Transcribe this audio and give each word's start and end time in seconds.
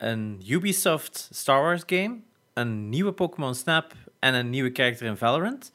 een 0.00 0.42
Ubisoft 0.46 1.28
Star 1.32 1.62
Wars 1.62 1.82
game, 1.86 2.16
een 2.54 2.88
nieuwe 2.88 3.12
Pokémon 3.12 3.54
Snap 3.54 3.92
en 4.18 4.34
een 4.34 4.50
nieuwe 4.50 4.70
karakter 4.70 5.06
in 5.06 5.16
Valorant. 5.16 5.72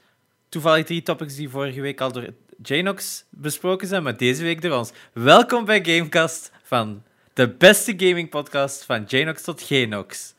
Toevallig 0.50 0.86
drie 0.86 1.02
topics 1.02 1.36
die 1.36 1.50
vorige 1.50 1.82
week 1.82 2.02
al 2.02 2.12
door 2.12 2.34
Janox 2.64 3.26
besproken 3.30 3.88
zijn, 3.88 4.04
maar 4.04 4.18
deze 4.18 4.44
week 4.44 4.62
door 4.62 4.78
ons. 4.78 4.92
Welkom 5.14 5.66
bij 5.66 5.86
Gamecast 5.86 6.52
van 6.64 7.04
de 7.34 7.50
beste 7.50 7.94
gaming 7.98 8.30
podcast 8.30 8.84
van 8.84 9.04
Janox 9.08 9.42
tot 9.42 9.62
Genox. 9.62 10.34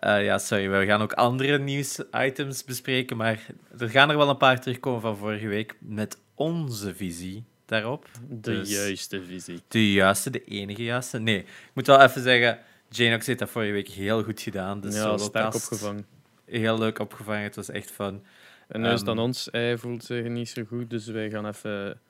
Uh, 0.00 0.24
ja, 0.24 0.38
sorry, 0.38 0.70
we 0.70 0.86
gaan 0.86 1.02
ook 1.02 1.12
andere 1.12 1.58
nieuwsitems 1.58 2.64
bespreken, 2.64 3.16
maar 3.16 3.46
er 3.78 3.90
gaan 3.90 4.10
er 4.10 4.16
wel 4.16 4.28
een 4.28 4.36
paar 4.36 4.60
terugkomen 4.60 5.00
van 5.00 5.16
vorige 5.16 5.48
week 5.48 5.76
met 5.78 6.18
onze 6.34 6.94
visie 6.94 7.44
daarop. 7.66 8.06
De 8.28 8.50
dus 8.50 8.70
juiste 8.70 9.24
visie. 9.24 9.60
De 9.68 9.92
juiste, 9.92 10.30
de 10.30 10.44
enige 10.44 10.82
juiste. 10.82 11.18
Nee, 11.18 11.38
ik 11.38 11.70
moet 11.74 11.86
wel 11.86 12.00
even 12.00 12.22
zeggen, 12.22 12.58
Janox 12.88 13.26
heeft 13.26 13.38
dat 13.38 13.50
vorige 13.50 13.72
week 13.72 13.88
heel 13.88 14.22
goed 14.22 14.40
gedaan. 14.40 14.80
Dus 14.80 14.94
ja, 14.94 15.18
sterk 15.18 15.54
opgevangen. 15.54 16.06
Heel 16.44 16.78
leuk 16.78 16.98
opgevangen, 16.98 17.42
het 17.42 17.56
was 17.56 17.68
echt 17.68 17.90
fun. 17.90 18.24
En 18.68 18.80
nu 18.80 18.88
is 18.88 19.02
dan 19.02 19.16
ehm, 19.16 19.26
ons, 19.26 19.48
hij 19.50 19.78
voelt 19.78 20.04
zich 20.04 20.28
niet 20.28 20.48
zo 20.48 20.64
goed, 20.68 20.90
dus 20.90 21.06
wij 21.06 21.30
gaan 21.30 21.46
even 21.46 22.00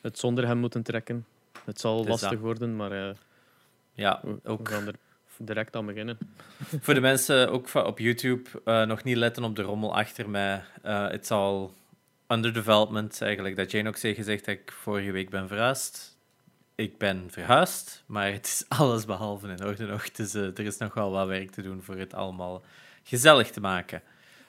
het 0.00 0.18
zonder 0.18 0.46
hem 0.46 0.58
moeten 0.58 0.82
trekken. 0.82 1.26
Het 1.64 1.80
zal 1.80 2.04
lastig 2.04 2.38
worden, 2.38 2.76
maar 2.76 2.92
uh, 2.92 3.14
ja, 3.92 4.22
ook. 4.44 4.68
we 4.68 4.74
gaan 4.74 4.86
er 4.86 4.94
direct 5.36 5.76
aan 5.76 5.86
beginnen. 5.86 6.18
Voor 6.82 6.94
de 6.94 7.00
mensen 7.00 7.50
ook 7.50 7.74
op 7.74 7.98
YouTube, 7.98 8.50
uh, 8.64 8.82
nog 8.82 9.04
niet 9.04 9.16
letten 9.16 9.44
op 9.44 9.56
de 9.56 9.62
rommel 9.62 9.96
achter 9.96 10.30
mij. 10.30 10.62
Uh, 10.84 11.08
het 11.08 11.26
zal 11.26 11.74
under 12.28 12.52
development 12.52 13.22
eigenlijk. 13.22 13.56
Dat 13.56 13.86
ook 13.86 13.96
zei 13.96 14.14
gezegd 14.14 14.44
dat 14.44 14.54
ik 14.54 14.72
vorige 14.72 15.10
week 15.10 15.30
ben 15.30 15.48
verhuisd. 15.48 16.15
Ik 16.76 16.98
ben 16.98 17.24
verhuisd, 17.30 18.04
maar 18.06 18.32
het 18.32 18.46
is 18.46 18.64
alles 18.78 19.04
behalve 19.04 19.48
in 19.48 19.64
orde 19.64 19.86
nog. 19.86 20.10
Dus 20.10 20.34
uh, 20.34 20.42
er 20.42 20.60
is 20.60 20.76
nog 20.78 20.94
wel 20.94 21.10
wat 21.10 21.26
werk 21.26 21.50
te 21.50 21.62
doen 21.62 21.82
voor 21.82 21.96
het 21.96 22.14
allemaal 22.14 22.62
gezellig 23.02 23.50
te 23.50 23.60
maken. 23.60 24.02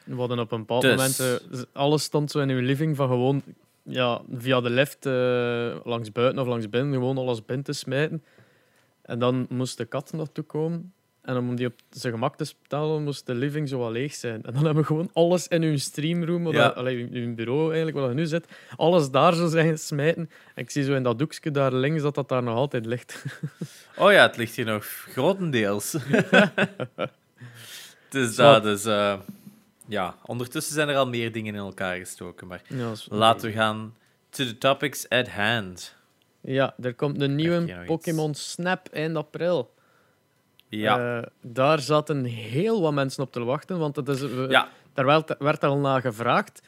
We 0.04 0.16
hadden 0.16 0.40
op 0.40 0.52
een 0.52 0.60
bepaald 0.60 0.82
dus... 0.82 1.20
moment... 1.20 1.42
Uh, 1.52 1.62
alles 1.72 2.04
stond 2.04 2.32
zo 2.32 2.40
in 2.40 2.50
uw 2.50 2.62
living 2.62 2.96
van 2.96 3.08
gewoon 3.08 3.44
ja, 3.84 4.22
via 4.34 4.62
de 4.62 4.70
lift 4.70 5.06
uh, 5.06 5.76
langs 5.84 6.12
buiten 6.12 6.40
of 6.42 6.48
langs 6.48 6.70
binnen 6.70 6.94
gewoon 6.94 7.18
alles 7.18 7.46
binnen 7.46 7.66
te 7.66 7.74
smijten. 7.74 8.24
En 9.02 9.20
dan 9.20 9.46
moest 9.50 9.78
de 9.78 9.86
kat 9.86 10.14
naartoe 10.14 10.44
komen. 10.44 10.94
En 11.28 11.38
om 11.38 11.56
die 11.56 11.68
op 11.68 11.74
zijn 11.90 12.14
gemak 12.14 12.36
te 12.36 12.46
stellen, 12.46 13.04
moest 13.04 13.26
de 13.26 13.34
living 13.34 13.70
zo 13.70 13.80
wel 13.80 13.92
leeg 13.92 14.14
zijn. 14.14 14.44
En 14.44 14.54
dan 14.54 14.66
hebben 14.66 14.76
we 14.76 14.88
gewoon 14.88 15.10
alles 15.14 15.48
in 15.48 15.62
uw 15.62 15.78
streamroom, 15.78 16.52
ja. 16.52 16.76
in 16.76 17.10
uw 17.12 17.36
bureau 17.36 17.66
eigenlijk, 17.66 17.98
waar 17.98 18.10
je 18.10 18.16
nu 18.16 18.26
zit, 18.26 18.46
alles 18.76 19.12
daar 19.12 19.34
zo 19.34 19.48
zijn 19.48 19.78
smijten. 19.78 20.30
En 20.56 20.64
ik 20.64 20.70
zie 20.70 20.84
zo 20.84 20.94
in 20.94 21.04
dat 21.04 21.20
doekje 21.20 21.52
daar 21.52 21.74
links 21.74 22.02
dat 22.02 22.16
dat 22.16 22.30
daar 22.30 22.44
nog 22.44 22.56
altijd 22.56 22.86
ligt. 22.86 23.16
Oh 24.00 24.12
ja, 24.12 24.22
het 24.22 24.38
ligt 24.38 24.56
hier 24.56 24.66
nog 24.66 24.86
grotendeels. 24.86 25.92
dus 28.10 28.36
dat, 28.36 28.64
dus... 28.64 28.86
Uh, 28.86 29.20
ja, 29.88 30.16
ondertussen 30.26 30.74
zijn 30.74 30.90
er 30.90 30.96
al 30.96 31.08
meer 31.08 31.32
dingen 31.32 31.54
in 31.54 31.60
elkaar 31.60 31.98
gestoken. 31.98 32.48
Maar 32.48 32.62
laten 33.10 33.48
we 33.48 33.54
gaan 33.54 33.96
to 34.30 34.46
the 34.46 34.58
topics 34.58 35.10
at 35.10 35.30
hand. 35.30 35.96
Ja, 36.42 36.76
er 36.82 36.94
komt 36.94 37.22
een 37.22 37.36
nieuwe 37.36 37.84
Pokémon 37.86 38.36
Snap 38.36 38.88
eind 38.92 39.16
april. 39.16 39.76
Ja. 40.70 41.18
Uh, 41.18 41.24
daar 41.42 41.80
zaten 41.80 42.24
heel 42.24 42.82
wat 42.82 42.94
mensen 42.94 43.24
op 43.24 43.32
te 43.32 43.44
wachten, 43.44 43.80
want 43.80 43.96
het 43.96 44.08
is, 44.08 44.22
ja. 44.50 44.70
daar 44.94 45.06
werd, 45.06 45.36
werd 45.40 45.64
al 45.64 45.78
naar 45.78 46.02
gevraagd 46.02 46.62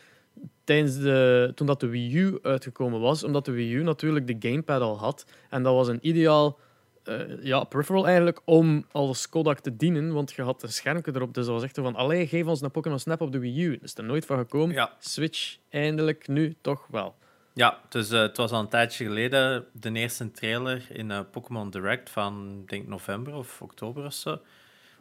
tijdens 0.63 0.99
de, 0.99 1.51
toen 1.55 1.67
dat 1.67 1.79
de 1.79 1.87
Wii 1.87 2.17
U 2.17 2.39
uitgekomen 2.41 2.99
was, 2.99 3.23
omdat 3.23 3.45
de 3.45 3.51
Wii 3.51 3.73
U 3.73 3.83
natuurlijk 3.83 4.27
de 4.27 4.49
gamepad 4.49 4.81
al 4.81 4.97
had. 4.97 5.25
En 5.49 5.63
dat 5.63 5.73
was 5.73 5.87
een 5.87 5.99
ideaal 6.01 6.59
uh, 7.05 7.43
ja, 7.43 7.63
peripheral 7.63 8.05
eigenlijk 8.05 8.41
om 8.45 8.85
als 8.91 9.29
Kodak 9.29 9.59
te 9.59 9.75
dienen, 9.75 10.13
want 10.13 10.31
je 10.31 10.41
had 10.41 10.63
een 10.63 10.71
schermpje 10.71 11.11
erop. 11.15 11.33
Dus 11.33 11.45
dat 11.45 11.53
was 11.53 11.63
echt 11.63 11.77
van, 11.77 11.95
allee, 11.95 12.27
geef 12.27 12.45
ons 12.45 12.61
een 12.61 12.71
Pokémon 12.71 12.99
Snap 12.99 13.21
op 13.21 13.31
de 13.31 13.39
Wii 13.39 13.63
U. 13.63 13.79
is 13.81 13.97
er 13.97 14.03
nooit 14.03 14.25
van 14.25 14.37
gekomen. 14.37 14.75
Ja. 14.75 14.93
Switch, 14.99 15.57
eindelijk, 15.69 16.27
nu 16.27 16.55
toch 16.61 16.87
wel. 16.89 17.15
Ja, 17.59 17.79
dus 17.89 18.11
uh, 18.11 18.21
het 18.21 18.37
was 18.37 18.51
al 18.51 18.59
een 18.59 18.67
tijdje 18.67 19.05
geleden 19.05 19.65
de 19.71 19.91
eerste 19.91 20.31
trailer 20.31 20.85
in 20.89 21.09
uh, 21.09 21.19
Pokémon 21.31 21.69
Direct 21.69 22.09
van, 22.09 22.63
denk 22.65 22.87
november 22.87 23.33
of 23.33 23.61
oktober 23.61 24.05
of 24.05 24.13
zo. 24.13 24.31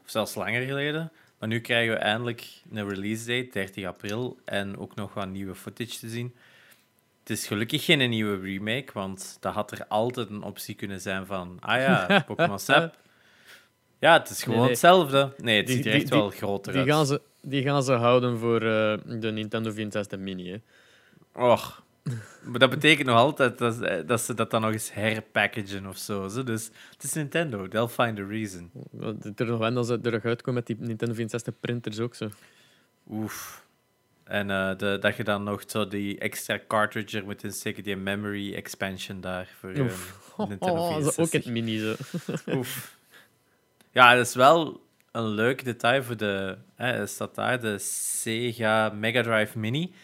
Of 0.03 0.11
zelfs 0.11 0.35
langer 0.35 0.63
geleden. 0.63 1.13
Maar 1.39 1.49
nu 1.49 1.61
krijgen 1.61 1.95
we 1.95 1.99
eindelijk 1.99 2.63
een 2.73 2.89
release 2.89 3.27
date, 3.27 3.49
30 3.53 3.85
april, 3.85 4.39
en 4.45 4.79
ook 4.79 4.95
nog 4.95 5.15
wat 5.15 5.29
nieuwe 5.29 5.55
footage 5.55 5.99
te 5.99 6.09
zien. 6.09 6.35
Het 7.21 7.31
is 7.31 7.47
gelukkig 7.47 7.85
geen 7.85 8.11
nieuwe 8.11 8.41
remake, 8.41 8.93
want 8.93 9.37
dat 9.41 9.55
had 9.55 9.71
er 9.71 9.87
altijd 9.89 10.31
een 10.31 10.43
optie 10.43 10.75
kunnen 10.75 11.01
zijn 11.01 11.27
van, 11.27 11.57
ah 11.61 11.81
ja, 11.81 12.07
Pokémon 12.27 12.59
Snap. 12.59 12.97
Ja, 13.99 14.19
het 14.19 14.31
is 14.31 14.43
gewoon 14.43 14.69
hetzelfde. 14.69 15.35
Nee, 15.37 15.61
het 15.61 15.71
ziet 15.71 15.87
er 15.87 15.93
echt 15.93 16.09
wel 16.09 16.31
groter 16.31 16.73
die 16.73 16.81
uit. 16.81 16.91
Gaan 16.91 17.07
ze, 17.07 17.21
die 17.43 17.63
gaan 17.63 17.83
ze 17.83 17.93
houden 17.93 18.39
voor 18.39 18.63
uh, 18.63 18.95
de 19.21 19.31
Nintendo 19.33 19.71
64 19.71 20.19
Mini. 20.19 20.51
Hè. 20.51 20.59
Och, 21.51 21.87
maar 22.43 22.59
dat 22.59 22.71
betekent 22.71 23.07
nog 23.07 23.17
altijd 23.17 23.59
dat, 23.59 24.09
dat 24.09 24.21
ze 24.21 24.35
dat 24.35 24.51
dan 24.51 24.61
nog 24.61 24.73
eens 24.73 24.93
herpackagen 24.93 25.87
of 25.87 25.99
zo. 25.99 26.45
Dus 26.45 26.71
het 26.91 27.03
is 27.03 27.13
Nintendo, 27.13 27.69
they'll 27.69 27.89
find 27.89 28.19
a 28.19 28.25
reason. 28.29 28.71
Er 29.37 29.47
nog 29.47 29.59
wel 29.59 29.77
als 29.77 29.87
ze 29.87 29.99
eruit 30.03 30.25
uitkomen 30.25 30.55
met 30.55 30.67
die 30.67 30.87
Nintendo 30.87 31.15
64 31.15 31.55
printers 31.61 32.01
ook 32.01 32.15
zo. 32.15 32.31
Oef. 33.11 33.67
En 34.25 34.49
uh, 34.49 34.77
de, 34.77 34.99
dat 35.01 35.17
je 35.17 35.25
dan 35.25 35.43
nog 35.43 35.63
zo 35.67 35.89
die 35.89 36.19
extra 36.19 36.61
cartridge 36.69 37.19
er 37.19 37.25
moet 37.25 37.45
insteken, 37.45 37.83
die 37.83 37.97
memory 37.97 38.55
expansion 38.55 39.21
daar 39.21 39.49
voor 39.59 39.71
uh, 39.71 39.77
Nintendo 40.49 40.89
64. 40.89 41.19
Oh, 41.19 41.25
ook 41.25 41.33
het 41.33 41.47
mini 41.47 41.79
zo. 41.79 41.95
Oef. 42.57 42.97
Ja, 43.91 44.15
dat 44.15 44.27
is 44.27 44.35
wel 44.35 44.87
een 45.13 45.29
leuk 45.29 45.65
detail 45.65 46.03
voor 46.03 46.17
de... 46.17 46.57
Hè, 46.75 47.07
staat 47.07 47.35
daar, 47.35 47.61
de 47.61 47.79
Sega 47.79 48.89
Mega 48.89 49.23
Drive 49.23 49.59
Mini. 49.59 49.95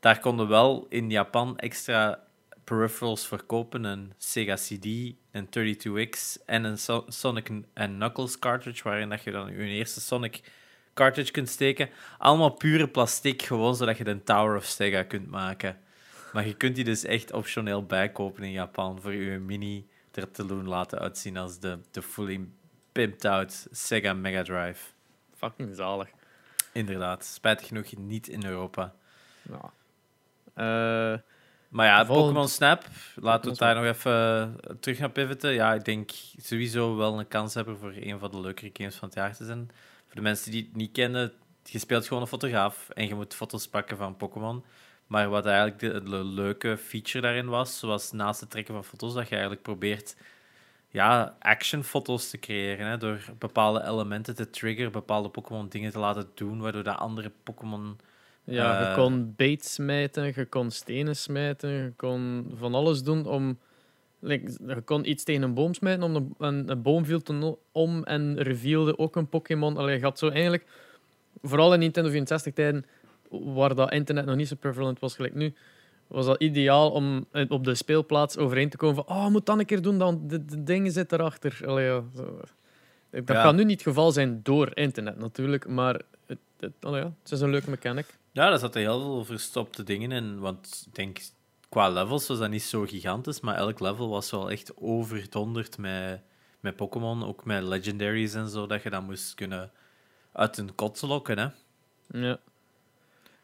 Daar 0.00 0.20
konden 0.20 0.48
wel 0.48 0.86
in 0.88 1.10
Japan 1.10 1.58
extra 1.58 2.24
peripherals 2.64 3.26
verkopen. 3.26 3.84
Een 3.84 4.12
Sega 4.16 4.54
CD, 4.54 4.84
een 5.30 5.46
32X 5.46 6.44
en 6.46 6.64
een 6.64 6.78
Sonic 7.08 7.50
and 7.74 7.96
Knuckles 7.96 8.38
cartridge, 8.38 8.82
waarin 8.82 9.08
dat 9.08 9.22
je 9.22 9.30
dan 9.30 9.52
je 9.52 9.58
eerste 9.58 10.00
Sonic 10.00 10.42
cartridge 10.94 11.32
kunt 11.32 11.48
steken. 11.48 11.88
Allemaal 12.18 12.50
pure 12.50 12.88
plastic, 12.88 13.42
gewoon 13.42 13.76
zodat 13.76 13.96
je 13.96 14.04
de 14.04 14.22
Tower 14.22 14.56
of 14.56 14.64
Sega 14.64 15.02
kunt 15.02 15.30
maken. 15.30 15.78
Maar 16.32 16.46
je 16.46 16.54
kunt 16.54 16.74
die 16.74 16.84
dus 16.84 17.04
echt 17.04 17.32
optioneel 17.32 17.84
bijkopen 17.84 18.42
in 18.42 18.52
Japan 18.52 19.00
voor 19.00 19.12
je 19.12 19.38
mini 19.38 19.88
er 20.12 20.30
te 20.30 20.46
doen 20.46 20.68
laten 20.68 20.98
uitzien 20.98 21.36
als 21.36 21.58
de, 21.58 21.78
de 21.90 22.02
fully 22.02 22.48
pimped 22.92 23.24
out 23.24 23.66
Sega 23.70 24.12
Mega 24.12 24.42
Drive. 24.42 24.84
Fucking 25.36 25.76
zalig. 25.76 26.08
Inderdaad, 26.72 27.24
spijtig 27.24 27.66
genoeg 27.66 27.96
niet 27.96 28.28
in 28.28 28.44
Europa. 28.44 28.94
Ja. 29.42 29.72
Uh, 30.56 31.14
maar 31.70 31.86
ja, 31.86 32.04
Pokémon 32.04 32.48
Snap, 32.48 32.84
laten 33.14 33.42
we 33.42 33.50
het 33.50 33.58
daar 33.58 33.74
nog 33.74 33.84
even 33.84 34.12
eh, 34.12 34.74
terug 34.80 34.98
naar 34.98 35.10
pivoten. 35.10 35.52
Ja, 35.52 35.74
ik 35.74 35.84
denk 35.84 36.10
sowieso 36.36 36.96
wel 36.96 37.18
een 37.18 37.28
kans 37.28 37.54
hebben 37.54 37.78
voor 37.78 37.92
een 37.96 38.18
van 38.18 38.30
de 38.30 38.40
leukere 38.40 38.70
games 38.72 38.96
van 38.96 39.08
het 39.08 39.16
jaar 39.16 39.36
te 39.36 39.44
zijn. 39.44 39.70
Voor 40.06 40.14
de 40.14 40.20
mensen 40.20 40.50
die 40.50 40.62
het 40.62 40.76
niet 40.76 40.92
kennen, 40.92 41.32
je 41.64 41.78
speelt 41.78 42.06
gewoon 42.06 42.22
een 42.22 42.28
fotograaf 42.28 42.88
en 42.88 43.08
je 43.08 43.14
moet 43.14 43.34
foto's 43.34 43.68
pakken 43.68 43.96
van 43.96 44.16
Pokémon. 44.16 44.64
Maar 45.06 45.28
wat 45.28 45.46
eigenlijk 45.46 46.04
de, 46.04 46.24
leuke 46.24 46.76
feature 46.76 47.20
daarin 47.20 47.48
was, 47.48 47.80
was 47.80 48.12
naast 48.12 48.40
het 48.40 48.50
trekken 48.50 48.74
van 48.74 48.84
foto's, 48.84 49.14
dat 49.14 49.24
je 49.24 49.30
eigenlijk 49.30 49.62
probeert 49.62 50.16
ja, 50.88 51.36
actionfoto's 51.38 52.30
te 52.30 52.38
creëren. 52.38 52.86
Hè, 52.86 52.96
door 52.96 53.24
bepaalde 53.38 53.82
elementen 53.84 54.34
te 54.34 54.50
triggeren, 54.50 54.92
bepaalde 54.92 55.28
Pokémon 55.28 55.68
dingen 55.68 55.92
te 55.92 55.98
laten 55.98 56.30
doen, 56.34 56.60
waardoor 56.60 56.82
de 56.82 56.94
andere 56.94 57.32
Pokémon 57.42 57.98
ja, 58.44 58.80
je 58.80 58.86
eh, 58.86 58.94
kon 58.94 59.34
bait 59.36 59.64
smijten, 59.64 60.32
je 60.34 60.44
kon 60.44 60.70
stenen 60.70 61.16
smijten, 61.16 61.70
je 61.70 61.92
kon 61.96 62.50
van 62.54 62.74
alles 62.74 63.02
doen 63.02 63.26
om... 63.26 63.58
je 64.20 64.82
kon 64.84 65.10
iets 65.10 65.24
tegen 65.24 65.42
een 65.42 65.54
boom 65.54 65.74
smijten, 65.74 66.02
om 66.02 66.14
een, 66.14 66.34
een, 66.38 66.70
een 66.70 66.82
boom 66.82 67.04
viel 67.04 67.20
toen 67.20 67.56
om 67.72 68.04
en 68.04 68.42
revealde 68.42 68.98
ook 68.98 69.16
een 69.16 69.28
Pokémon. 69.28 69.76
Allee, 69.76 69.96
je 69.96 70.02
had 70.02 70.18
zo 70.18 70.28
eigenlijk... 70.28 70.64
Vooral 71.42 71.72
in 71.72 71.78
Nintendo 71.78 72.10
64-tijden, 72.10 72.84
waar 73.30 73.74
dat 73.74 73.92
internet 73.92 74.24
nog 74.24 74.36
niet 74.36 74.48
zo 74.48 74.56
prevalent 74.60 74.98
was 74.98 75.14
gelijk 75.14 75.34
nu, 75.34 75.54
was 76.06 76.26
dat 76.26 76.40
ideaal 76.40 76.90
om 76.90 77.26
op 77.48 77.64
de 77.64 77.74
speelplaats 77.74 78.36
overeen 78.36 78.68
te 78.68 78.76
komen 78.76 79.04
van 79.04 79.16
oh, 79.16 79.28
moet 79.28 79.46
dan 79.46 79.58
een 79.58 79.66
keer 79.66 79.82
doen, 79.82 79.98
dan 79.98 80.20
de, 80.26 80.44
de 80.44 80.62
dingen 80.62 80.92
zitten 80.92 81.18
erachter. 81.18 81.60
Allee, 81.66 81.84
ja, 81.84 82.02
Dat 83.10 83.28
ja. 83.28 83.42
kan 83.42 83.56
nu 83.56 83.64
niet 83.64 83.84
het 83.84 83.88
geval 83.88 84.12
zijn 84.12 84.40
door 84.42 84.70
internet 84.74 85.18
natuurlijk, 85.18 85.68
maar 85.68 86.00
allee, 86.80 87.02
ja, 87.02 87.12
het 87.22 87.32
is 87.32 87.40
een 87.40 87.50
leuke 87.50 87.70
mechanic. 87.70 88.06
Ja, 88.32 88.50
daar 88.50 88.58
zaten 88.58 88.80
heel 88.80 89.00
veel 89.00 89.24
verstopte 89.24 89.82
dingen 89.82 90.12
in. 90.12 90.38
Want 90.38 90.84
ik 90.86 90.94
denk, 90.94 91.18
qua 91.68 91.88
levels 91.88 92.26
was 92.26 92.38
dat 92.38 92.50
niet 92.50 92.62
zo 92.62 92.86
gigantisch, 92.86 93.40
maar 93.40 93.56
elk 93.56 93.80
level 93.80 94.08
was 94.08 94.30
wel 94.30 94.50
echt 94.50 94.72
overdonderd 94.76 95.78
met, 95.78 96.22
met 96.60 96.76
Pokémon, 96.76 97.24
ook 97.24 97.44
met 97.44 97.62
legendaries 97.62 98.34
en 98.34 98.48
zo, 98.48 98.66
dat 98.66 98.82
je 98.82 98.90
dan 98.90 99.04
moest 99.04 99.34
kunnen 99.34 99.70
uit 100.32 100.58
een 100.58 100.74
kot 100.74 101.02
lokken. 101.02 101.38
Hè? 101.38 101.48
Ja, 102.20 102.38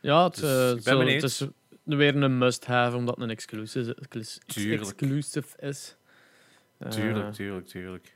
ja 0.01 0.25
het, 0.25 0.35
dus, 0.35 0.75
uh, 0.75 0.93
zo, 0.93 1.01
het 1.01 1.23
is 1.23 1.45
weer 1.83 2.17
een 2.17 2.39
must-have, 2.39 2.97
omdat 2.97 3.15
het 3.15 3.25
een 3.25 3.31
exclusive, 3.31 3.97
exclusive 3.99 5.47
is. 5.59 5.97
Tuurlijk, 6.89 7.27
uh, 7.27 7.33
tuurlijk, 7.33 7.67
tuurlijk. 7.67 8.16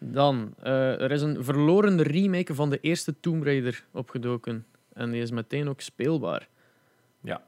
Dan, 0.00 0.54
eh, 0.62 1.00
er 1.00 1.10
is 1.10 1.22
een 1.22 1.44
verloren 1.44 2.02
remake 2.02 2.54
van 2.54 2.70
de 2.70 2.78
eerste 2.80 3.20
Tomb 3.20 3.44
Raider 3.44 3.84
opgedoken. 3.92 4.66
En 4.92 5.10
die 5.10 5.22
is 5.22 5.30
meteen 5.30 5.68
ook 5.68 5.80
speelbaar. 5.80 6.48
Ja. 7.20 7.42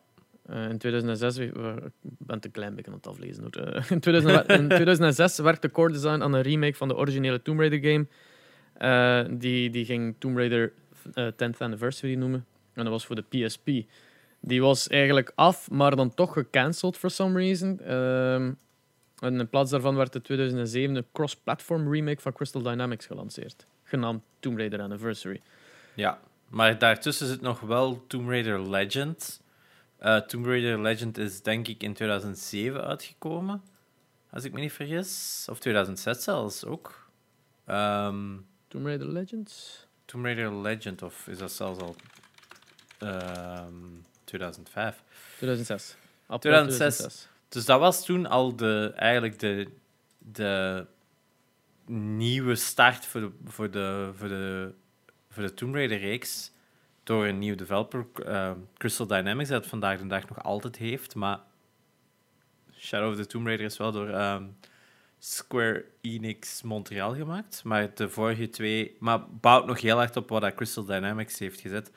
Eh, 0.47 0.69
in 0.69 0.79
2006, 0.79 1.37
we- 1.37 1.53
we- 1.53 1.83
ik 2.03 2.11
ben 2.19 2.41
te 2.41 2.49
klein 2.51 2.75
beetje 2.75 2.91
aan 2.91 2.97
het 2.97 3.07
aflezen. 3.07 3.43
Hoor. 3.43 3.65
Eh, 3.65 3.91
in, 3.91 4.01
2000 4.01 4.49
in 4.51 4.69
2006 4.69 5.39
werkte 5.39 5.71
Core 5.71 5.93
Design 5.93 6.23
aan 6.23 6.33
een 6.33 6.43
remake 6.43 6.75
van 6.75 6.89
de 6.89 6.97
originele 6.97 7.43
Tomb 7.43 7.61
Raider 7.61 7.91
game. 7.91 8.07
Die, 9.39 9.71
die 9.71 9.85
ging 9.85 10.15
Tomb 10.19 10.37
Raider 10.37 10.73
eh, 11.15 11.27
10th 11.37 11.59
Anniversary 11.59 12.15
noemen. 12.15 12.47
En 12.75 12.83
dat 12.85 12.93
was 12.93 13.07
voor 13.07 13.17
de 13.17 13.23
PSP. 13.47 13.69
Die 14.41 14.61
was 14.61 14.89
eigenlijk 14.89 15.33
af, 15.35 15.71
maar 15.71 15.97
dan 15.97 16.15
toch 16.15 16.33
gecanceld 16.33 16.97
for 16.97 17.11
some 17.11 17.39
reason. 17.39 17.81
En 19.21 19.39
in 19.39 19.49
plaats 19.49 19.71
daarvan 19.71 19.97
werd 19.97 20.13
de 20.13 20.21
2007 20.21 20.97
een 20.97 21.07
cross-platform 21.13 21.93
remake 21.93 22.21
van 22.21 22.33
Crystal 22.33 22.63
Dynamics 22.63 23.07
gelanceerd. 23.07 23.67
Genaamd 23.83 24.23
Tomb 24.39 24.59
Raider 24.59 24.81
Anniversary. 24.81 25.41
Ja, 25.95 26.21
maar 26.49 26.79
daartussen 26.79 27.27
zit 27.27 27.41
nog 27.41 27.61
wel 27.61 28.05
Tomb 28.07 28.29
Raider 28.29 28.71
Legend. 28.71 29.41
Eh, 29.97 30.17
Tomb 30.17 30.47
Raider 30.47 30.81
Legend 30.81 31.19
is 31.19 31.43
denk 31.43 31.69
ik 31.69 31.83
in 31.83 31.95
2007 31.95 32.85
uitgekomen, 32.85 33.63
als 34.31 34.45
ik 34.45 34.53
me 34.53 34.61
niet 34.61 34.73
vergis. 34.73 35.47
Of 35.51 35.59
2006 35.59 36.25
zelfs 36.25 36.65
ook. 36.65 37.09
Ehm, 37.65 38.37
Tomb 38.69 38.87
Raider 38.87 39.09
Legends? 39.13 39.87
Tomb 40.05 40.25
Raider 40.25 40.55
Legend, 40.55 41.03
of 41.03 41.27
is 41.29 41.39
dat 41.39 41.53
zelfs 41.53 41.81
al 41.81 41.97
ehm, 42.99 43.75
2005? 44.25 45.03
2006. 45.37 45.97
April 46.27 46.53
2006. 46.53 47.29
Dus 47.51 47.65
dat 47.65 47.81
was 47.81 48.05
toen 48.05 48.27
al 48.27 48.57
de, 48.57 48.93
eigenlijk 48.97 49.39
de, 49.39 49.69
de 50.19 50.87
nieuwe 51.87 52.55
start 52.55 53.07
voor 53.07 53.21
de, 53.21 53.31
voor 53.45 53.71
de, 53.71 54.11
voor 54.15 54.29
de, 54.29 54.73
voor 55.31 55.43
de 55.43 55.55
Tomb 55.55 55.75
Raider-reeks 55.75 56.53
door 57.03 57.27
een 57.27 57.39
nieuw 57.39 57.55
developer, 57.55 58.07
eh, 58.27 58.53
Crystal 58.77 59.07
Dynamics, 59.07 59.49
dat 59.49 59.67
vandaag 59.67 59.99
de 59.99 60.07
dag 60.07 60.29
nog 60.29 60.43
altijd 60.43 60.77
heeft. 60.77 61.15
Maar 61.15 61.41
Shadow 62.77 63.11
of 63.11 63.17
the 63.17 63.27
Tomb 63.27 63.47
Raider 63.47 63.67
is 63.67 63.77
wel 63.77 63.93
door 63.93 64.09
ehm, 64.09 64.45
Square 65.19 65.85
Enix 66.01 66.63
Montreal 66.63 67.15
gemaakt. 67.15 67.65
Maar 67.65 67.95
de 67.95 68.09
vorige 68.09 68.49
twee... 68.49 68.97
Maar 68.99 69.31
bouwt 69.31 69.67
nog 69.67 69.81
heel 69.81 69.97
hard 69.97 70.17
op 70.17 70.29
wat 70.29 70.55
Crystal 70.55 70.85
Dynamics 70.85 71.39
heeft 71.39 71.61
gezet. 71.61 71.93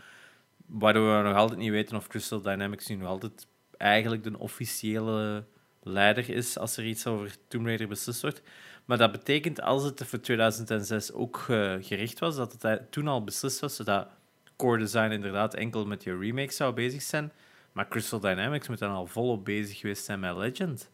Waardoor 0.66 1.18
we 1.18 1.24
nog 1.24 1.38
altijd 1.38 1.60
niet 1.60 1.72
weten 1.72 1.98
of 1.98 2.08
Crystal 2.08 2.42
Dynamics 2.42 2.88
nu 2.88 2.96
nog 2.96 3.08
altijd 3.08 3.48
eigenlijk 3.83 4.24
de 4.24 4.39
officiële 4.39 5.45
leider 5.81 6.30
is 6.30 6.57
als 6.57 6.77
er 6.77 6.85
iets 6.85 7.07
over 7.07 7.35
Tomb 7.47 7.65
Raider 7.65 7.88
beslist 7.88 8.21
wordt. 8.21 8.41
Maar 8.85 8.97
dat 8.97 9.12
betekent, 9.12 9.62
als 9.62 9.83
het 9.83 10.03
voor 10.06 10.19
2006 10.19 11.12
ook 11.12 11.45
eh, 11.50 11.74
gericht 11.80 12.19
was, 12.19 12.35
dat 12.35 12.62
het 12.62 12.91
toen 12.91 13.07
al 13.07 13.24
beslist 13.24 13.59
was, 13.59 13.75
zodat 13.75 14.07
Core 14.56 14.77
Design 14.77 15.12
inderdaad 15.12 15.53
enkel 15.53 15.85
met 15.85 16.03
je 16.03 16.18
remake 16.18 16.51
zou 16.51 16.74
bezig 16.74 17.01
zijn. 17.01 17.31
Maar 17.71 17.88
Crystal 17.88 18.19
Dynamics 18.19 18.68
moet 18.68 18.80
dan 18.80 18.91
al 18.91 19.07
volop 19.07 19.45
bezig 19.45 19.80
geweest 19.80 20.06
zijn 20.06 20.19
met 20.19 20.35
Legend. 20.35 20.89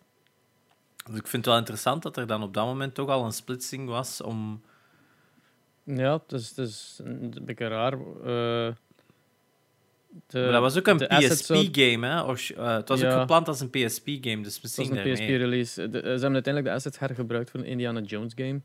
Dus 1.06 1.18
ik 1.18 1.27
vind 1.27 1.31
het 1.31 1.45
wel 1.45 1.57
interessant 1.57 2.03
dat 2.03 2.18
er 2.18 2.27
dan 2.27 2.44
op 2.44 2.53
dat 2.53 2.65
moment 2.65 2.94
toch 2.94 3.09
al 3.09 3.25
een 3.25 3.31
splitsing 3.31 3.88
was 3.89 4.21
om... 4.21 4.62
Ja, 5.83 6.13
het 6.27 6.31
is, 6.31 6.57
het 6.57 7.00
een 7.07 7.45
beetje 7.45 7.68
raar. 7.68 7.94
eh, 8.24 8.74
de, 10.27 10.39
maar 10.39 10.51
dat 10.51 10.62
was 10.62 10.77
ook 10.77 10.88
een 10.88 10.98
PSP-game, 10.98 12.07
hè? 12.07 12.21
Of, 12.21 12.50
eh, 12.50 12.75
het 12.75 12.89
was 12.89 13.04
ook 13.04 13.12
gepland 13.12 13.48
als 13.48 13.60
een 13.60 13.69
PSP-game, 13.69 14.42
dus 14.42 14.54
Het 14.54 14.62
was 14.62 14.75
misschien 14.77 14.98
een. 14.98 15.13
PSP-release. 15.13 15.74
ze 15.74 15.81
hebben 15.81 16.33
uiteindelijk 16.33 16.66
de 16.66 16.71
assets 16.71 17.00
hergebruikt 17.00 17.50
voor 17.50 17.60
een 17.60 17.66
Indiana 17.66 18.00
Jones 18.00 18.33
game. 18.36 18.62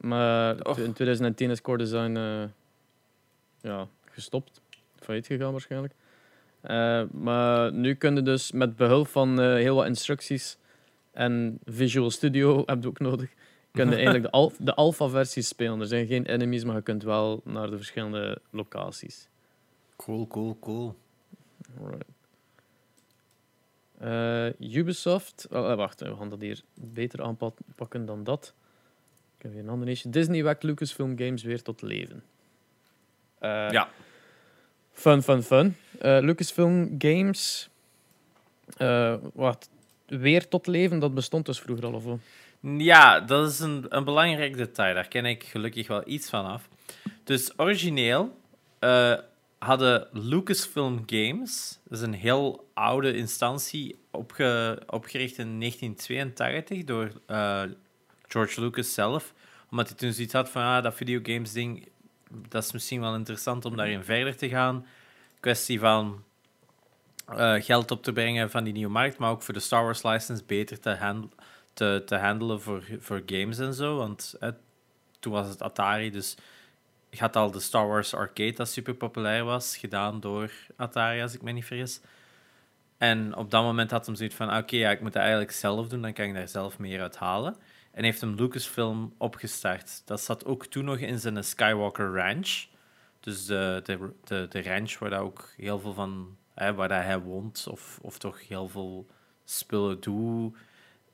Maar 0.00 0.66
Och. 0.66 0.78
in 0.78 0.92
2010 0.92 1.50
is 1.50 1.60
Core 1.60 1.78
Design 1.78 2.16
eh, 2.16 2.42
ja, 3.60 3.88
gestopt. 4.10 4.60
Failliet 5.00 5.26
gegaan 5.26 5.52
waarschijnlijk. 5.52 5.94
Eh, 6.60 7.02
maar 7.10 7.72
nu 7.72 7.94
kun 7.94 8.14
je 8.14 8.22
dus 8.22 8.52
met 8.52 8.76
behulp 8.76 9.08
van 9.08 9.40
eh, 9.40 9.54
heel 9.54 9.74
wat 9.74 9.86
instructies 9.86 10.58
en 11.12 11.58
Visual 11.64 12.10
Studio 12.10 12.62
heb 12.66 12.82
je 12.82 12.88
ook 12.88 12.98
nodig, 12.98 13.30
kun 13.72 13.88
je 13.88 13.94
eigenlijk 13.94 14.24
de, 14.24 14.30
al 14.30 14.52
de 14.58 14.74
alpha-versies 14.74 15.48
spelen. 15.48 15.80
Er 15.80 15.86
zijn 15.86 16.06
geen 16.06 16.26
enemies, 16.26 16.64
maar 16.64 16.76
je 16.76 16.82
kunt 16.82 17.02
wel 17.02 17.40
naar 17.44 17.70
de 17.70 17.76
verschillende 17.76 18.38
locaties. 18.50 19.28
Cool, 19.96 20.26
cool, 20.26 20.56
cool. 20.60 20.96
Right. 21.80 22.04
Eh, 23.98 24.76
Ubisoft. 24.76 25.46
Oh, 25.50 25.74
wacht, 25.74 26.00
we 26.00 26.16
gaan 26.16 26.28
dat 26.30 26.40
hier 26.40 26.60
beter 26.74 27.22
aanpakken 27.22 28.06
dan 28.06 28.24
dat. 28.24 28.52
Ik 29.36 29.42
heb 29.42 29.52
hier 29.52 29.60
een 29.60 29.68
ander 29.68 29.88
issue. 29.88 30.10
Disney 30.12 30.42
wekt 30.44 30.62
Lucasfilm 30.62 31.18
Games 31.18 31.42
weer 31.42 31.62
tot 31.62 31.82
leven. 31.82 32.22
Eh, 33.38 33.70
Ja. 33.70 33.88
Fun, 34.92 35.22
fun, 35.22 35.42
fun. 35.42 35.76
Eh, 36.00 36.18
Lucasfilm 36.20 36.94
Games. 36.98 37.68
eh, 38.76 39.14
wat? 39.34 39.68
Weer 40.06 40.48
tot 40.48 40.66
leven? 40.66 40.98
Dat 40.98 41.14
bestond 41.14 41.46
dus 41.46 41.60
vroeger 41.60 41.86
al 41.86 41.92
of 41.94 42.04
wat? 42.04 42.18
Ja, 42.60 43.20
dat 43.20 43.50
is 43.50 43.60
een, 43.60 43.86
een 43.88 44.04
belangrijk 44.04 44.56
detail. 44.56 44.94
Daar 44.94 45.08
ken 45.08 45.24
ik 45.24 45.44
gelukkig 45.44 45.86
wel 45.86 46.02
iets 46.08 46.28
van 46.30 46.44
af. 46.46 46.68
Dus 47.24 47.58
origineel 47.58 48.36
eh, 48.78 49.18
hadden 49.58 50.08
Lucasfilm 50.12 51.02
Games, 51.06 51.78
dat 51.84 51.98
is 51.98 52.04
een 52.04 52.14
heel 52.14 52.68
oude 52.74 53.16
instantie, 53.16 53.96
opge, 54.10 54.82
opgericht 54.86 55.38
in 55.38 55.60
1982 55.60 56.84
door 56.84 57.12
eh, 57.26 57.62
George 58.26 58.60
Lucas 58.60 58.94
zelf. 58.94 59.34
Omdat 59.70 59.88
hij 59.88 59.96
toen 59.96 60.12
zoiets 60.12 60.32
had 60.32 60.50
van, 60.50 60.62
ah, 60.62 60.82
dat 60.82 60.94
videogames 60.94 61.52
ding, 61.52 61.88
dat 62.48 62.64
is 62.64 62.72
misschien 62.72 63.00
wel 63.00 63.14
interessant 63.14 63.64
om 63.64 63.76
daarin 63.76 64.04
verder 64.04 64.36
te 64.36 64.48
gaan. 64.48 64.86
Kwestie 65.40 65.80
van 65.80 66.24
eh, 67.26 67.54
geld 67.54 67.90
op 67.90 68.02
te 68.02 68.12
brengen 68.12 68.50
van 68.50 68.64
die 68.64 68.72
nieuwe 68.72 68.92
markt, 68.92 69.18
maar 69.18 69.30
ook 69.30 69.42
voor 69.42 69.54
de 69.54 69.60
Star 69.60 69.84
Wars 69.84 70.02
license 70.02 70.44
beter 70.46 70.80
te 70.80 71.24
te, 71.72 72.02
te 72.06 72.16
handelen 72.16 72.60
voor, 72.60 72.84
voor 72.98 73.22
games 73.26 73.58
en 73.58 73.74
zo. 73.74 73.96
Want 73.96 74.34
eh, 74.40 74.50
toen 75.18 75.32
was 75.32 75.48
het 75.48 75.62
Atari, 75.62 76.10
dus 76.10 76.36
je 77.16 77.22
had 77.22 77.36
al 77.36 77.50
de 77.50 77.60
Star 77.60 77.88
Wars 77.88 78.14
Arcade, 78.14 78.52
dat 78.52 78.68
super 78.68 78.94
populair 78.94 79.44
was, 79.44 79.76
gedaan 79.76 80.20
door 80.20 80.50
Atari, 80.76 81.22
als 81.22 81.34
ik 81.34 81.42
me 81.42 81.52
niet 81.52 81.64
vergis. 81.64 82.00
En 82.98 83.36
op 83.36 83.50
dat 83.50 83.62
moment 83.62 83.90
had 83.90 84.06
hem 84.06 84.14
zoiets 84.14 84.34
van: 84.34 84.56
oké, 84.56 84.76
ja, 84.76 84.90
ik 84.90 85.00
moet 85.00 85.12
dat 85.12 85.22
eigenlijk 85.22 85.52
zelf 85.52 85.88
doen, 85.88 86.02
dan 86.02 86.12
kan 86.12 86.24
ik 86.24 86.34
daar 86.34 86.48
zelf 86.48 86.78
meer 86.78 87.00
uit 87.00 87.16
halen. 87.16 87.56
En 87.92 88.04
heeft 88.04 88.20
hem 88.20 88.34
Lucasfilm 88.34 89.14
opgestart. 89.18 90.02
Dat 90.04 90.20
zat 90.20 90.44
ook 90.44 90.66
toen 90.66 90.84
nog 90.84 90.98
in 90.98 91.18
zijn 91.18 91.44
Skywalker 91.44 92.14
Ranch. 92.14 92.66
Dus 93.20 93.46
de, 93.46 93.80
de, 93.84 94.12
de, 94.24 94.46
de 94.48 94.62
ranch 94.62 94.98
waar 94.98 95.10
dat 95.10 95.20
ook 95.20 95.52
heel 95.56 95.78
veel 95.78 95.92
van, 95.92 96.36
hè, 96.54 96.74
waar 96.74 96.88
dat 96.88 97.02
hij 97.02 97.18
woont, 97.18 97.66
of, 97.70 97.98
of 98.02 98.18
toch 98.18 98.48
heel 98.48 98.68
veel 98.68 99.06
spullen 99.44 100.00
doet. 100.00 100.56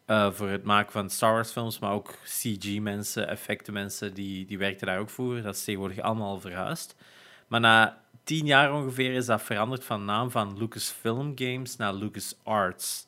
Eh, 0.04 0.32
voor 0.32 0.48
het 0.48 0.64
maken 0.64 0.92
van 0.92 1.10
Star 1.10 1.32
Wars 1.32 1.50
films, 1.50 1.78
maar 1.78 1.92
ook 1.92 2.14
CG-mensen, 2.24 3.28
effectenmensen, 3.28 4.14
die, 4.14 4.46
die 4.46 4.58
werkten 4.58 4.86
daar 4.86 4.98
ook 4.98 5.10
voor. 5.10 5.42
Dat 5.42 5.54
is 5.54 5.64
tegenwoordig 5.64 6.00
allemaal 6.00 6.30
al 6.30 6.40
verhuisd. 6.40 6.94
Maar 7.46 7.60
na 7.60 8.02
tien 8.24 8.46
jaar 8.46 8.72
ongeveer 8.72 9.12
is 9.12 9.26
dat 9.26 9.42
veranderd 9.42 9.84
van 9.84 10.04
naam 10.04 10.30
van 10.30 10.58
Lucasfilm 10.58 11.32
Games 11.34 11.76
naar 11.76 11.94
LucasArts. 11.94 13.06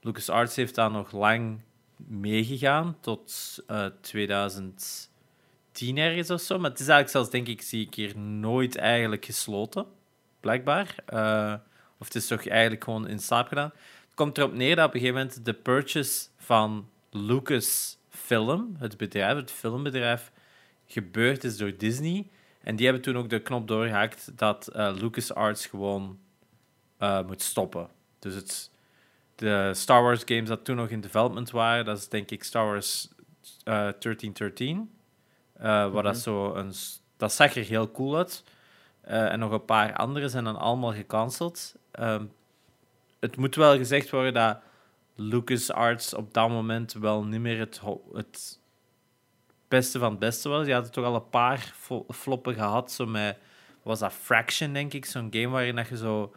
LucasArts 0.00 0.56
heeft 0.56 0.74
daar 0.74 0.90
nog 0.90 1.12
lang 1.12 1.60
meegegaan, 1.96 2.96
tot 3.00 3.58
eh 3.66 3.86
2010 4.00 5.08
ergens 5.96 6.30
of 6.30 6.40
zo. 6.40 6.58
Maar 6.58 6.70
het 6.70 6.80
is 6.80 6.88
eigenlijk 6.88 7.10
zelfs, 7.10 7.30
denk 7.30 7.46
ik, 7.48 7.62
zie 7.62 7.86
ik 7.86 7.94
hier 7.94 8.18
nooit 8.18 8.76
eigenlijk 8.76 9.24
gesloten, 9.24 9.86
blijkbaar. 10.40 10.94
Eh, 11.06 11.54
of 11.98 12.06
het 12.06 12.14
is 12.14 12.26
toch 12.26 12.48
eigenlijk 12.48 12.84
gewoon 12.84 13.08
in 13.08 13.18
slaap 13.18 13.48
gedaan. 13.48 13.72
Het 14.04 14.14
komt 14.14 14.38
erop 14.38 14.52
neer 14.52 14.76
dat 14.76 14.86
op 14.86 14.94
een 14.94 15.00
gegeven 15.00 15.20
moment 15.20 15.44
de 15.44 15.52
purchase 15.52 16.26
van 16.46 16.88
Lucasfilm, 17.10 18.76
het 18.78 18.96
bedrijf, 18.96 19.36
het 19.36 19.50
filmbedrijf, 19.50 20.32
gebeurd 20.86 21.44
is 21.44 21.56
door 21.56 21.76
Disney. 21.76 22.28
En 22.62 22.76
die 22.76 22.84
hebben 22.84 23.02
toen 23.04 23.16
ook 23.16 23.30
de 23.30 23.40
knop 23.42 23.68
doorgehakt 23.68 24.38
dat 24.38 24.66
eh, 24.68 24.92
LucasArts 25.00 25.66
gewoon 25.66 26.18
eh, 26.98 27.26
moet 27.26 27.42
stoppen. 27.42 27.88
Dus 28.18 28.34
het, 28.34 28.70
de 29.34 29.70
Star 29.74 30.02
Wars 30.02 30.22
games 30.24 30.48
dat 30.48 30.64
toen 30.64 30.76
nog 30.76 30.88
in 30.88 31.00
development 31.00 31.50
waren, 31.50 31.84
dat 31.84 31.98
is 31.98 32.08
denk 32.08 32.30
ik 32.30 32.44
Star 32.44 32.66
Wars 32.66 33.08
eh 33.64 33.72
1313. 33.98 34.90
eh 35.52 35.92
wat 35.92 36.04
dat, 36.04 36.12
Mhm. 36.12 36.22
zo 36.22 36.54
een, 36.54 36.72
dat 37.16 37.32
zag 37.32 37.54
er 37.56 37.64
heel 37.64 37.90
cool 37.90 38.16
uit. 38.16 38.44
En 39.00 39.38
nog 39.38 39.52
een 39.52 39.64
paar 39.64 39.94
andere 39.94 40.28
zijn 40.28 40.44
dan 40.44 40.56
allemaal 40.56 40.92
gecanceld. 40.92 41.74
Ehm, 41.90 42.24
het 43.20 43.36
moet 43.36 43.54
wel 43.54 43.76
gezegd 43.76 44.10
worden 44.10 44.34
dat 44.34 44.58
LucasArts 45.16 46.14
op 46.14 46.34
dat 46.34 46.48
moment 46.48 46.92
wel 46.92 47.24
niet 47.24 47.40
meer 47.40 47.58
het, 47.58 47.80
het 48.12 48.60
beste 49.68 49.98
van 49.98 50.10
het 50.10 50.18
beste 50.18 50.48
was. 50.48 50.64
Die 50.64 50.74
hadden 50.74 50.92
toch 50.92 51.04
al 51.04 51.14
een 51.14 51.28
paar 51.28 51.74
floppen 52.08 52.54
gehad. 52.54 52.92
Zo 52.92 53.06
met, 53.06 53.38
was 53.82 53.98
dat 53.98 54.12
Fraction, 54.12 54.72
denk 54.72 54.92
ik? 54.92 55.04
Zo'n 55.04 55.28
game 55.30 55.48
waarin 55.48 55.76
dat 55.76 55.88
je 55.88 55.96
zo 55.96 56.34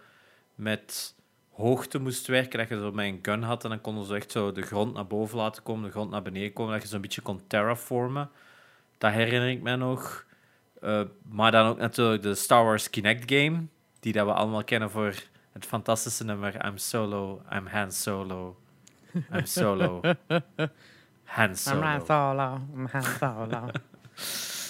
met 0.55 1.15
hoogte 1.51 1.99
moest 1.99 2.27
werken. 2.27 2.59
Dat 2.59 2.69
je 2.69 2.75
zo 2.75 2.91
met 2.91 3.05
een 3.05 3.19
gun 3.21 3.43
had 3.43 3.63
en 3.63 3.69
dan 3.69 3.81
konden 3.81 4.05
ze 4.05 4.15
echt 4.15 4.31
zo 4.31 4.51
de 4.51 4.61
grond 4.61 4.93
naar 4.93 5.07
boven 5.07 5.37
laten 5.37 5.63
komen, 5.63 5.83
de 5.83 5.91
grond 5.91 6.11
naar 6.11 6.21
beneden 6.21 6.53
komen. 6.53 6.73
Dat 6.73 6.81
je 6.81 6.87
zo'n 6.87 7.01
beetje 7.01 7.21
kon 7.21 7.41
terraformen. 7.47 8.29
Dat 8.97 9.11
herinner 9.11 9.49
ik 9.49 9.61
me 9.61 9.75
nog. 9.75 10.25
Uh, 10.81 11.01
maar 11.29 11.51
dan 11.51 11.67
ook 11.67 11.77
natuurlijk 11.77 12.21
de 12.21 12.35
Star 12.35 12.63
Wars 12.63 12.89
Kinect 12.89 13.31
game, 13.31 13.65
die 13.99 14.13
dat 14.13 14.25
we 14.25 14.33
allemaal 14.33 14.63
kennen 14.63 14.89
voor 14.89 15.13
het 15.51 15.65
fantastische 15.65 16.23
nummer 16.23 16.65
I'm 16.65 16.77
Solo, 16.77 17.41
I'm 17.53 17.67
Han 17.67 17.91
Solo, 17.91 18.57
I'm 19.13 19.45
Solo, 19.45 20.01
Han 21.23 21.55
Solo. 21.55 21.77
I'm 21.77 21.83
Han 21.83 22.05
Solo, 22.05 22.61
I'm 22.75 22.87
Han 22.91 23.03
Solo. 23.03 23.71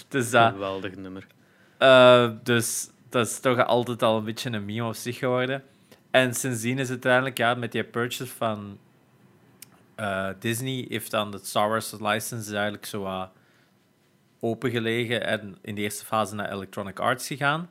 dus 0.09 0.29
dat... 0.31 0.51
Geweldig 0.51 0.95
nummer. 0.95 1.27
Uh, 1.79 2.31
dus 2.43 2.89
dat 3.09 3.27
is 3.27 3.39
toch 3.39 3.65
altijd 3.65 4.03
al 4.03 4.17
een 4.17 4.23
beetje 4.23 4.51
een 4.51 4.65
meme 4.65 4.87
op 4.87 4.95
zich 4.95 5.17
geworden. 5.17 5.63
En 6.11 6.33
sindsdien 6.33 6.79
is 6.79 6.89
het 6.89 7.05
uiteindelijk, 7.05 7.37
ja, 7.37 7.53
met 7.53 7.71
die 7.71 7.83
purchase 7.83 8.27
van 8.27 8.77
uh, 9.99 10.29
Disney, 10.39 10.85
heeft 10.89 11.11
dan 11.11 11.31
de 11.31 11.39
Star 11.43 11.69
Wars 11.69 11.91
license 11.99 12.53
eigenlijk 12.53 12.85
zo 12.85 13.03
uh, 13.03 13.23
opengelegen 14.39 15.25
en 15.25 15.57
in 15.61 15.75
de 15.75 15.81
eerste 15.81 16.05
fase 16.05 16.35
naar 16.35 16.51
Electronic 16.51 16.99
Arts 16.99 17.27
gegaan. 17.27 17.69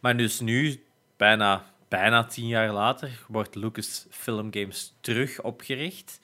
Maar 0.00 0.16
dus 0.16 0.40
nu, 0.40 0.84
bijna, 1.16 1.64
bijna 1.90 2.24
tien 2.24 2.46
jaar 2.46 2.72
later, 2.72 3.24
wordt 3.28 3.54
Lucasfilm 3.54 4.52
Games 4.52 4.94
terug 5.00 5.42
opgericht. 5.42 6.20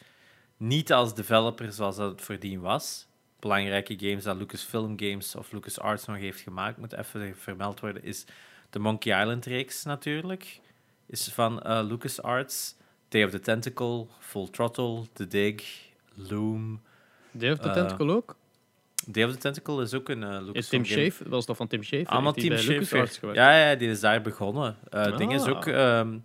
Niet 0.56 0.92
als 0.92 1.14
developer 1.14 1.72
zoals 1.72 1.96
dat 1.96 2.10
het 2.10 2.22
voordien 2.22 2.60
was. 2.60 3.06
Belangrijke 3.38 3.98
games 3.98 4.24
dat 4.24 4.36
Lucasfilm 4.36 4.98
Games 4.98 5.34
of 5.34 5.52
LucasArts 5.52 6.06
nog 6.06 6.16
heeft 6.16 6.40
gemaakt, 6.40 6.76
moet 6.76 6.92
even 6.92 7.36
vermeld 7.36 7.80
worden, 7.80 8.02
is 8.02 8.24
de 8.70 8.78
Monkey 8.78 9.20
Island-reeks 9.20 9.84
natuurlijk. 9.84 10.60
Is 11.06 11.28
van 11.28 11.62
uh, 11.66 11.80
LucasArts. 11.82 12.74
Day 13.08 13.24
of 13.24 13.30
the 13.30 13.40
Tentacle, 13.40 14.06
Full 14.18 14.48
Throttle, 14.50 15.04
The 15.12 15.26
Dig, 15.26 15.62
Loom. 16.14 16.80
Day 17.30 17.52
of 17.52 17.58
the 17.58 17.68
uh, 17.68 17.74
Tentacle 17.74 18.12
ook? 18.12 18.36
Day 19.06 19.24
of 19.24 19.32
the 19.32 19.38
Tentacle 19.38 19.82
is 19.82 19.94
ook 19.94 20.08
een 20.08 20.22
uh, 20.22 20.38
Lucas 20.40 20.68
Tim 20.68 20.84
Schafer, 20.84 21.28
was 21.28 21.46
dat 21.46 21.56
van 21.56 21.66
Tim 21.66 21.82
Schafer? 21.82 22.06
Allemaal 22.06 22.32
Tim 22.32 22.56
Schafer. 22.56 23.34
Ja, 23.34 23.68
ja, 23.68 23.74
die 23.74 23.88
is 23.88 24.00
daar 24.00 24.22
begonnen. 24.22 24.76
Uh, 24.94 25.00
ah. 25.00 25.16
ding 25.16 25.34
is 25.34 25.46
ook... 25.46 25.66
Um, 25.66 26.24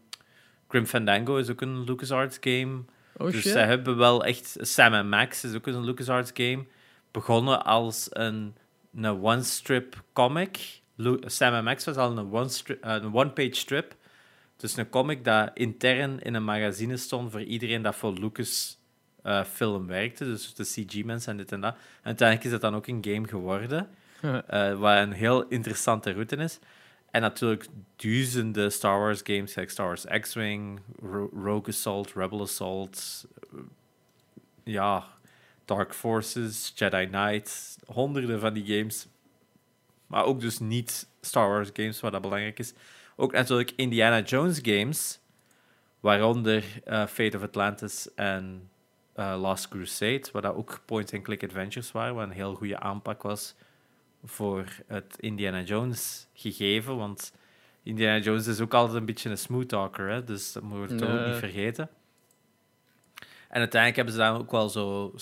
Grim 0.68 0.86
Fandango 0.86 1.38
is 1.38 1.50
ook 1.50 1.62
een 1.62 1.84
LucasArts 1.84 2.38
game. 2.42 2.84
Oh, 3.18 3.32
dus 3.32 3.42
shit. 3.42 3.52
ze 3.52 3.60
hebben 3.60 3.98
wel 3.98 4.26
echt... 4.26 4.58
Sam 4.60 5.10
Max 5.10 5.44
is 5.44 5.56
ook 5.56 5.68
een 5.68 5.84
LucasArts 5.84 6.32
game. 6.34 6.66
Begonnen 7.12 7.66
als 7.66 8.08
een, 8.10 8.56
een 8.96 9.24
one-strip 9.24 10.04
comic. 10.14 10.82
Lu 10.96 11.20
Sam 11.26 11.64
Max 11.64 11.86
was 11.86 11.96
al 11.96 12.18
een 12.18 12.34
one-page 13.14 13.48
one 13.48 13.56
strip. 13.56 13.96
Dus 14.58 14.78
een 14.78 14.90
comic 14.90 15.24
dat 15.24 15.52
intern 15.54 16.20
in 16.20 16.34
een 16.34 16.44
magazine 16.44 16.98
stond 16.98 17.32
voor 17.32 17.44
iedereen 17.44 17.82
dat 17.82 17.96
voor 17.96 18.14
Lucas 18.14 18.80
uh, 19.24 19.44
film 19.44 19.88
werkte. 19.88 20.24
Dus 20.26 20.54
de 20.54 20.64
CG-mensen 20.64 21.32
en 21.32 21.38
dit 21.38 21.52
en 21.52 21.62
dat. 21.62 21.74
En 21.74 21.80
uiteindelijk 22.04 22.48
is 22.48 22.52
dat 22.52 22.62
dan 22.62 22.76
ook 22.76 22.88
een 22.88 23.06
game 23.08 23.28
geworden. 23.28 23.88
Uh, 24.24 24.80
wat 24.80 24.98
een 24.98 25.12
heel 25.12 25.48
interessante 25.48 26.12
route 26.12 26.36
is. 26.36 26.60
En 27.12 27.22
natuurlijk 27.22 27.68
duizenden 27.96 28.72
Star 28.72 29.00
Wars 29.00 29.22
games, 29.24 29.52
Star 29.66 29.86
Wars 29.86 30.06
X-Wing, 30.20 30.80
Rogue 31.44 31.68
Assault, 31.68 32.14
Rebel 32.14 32.42
Assault, 32.42 33.28
ja, 34.64 35.08
Dark 35.66 35.94
Forces, 35.94 36.72
Jedi 36.76 37.08
Knight, 37.08 37.78
honderden 37.86 38.40
van 38.40 38.54
die 38.54 38.78
games. 38.78 39.08
Maar 40.08 40.24
ook 40.24 40.40
dus 40.40 40.60
niet 40.60 41.08
Star 41.22 41.48
Wars 41.48 41.70
games, 41.74 42.00
wat 42.00 42.12
dat 42.12 42.22
belangrijk 42.22 42.60
is. 42.60 42.74
Ook 43.16 43.32
natuurlijk 43.32 43.74
Indiana 43.76 44.22
Jones 44.22 44.60
games, 44.62 45.20
waaronder 46.00 46.64
uh, 46.88 47.06
Fate 47.06 47.38
of 47.38 47.44
Atlantis 47.44 48.14
en 48.16 48.70
uh, 49.16 49.38
Last 49.40 49.68
Crusade, 49.68 50.24
waar 50.32 50.42
dat 50.42 50.56
ook 50.56 50.82
point-and-click 50.86 51.44
adventures 51.44 51.92
waren, 51.92 52.16
wat 52.16 52.24
een 52.24 52.32
heel 52.32 52.56
goede 52.56 52.80
aanpak 52.80 53.22
was 53.22 53.56
voor 54.24 54.66
het 54.88 55.16
Indiana 55.20 55.62
Jones 55.62 56.28
gegeven, 56.34 56.98
want 56.98 57.34
Indiana 57.84 58.24
Jones 58.24 58.48
is 58.48 58.60
ook 58.60 58.74
altijd 58.74 58.98
een 58.98 59.06
beetje 59.06 59.30
een 59.30 59.38
smooth 59.38 59.70
talker, 59.70 60.10
hè? 60.10 60.24
dus 60.24 60.52
dat 60.52 60.64
moeten 60.64 60.98
we 60.98 61.04
toch 61.04 61.20
ook 61.20 61.26
niet 61.26 61.36
vergeten. 61.36 61.90
En 63.50 63.60
uiteindelijk 63.60 63.96
hebben 63.96 64.14
ze 64.14 64.20
dan 64.20 64.38
ook 64.38 64.52
wel 64.52 64.70
zo 64.70 65.16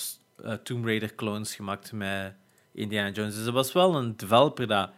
uh, 0.45 0.53
Tomb 0.53 0.85
Raider 0.85 1.15
clones 1.15 1.55
gemaakt 1.55 1.91
met 1.91 2.33
Indiana 2.71 3.09
Jones. 3.09 3.35
Dus 3.35 3.45
er 3.45 3.51
was 3.51 3.73
wel 3.73 3.95
een 3.95 4.17
developer 4.17 4.67
dat 4.67 4.91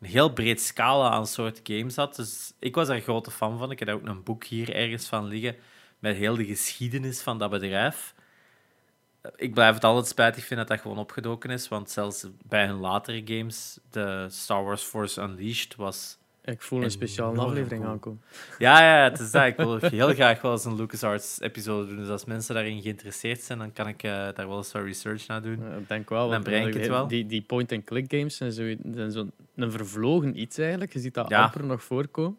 een 0.00 0.08
heel 0.08 0.32
breed 0.32 0.60
scala 0.60 1.10
aan 1.10 1.26
soort 1.26 1.60
games 1.62 1.96
had. 1.96 2.16
Dus 2.16 2.52
ik 2.58 2.74
was 2.74 2.88
er 2.88 3.00
grote 3.00 3.30
fan 3.30 3.58
van. 3.58 3.70
Ik 3.70 3.78
heb 3.78 3.88
ook 3.88 4.06
een 4.06 4.22
boek 4.22 4.44
hier 4.44 4.74
ergens 4.74 5.06
van 5.06 5.26
liggen 5.26 5.56
met 5.98 6.16
heel 6.16 6.36
de 6.36 6.44
geschiedenis 6.44 7.20
van 7.20 7.38
dat 7.38 7.50
bedrijf. 7.50 8.13
Ik 9.36 9.54
blijf 9.54 9.74
het 9.74 9.84
altijd 9.84 10.06
spijtig 10.06 10.44
vinden 10.44 10.66
dat 10.66 10.76
dat 10.76 10.84
gewoon 10.84 10.98
opgedoken 10.98 11.50
is, 11.50 11.68
want 11.68 11.90
zelfs 11.90 12.26
bij 12.48 12.66
hun 12.66 12.78
latere 12.78 13.22
games, 13.24 13.78
de 13.90 14.26
Star 14.28 14.64
Wars 14.64 14.82
Force 14.82 15.22
Unleashed, 15.22 15.76
was 15.76 16.18
ik 16.44 16.62
voel 16.62 16.82
een 16.82 16.90
speciale 16.90 17.40
aflevering 17.40 17.84
aankomen. 17.84 18.20
Ja, 18.58 18.80
ja, 18.80 19.10
het 19.10 19.20
is 19.20 19.30
dat. 19.30 19.46
Ik 19.46 19.56
wil 19.56 19.78
heel 20.00 20.14
graag 20.14 20.40
wel 20.40 20.52
eens 20.52 20.64
een 20.64 20.76
LucasArts-episode 20.76 21.86
doen. 21.86 21.96
Dus 21.96 22.08
als 22.08 22.24
mensen 22.24 22.54
daarin 22.54 22.82
geïnteresseerd 22.82 23.40
zijn, 23.40 23.58
dan 23.58 23.72
kan 23.72 23.88
ik 23.88 24.02
uh, 24.02 24.10
daar 24.10 24.48
wel 24.48 24.56
eens 24.56 24.72
wat 24.72 24.82
research 24.82 25.26
naar 25.26 25.42
doen. 25.42 25.76
Ik 25.78 25.88
denk 25.88 26.08
wel. 26.08 26.30
Dan 26.30 26.42
breng 26.42 26.66
ik 26.66 26.74
het 26.74 26.86
wel. 26.86 27.06
Die, 27.06 27.26
die 27.26 27.42
point-and-click 27.42 28.10
games 28.12 28.36
zijn 28.36 28.52
zo'n 28.52 29.10
zo 29.10 29.28
een 29.56 29.70
vervlogen 29.70 30.40
iets 30.40 30.58
eigenlijk. 30.58 30.92
Je 30.92 30.98
ziet 30.98 31.14
dat 31.14 31.28
ja. 31.28 31.42
amper 31.42 31.64
nog 31.64 31.82
voorkomen. 31.82 32.38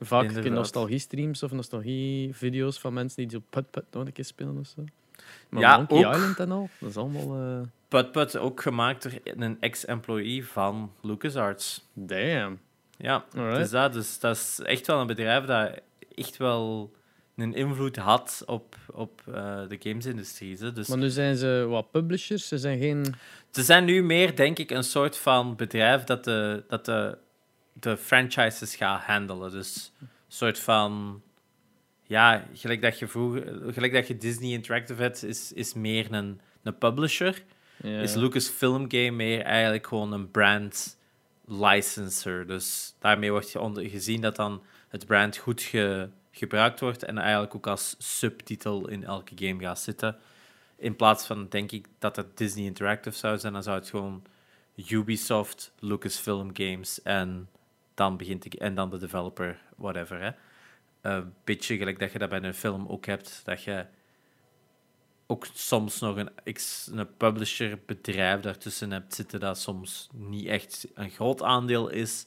Vaak 0.00 0.44
nostalgie-streams 0.44 1.42
of 1.42 1.52
nostalgie-video's 1.52 2.78
van 2.78 2.92
mensen 2.92 3.22
die 3.22 3.30
zo 3.30 3.44
put-put 3.50 3.84
nog 3.90 4.06
een 4.06 4.12
keer 4.12 4.24
spelen 4.24 4.58
of 4.58 4.66
zo. 4.66 4.84
Maar 5.48 5.60
ja, 5.62 5.76
Monkey 5.76 6.06
ook, 6.06 6.14
Island 6.14 6.38
en 6.38 6.50
al, 6.50 6.68
dat 6.80 6.90
is 6.90 6.96
allemaal... 6.96 7.40
Uh... 7.40 7.60
Ook 8.38 8.62
gemaakt 8.62 9.02
door 9.02 9.12
een 9.24 9.56
ex-employee 9.60 10.46
van 10.46 10.92
LucasArts. 11.02 11.84
Damn. 11.92 12.58
Ja, 12.96 13.24
dus 13.32 13.70
dat, 13.70 13.92
dus 13.92 14.18
dat 14.18 14.36
is 14.36 14.60
echt 14.62 14.86
wel 14.86 15.00
een 15.00 15.06
bedrijf 15.06 15.44
dat 15.44 15.80
echt 16.14 16.36
wel 16.36 16.92
een 17.36 17.54
invloed 17.54 17.96
had 17.96 18.42
op, 18.46 18.76
op 18.92 19.22
uh, 19.28 19.34
de 19.68 19.76
gamesindustrie. 19.78 20.72
Dus... 20.72 20.88
Maar 20.88 20.98
nu 20.98 21.08
zijn 21.08 21.36
ze 21.36 21.66
wat 21.68 21.90
publishers, 21.90 22.48
ze 22.48 22.58
zijn 22.58 22.78
geen... 22.78 23.14
Ze 23.50 23.62
zijn 23.62 23.84
nu 23.84 24.02
meer, 24.02 24.36
denk 24.36 24.58
ik, 24.58 24.70
een 24.70 24.84
soort 24.84 25.16
van 25.16 25.56
bedrijf 25.56 26.04
dat 26.04 26.24
de, 26.24 26.64
dat 26.68 26.84
de, 26.84 27.18
de 27.72 27.96
franchises 27.96 28.76
gaat 28.76 29.02
handelen. 29.02 29.50
Dus 29.50 29.92
een 30.00 30.08
soort 30.28 30.58
van... 30.58 31.22
Ja, 32.08 32.44
gelijk 32.54 32.82
dat 32.82 32.98
je, 32.98 33.06
vroeger, 33.06 33.72
gelijk 33.72 33.92
dat 33.92 34.06
je 34.06 34.16
Disney 34.16 34.50
Interactive 34.50 35.02
hebt, 35.02 35.24
is, 35.24 35.52
is 35.52 35.74
meer 35.74 36.12
een, 36.12 36.40
een 36.62 36.78
publisher. 36.78 37.42
Ja. 37.82 38.00
Is 38.00 38.14
Lucasfilm 38.14 38.84
Game 38.88 39.10
meer 39.10 39.42
eigenlijk 39.42 39.86
gewoon 39.86 40.12
een 40.12 40.30
brand 40.30 40.98
licenser. 41.44 42.46
Dus 42.46 42.94
daarmee 42.98 43.30
wordt 43.30 43.50
je 43.50 43.88
gezien 43.88 44.20
dat 44.20 44.36
dan 44.36 44.62
het 44.88 45.06
brand 45.06 45.36
goed 45.36 45.62
ge 45.62 46.08
gebruikt 46.30 46.80
wordt 46.80 47.04
en 47.04 47.18
eigenlijk 47.18 47.54
ook 47.54 47.66
als 47.66 47.94
subtitel 47.98 48.88
in 48.88 49.04
elke 49.04 49.32
game 49.46 49.62
gaat 49.62 49.80
zitten. 49.80 50.16
In 50.76 50.96
plaats 50.96 51.26
van, 51.26 51.46
denk 51.48 51.72
ik, 51.72 51.86
dat 51.98 52.16
het 52.16 52.36
Disney 52.36 52.64
Interactive 52.64 53.16
zou 53.16 53.38
zijn, 53.38 53.52
dan 53.52 53.62
zou 53.62 53.78
het 53.78 53.90
gewoon 53.90 54.22
Ubisoft, 54.88 55.72
Lucasfilm 55.78 56.50
Games 56.52 57.02
en 57.02 57.48
dan, 57.94 58.16
begint 58.16 58.44
ik, 58.44 58.54
en 58.54 58.74
dan 58.74 58.90
de 58.90 58.98
developer, 58.98 59.58
whatever. 59.76 60.20
Hè. 60.20 60.30
Een 61.08 61.34
beetje 61.44 61.76
gelijk 61.76 61.98
dat 61.98 62.12
je 62.12 62.18
dat 62.18 62.28
bij 62.28 62.42
een 62.42 62.54
film 62.54 62.86
ook 62.86 63.06
hebt, 63.06 63.40
dat 63.44 63.62
je 63.62 63.86
ook 65.26 65.46
soms 65.52 66.00
nog 66.00 66.16
een, 66.16 66.30
een 66.90 67.16
publisherbedrijf 67.16 68.40
daartussen 68.40 68.90
hebt 68.90 69.14
zitten 69.14 69.40
dat 69.40 69.58
soms 69.58 70.08
niet 70.12 70.46
echt 70.46 70.88
een 70.94 71.10
groot 71.10 71.42
aandeel 71.42 71.88
is, 71.88 72.26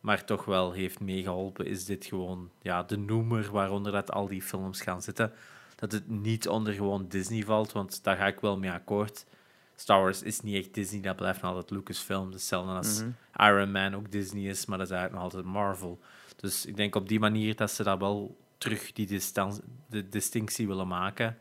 maar 0.00 0.24
toch 0.24 0.44
wel 0.44 0.72
heeft 0.72 1.00
meegeholpen, 1.00 1.66
is 1.66 1.84
dit 1.84 2.04
gewoon 2.04 2.50
ja, 2.62 2.82
de 2.82 2.96
noemer 2.96 3.50
waaronder 3.52 3.92
dat 3.92 4.12
al 4.12 4.26
die 4.26 4.42
films 4.42 4.80
gaan 4.80 5.02
zitten. 5.02 5.32
Dat 5.76 5.92
het 5.92 6.08
niet 6.08 6.48
onder 6.48 6.72
gewoon 6.72 7.08
Disney 7.08 7.44
valt, 7.44 7.72
want 7.72 8.04
daar 8.04 8.16
ga 8.16 8.26
ik 8.26 8.40
wel 8.40 8.58
mee 8.58 8.70
akkoord. 8.70 9.24
Star 9.74 10.00
Wars 10.00 10.22
is 10.22 10.40
niet 10.40 10.56
echt 10.56 10.74
Disney, 10.74 11.00
dat 11.00 11.16
blijft 11.16 11.42
nog 11.42 11.50
altijd 11.50 11.70
Lucasfilm. 11.70 12.30
Hetzelfde 12.30 12.72
als 12.72 13.02
mm 13.02 13.14
Iron 13.36 13.70
Man 13.70 13.94
ook 13.94 14.10
Disney 14.10 14.42
is, 14.42 14.66
maar 14.66 14.78
dat 14.78 14.86
is 14.86 14.92
eigenlijk 14.92 15.22
nog 15.22 15.32
altijd 15.32 15.52
Marvel. 15.52 16.00
Dus 16.36 16.66
ik 16.66 16.76
denk 16.76 16.94
op 16.94 17.08
die 17.08 17.20
manier 17.20 17.56
dat 17.56 17.70
ze 17.70 17.82
dat 17.82 17.98
wel 17.98 18.36
terug 18.58 18.92
die 18.92 19.20
de 19.88 20.08
distinctie 20.08 20.66
willen 20.66 20.88
maken. 20.88 21.38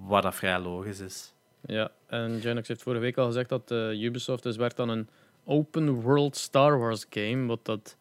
Wat 0.00 0.22
dat 0.22 0.34
vrij 0.34 0.58
logisch 0.58 1.00
is. 1.00 1.32
Ja, 1.66 1.90
en 2.06 2.40
Genox 2.40 2.68
heeft 2.68 2.82
vorige 2.82 3.02
week 3.02 3.16
al 3.16 3.26
gezegd 3.26 3.48
dat 3.48 3.70
uh, 3.70 4.02
Ubisoft 4.02 4.42
dus 4.42 4.56
werkt 4.56 4.80
aan 4.80 4.88
een 4.88 5.08
open 5.44 6.00
world 6.00 6.36
Star 6.36 6.78
Wars 6.78 7.06
game, 7.10 7.46
wat 7.46 7.64
dat 7.64 7.96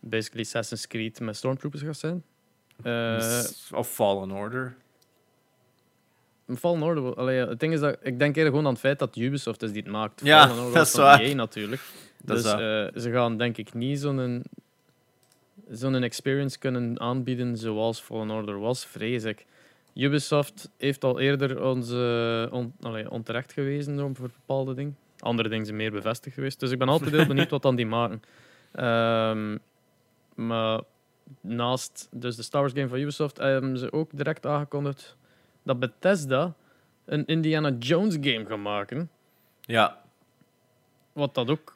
basically 0.00 0.44
Assassin's 0.44 0.86
Creed 0.86 1.20
met 1.20 1.36
Stormtroopers 1.36 1.82
gaat 1.82 1.96
zijn. 1.96 2.24
Uh, 2.84 3.42
of 3.70 3.88
Fallen 3.88 4.30
Order. 4.30 4.76
Fallen 6.56 6.82
Order. 6.82 7.14
Allee, 7.14 7.46
het 7.46 7.60
ding 7.60 7.72
is 7.72 7.80
dat 7.80 7.96
ik 8.02 8.18
denk 8.18 8.36
eerder 8.36 8.50
gewoon 8.50 8.66
aan 8.66 8.72
het 8.72 8.80
feit 8.80 8.98
dat 8.98 9.16
Ubisoft 9.16 9.62
is 9.62 9.72
die 9.72 9.82
het 9.82 9.90
maakt. 9.90 10.20
Ja, 10.24 10.48
Fallen 10.48 10.64
Order 10.64 10.78
dat 10.78 10.86
is 10.86 10.94
waar. 10.94 11.20
EA, 11.20 11.34
natuurlijk. 11.34 11.82
Dat 12.22 12.42
dus 12.42 12.52
uh, 12.52 13.02
ze 13.02 13.10
gaan 13.12 13.38
denk 13.38 13.56
ik 13.56 13.74
niet 13.74 14.00
zo'n 14.00 14.44
zo'n 15.70 16.02
experience 16.02 16.58
kunnen 16.58 17.00
aanbieden 17.00 17.56
zoals 17.56 18.00
Fallen 18.00 18.30
Order 18.30 18.58
was, 18.58 18.86
vrees 18.86 19.24
ik. 19.24 19.46
Ubisoft 19.94 20.70
heeft 20.76 21.04
al 21.04 21.20
eerder 21.20 21.64
ons 21.64 21.90
on, 22.52 22.74
allee, 22.80 23.10
onterecht 23.10 23.52
gewezen 23.52 24.16
voor 24.16 24.30
bepaalde 24.38 24.74
dingen. 24.74 24.96
andere 25.18 25.48
dingen 25.48 25.64
zijn 25.64 25.76
meer 25.76 25.90
bevestigd 25.90 26.34
geweest. 26.34 26.60
Dus 26.60 26.70
ik 26.70 26.78
ben 26.78 26.88
altijd 26.88 27.10
heel 27.10 27.26
benieuwd 27.26 27.50
wat 27.50 27.62
dan 27.62 27.76
die 27.76 27.86
maken. 27.86 28.22
Ehm, 28.72 29.56
maar 30.34 30.80
naast 31.40 32.08
dus 32.10 32.36
de 32.36 32.42
Star 32.42 32.60
Wars 32.60 32.72
game 32.72 32.88
van 32.88 32.98
Ubisoft 32.98 33.36
hebben 33.36 33.78
ze 33.78 33.92
ook 33.92 34.10
direct 34.12 34.46
aangekondigd 34.46 35.16
dat 35.62 35.78
Bethesda 35.78 36.54
een 37.04 37.26
Indiana 37.26 37.70
Jones 37.70 38.14
game 38.20 38.44
gaat 38.46 38.58
maken. 38.58 39.10
Ja, 39.60 40.02
Wat 41.12 41.34
dat 41.34 41.50
ook... 41.50 41.75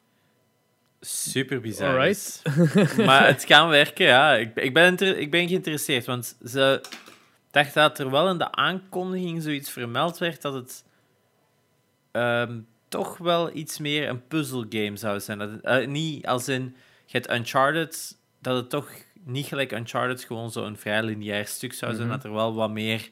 super 1.01 1.61
bizar. 1.61 1.89
Alright. 1.99 2.41
maar 3.05 3.27
het 3.27 3.45
kan 3.45 3.69
werken, 3.69 4.05
ja. 4.05 4.35
Ik, 4.35 4.55
ik, 4.55 4.73
ben 4.73 5.19
ik 5.19 5.31
ben 5.31 5.47
geïnteresseerd, 5.47 6.05
want 6.05 6.35
ze 6.45 6.81
dacht 7.51 7.73
dat 7.73 7.99
er 7.99 8.11
wel 8.11 8.29
in 8.29 8.37
de 8.37 8.51
aankondiging 8.51 9.41
zoiets 9.41 9.69
vermeld 9.71 10.17
werd 10.17 10.41
dat 10.41 10.53
het 10.53 10.83
ehm, 12.11 12.59
toch 12.87 13.17
wel 13.17 13.55
iets 13.55 13.79
meer 13.79 14.09
een 14.09 14.27
puzzelgame 14.27 14.97
zou 14.97 15.19
zijn. 15.19 15.37
Dat 15.37 15.49
eh, 15.61 15.87
niet 15.87 16.27
als 16.27 16.47
in, 16.47 16.75
je 17.05 17.17
hebt 17.17 17.31
Uncharted, 17.31 18.17
dat 18.39 18.55
het 18.55 18.69
toch 18.69 18.89
niet 19.23 19.45
gelijk 19.45 19.71
Uncharted 19.71 20.23
gewoon 20.23 20.51
zo'n 20.51 20.77
vrij 20.77 21.03
lineair 21.03 21.47
stuk 21.47 21.73
zou 21.73 21.93
zijn, 21.95 22.07
Mhm. 22.07 22.15
dat 22.15 22.25
er 22.25 22.33
wel 22.33 22.53
wat 22.53 22.69
meer 22.71 23.09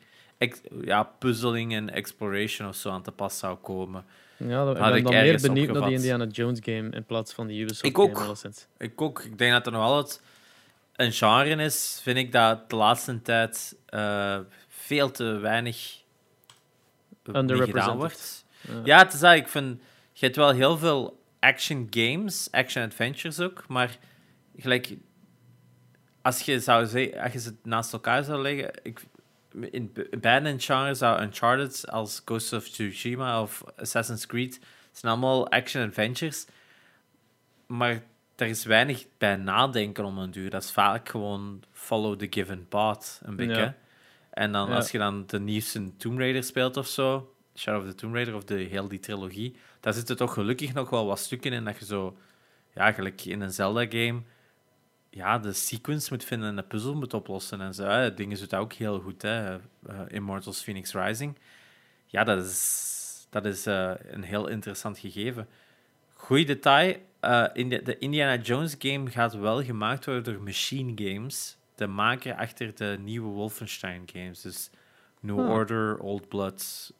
ja, 0.81 1.03
puzzeling 1.03 1.74
en 1.74 1.89
exploration 1.89 2.67
of 2.67 2.75
zo 2.75 2.89
aan 2.89 3.03
te 3.03 3.12
pas 3.12 3.39
zou 3.39 3.58
komen. 3.58 4.05
Ja, 4.48 4.65
dat, 4.65 4.75
ik 4.75 4.81
ben 4.81 4.96
ik 4.96 5.03
dan 5.03 5.13
meer 5.13 5.41
benieuwd 5.41 5.72
naar 5.72 5.88
die. 5.88 5.96
Indiana 5.96 6.25
Jones 6.25 6.60
game 6.62 6.89
in 6.89 7.05
plaats 7.05 7.34
van 7.34 7.48
die 7.48 7.62
Ubisoft 7.62 7.86
Ik 7.86 8.00
ook. 8.00 8.36
Ik 8.77 9.01
ook. 9.01 9.24
Ik 9.24 9.38
denk 9.38 9.51
dat 9.51 9.65
er 9.65 9.72
nog 9.72 9.81
altijd 9.81 10.22
een 10.96 11.12
genre 11.12 11.63
is, 11.63 12.00
vind 12.03 12.17
ik, 12.17 12.31
dat 12.31 12.69
de 12.69 12.75
laatste 12.75 13.22
tijd 13.22 13.75
eh, 13.86 14.39
veel 14.67 15.12
te 15.12 15.24
weinig 15.24 15.98
mee 17.24 17.62
gedaan 17.62 17.98
wordt. 17.98 18.46
Ja. 18.62 18.81
Ja, 18.84 18.98
het 18.98 19.13
is 19.13 19.19
dat. 19.19 19.36
Ik 19.36 19.48
vind, 19.48 19.81
je 20.13 20.25
hebt 20.25 20.38
wel 20.38 20.51
heel 20.51 20.77
veel 20.77 21.19
action 21.39 21.88
games, 21.89 22.48
action 22.51 22.84
adventures 22.84 23.39
ook, 23.39 23.67
maar 23.67 23.98
gelijk, 24.58 24.96
als 26.22 26.41
je, 26.41 26.60
zou 26.60 26.86
zeggen, 26.86 27.22
als 27.22 27.34
je 27.34 27.39
ze 27.39 27.55
naast 27.63 27.93
elkaar 27.93 28.24
zou 28.24 28.41
leggen, 28.41 28.72
ik, 28.84 29.01
in 29.72 29.91
be- 29.94 30.10
beide 30.22 30.60
genre 30.60 30.94
zou 30.94 31.22
Uncharted 31.22 31.89
als 31.89 32.22
Ghost 32.25 32.53
of 32.53 32.68
Tsushima 32.70 33.41
of 33.41 33.63
Assassin's 33.75 34.25
Creed 34.25 34.60
zijn 34.91 35.12
allemaal 35.12 35.50
action 35.50 35.84
adventures, 35.88 36.46
maar 37.68 38.03
er 38.36 38.48
is 38.48 38.63
weinig 38.65 39.06
bij 39.18 39.36
nadenken 39.36 40.06
om 40.06 40.18
een 40.18 40.32
duur. 40.32 40.50
Dat 40.50 40.63
is 40.63 40.72
vaak 40.72 41.10
gewoon 41.10 41.63
follow 41.72 42.20
the 42.20 42.27
given 42.29 42.68
path, 42.68 43.22
een 43.24 43.36
beetje. 43.36 43.62
Ja. 43.62 43.75
En 44.29 44.51
dan 44.51 44.70
Ja. 44.70 44.75
als 44.75 44.91
je 44.91 44.98
dan 44.98 45.24
de 45.27 45.39
nieuwste 45.39 45.96
Tomb 45.98 46.20
Raider 46.20 46.44
speelt 46.44 46.77
of 46.77 46.88
zo, 46.88 47.34
Shadow 47.56 47.82
of 47.82 47.88
the 47.89 47.96
Tomb 47.96 48.13
Raider 48.13 48.36
of 48.36 48.44
de 48.44 48.56
heel 48.56 48.88
die 48.88 49.00
trilogie, 49.00 49.56
daar 49.79 49.94
zitten 49.94 50.18
toch 50.18 50.34
gelukkig 50.34 50.74
nog 50.74 50.89
wel 50.89 51.06
wat 51.06 51.20
stukken 51.20 51.53
in 51.53 51.63
dat 51.65 51.77
je 51.79 51.86
zo, 51.86 52.18
ja, 52.74 52.91
gelijk 52.91 53.25
in 53.25 53.41
een 53.41 53.51
Zelda-game, 53.51 54.22
ja, 55.10 55.39
de 55.39 55.54
sequence 55.54 56.13
moet 56.13 56.24
vinden 56.24 56.50
en 56.50 56.56
de 56.56 56.63
puzzel 56.63 56.96
moet 56.96 57.13
oplossen 57.13 57.62
en 57.62 57.74
zo. 57.74 57.84
Hè. 57.84 58.13
Dingen 58.13 58.38
doet 58.38 58.50
dat 58.50 58.60
ook 58.60 58.74
heel 58.74 59.00
goed, 59.00 59.22
hè. 59.22 59.56
Eh, 59.56 59.60
Immortals 60.08 60.63
Phoenix 60.63 60.94
Rising. 60.94 61.38
Ja, 62.06 62.24
dat 62.24 62.46
is, 62.46 63.28
dat 63.30 63.46
is 63.46 63.66
eh, 63.66 63.92
een 63.98 64.24
heel 64.24 64.48
interessant 64.48 64.98
gegeven. 65.00 65.48
Goeie 66.13 66.46
detail, 66.46 66.96
eh, 67.20 67.46
in 67.54 67.70
de, 67.70 67.82
de 67.82 67.98
Indiana 67.98 68.42
Jones 68.42 68.75
game 68.80 69.10
gaat 69.12 69.34
wel 69.34 69.63
gemaakt 69.63 70.06
worden 70.06 70.24
door 70.24 70.42
Machine 70.44 70.92
Games, 70.96 71.58
de 71.75 71.88
maker 71.88 72.36
achter 72.36 72.75
de 72.75 72.98
nieuwe 73.00 73.30
Wolfenstein 73.30 74.04
games. 74.13 74.42
Dus 74.42 74.70
New 75.22 75.39
Ah. 75.39 75.50
Order, 75.50 75.98
Old 76.00 76.28
Blood 76.28 76.92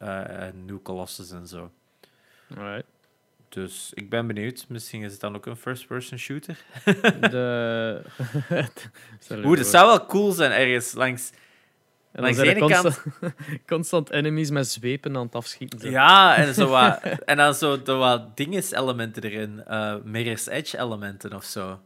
New 0.54 0.82
Colossus 0.82 1.30
en 1.30 1.46
zo. 1.46 1.70
Alright. 2.56 2.86
Dus 3.50 3.90
ik 3.94 4.10
ben 4.10 4.26
benieuwd. 4.26 4.64
Misschien 4.68 5.02
is 5.02 5.12
het 5.12 5.20
dan 5.20 5.36
ook 5.36 5.46
een 5.46 5.56
first-person 5.56 6.18
shooter. 6.18 6.56
De... 7.30 8.02
Oeh, 9.44 9.56
dat 9.56 9.66
zou 9.66 9.86
wel 9.86 10.06
cool 10.06 10.32
zijn 10.32 10.52
ergens 10.52 10.92
langs. 10.94 11.30
En 11.30 11.36
dan 12.12 12.22
langs 12.22 12.36
zijn 12.38 12.48
de 12.48 12.54
ene 12.54 12.60
constant, 12.80 13.02
constant 13.66 14.10
enemies 14.10 14.50
met 14.50 14.68
zwepen 14.68 15.16
aan 15.16 15.22
het 15.24 15.34
afschieten. 15.34 15.78
zijn. 15.80 15.92
Ja, 15.92 16.36
en, 16.36 16.54
zo 16.54 16.66
wat, 16.68 17.00
en 17.24 17.36
dan 17.36 17.54
zo 17.54 17.82
de 17.82 17.92
wat 17.92 18.36
dinges-elementen 18.36 19.22
erin. 19.22 19.64
eh 19.66 19.94
Mirror's 20.04 20.46
Edge-elementen 20.46 21.32
of 21.34 21.44
zo. 21.44 21.80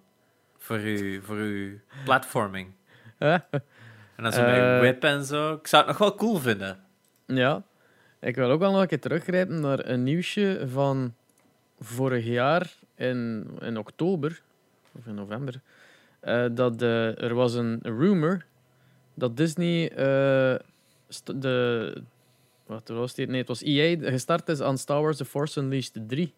Voor 0.59 0.77
uw, 0.79 1.23
voor 1.23 1.37
uw 1.37 1.79
platforming. 2.05 2.69
En 3.19 3.43
dan 4.17 4.33
zo 4.33 4.43
met 4.43 4.55
Eh. 4.57 4.79
whip 4.79 5.05
en 5.05 5.25
zo. 5.25 5.53
Ik 5.55 5.67
zou 5.67 5.83
het 5.83 5.91
nog 5.91 6.09
wel 6.09 6.15
cool 6.15 6.37
vinden. 6.39 6.81
Ja. 7.27 7.63
Ik 8.21 8.35
wil 8.35 8.51
ook 8.51 8.61
wel 8.61 8.73
nog 8.73 8.81
een 8.81 8.87
keer 8.87 9.01
teruggrijpen 9.01 9.61
naar 9.61 9.87
een 9.87 10.03
nieuwsje 10.03 10.67
van 10.73 11.15
vorig 11.81 12.25
jaar 12.25 12.75
in, 12.95 13.47
in 13.61 13.79
oktober, 13.79 14.43
of 14.99 15.07
in 15.07 15.15
november. 15.15 15.61
eh, 16.21 16.45
dat 16.53 16.83
eh, 16.83 17.23
er 17.23 17.35
was 17.35 17.55
een 17.55 17.81
rumor 17.83 18.45
dat 19.15 19.37
Disney 19.37 19.91
eh, 19.91 20.59
de... 21.25 22.03
Wat 22.67 22.89
was 22.89 23.15
die? 23.15 23.27
Nee, 23.27 23.39
het 23.39 23.49
was 23.49 23.63
EA 23.63 23.97
gestart 24.11 24.49
is 24.49 24.61
aan 24.61 24.79
Star 24.79 25.03
Wars 25.03 25.17
The 25.17 25.25
Force 25.25 25.61
Unleashed 25.61 26.09
3. 26.09 26.33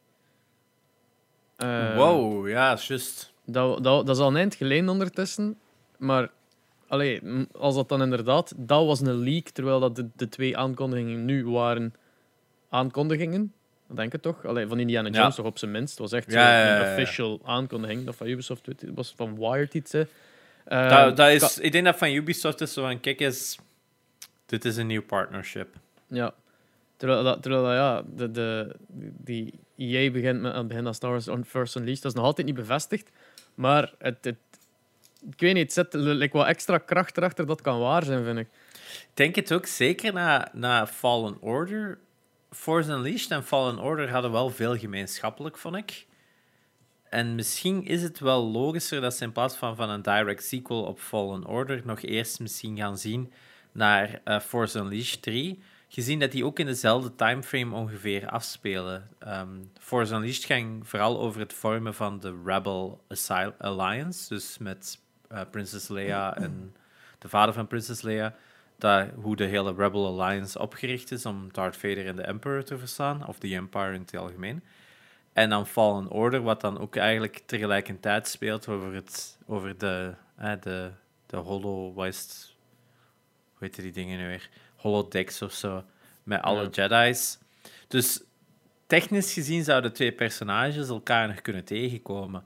Eh, 1.57 1.96
wow, 1.96 2.49
ja, 2.49 2.79
juist. 2.81 3.33
Dat, 3.44 3.85
dat, 3.85 4.07
dat 4.07 4.16
is 4.16 4.22
al 4.22 4.29
een 4.29 4.37
eind 4.37 4.55
geleden 4.55 4.88
ondertussen. 4.88 5.59
Maar 5.99 6.31
allee, 6.88 7.22
als 7.53 7.75
dat 7.75 7.88
dan 7.88 8.03
inderdaad... 8.03 8.55
Dat 8.57 8.87
was 8.87 9.01
een 9.01 9.18
leak, 9.18 9.49
terwijl 9.49 9.81
dat 9.81 9.96
de, 9.96 10.09
de 10.16 10.29
twee 10.29 10.57
aankondigingen 10.57 11.25
nu 11.25 11.46
waren 11.46 11.94
aankondigingen. 12.68 13.53
Dat 13.88 13.96
denk 13.96 14.14
ik 14.14 14.22
toch? 14.22 14.44
Allee, 14.44 14.66
van 14.66 14.79
Indiana. 14.79 15.09
Jones 15.09 15.35
toch 15.35 15.46
op 15.46 15.59
zijn 15.59 15.70
minst. 15.70 15.90
Het 15.90 15.99
was 15.99 16.12
echt 16.12 16.33
een 16.33 16.81
official 16.81 17.40
aankondiging. 17.44 18.05
Dat 18.05 18.16
van 18.16 18.27
Ubisoft 18.27 18.68
was 18.94 19.12
van 19.16 19.37
Wired 19.38 19.75
iets. 19.75 19.92
Hè. 19.92 20.05
Eh, 20.64 21.14
dat, 21.14 21.31
is, 21.31 21.59
ik 21.59 21.72
denk 21.72 21.85
dat 21.85 21.96
van 21.96 22.12
Ubisoft 22.12 22.61
is 22.61 22.72
zo 22.72 22.83
van, 22.83 23.01
kijk 23.01 23.20
eens, 23.20 23.59
dit 24.46 24.64
is 24.64 24.77
een 24.77 24.87
nieuw 24.87 25.03
partnership. 25.03 25.68
Ja. 26.07 26.35
Terwijl, 26.96 27.22
dat, 27.22 27.42
terwijl 27.42 27.62
dat, 27.62 27.72
ja, 27.72 28.03
de, 28.16 28.31
de, 28.31 28.75
die 29.16 29.53
EA 29.77 30.11
begint 30.11 30.40
met 30.40 30.53
aan 30.53 30.59
het 30.59 30.68
begin 30.68 30.87
aan 30.87 30.94
Star 30.94 31.11
Wars 31.11 31.29
on 31.29 31.44
First 31.44 31.75
Unleashed. 31.75 32.03
Dat 32.03 32.12
is 32.12 32.16
nog 32.16 32.27
altijd 32.27 32.46
niet 32.46 32.57
bevestigd. 32.57 33.11
Maar 33.55 33.92
het, 33.99 34.18
het, 34.20 34.37
ik 35.31 35.40
weet 35.40 35.55
niet, 35.55 35.62
het 35.62 35.72
zet 35.72 35.94
like, 35.94 36.37
wat 36.37 36.46
extra 36.46 36.79
kracht 36.79 37.16
erachter 37.16 37.46
dat 37.46 37.61
kan 37.61 37.79
waar 37.79 38.05
zijn, 38.05 38.25
vind 38.25 38.38
ik. 38.38 38.49
Ik 38.87 39.09
denk 39.14 39.35
het 39.35 39.53
ook, 39.53 39.66
zeker 39.66 40.12
na, 40.12 40.49
na 40.53 40.87
Fallen 40.87 41.37
Order. 41.40 41.99
Force 42.57 42.92
Unleashed 42.92 43.31
en 43.31 43.45
Fallen 43.45 43.79
Order 43.79 44.11
hadden 44.11 44.33
wel 44.33 44.51
veel 44.51 44.77
gemeenschappelijk, 44.77 45.59
vond 45.59 45.77
ik. 45.77 46.07
En 47.09 47.35
misschien 47.35 47.85
is 47.85 48.03
het 48.03 48.19
wel 48.19 48.51
logischer 48.51 49.01
dat 49.01 49.14
ze 49.14 49.25
in 49.25 49.33
plaats 49.33 49.57
van, 49.57 49.77
van 49.77 49.90
een 49.90 50.03
direct 50.03 50.45
sequel 50.45 50.83
op 50.83 51.01
Fallen 51.01 51.47
Order 51.47 51.83
nog 51.85 52.03
eerst 52.03 52.40
misschien 52.40 52.77
gaan 52.77 52.99
zien 52.99 53.33
naar 53.73 54.21
eh, 54.25 54.40
Force 54.40 54.79
Unleashed 54.79 55.23
3. 55.23 55.62
Gezien 55.88 56.19
dat 56.19 56.33
die 56.33 56.45
ook 56.45 56.59
in 56.59 56.66
dezelfde 56.66 57.14
timeframe 57.14 57.75
ongeveer 57.75 58.29
afspelen. 58.29 59.09
Ehm, 59.19 59.49
Force 59.79 60.14
Unleashed 60.14 60.45
ging 60.45 60.88
vooral 60.88 61.21
over 61.21 61.40
het 61.40 61.53
vormen 61.53 61.95
van 61.95 62.21
de 62.21 62.40
Rebel 62.45 63.05
Alliance. 63.59 64.29
Dus 64.29 64.59
met 64.59 64.99
eh, 65.29 65.40
Princess 65.51 65.88
Leia 65.88 66.37
en 66.37 66.75
de 67.19 67.29
vader 67.29 67.55
van 67.55 67.66
Princess 67.66 68.03
Leia. 68.03 68.35
Dat, 68.78 69.08
hoe 69.14 69.36
de 69.36 69.44
hele 69.44 69.74
Rebel 69.74 70.06
Alliance 70.06 70.58
opgericht 70.58 71.10
is 71.10 71.26
om 71.26 71.52
Darth 71.52 71.76
Vader 71.76 72.06
en 72.06 72.16
de 72.16 72.22
Emperor 72.22 72.64
te 72.64 72.78
verslaan. 72.78 73.26
Of 73.26 73.38
de 73.38 73.54
Empire 73.54 73.92
in 73.92 74.00
het 74.00 74.16
algemeen. 74.16 74.62
En 75.32 75.50
dan 75.50 75.66
Fallen 75.66 76.10
Order, 76.10 76.42
wat 76.42 76.60
dan 76.60 76.78
ook 76.78 76.96
eigenlijk 76.96 77.42
tegelijkertijd 77.46 78.28
speelt 78.28 78.68
over, 78.68 78.94
het, 78.94 79.38
over 79.46 79.78
de, 79.78 80.14
eh, 80.36 80.52
de, 80.60 80.90
de 81.26 82.04
is 82.06 82.18
het? 82.18 82.54
Hoe 83.58 83.68
heet 83.68 83.74
die 83.74 83.92
dingen 83.92 84.18
nu 84.18 84.26
weer? 84.26 84.48
Holodecks 84.76 85.42
of 85.42 85.52
zo. 85.52 85.84
Met 86.22 86.42
alle 86.42 86.68
Jedi's. 86.68 87.38
Dus 87.88 88.22
technisch 88.86 89.32
gezien 89.32 89.64
zouden 89.64 89.92
twee 89.92 90.12
personages 90.12 90.88
elkaar 90.88 91.28
nog 91.28 91.40
kunnen 91.40 91.64
tegenkomen. 91.64 92.44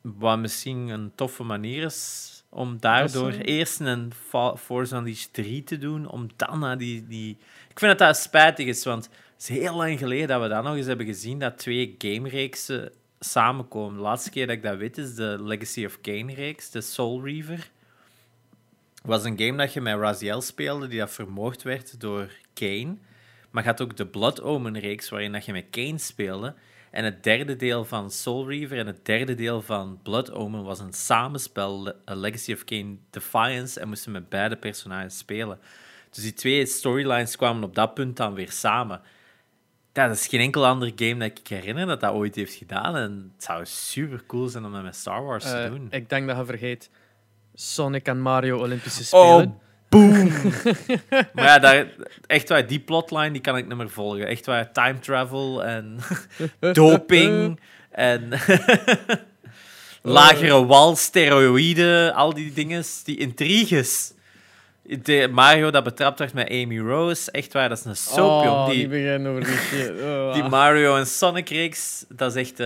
Wat 0.00 0.38
misschien 0.38 0.88
een 0.88 1.12
toffe 1.14 1.42
manier 1.42 1.84
is 1.84 2.31
om 2.54 2.76
daardoor 2.80 3.32
zou- 3.32 3.44
eerst 3.44 3.80
een 3.80 4.12
Force 4.58 4.96
Unleashed 4.96 5.32
3 5.32 5.64
te 5.64 5.78
doen, 5.78 6.06
om 6.06 6.28
dan 6.36 6.58
naar 6.58 6.78
die, 6.78 7.06
die... 7.06 7.38
Ik 7.68 7.78
vind 7.78 7.98
dat 7.98 8.08
dat 8.08 8.16
spijtig 8.16 8.66
is, 8.66 8.84
want 8.84 9.04
het 9.04 9.42
is 9.42 9.48
heel 9.48 9.76
lang 9.76 9.98
geleden 9.98 10.28
dat 10.28 10.42
we 10.42 10.48
dat 10.48 10.64
nog 10.64 10.76
eens 10.76 10.86
hebben 10.86 11.06
gezien, 11.06 11.38
dat 11.38 11.58
twee 11.58 11.94
gamereeksen 11.98 12.92
samenkomen. 13.20 13.96
De 13.96 14.02
laatste 14.02 14.30
keer 14.30 14.46
dat 14.46 14.56
ik 14.56 14.62
dat 14.62 14.76
weet 14.76 14.98
is 14.98 15.14
de 15.14 15.36
Legacy 15.40 15.84
of 15.84 16.00
Kane-reeks, 16.00 16.70
de 16.70 16.80
Soul 16.80 17.24
Reaver. 17.24 17.70
was 19.02 19.24
een 19.24 19.38
game 19.38 19.56
dat 19.56 19.72
je 19.72 19.80
met 19.80 19.98
Raziel 19.98 20.40
speelde, 20.40 20.88
die 20.88 20.98
dat 20.98 21.10
vermoord 21.10 21.62
werd 21.62 22.00
door 22.00 22.30
Kane. 22.54 22.96
Maar 23.50 23.62
je 23.62 23.68
had 23.68 23.80
ook 23.80 23.96
de 23.96 24.06
Blood 24.06 24.42
Omen-reeks, 24.42 25.08
waarin 25.08 25.32
dat 25.32 25.44
je 25.44 25.52
met 25.52 25.66
Kane 25.70 25.98
speelde. 25.98 26.54
En 26.92 27.04
het 27.04 27.22
derde 27.22 27.56
deel 27.56 27.84
van 27.84 28.10
Soul 28.10 28.48
Reaver 28.48 28.78
en 28.78 28.86
het 28.86 29.04
derde 29.04 29.34
deel 29.34 29.62
van 29.62 29.98
Blood 30.02 30.32
Omen 30.32 30.64
was 30.64 30.80
een 30.80 30.92
samenspel, 30.92 31.88
A 32.10 32.14
Legacy 32.14 32.52
of 32.52 32.64
Kane 32.64 32.96
Defiance, 33.10 33.80
en 33.80 33.88
moesten 33.88 34.12
met 34.12 34.28
beide 34.28 34.56
personages 34.56 35.18
spelen. 35.18 35.58
Dus 36.10 36.22
die 36.22 36.32
twee 36.32 36.66
storylines 36.66 37.36
kwamen 37.36 37.64
op 37.64 37.74
dat 37.74 37.94
punt 37.94 38.16
dan 38.16 38.34
weer 38.34 38.50
samen. 38.50 39.00
Dat 39.92 40.10
is 40.10 40.26
geen 40.26 40.40
enkel 40.40 40.66
ander 40.66 40.92
game 40.96 41.16
dat 41.28 41.38
ik 41.38 41.48
herinner 41.48 41.86
dat 41.86 42.00
dat 42.00 42.12
ooit 42.14 42.34
heeft 42.34 42.54
gedaan. 42.54 42.96
En 42.96 43.30
het 43.34 43.44
zou 43.44 43.66
super 43.66 44.22
cool 44.26 44.48
zijn 44.48 44.64
om 44.64 44.72
dat 44.72 44.82
met 44.82 44.96
Star 44.96 45.24
Wars 45.24 45.44
te 45.44 45.50
Eh, 45.56 45.70
doen. 45.70 45.86
ik 45.90 46.08
denk 46.08 46.26
dat 46.28 46.36
je 46.36 46.44
vergeet 46.44 46.90
Sonic 47.54 48.06
en 48.06 48.20
Mario 48.20 48.58
Olympische 48.58 49.16
Oh, 49.16 49.34
Spelen. 49.36 49.58
Boom! 49.92 50.32
maar 51.34 51.44
ja, 51.44 51.58
daar, 51.58 51.86
echt 52.26 52.48
waar, 52.48 52.66
die 52.66 52.80
plotline 52.80 53.30
die 53.30 53.40
kan 53.40 53.56
ik 53.56 53.66
niet 53.66 53.76
meer 53.76 53.90
volgen. 53.90 54.26
Echt 54.26 54.46
waar, 54.46 54.72
time 54.72 54.98
travel 54.98 55.64
en 55.64 55.98
doping 56.72 57.60
en 57.90 58.28
lagere 60.18 60.66
wal, 60.66 60.96
steroïden, 60.96 62.14
al 62.14 62.34
die 62.34 62.52
dingen, 62.52 62.84
die 63.04 63.16
intriges. 63.16 64.12
De 64.82 65.28
Mario 65.30 65.70
dat 65.70 65.84
betrapt 65.84 66.18
werd 66.18 66.32
met 66.32 66.50
Amy 66.50 66.78
Rose, 66.78 67.30
echt 67.30 67.52
waar, 67.52 67.68
dat 67.68 67.78
is 67.78 67.84
een 67.84 67.96
soap, 67.96 68.46
oh, 68.46 68.68
Die, 68.68 68.88
die 68.88 69.44
shit. 69.44 69.90
Oh, 69.90 70.32
die 70.32 70.42
ah. 70.42 70.50
Mario 70.50 70.96
en 70.96 71.06
Sonic-reeks, 71.06 72.04
dat 72.08 72.36
is 72.36 72.50
echt 72.50 72.60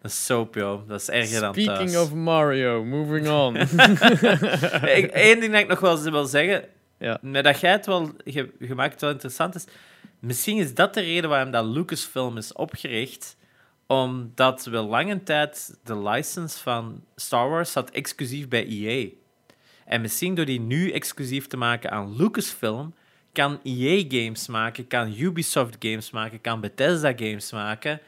eh, 0.00 0.06
een 0.06 0.10
soap, 0.10 0.54
joh. 0.54 0.88
Dat 0.88 1.00
is 1.00 1.08
erger 1.08 1.40
dan 1.40 1.52
Speaking 1.54 1.90
thuis. 1.90 1.96
of 1.96 2.14
Mario, 2.14 2.84
moving 2.84 3.28
on. 3.28 3.56
Eén 5.12 5.40
ding 5.40 5.52
dat 5.52 5.60
ik 5.60 5.68
nog 5.68 5.80
wel 5.80 6.02
wil 6.02 6.24
zeggen, 6.24 6.64
ja. 6.98 7.18
met 7.22 7.44
dat 7.44 7.60
jij 7.60 7.70
het 7.72 7.86
wel 7.86 8.10
ge- 8.24 8.52
gemaakt 8.60 9.00
wel 9.00 9.10
interessant 9.10 9.54
is, 9.54 9.64
misschien 10.18 10.56
is 10.58 10.74
dat 10.74 10.94
de 10.94 11.00
reden 11.00 11.30
waarom 11.30 11.50
dat 11.50 11.64
Lucasfilm 11.64 12.36
is 12.36 12.52
opgericht, 12.52 13.36
omdat 13.86 14.64
we 14.64 14.76
lange 14.76 15.22
tijd 15.22 15.78
de 15.84 15.98
license 16.02 16.58
van 16.62 17.04
Star 17.16 17.48
Wars 17.48 17.72
zat 17.72 17.90
exclusief 17.90 18.48
bij 18.48 18.66
EA. 18.66 19.08
En 19.84 20.00
misschien 20.00 20.34
door 20.34 20.44
die 20.44 20.60
nu 20.60 20.90
exclusief 20.90 21.46
te 21.46 21.56
maken 21.56 21.90
aan 21.90 22.16
Lucasfilm, 22.16 22.94
kan 23.32 23.60
EA 23.62 24.04
games 24.08 24.46
maken, 24.46 24.86
kan 24.86 25.14
Ubisoft 25.18 25.76
games 25.78 26.10
maken, 26.10 26.40
kan 26.40 26.60
Bethesda 26.60 27.12
games 27.16 27.52
maken. 27.52 28.00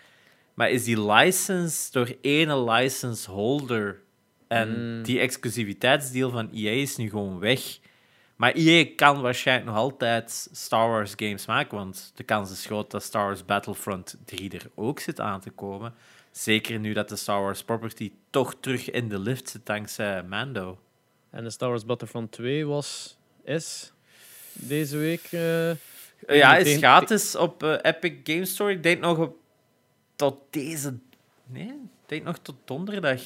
Maar 0.55 0.71
is 0.71 0.85
die 0.85 1.01
license 1.13 1.93
door 1.93 2.17
ene 2.21 2.63
license 2.71 3.31
holder 3.31 4.01
en 4.49 4.97
Mm. 4.97 5.03
die 5.03 5.19
exclusiviteitsdeal 5.21 6.31
van 6.31 6.51
EA 6.53 6.71
is 6.71 6.97
nu 6.97 7.09
gewoon 7.11 7.39
weg. 7.39 7.79
Maar 8.37 8.53
EA 8.55 8.87
kan 8.97 9.21
waarschijnlijk 9.21 9.69
nog 9.69 9.77
altijd 9.79 10.49
Star 10.53 10.89
Wars 10.89 11.13
games 11.17 11.47
maken, 11.47 11.77
want 11.77 12.13
de 12.15 12.23
kans 12.23 12.51
is 12.51 12.67
groot 12.67 12.91
dat 12.91 13.03
Star 13.03 13.25
Wars 13.25 13.45
Battlefront 13.45 14.17
3 14.25 14.51
er 14.51 14.71
ook 14.75 15.01
zit 15.01 15.21
aan 15.21 15.41
te 15.41 15.51
komen. 15.51 15.95
Zeker 16.31 16.79
nu 16.79 16.93
dat 16.93 17.09
de 17.09 17.17
Star 17.17 17.41
Wars 17.43 17.63
property 17.65 18.13
toch 18.31 18.55
terug 18.61 18.91
in 18.91 19.09
de 19.09 19.19
lift 19.19 19.49
zit 19.49 19.67
dankzij 19.67 20.23
Mando. 20.23 20.79
En 21.31 21.45
de 21.45 21.51
Star 21.51 21.69
Wars 21.69 21.85
Battlefront 21.85 22.33
2 22.33 22.67
was, 22.67 23.17
is 23.45 23.93
deze 24.53 24.97
week... 24.97 25.29
eh, 25.31 25.71
ja, 26.27 26.57
is 26.57 26.77
gratis 26.77 27.37
op 27.37 27.63
eh, 27.63 27.75
Epic 27.83 28.13
Game 28.25 28.45
Store. 28.45 28.73
Ik 28.73 28.83
denk 28.83 29.01
nog 29.01 29.19
op, 29.19 29.37
tot 30.23 30.39
deze... 30.51 30.95
Nee, 31.47 31.67
ik 31.67 32.07
denk 32.07 32.25
nog 32.25 32.39
tot 32.39 32.55
donderdag. 32.65 33.21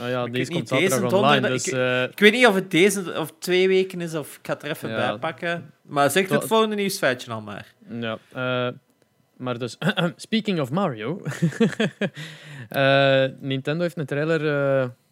oh 0.00 0.08
ja, 0.08 0.24
Ik 0.24 0.32
deze 0.32 0.52
niet, 0.52 0.68
komt 0.68 0.80
deze 0.80 1.06
online. 1.16 1.48
Dus 1.48 1.66
ik- 1.66 1.72
eh, 1.74 2.02
Ik 2.02 2.18
weet 2.18 2.32
niet 2.32 2.46
of 2.46 2.54
het 2.54 2.70
deze 2.70 3.18
of 3.18 3.32
twee 3.38 3.68
weken 3.68 4.00
is, 4.00 4.14
of 4.14 4.36
ik 4.36 4.46
ga 4.46 4.52
het 4.52 4.62
er 4.62 4.70
even 4.70 4.88
Ja. 4.90 4.96
bij 4.96 5.18
pakken. 5.18 5.72
Maar 5.82 6.10
zeg 6.10 6.28
het 6.28 6.44
volgende 6.44 6.74
nieuwsfeitje 6.76 7.32
al 7.32 7.40
maar. 7.40 7.74
Ja, 7.88 8.18
eh, 8.32 8.68
maar 9.36 9.58
dus, 9.58 9.78
speaking 10.16 10.60
of 10.60 10.70
Mario. 10.70 11.22
eh, 12.68 13.24
Nintendo 13.40 13.82
heeft 13.82 13.98
een 13.98 14.06
trailer 14.06 14.40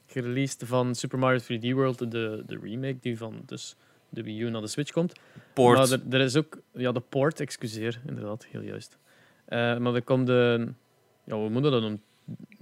gereleased 0.07 0.63
van 0.67 0.95
Super 0.95 1.19
Mario 1.19 1.39
3D 1.39 1.73
World, 1.73 1.99
de, 2.11 2.43
de 2.47 2.59
remake 2.63 2.97
die 3.01 3.17
van 3.19 3.43
dus 3.47 3.77
de 4.09 4.23
Wii 4.23 4.41
U 4.41 4.51
naar 4.51 4.61
de 4.61 4.67
Switch 4.67 4.91
komt. 4.93 5.13
Port. 5.53 5.79
Maar 5.79 5.91
er, 5.91 6.01
er 6.11 6.21
is 6.21 6.37
ook, 6.37 6.59
ja, 6.73 6.93
de 6.93 7.01
port, 7.01 7.41
excuseer, 7.41 8.01
inderdaad, 8.07 8.47
heel 8.51 8.61
juist. 8.63 8.99
Maar 9.49 9.95
er 9.95 10.03
komt 10.03 10.27
de, 10.27 10.69
ja, 11.27 11.35
hoe 11.35 11.51
moeten 11.51 11.71
we 11.73 11.81
dat 11.81 11.81
noemen? 11.81 12.03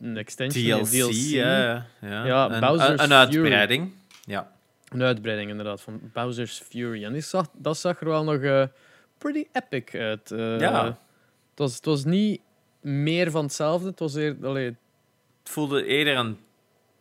Een 0.00 0.16
extension, 0.16 0.82
DLC, 0.82 0.92
een 0.92 1.00
DLC. 1.00 1.12
ja. 1.12 1.86
ja. 2.00 2.26
Ja, 2.26 2.50
een, 2.50 2.60
Bowser's 2.60 2.88
een, 2.90 3.04
een 3.04 3.12
uitbreiding. 3.12 3.92
Ja. 4.24 4.52
Een 4.88 5.02
uitbreiding 5.02 5.50
inderdaad 5.50 5.80
van 5.80 6.00
Bowser's 6.12 6.62
Fury. 6.68 7.04
En 7.04 7.12
die 7.12 7.22
zag, 7.22 7.46
dat 7.52 7.78
zag 7.78 8.00
er 8.00 8.06
wel 8.08 8.24
nog 8.24 8.40
eh, 8.40 8.64
pretty 9.18 9.44
epic 9.52 9.94
uit. 10.00 10.30
eh. 10.30 10.58
Ja. 10.60 10.84
Het 10.86 11.58
was, 11.58 11.74
het 11.74 11.84
was 11.84 12.04
niet 12.04 12.40
meer 12.80 13.30
van 13.30 13.44
hetzelfde. 13.44 13.88
Het 13.88 13.98
was 13.98 14.14
eer, 14.14 14.36
allee, 14.42 14.64
Het 15.42 15.52
voelde 15.52 15.84
eerder 15.86 16.16
een, 16.16 16.38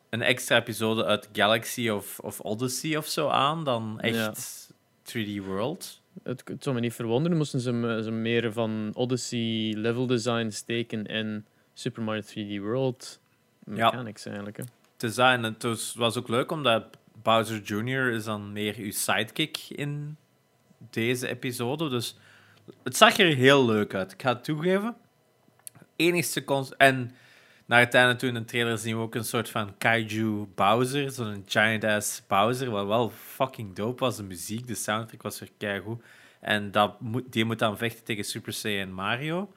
een 0.09 0.21
extra 0.21 0.57
episode 0.57 1.05
uit 1.05 1.29
Galaxy 1.33 1.89
of, 1.89 2.19
of 2.19 2.39
Odyssey 2.39 2.97
of 2.97 3.07
zo 3.07 3.27
aan 3.27 3.63
dan 3.63 3.99
echt 3.99 4.73
3D 5.13 5.45
World. 5.45 6.01
het, 6.23 6.41
het 6.45 6.63
zou 6.63 6.75
me 6.75 6.81
niet 6.81 6.93
verwonderen 6.93 7.37
moesten 7.37 7.59
ze, 7.59 7.71
me- 7.71 8.03
ze 8.03 8.11
meer 8.11 8.53
van 8.53 8.91
Odyssey 8.93 9.73
level 9.77 10.05
design 10.07 10.49
steken 10.49 11.05
in 11.05 11.45
Super 11.73 12.03
Mario 12.03 12.21
3D 12.21 12.61
World 12.61 13.19
Ja. 13.65 13.71
mechanics 13.73 14.25
eigenlijk. 14.25 14.57
Hè. 14.57 14.63
Het 14.93 15.03
is 15.03 15.15
dat, 15.15 15.31
en 15.31 15.43
het 15.43 15.93
was, 15.95 16.17
ook 16.17 16.27
leuk 16.27 16.51
omdat 16.51 16.97
Bowser 17.21 17.61
Jr. 17.61 18.11
is 18.11 18.23
dan 18.23 18.51
meer 18.51 18.75
uw 18.77 18.91
sidekick 18.91 19.57
in 19.69 20.17
deze 20.89 21.27
episode. 21.27 21.89
Dus 21.89 22.17
het 22.83 22.97
zag 22.97 23.17
er 23.17 23.35
heel 23.35 23.65
leuk 23.65 23.93
uit. 23.93 24.11
Ik 24.11 24.21
ga 24.21 24.29
het 24.33 24.43
toegeven. 24.43 24.95
Enigste 25.95 26.43
en 26.77 27.15
naar 27.65 27.79
het 27.79 27.93
einde 27.93 28.15
toe 28.15 28.29
in 28.29 28.33
de 28.35 28.45
trailer 28.45 28.77
zien 28.77 28.95
we 28.95 29.01
ook 29.01 29.15
een 29.15 29.23
soort 29.25 29.49
van 29.49 29.77
kaiju 29.77 30.47
Bowser, 30.55 31.11
zo'n 31.11 31.43
giant-ass 31.47 32.21
Bowser, 32.27 32.69
wat 32.69 32.87
wel 32.87 33.09
fucking 33.09 33.75
dope 33.75 33.99
was. 34.03 34.17
De 34.17 34.23
muziek, 34.23 34.67
de 34.67 34.75
soundtrack 34.75 35.21
was 35.21 35.39
weer 35.39 35.51
keigoed. 35.57 36.03
En 36.39 36.71
dat 36.71 37.01
moet, 37.01 37.31
die 37.31 37.45
moet 37.45 37.59
dan 37.59 37.77
vechten 37.77 38.03
tegen 38.03 38.23
Super 38.23 38.53
Saiyan 38.53 38.91
Mario. 38.93 39.53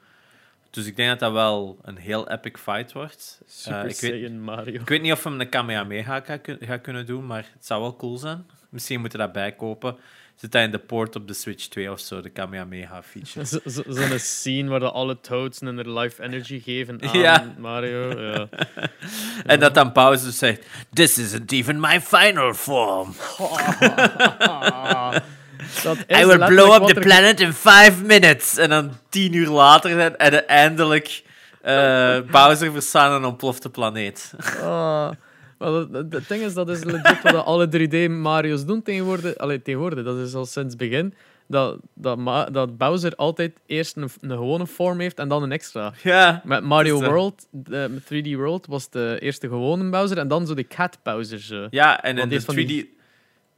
Dus 0.77 0.85
ik 0.85 0.95
denk 0.95 1.09
dat 1.09 1.19
dat 1.19 1.31
wel 1.31 1.77
een 1.81 1.97
heel 1.97 2.29
epic 2.29 2.51
fight 2.61 2.91
wordt. 2.93 3.41
Super 3.45 3.79
ik 3.79 3.85
weet- 3.85 3.95
Saiyan 3.95 4.41
Mario. 4.41 4.73
Ik 4.81 4.89
weet 4.89 5.01
niet 5.01 5.11
of 5.11 5.23
hem 5.23 5.39
een 5.41 5.49
Kamehameha 5.49 6.19
gaat, 6.21 6.41
kun- 6.41 6.57
gaat 6.61 6.81
kunnen 6.81 7.05
doen, 7.05 7.25
maar 7.25 7.45
het 7.53 7.65
zou 7.65 7.81
wel 7.81 7.95
cool 7.95 8.17
zijn. 8.17 8.45
Misschien 8.69 8.99
moeten 8.99 9.19
we 9.19 9.25
dat 9.25 9.33
bijkopen. 9.33 9.95
Zit 10.35 10.51
dat 10.51 10.63
in 10.63 10.71
de 10.71 10.77
port 10.79 11.15
op 11.15 11.27
de 11.27 11.33
Switch 11.33 11.67
2 11.67 11.91
of 11.91 11.99
zo, 11.99 12.21
de 12.21 12.29
Kamehameha 12.29 13.03
feature. 13.03 13.45
Zo- 13.51 13.59
zo- 13.69 13.83
Zo'n 13.87 14.19
scene 14.19 14.69
waar 14.69 14.79
de 14.79 14.91
alle 14.91 15.19
Toads 15.19 15.61
een 15.61 15.93
life 15.99 16.23
energy 16.23 16.59
geven 16.59 17.01
aan 17.01 17.19
Ja. 17.19 17.53
Mario. 17.57 18.21
Ja. 18.21 18.47
En 19.45 19.59
dat 19.59 19.73
dan 19.73 19.91
Bowser 19.93 20.31
zegt: 20.31 20.65
This 20.93 21.17
isn't 21.17 21.51
even 21.51 21.79
my 21.79 22.01
final 22.01 22.53
form. 22.53 23.13
Dat 25.83 25.97
is 26.07 26.19
I 26.21 26.25
will 26.25 26.45
blow 26.47 26.73
up 26.73 26.87
the 26.87 26.95
er 26.95 27.01
planet 27.01 27.39
in 27.39 27.53
five 27.53 27.93
minutes. 28.05 28.57
En 28.57 28.69
dan 28.69 28.91
tien 29.09 29.33
uur 29.33 29.47
later 29.49 29.89
zijn 29.91 30.17
en 30.17 30.47
eindelijk 30.47 31.23
eh, 31.61 32.17
Bowser 32.31 32.71
verstaan 32.71 33.11
een 33.11 33.25
ontplofte 33.25 33.69
planeet. 33.69 34.33
Ah, 34.61 35.09
maar 35.57 35.71
het 35.71 36.27
ding 36.27 36.43
is, 36.43 36.53
dat 36.53 36.69
is 36.69 36.83
legit 36.83 37.21
wat 37.21 37.45
alle 37.45 37.67
3D 37.67 38.11
Mario's 38.11 38.65
doen 38.65 38.81
tegenwoordig. 38.81 39.35
Allee, 39.37 39.61
tegenwoordig, 39.61 40.03
dat 40.03 40.17
is 40.17 40.33
al 40.33 40.45
sinds 40.45 40.73
het 40.73 40.77
begin. 40.89 41.13
Dat, 41.49 41.77
dat, 41.93 42.19
dat 42.53 42.77
Bowser 42.77 43.15
altijd 43.15 43.53
eerst 43.65 43.95
een, 43.97 44.09
een 44.21 44.29
gewone 44.29 44.65
vorm 44.67 44.99
heeft 44.99 45.19
en 45.19 45.27
dan 45.27 45.43
een 45.43 45.51
extra. 45.51 45.93
Ja, 46.03 46.41
Met 46.45 46.63
Mario 46.63 47.01
eh, 47.01 47.07
World, 47.07 47.47
de, 47.51 47.87
met 47.91 48.03
3D 48.03 48.29
World, 48.35 48.65
was 48.67 48.89
de 48.89 49.17
eerste 49.19 49.47
gewone 49.47 49.89
Bowser 49.89 50.17
en 50.17 50.27
dan 50.27 50.47
zo 50.47 50.53
de 50.53 50.67
Cat 50.67 50.97
Bowser. 51.03 51.39
Zo. 51.39 51.67
ja 51.69 52.03
en 52.03 52.17
in 52.17 52.29
de 52.29 52.35
is 52.35 52.43
van 52.43 52.55
3D, 52.55 52.57
die- 52.57 52.96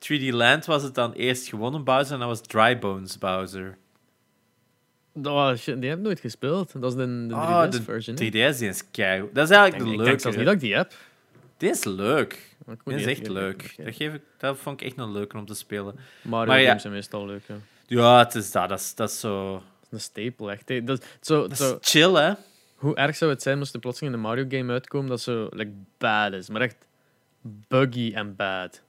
3D 0.05 0.29
Land 0.33 0.65
was 0.65 0.83
het 0.83 0.95
dan 0.95 1.13
eerst 1.13 1.47
gewonnen 1.47 1.83
Bowser 1.83 2.13
en 2.13 2.19
dat 2.19 2.27
was 2.27 2.41
Dry 2.41 2.79
Bones 2.79 3.17
Bowser. 3.17 3.77
Oh, 5.23 5.55
shit, 5.55 5.79
die 5.81 5.89
heb 5.89 5.97
ik 5.99 6.03
nooit 6.05 6.19
gespeeld. 6.19 6.81
Dat 6.81 6.91
is 6.91 6.97
de, 6.97 7.05
de 7.27 7.33
3DS 7.33 7.37
Oh, 7.37 7.71
de 7.71 7.81
version. 7.83 8.15
hè. 8.15 8.25
3DS 8.27 8.57
die 8.57 8.67
is 8.69 8.91
kei. 8.91 9.23
Dat 9.33 9.49
is 9.49 9.55
eigenlijk 9.55 9.91
Ik 9.91 9.97
de 9.97 10.03
denk- 10.03 10.17
ik 10.17 10.23
denk 10.23 10.23
leuke. 10.23 10.37
niet 10.37 10.45
dat 10.45 10.53
ik 10.53 10.59
die 10.59 10.75
heb. 10.75 10.93
Dit 11.57 11.75
is 11.75 11.83
leuk. 11.83 12.55
Dit 12.83 12.95
is 12.95 13.03
die 13.03 13.11
echt 13.11 13.27
leuk. 13.27 13.73
Dat, 13.77 13.95
geef 13.95 14.13
ik, 14.13 14.21
dat 14.37 14.57
vond 14.57 14.81
ik 14.81 14.87
echt 14.87 14.97
een 14.97 15.11
leuke 15.11 15.37
om 15.37 15.45
te 15.45 15.53
spelen. 15.53 15.95
Mario 16.21 16.47
Maar 16.47 16.59
ja. 16.59 16.65
games 16.67 16.81
zijn 16.81 16.93
meestal 16.93 17.25
leuk. 17.25 17.41
Ja. 17.47 17.55
Ja, 17.87 18.17
het 18.19 18.35
is 18.35 18.51
dat. 18.51 18.69
Dat 18.69 18.79
is, 18.79 18.95
dat 18.95 19.09
is 19.09 19.19
zo... 19.19 19.53
Dat 19.53 19.63
is 19.81 19.91
een 19.91 19.99
staple, 19.99 20.51
echt. 20.51 20.69
hè. 20.69 20.83
Dat, 20.83 21.05
zo, 21.21 21.47
Dat 21.47 21.57
zo, 21.57 21.77
is 21.81 21.89
chill, 21.91 22.13
hè? 22.13 22.33
Hoe 22.75 22.95
erg 22.95 23.15
zou 23.15 23.31
het 23.31 23.41
zijn 23.41 23.57
moest 23.57 23.73
er 23.73 23.79
plotseling 23.79 24.15
een 24.15 24.21
Mario 24.21 24.45
game 24.49 24.71
uitkomen 24.71 25.09
dat 25.09 25.21
zo 25.21 25.47
like, 25.51 25.71
bad 25.97 26.33
is, 26.33 26.49
maar 26.49 26.61
echt 26.61 26.75
buggy 27.41 28.11
en 28.15 28.35
bad. 28.35 28.81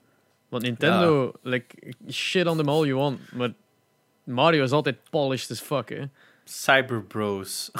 Want 0.50 0.62
Nintendo, 0.62 1.32
like, 1.42 1.94
shit 2.10 2.46
on 2.46 2.56
them 2.56 2.68
all 2.68 2.86
you 2.86 2.94
want, 2.98 3.32
maar 3.32 3.52
Mario 4.24 4.62
is 4.62 4.70
altijd 4.70 4.96
polished 5.10 5.50
as 5.50 5.60
fuck, 5.60 5.88
hè. 5.88 6.04
Cyber 6.44 7.02
Bros. 7.02 7.70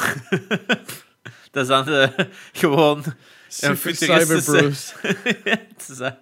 dat 1.51 1.63
is 1.63 1.67
dan 1.67 1.85
de, 1.85 2.29
gewoon... 2.53 3.03
Super 3.49 3.77
futuristische- 3.77 4.43
Cyber 4.43 4.61
Bros. 4.63 4.95
het 5.53 5.87
is 5.89 5.97
dat. 5.97 6.17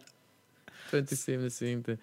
2077. 0.87 1.97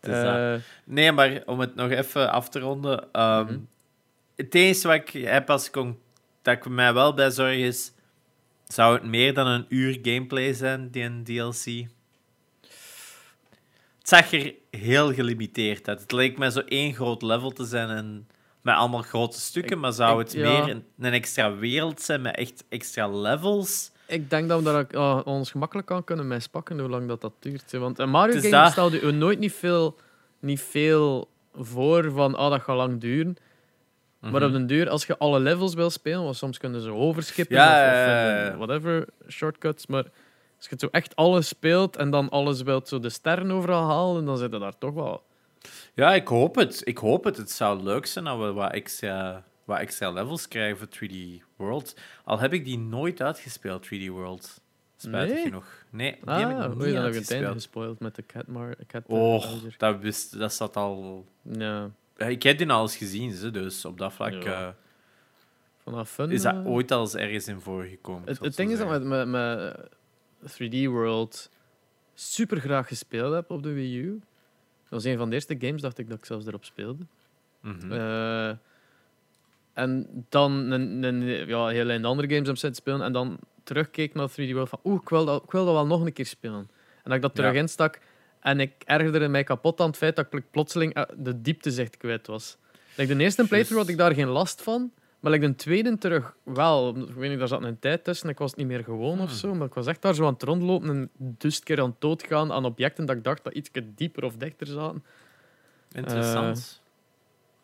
Het 0.00 0.12
is 0.14 0.22
dat. 0.22 0.34
Eh, 0.36 0.54
Nee, 0.84 1.12
maar 1.12 1.42
om 1.46 1.60
het 1.60 1.74
nog 1.74 1.90
even 1.90 2.30
af 2.32 2.48
te 2.48 2.58
ronden. 2.58 3.08
ehm, 3.12 3.44
Mhm. 3.44 3.58
Het 4.36 4.54
enige 4.54 4.86
wat 4.86 4.96
ik 4.96 5.08
heb 5.26 5.50
als 5.50 5.70
con- 5.70 5.98
dat 6.42 6.56
ik 6.56 6.68
mij 6.68 6.92
wel 6.94 7.14
bij 7.14 7.30
zorg 7.30 7.56
is... 7.56 7.92
Zou 8.68 8.94
het 8.94 9.04
meer 9.04 9.34
dan 9.34 9.46
een 9.46 9.66
uur 9.68 9.98
gameplay 10.02 10.52
zijn, 10.52 10.90
die 10.90 11.02
een 11.02 11.24
DLC? 11.24 11.86
Het 14.04 14.08
zag 14.12 14.32
er 14.32 14.54
heel 14.70 15.12
gelimiteerd 15.14 15.88
uit. 15.88 16.00
Het 16.00 16.12
leek 16.12 16.38
mij 16.38 16.50
zo 16.50 16.60
één 16.60 16.94
groot 16.94 17.22
level 17.22 17.50
te 17.50 17.64
zijn 17.64 17.88
en 17.88 18.28
met 18.62 18.74
allemaal 18.74 19.02
grote 19.02 19.40
stukken, 19.40 19.80
maar 19.80 19.92
zou 19.92 20.20
ik- 20.20 20.26
het 20.26 20.36
ja. 20.36 20.50
meer 20.64 20.74
een, 20.74 20.84
een 20.98 21.12
extra 21.12 21.54
wereld 21.56 22.00
zijn 22.00 22.22
met 22.22 22.36
echt 22.36 22.64
extra 22.68 23.08
levels? 23.08 23.90
Ik 24.06 24.30
denk 24.30 24.48
dat 24.48 24.58
we 24.58 24.64
daar 24.64 24.86
uh, 24.92 25.20
ons 25.24 25.50
gemakkelijk 25.50 25.86
kan 25.86 26.04
kunnen 26.04 26.26
mispakken 26.28 26.78
hoe 26.78 26.88
lang 26.88 27.08
dat, 27.08 27.20
dat 27.20 27.32
duurt. 27.38 27.72
hè. 27.72 27.78
Want 27.78 27.98
een 27.98 28.10
Mario 28.10 28.34
Het 28.34 28.44
is 28.44 28.50
game 28.50 28.70
stelde 28.70 29.06
je 29.06 29.12
nooit 29.12 29.38
niet 29.38 29.52
veel, 29.52 29.96
niet 30.38 30.60
veel 30.60 31.28
voor 31.54 32.12
van 32.12 32.34
ah, 32.34 32.50
dat 32.50 32.60
gaat 32.62 32.76
lang 32.76 33.00
duren. 33.00 33.36
Maar 34.20 34.32
Mhm. 34.32 34.44
op 34.44 34.52
den 34.52 34.66
duur, 34.66 34.88
als 34.88 35.06
je 35.06 35.18
alle 35.18 35.40
levels 35.40 35.74
wil 35.74 35.90
spelen, 35.90 36.22
want 36.24 36.36
soms 36.36 36.58
kunnen 36.58 36.80
ze 36.80 36.90
overskippen 36.92 37.56
Ja, 37.56 38.48
of, 38.50 38.56
whatever, 38.56 39.06
shortcuts. 39.28 39.86
Maar 39.86 40.04
als 40.70 40.80
je 40.80 40.86
het 40.86 40.92
zo 40.94 40.98
echt 40.98 41.16
alles 41.16 41.48
speelt 41.48 41.96
en 41.96 42.10
dan 42.10 42.28
alles 42.28 42.62
wilt 42.62 42.88
zo 42.88 42.98
de 43.00 43.08
sterren 43.08 43.50
overal 43.50 43.88
halen, 43.88 44.24
dan 44.24 44.38
zit 44.38 44.52
je 44.52 44.58
daar 44.58 44.78
toch 44.78 44.94
wel... 44.94 45.22
Ja, 45.94 46.14
ik 46.14 46.28
hoop 46.28 46.54
het. 46.54 46.80
Ik 46.84 46.98
hoop 46.98 47.24
het. 47.24 47.36
Het 47.36 47.50
zou 47.50 47.82
leuk 47.82 48.06
zijn 48.06 48.24
dat 48.24 48.38
we 48.38 48.52
wat 48.52 48.72
extra, 48.72 49.44
wat 49.64 49.78
extra 49.78 50.10
levels 50.10 50.48
krijgen 50.48 50.76
voor 50.78 51.08
3D 51.08 51.44
World. 51.56 51.96
Al 52.24 52.38
heb 52.38 52.52
ik 52.52 52.64
die 52.64 52.78
nooit 52.78 53.22
uitgespeeld, 53.22 53.86
3D 53.86 54.06
World. 54.08 54.60
Spijtig 54.96 55.34
Nee? 55.34 55.42
genoeg. 55.44 55.66
Nee, 55.90 56.12
die 56.12 56.30
Ah, 56.30 56.36
heb 56.60 56.72
ik 56.72 56.76
oei, 56.78 56.84
niet 56.86 56.94
dan 56.94 57.04
heb 57.04 57.14
het 57.14 57.30
einde 57.30 57.52
gespoild 57.52 58.00
met 58.00 58.14
de 58.14 58.26
Cat, 58.26 58.46
Mar 58.46 58.76
cat 58.86 59.02
Oh, 59.06 59.44
dat, 59.76 59.98
wist, 60.00 60.38
dat 60.38 60.52
zat 60.52 60.76
al... 60.76 61.26
Ja, 61.42 61.90
Ik 62.16 62.42
heb 62.42 62.58
die 62.58 62.70
al 62.70 62.82
eens 62.82 62.96
gezien, 62.96 63.52
dus 63.52 63.84
op 63.84 63.98
dat 63.98 64.12
vlak 64.12 64.32
Ja. 64.32 64.66
eh, 64.66 64.68
vanaf 65.82 66.10
fun... 66.10 66.30
is 66.30 66.42
dat 66.42 66.54
eh, 66.54 66.66
ooit 66.66 66.90
al 66.90 67.00
eens 67.00 67.14
ergens 67.14 67.48
in 67.48 67.60
voorgekomen. 67.60 68.22
Het, 68.40 68.56
ding 68.56 68.70
is 68.70 68.78
dat 68.78 68.88
met, 69.02 69.26
met 69.26 69.76
3D 70.52 70.84
World 70.86 71.50
super 72.14 72.60
graag 72.60 72.88
gespeeld 72.88 73.34
heb 73.34 73.50
op 73.50 73.62
de 73.62 73.72
Wii 73.72 73.98
U. 73.98 74.10
Dat 74.82 75.02
was 75.02 75.04
een 75.04 75.18
van 75.18 75.28
de 75.28 75.34
eerste 75.34 75.56
games, 75.58 75.80
dacht 75.80 75.98
ik, 75.98 76.08
dat 76.08 76.18
ik 76.18 76.24
zelfs 76.24 76.46
erop 76.46 76.64
speelde. 76.64 77.06
Mhm. 77.60 77.92
Eh, 77.92 78.50
en 79.72 80.24
dan 80.28 80.52
een, 80.52 81.02
een, 81.02 81.22
ja, 81.46 81.66
heel 81.66 81.86
de 81.86 82.06
andere 82.06 82.28
games 82.28 82.46
heb 82.46 82.56
zitten 82.56 82.82
spelen 82.82 83.02
en 83.02 83.12
dan 83.12 83.38
terugkeek 83.62 84.14
naar 84.14 84.30
3D 84.30 84.52
World 84.52 84.68
van 84.68 84.80
oeh, 84.84 85.00
ik 85.02 85.08
wil, 85.08 85.24
dat, 85.24 85.42
ik 85.42 85.50
wil 85.50 85.64
dat 85.64 85.74
wel 85.74 85.86
nog 85.86 86.04
een 86.04 86.12
keer 86.12 86.26
spelen. 86.26 86.58
En 86.58 87.02
dat 87.02 87.14
ik 87.14 87.22
dat 87.22 87.34
terug 87.34 87.52
Ja. 87.52 87.60
instak 87.60 87.98
en 88.40 88.60
ik 88.60 88.72
ergerde 88.84 89.28
mij 89.28 89.44
kapot 89.44 89.80
aan 89.80 89.86
het 89.86 89.96
feit 89.96 90.16
dat 90.16 90.34
ik 90.34 90.50
plotseling 90.50 90.94
eh, 90.94 91.02
de 91.16 91.40
diepte 91.40 91.70
zicht 91.70 91.96
kwijt 91.96 92.26
was. 92.26 92.56
Like 92.96 93.16
de 93.16 93.22
eerste 93.22 93.46
playthrough 93.46 93.82
had 93.82 93.88
ik 93.88 93.96
daar 93.96 94.14
geen 94.14 94.28
last 94.28 94.62
van, 94.62 94.92
maar 95.24 95.32
like 95.32 95.46
de 95.46 95.54
tweede 95.54 95.98
terug 95.98 96.36
wel. 96.42 96.96
Ik 96.96 97.14
weet 97.14 97.30
niet, 97.30 97.38
daar 97.38 97.48
zat 97.48 97.62
een 97.62 97.78
tijd 97.78 98.04
tussen, 98.04 98.28
ik 98.28 98.38
was 98.38 98.50
het 98.50 98.58
niet 98.58 98.68
meer 98.68 98.84
gewoon 98.84 99.20
of 99.20 99.28
Hmm. 99.28 99.36
zo, 99.38 99.54
maar 99.54 99.66
ik 99.66 99.74
was 99.74 99.86
echt 99.86 100.02
daar 100.02 100.14
zo 100.14 100.26
aan 100.26 100.32
het 100.32 100.42
rondlopen 100.42 100.88
en 100.88 101.10
dus 101.18 101.60
keer 101.60 101.80
aan 101.80 101.88
het 101.90 102.00
doodgaan 102.00 102.52
aan 102.52 102.64
objecten 102.64 103.06
dat 103.06 103.16
ik 103.16 103.24
dacht 103.24 103.44
dat 103.44 103.52
iets 103.52 103.70
dieper 103.84 104.24
of 104.24 104.36
dichter 104.36 104.66
zaten. 104.66 105.04
Interessant. 105.92 106.82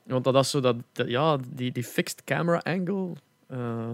Want 0.02 0.24
dat 0.24 0.34
is 0.34 0.50
zo 0.50 0.60
dat, 0.60 0.76
dat- 0.92 1.08
ja, 1.08 1.38
die, 1.48 1.72
die 1.72 1.84
fixed 1.84 2.24
camera 2.24 2.58
angle. 2.58 3.12
eh, 3.46 3.90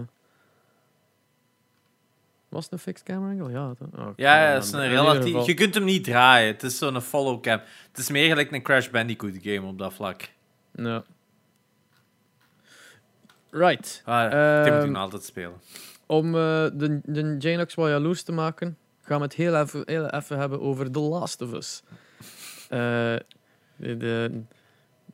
was 2.49 2.63
het 2.63 2.73
een 2.73 2.79
fixed 2.79 3.05
camera 3.05 3.31
angle? 3.31 3.51
Ja. 3.51 3.73
oh, 3.95 4.09
ja, 4.15 4.35
het 4.37 4.63
is 4.63 4.71
een 4.71 4.87
relatief... 4.89 5.45
Je 5.45 5.53
kunt 5.53 5.73
hem 5.73 5.83
niet 5.83 6.03
draaien. 6.03 6.47
Het 6.47 6.63
is 6.63 6.77
zo'n 6.77 7.01
follow 7.01 7.41
cam. 7.41 7.61
Het 7.89 7.97
is 7.97 8.09
meer 8.09 8.27
gelijk 8.29 8.51
een 8.51 8.61
Crash 8.61 8.87
Bandicoot 8.89 9.37
game 9.41 9.67
op 9.67 9.77
dat 9.77 9.93
vlak. 9.93 10.29
Ja. 10.75 11.03
Right. 13.49 14.01
Ah, 14.05 14.23
ik 14.65 14.73
moet 14.73 14.83
Ehm, 14.83 14.95
altijd 14.95 15.23
spelen. 15.23 15.53
Om 16.05 16.25
eh, 16.35 16.65
de, 16.73 16.99
de 17.03 17.35
Janox 17.39 17.73
wat 17.75 17.89
jaloers 17.89 18.23
te 18.23 18.31
maken, 18.31 18.77
gaan 19.01 19.17
we 19.17 19.23
het 19.23 19.33
heel 19.33 19.55
even, 19.55 19.81
heel 19.85 20.09
even 20.09 20.37
hebben 20.39 20.61
over 20.61 20.91
The 20.91 20.99
Last 20.99 21.41
of 21.41 21.53
Us. 21.53 21.83
Eh, 22.69 22.79
de, 23.75 23.97
de- 23.97 24.41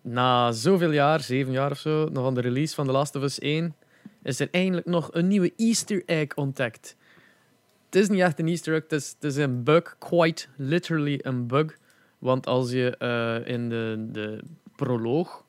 na 0.01 0.51
zoveel 0.51 0.91
jaar, 0.91 1.21
zeven 1.21 1.51
jaar 1.51 1.71
of 1.71 1.77
zo, 1.79 2.09
nog 2.11 2.23
van 2.23 2.33
de 2.33 2.41
release 2.41 2.75
van 2.75 2.85
The 2.85 2.91
Last 2.91 3.15
of 3.15 3.23
Us 3.23 3.39
1, 3.39 3.75
is 4.23 4.39
er 4.39 4.47
eindelijk 4.51 4.85
nog 4.87 5.09
een 5.13 5.27
nieuwe 5.27 5.53
Easter 5.57 6.03
egg 6.05 6.35
ontdekt. 6.35 6.95
Het 7.85 7.95
is 7.95 8.09
niet 8.09 8.19
echt 8.21 8.39
een 8.39 8.47
Easter 8.47 8.73
egg, 8.73 8.81
het 8.83 8.91
is, 8.91 9.09
het 9.19 9.23
is 9.23 9.35
een 9.35 9.63
bug, 9.63 9.95
quite 9.99 10.45
literally 10.57 11.19
een 11.21 11.47
bug. 11.47 11.77
Want 12.19 12.47
als 12.47 12.71
je 12.71 12.97
eh, 12.97 13.53
in 13.53 13.69
de, 13.69 14.05
de 14.11 14.39
proloog, 14.75 15.42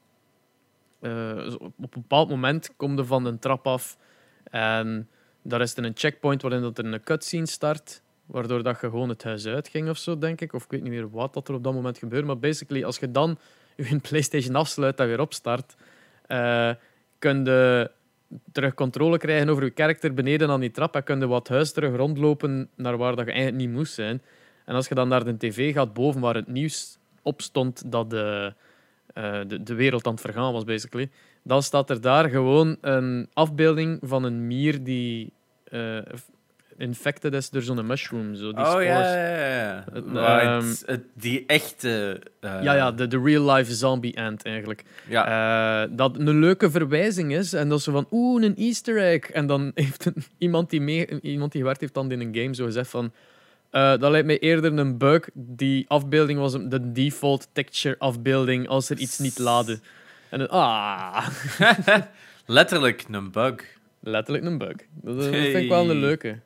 eh, 1.04 1.54
op 1.58 1.74
een 1.94 2.02
bepaald 2.02 2.28
moment 2.28 2.70
kom 2.76 2.96
je 2.96 3.04
van 3.04 3.24
een 3.24 3.38
trap 3.38 3.66
af 3.66 3.98
en 4.44 5.08
daar 5.42 5.60
is 5.60 5.76
er 5.76 5.84
een 5.84 5.92
checkpoint 5.94 6.42
waarin 6.42 6.60
dat 6.60 6.78
er 6.78 6.84
een 6.84 7.02
cutscene 7.02 7.46
start, 7.46 8.02
waardoor 8.26 8.62
dat 8.62 8.80
je 8.80 8.88
gewoon 8.88 9.08
het 9.08 9.24
huis 9.24 9.46
uitging 9.46 9.88
of 9.88 9.98
zo, 9.98 10.18
denk 10.18 10.40
ik. 10.40 10.52
Of 10.52 10.64
ik 10.64 10.70
weet 10.70 10.82
niet 10.82 10.92
meer 10.92 11.10
wat 11.10 11.34
dat 11.34 11.48
er 11.48 11.54
op 11.54 11.64
dat 11.64 11.74
moment 11.74 11.98
gebeurt. 11.98 12.24
Maar 12.24 12.38
basically, 12.38 12.84
als 12.84 12.98
je 12.98 13.10
dan 13.10 13.38
je 13.76 13.98
PlayStation 13.98 14.54
afsluit 14.54 15.00
en 15.00 15.06
weer 15.06 15.20
opstart, 15.20 15.74
eh 16.26 16.70
kun 17.18 17.44
je 17.44 17.90
terug 18.52 18.74
controle 18.74 19.18
krijgen 19.18 19.48
over 19.48 19.64
je 19.64 19.70
karakter 19.70 20.14
beneden 20.14 20.50
aan 20.50 20.60
die 20.60 20.70
trap 20.70 20.94
en 20.94 21.04
kun 21.04 21.18
je 21.18 21.26
wat 21.26 21.48
huis 21.48 21.72
terug 21.72 21.96
rondlopen 21.96 22.68
naar 22.74 22.96
waar 22.96 23.16
dat 23.16 23.26
je 23.26 23.32
eigenlijk 23.32 23.64
niet 23.66 23.76
moest 23.76 23.94
zijn. 23.94 24.22
En 24.64 24.74
als 24.74 24.88
je 24.88 24.94
dan 24.94 25.08
naar 25.08 25.24
de 25.24 25.36
tv 25.36 25.72
gaat 25.72 25.92
boven 25.92 26.20
waar 26.20 26.34
het 26.34 26.48
nieuws 26.48 26.98
op 27.22 27.42
stond 27.42 27.92
dat 27.92 28.10
de, 28.10 28.54
eh, 29.14 29.40
de, 29.46 29.62
de 29.62 29.74
wereld 29.74 30.06
aan 30.06 30.12
het 30.12 30.20
vergaan 30.20 30.52
was, 30.52 30.64
basically, 30.64 31.10
dan 31.42 31.62
staat 31.62 31.90
er 31.90 32.00
daar 32.00 32.28
gewoon 32.28 32.76
een 32.80 33.28
afbeelding 33.32 33.98
van 34.02 34.24
een 34.24 34.46
mier 34.46 34.84
die 34.84 35.32
eh, 35.64 35.98
infected 36.78 37.34
is 37.34 37.50
door 37.50 37.62
zo'n 37.62 37.86
mushroom. 37.86 38.34
Zo, 38.34 38.52
die 38.52 38.60
Oh 38.64 38.70
spores. 38.70 38.86
ja, 38.86 39.14
ja, 39.28 39.46
ja. 39.64 39.84
Het, 39.92 40.86
ehm, 40.86 40.98
die 41.14 41.44
echte... 41.46 42.20
eh, 42.40 42.62
Ja, 42.62 42.74
ja, 42.74 42.92
de, 42.92 43.06
de 43.06 43.20
real-life 43.24 43.72
zombie 43.74 44.20
ant 44.20 44.44
eigenlijk. 44.44 44.84
ja. 45.08 45.86
Dat 45.86 46.18
een 46.18 46.38
leuke 46.40 46.70
verwijzing 46.70 47.32
is. 47.34 47.52
En 47.52 47.68
dat 47.68 47.82
ze 47.82 47.90
van, 47.90 48.06
oeh, 48.10 48.44
een 48.44 48.56
easter 48.56 48.98
egg. 49.02 49.30
En 49.30 49.46
dan 49.46 49.70
heeft 49.74 50.04
een- 50.04 50.24
iemand, 50.38 50.70
die 50.70 50.80
mee, 50.80 51.20
iemand 51.20 51.52
die 51.52 51.60
gewerkt 51.60 51.80
heeft 51.80 51.94
dan 51.94 52.10
in 52.10 52.20
een 52.20 52.34
game 52.36 52.54
zo 52.54 52.64
gezegd 52.64 52.90
van... 52.90 53.12
eh, 53.74 53.98
dat 53.98 54.10
lijkt 54.10 54.26
mij 54.26 54.38
eerder 54.38 54.78
een 54.78 54.98
bug. 54.98 55.28
Die 55.34 55.84
afbeelding 55.88 56.38
was 56.38 56.52
de 56.52 56.92
default 56.92 57.48
texture 57.52 57.98
afbeelding 57.98 58.68
als 58.68 58.90
er 58.90 58.98
iets 58.98 59.18
niet 59.18 59.38
laadde. 59.38 59.78
En 60.28 60.38
dan, 60.38 60.48
ah, 60.48 61.28
Letterlijk 62.46 63.04
een 63.10 63.30
bug. 63.30 63.54
letterlijk 64.00 64.44
een 64.44 64.58
bug. 64.58 64.76
Dat, 64.92 65.16
dat 65.16 65.24
vind 65.24 65.56
ik 65.56 65.68
wel 65.68 65.90
een 65.90 65.96
leuke. 65.96 66.38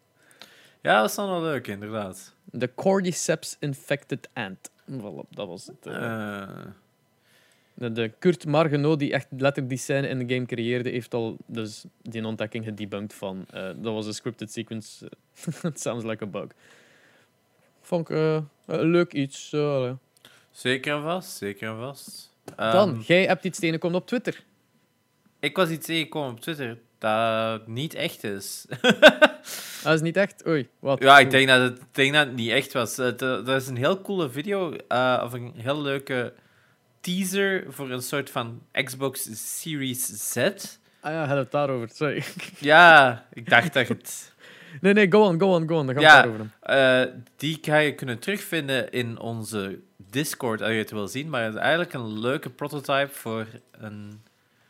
Ja, 0.82 1.00
dat 1.00 1.10
is 1.10 1.16
dan 1.16 1.30
wel 1.30 1.42
leuk, 1.42 1.66
inderdaad. 1.66 2.34
De 2.44 2.70
Cordyceps 2.74 3.56
infected 3.60 4.28
ant. 4.32 4.70
Voilà, 4.90 5.28
dat 5.30 5.46
was 5.48 5.66
het. 5.66 5.86
eh. 5.86 6.42
Eh, 6.42 6.48
De, 7.74 8.12
Kurt 8.18 8.46
Margenot, 8.46 8.98
die 8.98 9.12
echt 9.12 9.26
letterlijk 9.30 9.68
die 9.68 9.78
scène 9.78 10.08
in 10.08 10.26
de 10.26 10.34
game 10.34 10.46
creëerde, 10.46 10.90
heeft 10.90 11.14
al 11.14 11.36
dus 11.46 11.84
die 12.02 12.24
ontdekking 12.26 12.64
gedebunked 12.64 13.14
van 13.14 13.44
eh, 13.50 13.62
dat 13.62 13.92
was 13.94 14.06
een 14.06 14.14
scripted 14.14 14.52
sequence. 14.52 15.10
It 15.62 15.80
sounds 15.80 16.04
like 16.04 16.24
a 16.24 16.26
bug. 16.26 16.46
Vond 17.88 18.10
ik 18.10 18.16
eh, 18.16 18.38
een 18.66 18.90
leuk 18.90 19.12
iets. 19.12 19.52
eh, 19.52 19.90
zeker 20.50 20.96
en 20.96 21.02
vast, 21.02 21.36
zeker 21.36 21.68
en 21.68 21.76
vast. 21.76 22.32
Dan, 22.56 22.88
Ehm, 22.90 23.00
jij 23.00 23.24
hebt 23.26 23.44
iets 23.44 23.58
tegenkomen 23.58 24.00
op 24.00 24.06
Twitter. 24.06 24.44
ik 25.40 25.56
was 25.56 25.68
iets 25.70 25.86
tegengekomen 25.86 26.30
op 26.30 26.40
Twitter 26.40 26.78
dat 26.98 27.66
niet 27.66 27.94
echt 27.94 28.24
is. 28.24 28.64
Dat 29.82 29.94
is 29.94 30.00
niet 30.00 30.16
echt. 30.16 30.46
Oei, 30.46 30.68
wat? 30.78 31.02
ja, 31.02 31.18
ik 31.18 31.30
denk 31.30 31.48
dat 31.48 31.60
het, 31.60 31.80
denk 31.90 32.12
dat 32.12 32.26
het 32.26 32.34
niet 32.36 32.50
echt 32.50 32.72
was. 32.72 32.98
Eh, 32.98 33.16
dat 33.18 33.48
is 33.48 33.66
een 33.66 33.76
heel 33.76 34.00
coole 34.00 34.30
video, 34.30 34.68
of 35.24 35.32
een 35.32 35.52
heel 35.56 35.82
leuke 35.82 36.32
teaser 37.00 37.64
voor 37.68 37.90
een 37.90 38.02
soort 38.02 38.30
van 38.30 38.62
Xbox 38.72 39.28
Series 39.60 40.06
Z. 40.32 40.36
Ah 41.00 41.12
ja, 41.12 41.26
had 41.26 41.36
het 41.36 41.50
daarover. 41.50 41.88
Sorry. 41.92 42.24
Ja, 42.58 43.26
ik 43.32 43.50
dacht 43.50 43.72
dat 43.72 43.88
het... 43.88 44.32
Nee, 44.80 44.92
nee, 44.92 45.10
go 45.10 45.22
on, 45.22 45.40
go 45.40 45.54
on, 45.54 45.68
go 45.68 45.78
on. 45.78 45.86
Dan 45.86 45.94
gaan 45.94 46.04
we 46.04 46.10
Ja. 46.10 46.14
het 46.16 46.24
daarover 46.24 46.50
hebben. 46.60 47.12
Eh, 47.14 47.20
die 47.36 47.58
ga 47.62 47.76
je 47.76 47.94
kunnen 47.94 48.18
terugvinden 48.18 48.90
in 48.90 49.18
onze 49.18 49.78
Discord 49.96 50.60
als 50.62 50.70
je 50.70 50.76
het 50.76 50.90
wil 50.90 51.08
zien. 51.08 51.28
Maar 51.30 51.42
het 51.44 51.54
is 51.54 51.60
eigenlijk 51.60 51.92
een 51.92 52.18
leuke 52.20 52.50
prototype 52.50 53.08
voor 53.12 53.46
een 53.72 54.22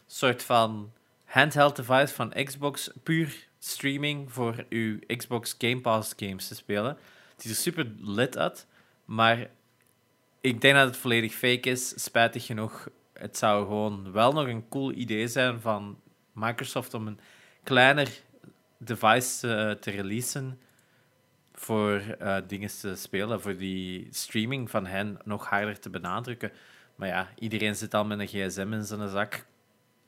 soort 0.06 0.42
van 0.42 0.92
handheld 1.24 1.76
device 1.76 2.14
van 2.14 2.32
Xbox. 2.44 2.90
Puur 3.02 3.46
streaming 3.58 4.32
voor 4.32 4.64
uw 4.68 4.98
Xbox 5.16 5.54
Game 5.58 5.80
Pass 5.80 6.12
games 6.16 6.48
te 6.48 6.54
spelen. 6.54 6.96
Het 7.32 7.42
ziet 7.42 7.50
er 7.52 7.58
super 7.58 7.86
lit 8.00 8.38
uit, 8.38 8.66
maar 9.04 9.46
ik 10.40 10.60
denk 10.60 10.74
dat 10.74 10.86
het 10.86 10.96
volledig 10.96 11.32
fake 11.34 11.70
is. 11.70 12.02
Spijtig 12.04 12.46
genoeg. 12.46 12.88
Het 13.12 13.36
zou 13.36 13.66
gewoon 13.66 14.12
wel 14.12 14.32
nog 14.32 14.46
een 14.46 14.68
cool 14.68 14.92
idee 14.92 15.28
zijn 15.28 15.60
van 15.60 15.98
Microsoft 16.32 16.94
om 16.94 17.06
een 17.06 17.20
kleiner 17.62 18.08
device 18.78 19.54
eh, 19.54 19.70
te 19.70 19.90
releasen 19.90 20.58
voor 21.52 22.00
eh, 22.18 22.36
dingen 22.46 22.68
te 22.80 22.94
spelen, 22.94 23.40
voor 23.40 23.56
die 23.56 24.08
streaming 24.10 24.70
van 24.70 24.86
hen 24.86 25.18
nog 25.24 25.46
harder 25.48 25.80
te 25.80 25.90
benadrukken. 25.90 26.52
Maar 26.94 27.08
ja, 27.08 27.28
iedereen 27.38 27.74
zit 27.76 27.94
al 27.94 28.04
met 28.04 28.18
een 28.18 28.26
gsm 28.26 28.72
in 28.72 28.84
zijn 28.84 29.08
zak. 29.08 29.46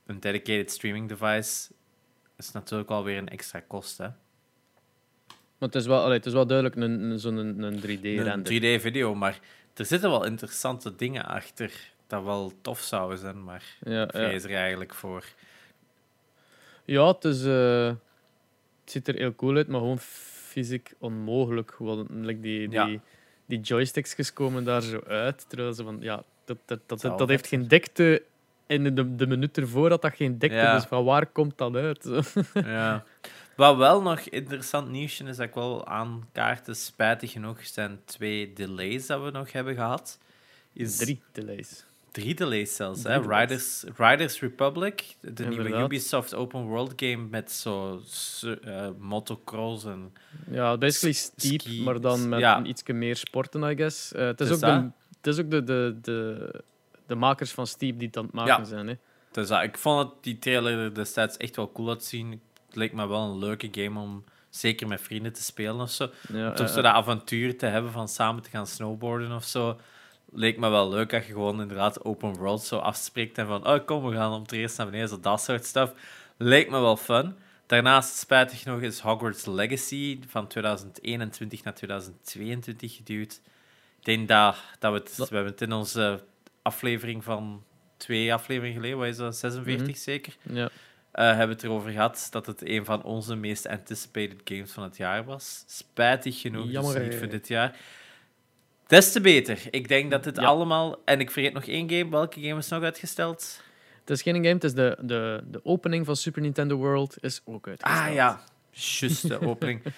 Een 0.06 0.20
dedicated 0.20 0.70
streaming 0.70 1.08
device 1.08 1.72
is 2.36 2.52
natuurlijk 2.52 2.90
alweer 2.90 3.18
een 3.18 3.28
extra 3.28 3.60
kost. 3.60 3.98
Hè? 3.98 4.08
Maar 5.58 5.68
het 5.68 5.74
is 5.74 5.86
wel, 5.86 6.02
allee, 6.02 6.16
het 6.16 6.26
is 6.26 6.32
wel 6.32 6.46
duidelijk 6.46 6.76
een, 6.76 7.02
een, 7.02 7.18
zo'n 7.18 7.36
een, 7.36 7.62
een 7.62 7.80
3D-render. 7.80 8.52
Een 8.52 8.78
3D-video, 8.78 9.14
maar 9.14 9.40
er 9.74 9.84
zitten 9.84 10.10
wel 10.10 10.24
interessante 10.24 10.96
dingen 10.96 11.24
achter. 11.24 11.92
dat 12.06 12.24
wel 12.24 12.52
tof 12.60 12.80
zou 12.80 13.16
zijn, 13.16 13.44
maar 13.44 13.64
ja. 13.80 14.06
vrees 14.06 14.44
er 14.44 14.54
eigenlijk 14.54 14.94
voor. 14.94 15.24
ja 16.84 17.06
het, 17.06 17.24
is, 17.24 17.44
eh, 17.44 17.92
het 18.92 19.06
ziet 19.06 19.14
er 19.14 19.20
heel 19.20 19.34
cool 19.34 19.56
uit, 19.56 19.68
maar 19.68 19.80
gewoon 19.80 19.98
fysiek 19.98 20.92
onmogelijk. 20.98 21.74
Want 21.78 22.10
like, 22.10 22.40
die, 22.40 22.68
die, 22.68 22.78
Ja. 22.78 23.00
die 23.46 23.60
joysticks 23.60 24.32
komen 24.32 24.64
daar 24.64 24.82
zo 24.82 25.00
uit. 25.06 25.48
Terwijl 25.48 25.72
ze 25.72 25.84
van, 25.84 25.96
ja, 26.00 26.22
dat, 26.44 26.56
dat, 26.64 26.80
dat, 26.86 27.18
dat, 27.18 27.28
heeft 27.28 27.46
geen 27.46 27.68
dikte. 27.68 28.22
En 28.66 28.94
de, 28.94 29.14
de, 29.14 29.26
minuut 29.26 29.58
ervoor 29.58 29.90
had 29.90 30.02
dat 30.02 30.14
geen 30.14 30.38
dikte. 30.38 30.56
Ja. 30.56 30.74
Dus 30.74 30.84
van 30.84 31.04
waar 31.04 31.26
komt 31.26 31.58
dat 31.58 31.74
uit? 31.74 32.08
Ja. 32.54 33.04
Wat 33.56 33.76
wel 33.76 34.02
nog 34.02 34.20
interessant 34.20 34.90
nieuwsje 34.90 35.24
is 35.24 35.36
dat 35.36 35.46
ik 35.46 35.54
wel 35.54 35.86
aankaarten, 35.86 36.76
spijtig 36.76 37.32
genoeg, 37.32 37.66
zijn 37.66 38.00
twee 38.04 38.52
delays 38.52 39.06
dat 39.06 39.22
we 39.22 39.30
nog 39.30 39.52
hebben 39.52 39.74
gehad. 39.74 40.18
Is 40.72 40.96
Drie 40.96 41.22
delays. 41.32 41.84
Drie 42.12 42.34
delays 42.34 42.76
zelfs. 42.76 43.02
Drie 43.02 43.14
hè? 43.14 43.20
delays. 43.20 43.40
Riders, 43.40 43.84
Riders 43.96 44.40
Republic, 44.40 45.16
de 45.20 45.44
nieuwe. 45.46 45.68
Ubisoft 45.82 46.34
open 46.34 46.62
world 46.62 46.92
game 46.96 47.16
met 47.30 47.52
zo 47.52 48.00
eh, 48.64 48.88
motocross 48.98 49.84
en... 49.84 50.12
Ja, 50.50 50.76
basically 50.78 51.12
steep, 51.12 51.60
ski- 51.60 51.82
maar 51.82 52.00
dan 52.00 52.28
met 52.28 52.40
ja. 52.40 52.64
ietsje 52.64 52.92
meer 52.92 53.16
sporten, 53.16 53.62
I 53.70 53.76
guess. 53.76 54.12
Eh, 54.12 54.24
het 54.26 54.40
is 54.40 54.46
Dus 54.48 54.56
ook, 54.56 54.62
dat. 54.62 54.80
de, 54.82 54.90
het 55.16 55.26
is 55.26 55.38
ook 55.44 55.50
de, 55.50 55.64
de, 55.64 55.98
de, 56.02 56.50
de 57.06 57.14
makers 57.14 57.50
van 57.52 57.66
Steep 57.66 57.98
die 57.98 58.06
het 58.06 58.16
aan 58.16 58.24
het 58.24 58.32
maken 58.32 58.56
Ja. 58.56 58.64
zijn. 58.64 58.86
Hè. 58.88 58.94
Dus 59.32 59.48
dat, 59.48 59.62
ik 59.62 59.78
vond 59.78 60.08
het, 60.08 60.22
die 60.22 60.38
trailer 60.38 60.78
er 60.78 60.94
destijds 60.94 61.36
echt 61.36 61.56
wel 61.56 61.72
cool 61.72 61.88
uitzien. 61.88 62.30
Het 62.66 62.76
leek 62.76 62.92
me 62.92 63.08
wel 63.08 63.22
een 63.30 63.38
leuke 63.38 63.68
game 63.70 64.00
om 64.00 64.24
zeker 64.48 64.86
met 64.86 65.00
vrienden 65.00 65.32
te 65.32 65.42
spelen 65.42 65.80
of 65.80 65.90
zo. 65.90 66.10
Ja, 66.32 66.48
Om 66.48 66.54
toch 66.54 66.68
zo 66.68 66.74
dat 66.82 66.92
avontuur 66.92 67.58
te 67.58 67.66
hebben 67.66 67.92
van 67.92 68.08
samen 68.08 68.42
te 68.42 68.50
gaan 68.50 68.66
snowboarden 68.66 69.32
of 69.32 69.44
zo. 69.44 69.78
Leek 70.32 70.58
me 70.58 70.68
wel 70.68 70.88
leuk 70.88 71.10
dat 71.10 71.26
je 71.26 71.32
gewoon 71.32 71.60
inderdaad 71.60 72.04
open 72.04 72.34
world 72.36 72.62
zo 72.62 72.76
afspreekt 72.78 73.38
en 73.38 73.46
van 73.46 73.66
oh 73.66 73.84
kom, 73.86 74.04
we 74.04 74.14
gaan 74.16 74.32
om 74.32 74.42
het 74.42 74.52
eerst 74.52 74.76
naar 74.76 74.86
beneden, 74.86 75.08
zo 75.08 75.20
dat 75.20 75.40
soort 75.42 75.64
stuff. 75.64 75.92
Leek 76.36 76.70
me 76.70 76.80
wel 76.80 76.96
fun. 76.96 77.34
Daarnaast, 77.66 78.16
spijtig 78.16 78.60
genoeg, 78.60 78.80
is 78.80 78.98
Hogwarts 78.98 79.46
Legacy 79.46 80.18
van 80.28 80.46
2021 80.46 81.64
naar 81.64 81.74
2022 81.74 82.96
geduwd. 82.96 83.40
Ik 83.98 84.04
denk 84.04 84.28
dat, 84.28 84.56
dat 84.78 84.92
we 84.92 84.98
het, 84.98 85.16
Dat- 85.16 85.28
we 85.28 85.34
hebben 85.34 85.52
het 85.52 85.62
in 85.62 85.72
onze 85.72 86.22
aflevering 86.62 87.24
van 87.24 87.64
twee 87.96 88.32
afleveringen 88.34 88.76
geleden, 88.76 88.98
wat 88.98 89.06
is 89.06 89.16
dat, 89.16 89.36
46 89.36 89.86
Mhm. 89.86 89.96
zeker, 89.96 90.36
ja. 90.42 90.68
eh, 91.12 91.24
hebben 91.26 91.46
we 91.46 91.52
het 91.52 91.62
erover 91.62 91.90
gehad 91.90 92.28
dat 92.30 92.46
het 92.46 92.68
een 92.68 92.84
van 92.84 93.02
onze 93.02 93.34
meest 93.36 93.66
anticipated 93.68 94.40
games 94.44 94.72
van 94.72 94.82
het 94.82 94.96
jaar 94.96 95.24
was. 95.24 95.64
Spijtig 95.66 96.40
genoeg, 96.40 96.70
Jammer, 96.70 96.94
dus 96.94 97.02
niet 97.08 97.14
voor 97.18 97.28
dit 97.28 97.48
jaar. 97.48 97.76
Des 98.90 99.12
te 99.12 99.20
beter. 99.20 99.58
Ik 99.70 99.88
denk 99.88 100.10
dat 100.10 100.24
dit 100.24 100.36
Ja. 100.36 100.42
allemaal... 100.46 100.96
En 101.04 101.20
ik 101.20 101.30
vergeet 101.30 101.52
nog 101.52 101.64
één 101.64 101.90
game. 101.90 102.10
Welke 102.10 102.40
game 102.40 102.58
is 102.58 102.68
nog 102.68 102.82
uitgesteld? 102.82 103.60
Het 104.00 104.10
is 104.10 104.22
geen 104.22 104.34
game, 104.34 104.48
het 104.48 104.64
is 104.64 104.74
de, 104.74 104.96
de, 105.00 105.40
de 105.50 105.60
opening 105.64 106.06
van 106.06 106.16
Super 106.16 106.42
Nintendo 106.42 106.76
World 106.76 107.16
is 107.20 107.40
ook 107.44 107.68
uitgesteld. 107.68 108.08
Ah 108.08 108.14
ja, 108.14 108.40
juist 108.70 109.28
de 109.28 109.40
opening. 109.40 109.82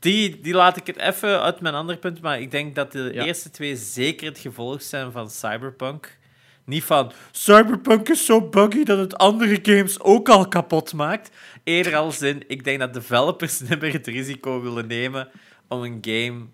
Die, 0.00 0.40
die 0.40 0.54
laat 0.54 0.76
ik 0.76 0.86
het 0.86 0.96
even 0.96 1.42
uit 1.42 1.60
mijn 1.60 1.74
andere 1.74 1.98
punt, 1.98 2.20
maar 2.20 2.40
ik 2.40 2.50
denk 2.50 2.74
dat 2.74 2.92
de 2.92 3.10
Ja. 3.12 3.24
eerste 3.24 3.50
twee 3.50 3.76
zeker 3.76 4.26
het 4.28 4.38
gevolg 4.38 4.82
zijn 4.82 5.12
van 5.12 5.30
Cyberpunk. 5.30 6.18
Niet 6.64 6.84
van 6.84 7.12
Cyberpunk 7.30 8.08
is 8.08 8.24
zo 8.26 8.48
buggy 8.48 8.82
dat 8.84 8.98
het 8.98 9.16
andere 9.16 9.58
games 9.62 10.00
ook 10.00 10.28
al 10.28 10.48
kapot 10.48 10.92
maakt. 10.92 11.30
Eerder 11.64 11.96
als 11.96 12.22
in, 12.22 12.42
ik 12.48 12.64
denk 12.64 12.78
dat 12.78 12.94
developers 12.94 13.60
niet 13.68 13.80
meer 13.80 13.92
het 13.92 14.06
risico 14.06 14.60
willen 14.62 14.86
nemen 14.86 15.28
om 15.68 15.82
een 15.82 15.98
game 16.00 16.46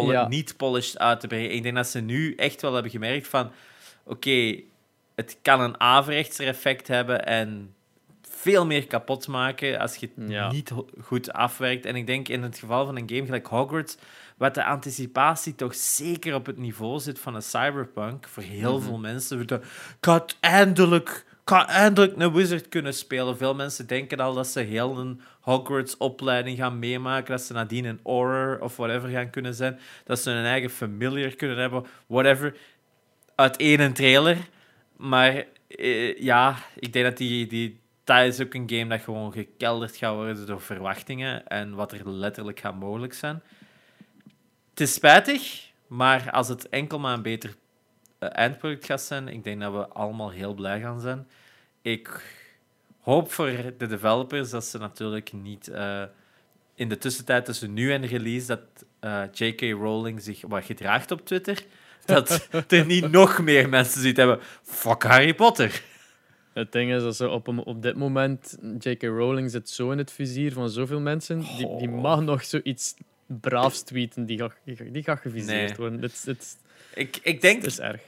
poli- 0.00 0.12
Ja. 0.12 0.28
niet 0.28 0.56
polished 0.56 0.98
uit 0.98 1.20
te 1.20 1.26
brengen. 1.26 1.52
Ik 1.54 1.62
denk 1.62 1.74
dat 1.74 1.86
ze 1.86 2.00
nu 2.00 2.34
echt 2.34 2.62
wel 2.62 2.72
hebben 2.72 2.90
gemerkt 2.92 3.28
van, 3.28 3.50
oké, 4.04 4.60
het 5.14 5.38
kan 5.42 5.60
een 5.60 5.80
averechtser 5.80 6.46
effect 6.46 6.88
hebben 6.88 7.26
en 7.26 7.74
veel 8.22 8.66
meer 8.66 8.86
kapot 8.86 9.28
maken 9.28 9.78
als 9.78 9.96
je 9.96 10.08
het 10.14 10.30
Ja. 10.30 10.50
niet 10.52 10.72
goed 11.00 11.32
afwerkt. 11.32 11.86
En 11.86 11.96
ik 11.96 12.06
denk 12.06 12.28
in 12.28 12.42
het 12.42 12.58
geval 12.58 12.86
van 12.86 12.96
een 12.96 13.08
game 13.08 13.24
gelijk 13.24 13.46
Hogwarts, 13.46 13.96
wat 14.36 14.54
de 14.54 14.64
anticipatie 14.64 15.54
toch 15.54 15.74
zeker 15.74 16.34
op 16.34 16.46
het 16.46 16.58
niveau 16.58 17.00
zit 17.00 17.18
van 17.18 17.34
een 17.34 17.42
cyberpunk, 17.42 18.28
voor 18.28 18.42
heel 18.42 18.76
Mhm. 18.78 18.86
veel 18.86 18.98
mensen, 18.98 19.46
de, 19.46 19.60
ik 20.00 20.36
eindelijk, 20.40 21.24
ga 21.44 21.68
eindelijk 21.68 22.12
een 22.16 22.32
wizard 22.32 22.68
kunnen 22.68 22.94
spelen. 22.94 23.36
Veel 23.36 23.54
mensen 23.54 23.86
denken 23.86 24.20
al 24.20 24.34
dat 24.34 24.46
ze 24.46 24.60
heel 24.60 24.98
een 24.98 25.20
Hogwarts-opleiding 25.40 26.58
gaan 26.58 26.78
meemaken, 26.78 27.30
dat 27.30 27.42
ze 27.42 27.52
nadien 27.52 27.84
een 27.84 28.00
horror 28.02 28.60
of 28.60 28.76
whatever 28.76 29.08
gaan 29.08 29.30
kunnen 29.30 29.54
zijn, 29.54 29.78
dat 30.04 30.18
ze 30.18 30.30
een 30.30 30.44
eigen 30.44 30.70
familiar 30.70 31.34
kunnen 31.34 31.56
hebben, 31.56 31.86
whatever, 32.06 32.56
uit 33.34 33.56
één 33.56 33.92
trailer. 33.92 34.36
Maar 34.96 35.44
eh, 35.68 36.18
ja, 36.18 36.56
ik 36.74 36.92
denk 36.92 37.04
dat 37.04 37.16
die, 37.16 37.46
die, 37.46 37.80
dat 38.04 38.24
is 38.24 38.40
ook 38.40 38.54
een 38.54 38.70
game 38.70 38.86
dat 38.86 39.00
gewoon 39.00 39.32
gekelderd 39.32 39.96
gaat 39.96 40.14
worden 40.14 40.46
door 40.46 40.60
verwachtingen 40.60 41.46
en 41.46 41.74
wat 41.74 41.92
er 41.92 42.10
letterlijk 42.10 42.60
gaat 42.60 42.78
mogelijk 42.78 43.12
zijn. 43.12 43.42
Het 44.70 44.80
is 44.80 44.94
spijtig, 44.94 45.70
maar 45.86 46.30
als 46.30 46.48
het 46.48 46.68
enkel 46.68 46.98
maar 46.98 47.14
een 47.14 47.22
beter 47.22 47.54
eindproduct 48.26 48.84
gaat 48.84 49.02
zijn, 49.02 49.28
ik 49.28 49.44
denk 49.44 49.60
dat 49.60 49.72
we 49.72 49.86
allemaal 49.86 50.30
heel 50.30 50.54
blij 50.54 50.80
gaan 50.80 51.00
zijn. 51.00 51.26
Ik 51.82 52.24
hoop 53.00 53.32
voor 53.32 53.50
de 53.78 53.86
developers 53.86 54.50
dat 54.50 54.64
ze 54.64 54.78
natuurlijk 54.78 55.32
niet 55.32 55.68
eh, 55.68 56.02
in 56.74 56.88
de 56.88 56.98
tussentijd 56.98 57.44
tussen 57.44 57.72
nu 57.72 57.92
en 57.92 58.06
release 58.06 58.46
dat 58.46 58.60
eh, 59.00 59.22
J.K. 59.32 59.60
Rowling 59.60 60.20
zich 60.22 60.40
wat 60.48 60.64
gedraagt 60.64 61.10
op 61.10 61.26
Twitter. 61.26 61.64
Dat 62.06 62.48
er 62.72 62.86
niet 62.86 63.10
nog 63.10 63.38
meer 63.42 63.68
mensen 63.68 64.00
zoiets 64.00 64.18
hebben. 64.18 64.38
Fuck 64.62 65.02
Harry 65.02 65.34
Potter. 65.34 65.82
Het 66.52 66.72
ding 66.72 66.92
is 66.92 67.02
dat 67.02 67.16
ze 67.16 67.28
op, 67.28 67.48
op 67.48 67.82
dit 67.82 67.96
moment, 67.96 68.58
J.K. 68.78 69.02
Rowling 69.02 69.50
zit 69.50 69.68
zo 69.70 69.90
in 69.90 69.98
het 69.98 70.12
vizier 70.12 70.52
van 70.52 70.70
zoveel 70.70 71.00
mensen, 71.00 71.40
die, 71.40 71.76
die 71.76 71.88
mag 71.88 72.20
nog 72.20 72.44
zoiets 72.44 72.94
braafs 73.26 73.82
tweeten, 73.82 74.26
die 74.26 74.38
gaat, 74.38 74.54
die 74.64 74.76
gaat, 74.76 74.92
die 74.92 75.02
gaat 75.02 75.20
geviseerd 75.20 75.68
Nee. 75.68 75.76
worden. 75.76 76.00
Het, 76.02 76.22
het, 76.26 76.56
Ik, 76.94 77.18
ik 77.22 77.40
denk 77.40 77.62
het 77.62 77.70
is 77.70 77.80
erg. 77.80 78.00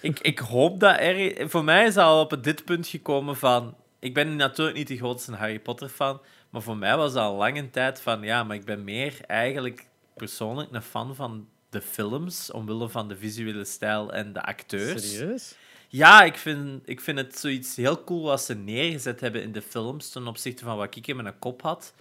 Ik, 0.00 0.20
ik 0.20 0.38
hoop 0.38 0.80
dat 0.80 0.96
er... 0.98 1.48
Voor 1.48 1.64
mij 1.64 1.86
is 1.86 1.96
al 1.96 2.20
op 2.20 2.42
dit 2.42 2.64
punt 2.64 2.86
gekomen 2.86 3.36
van... 3.36 3.74
Ik 3.98 4.14
ben 4.14 4.36
natuurlijk 4.36 4.76
niet 4.76 4.88
de 4.88 4.96
grootste 4.96 5.32
Harry 5.32 5.58
Potter 5.58 5.88
fan, 5.88 6.20
maar 6.50 6.62
voor 6.62 6.76
mij 6.76 6.96
was 6.96 7.14
al 7.14 7.34
lange 7.34 7.70
tijd 7.70 8.00
van... 8.00 8.22
Ja, 8.22 8.44
maar 8.44 8.56
ik 8.56 8.64
ben 8.64 8.84
meer 8.84 9.20
eigenlijk 9.26 9.86
persoonlijk 10.14 10.72
een 10.72 10.82
fan 10.82 11.14
van 11.14 11.48
de 11.70 11.80
films, 11.80 12.50
omwille 12.50 12.88
van 12.88 13.08
de 13.08 13.16
visuele 13.16 13.64
stijl 13.64 14.12
en 14.12 14.32
de 14.32 14.42
acteurs. 14.42 15.10
Serieus? 15.10 15.56
Ja, 15.88 16.22
ik 16.22 16.36
vind, 16.36 16.82
ik 16.84 17.00
vind 17.00 17.18
het 17.18 17.38
zoiets 17.38 17.76
heel 17.76 18.04
cool 18.04 18.22
wat 18.22 18.40
ze 18.40 18.54
neergezet 18.54 19.20
hebben 19.20 19.42
in 19.42 19.52
de 19.52 19.62
films 19.62 20.10
ten 20.10 20.26
opzichte 20.26 20.64
van 20.64 20.76
wat 20.76 20.96
ik 20.96 21.06
in 21.06 21.16
mijn 21.16 21.38
kop 21.38 21.62
had. 21.62 21.94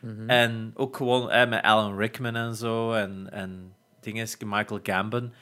Mhm. 0.00 0.30
En 0.30 0.72
ook 0.74 0.96
gewoon 0.96 1.30
eh, 1.30 1.48
met 1.48 1.62
Alan 1.62 1.96
Rickman 1.96 2.36
en 2.36 2.54
zo 2.54 2.92
en, 2.92 3.28
en 3.30 3.74
dingen, 4.00 4.28
Michael 4.46 4.80
Gambon. 4.82 5.32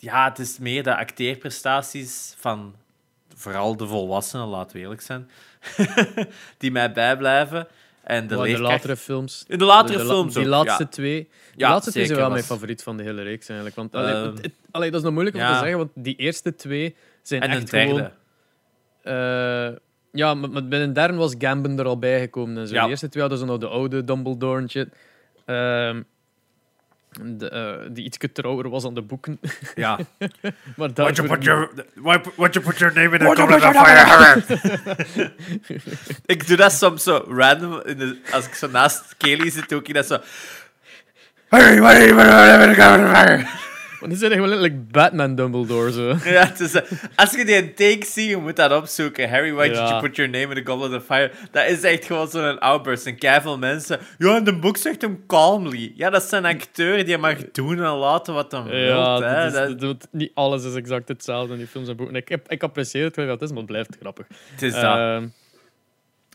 Ja, 0.00 0.28
het 0.28 0.38
is 0.38 0.58
meer 0.58 0.82
de 0.82 0.96
acteerprestaties 0.96 2.34
van 2.38 2.74
vooral 3.36 3.76
de 3.76 3.86
volwassenen, 3.86 4.46
laten 4.46 4.76
we 4.76 4.82
eerlijk 4.82 5.00
zijn, 5.00 5.30
die 6.58 6.70
mij 6.70 6.92
bijblijven. 6.92 7.66
En 8.02 8.26
de, 8.26 8.36
de 8.36 8.60
latere 8.60 8.96
films. 8.96 9.44
In 9.48 9.58
de 9.58 9.64
latere 9.64 9.98
de 9.98 10.04
films 10.04 10.34
Die 10.34 10.42
ook, 10.42 10.48
laatste 10.48 10.82
ja. 10.82 10.88
twee. 10.88 11.14
Die 11.14 11.28
Ja, 11.56 11.68
laatste 11.70 11.90
twee 11.90 12.06
zijn 12.06 12.18
wel 12.18 12.30
mijn 12.30 12.42
favoriet 12.44 12.82
van 12.82 12.96
de 12.96 13.02
hele 13.02 13.22
reeks 13.22 13.46
eigenlijk. 13.48 13.76
Want, 13.76 13.94
allee, 13.94 14.14
Ehm, 14.14 14.24
het- 14.26 14.42
het- 14.42 14.54
allee, 14.70 14.90
dat 14.90 14.98
is 14.98 15.04
nog 15.04 15.12
moeilijk 15.12 15.36
om 15.36 15.42
ja. 15.42 15.52
te 15.52 15.58
zeggen, 15.58 15.78
want 15.78 15.90
die 15.94 16.16
eerste 16.16 16.54
twee 16.54 16.96
zijn 17.22 17.42
En 17.42 17.50
een 17.50 17.56
echt 17.56 17.70
derde. 17.70 17.88
gewoon... 17.94 18.10
eh, 19.72 19.76
ja, 20.12 20.34
maar, 20.34 20.50
maar 20.50 20.68
bij 20.68 20.82
een 20.82 20.92
derde 20.92 21.14
was 21.16 21.34
Gambon 21.38 21.78
er 21.78 21.84
al 21.86 21.98
bij 21.98 22.20
gekomen 22.20 22.58
en 22.58 22.68
zo. 22.68 22.74
De 22.82 22.88
eerste 22.88 23.08
twee 23.08 23.22
hadden 23.22 23.40
ze 23.40 23.46
nog 23.46 23.58
de 23.58 23.68
oude 23.68 24.04
Dumbledore 24.04 24.60
en 24.60 24.70
shit. 24.70 24.88
Ehm, 25.46 26.02
de, 27.18 27.50
eh, 27.50 27.88
die 27.92 28.04
iets 28.04 28.18
trouwer 28.32 28.68
was 28.68 28.84
aan 28.84 28.94
de 28.94 29.02
boeken. 29.02 29.40
Ja. 29.74 29.98
maar 30.76 30.90
Why'd 30.94 30.96
you 30.96 31.12
daarvoor 31.14 31.28
put 31.28 31.44
your 31.44 31.70
why, 31.94 32.18
why'd 32.36 32.54
you 32.54 32.64
put 32.64 32.78
your 32.78 32.94
name 32.94 33.16
in 33.16 33.26
a 33.26 33.34
goblet 33.34 33.62
of 33.62 33.76
fire? 33.76 35.32
ik 36.26 36.46
doe 36.46 36.56
dat 36.56 36.72
soms 36.72 37.02
zo 37.02 37.24
random. 37.28 37.82
In 37.84 37.98
de, 37.98 38.20
als 38.32 38.46
ik 38.46 38.54
zo 38.54 38.68
naast 38.68 39.14
Kelly 39.16 39.50
zit, 39.50 39.68
doe 39.68 39.82
ik 39.82 39.94
dat 39.94 40.06
zo. 40.06 40.18
Harry, 41.48 41.80
why 41.80 41.92
you 41.92 42.14
put 42.14 42.26
your 42.26 42.46
name 42.46 42.62
in 42.62 42.70
a 42.70 42.74
goblet 42.74 43.10
of 43.10 43.16
fire? 43.16 43.68
Want 44.00 44.12
die 44.12 44.20
zijn 44.20 44.32
gewoon 44.32 44.48
letterlijk 44.48 44.90
Batman 44.92 45.34
Dumbledore. 45.34 45.92
Zo. 45.92 46.08
Ja, 46.30 46.46
het 46.46 46.60
is, 46.60 46.74
eh, 46.74 46.82
als 47.14 47.30
je 47.30 47.44
die 47.44 47.56
een 47.56 47.74
take 47.74 48.04
ziet, 48.06 48.28
je 48.28 48.36
moet 48.36 48.56
dat 48.56 48.72
opzoeken. 48.72 49.28
Harry, 49.30 49.52
why 49.52 49.66
did 49.68 49.76
Ja. 49.76 49.88
you 49.88 50.00
put 50.00 50.16
your 50.16 50.30
name 50.30 50.54
in 50.54 50.64
the 50.64 50.70
goblet 50.70 50.92
of 51.00 51.04
fire? 51.04 51.30
Dat 51.50 51.66
is 51.68 51.82
echt 51.82 52.04
gewoon 52.04 52.28
zo'n 52.28 52.58
outburst. 52.58 53.06
En 53.06 53.18
keiveel 53.18 53.58
mensen... 53.58 53.98
Ja, 54.18 54.36
in 54.36 54.44
de 54.44 54.56
boek 54.58 54.76
zegt 54.76 55.02
hem 55.02 55.24
calmly. 55.26 55.92
Ja, 55.96 56.10
dat 56.10 56.22
is 56.22 56.30
een 56.30 56.44
acteur 56.44 57.04
die 57.04 57.18
mag 57.18 57.36
doen 57.52 57.76
en 57.78 57.90
laten 57.92 58.34
wat 58.34 58.52
hij 58.52 58.62
wil. 58.62 58.72
Ja, 58.72 59.20
hè. 59.20 59.50
dat 59.50 59.68
is- 59.68 59.76
Dat- 59.76 59.80
dat 59.80 60.08
niet 60.12 60.30
alles 60.34 60.64
is 60.64 60.74
exact 60.74 61.08
hetzelfde 61.08 61.52
in 61.52 61.58
die 61.58 61.68
films 61.68 61.88
en 61.88 61.96
boeken. 61.96 62.14
Ik, 62.16 62.38
ik 62.46 62.62
apprecieer 62.62 63.04
het 63.04 63.16
wel 63.16 63.26
wat 63.26 63.34
het 63.40 63.42
is, 63.42 63.48
maar 63.50 63.58
het 63.58 63.70
blijft 63.70 63.96
grappig. 64.00 64.26
het 64.52 64.62
is 64.62 64.72
dat. 64.72 64.82
Ehm, 64.96 65.26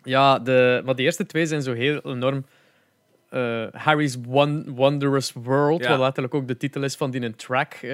ja, 0.03 0.39
de, 0.39 0.81
maar 0.85 0.95
de 0.95 1.03
eerste 1.03 1.25
twee 1.25 1.45
zijn 1.45 1.61
zo 1.61 1.73
heel 1.73 1.99
enorm 2.03 2.45
eh, 3.35 3.63
Harry's 3.71 4.17
Won- 4.27 4.75
Wondrous 4.75 5.31
World, 5.33 5.83
Ja. 5.83 5.89
wat 5.89 5.99
letterlijk 5.99 6.33
ook 6.33 6.47
de 6.47 6.57
titel 6.57 6.83
is 6.83 6.95
van 6.95 7.11
die 7.11 7.21
een 7.21 7.35
track 7.35 7.73
eh, 7.73 7.89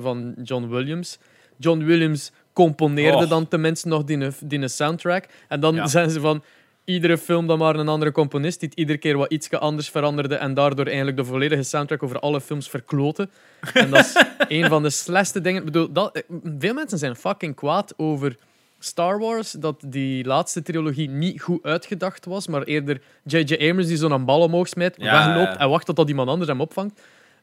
van 0.00 0.34
John 0.42 0.68
Williams. 0.68 1.18
John 1.56 1.84
Williams 1.84 2.32
componeerde 2.52 3.26
dan 3.26 3.48
tenminste 3.48 3.88
nog 3.88 4.04
die, 4.04 4.28
die 4.44 4.58
een 4.60 4.70
soundtrack. 4.70 5.26
En 5.48 5.60
dan 5.60 5.74
Ja. 5.74 5.86
zijn 5.86 6.10
ze 6.10 6.20
van 6.20 6.42
iedere 6.84 7.18
film 7.18 7.46
dan 7.46 7.58
maar 7.58 7.76
een 7.76 7.88
andere 7.88 8.12
componist 8.12 8.60
die 8.60 8.68
het 8.68 8.78
iedere 8.78 8.98
keer 8.98 9.16
wat 9.16 9.30
iets 9.32 9.50
anders 9.50 9.88
veranderde 9.90 10.34
en 10.34 10.54
daardoor 10.54 10.86
eigenlijk 10.86 11.16
de 11.16 11.24
volledige 11.24 11.62
soundtrack 11.62 12.02
over 12.02 12.18
alle 12.18 12.40
films 12.40 12.68
verkloten. 12.68 13.30
En 13.74 13.90
dat 13.90 14.00
is 14.00 14.14
een 14.58 14.68
van 14.68 14.82
de 14.82 14.90
slechtste 14.90 15.40
dingen. 15.40 15.58
Ik 15.60 15.64
bedoel, 15.64 15.92
dat, 15.92 16.16
eh, 16.16 16.22
veel 16.58 16.74
mensen 16.74 16.98
zijn 16.98 17.16
fucking 17.16 17.54
kwaad 17.54 17.94
over 17.96 18.36
Star 18.78 19.18
Wars, 19.18 19.50
dat 19.52 19.82
die 19.86 20.24
laatste 20.24 20.62
trilogie 20.62 21.08
niet 21.08 21.42
goed 21.42 21.62
uitgedacht 21.62 22.24
was, 22.24 22.46
maar 22.46 22.62
eerder 22.62 23.00
J.J. 23.24 23.52
Abrams 23.52 23.86
die 23.86 23.96
zo'n 23.96 24.24
bal 24.24 24.40
omhoog 24.40 24.68
smijt, 24.68 24.94
Ja. 24.98 25.26
wegloopt 25.26 25.56
en 25.56 25.68
wacht 25.68 25.86
totdat 25.86 26.08
iemand 26.08 26.28
anders 26.28 26.48
hem 26.48 26.60
opvangt. 26.60 27.00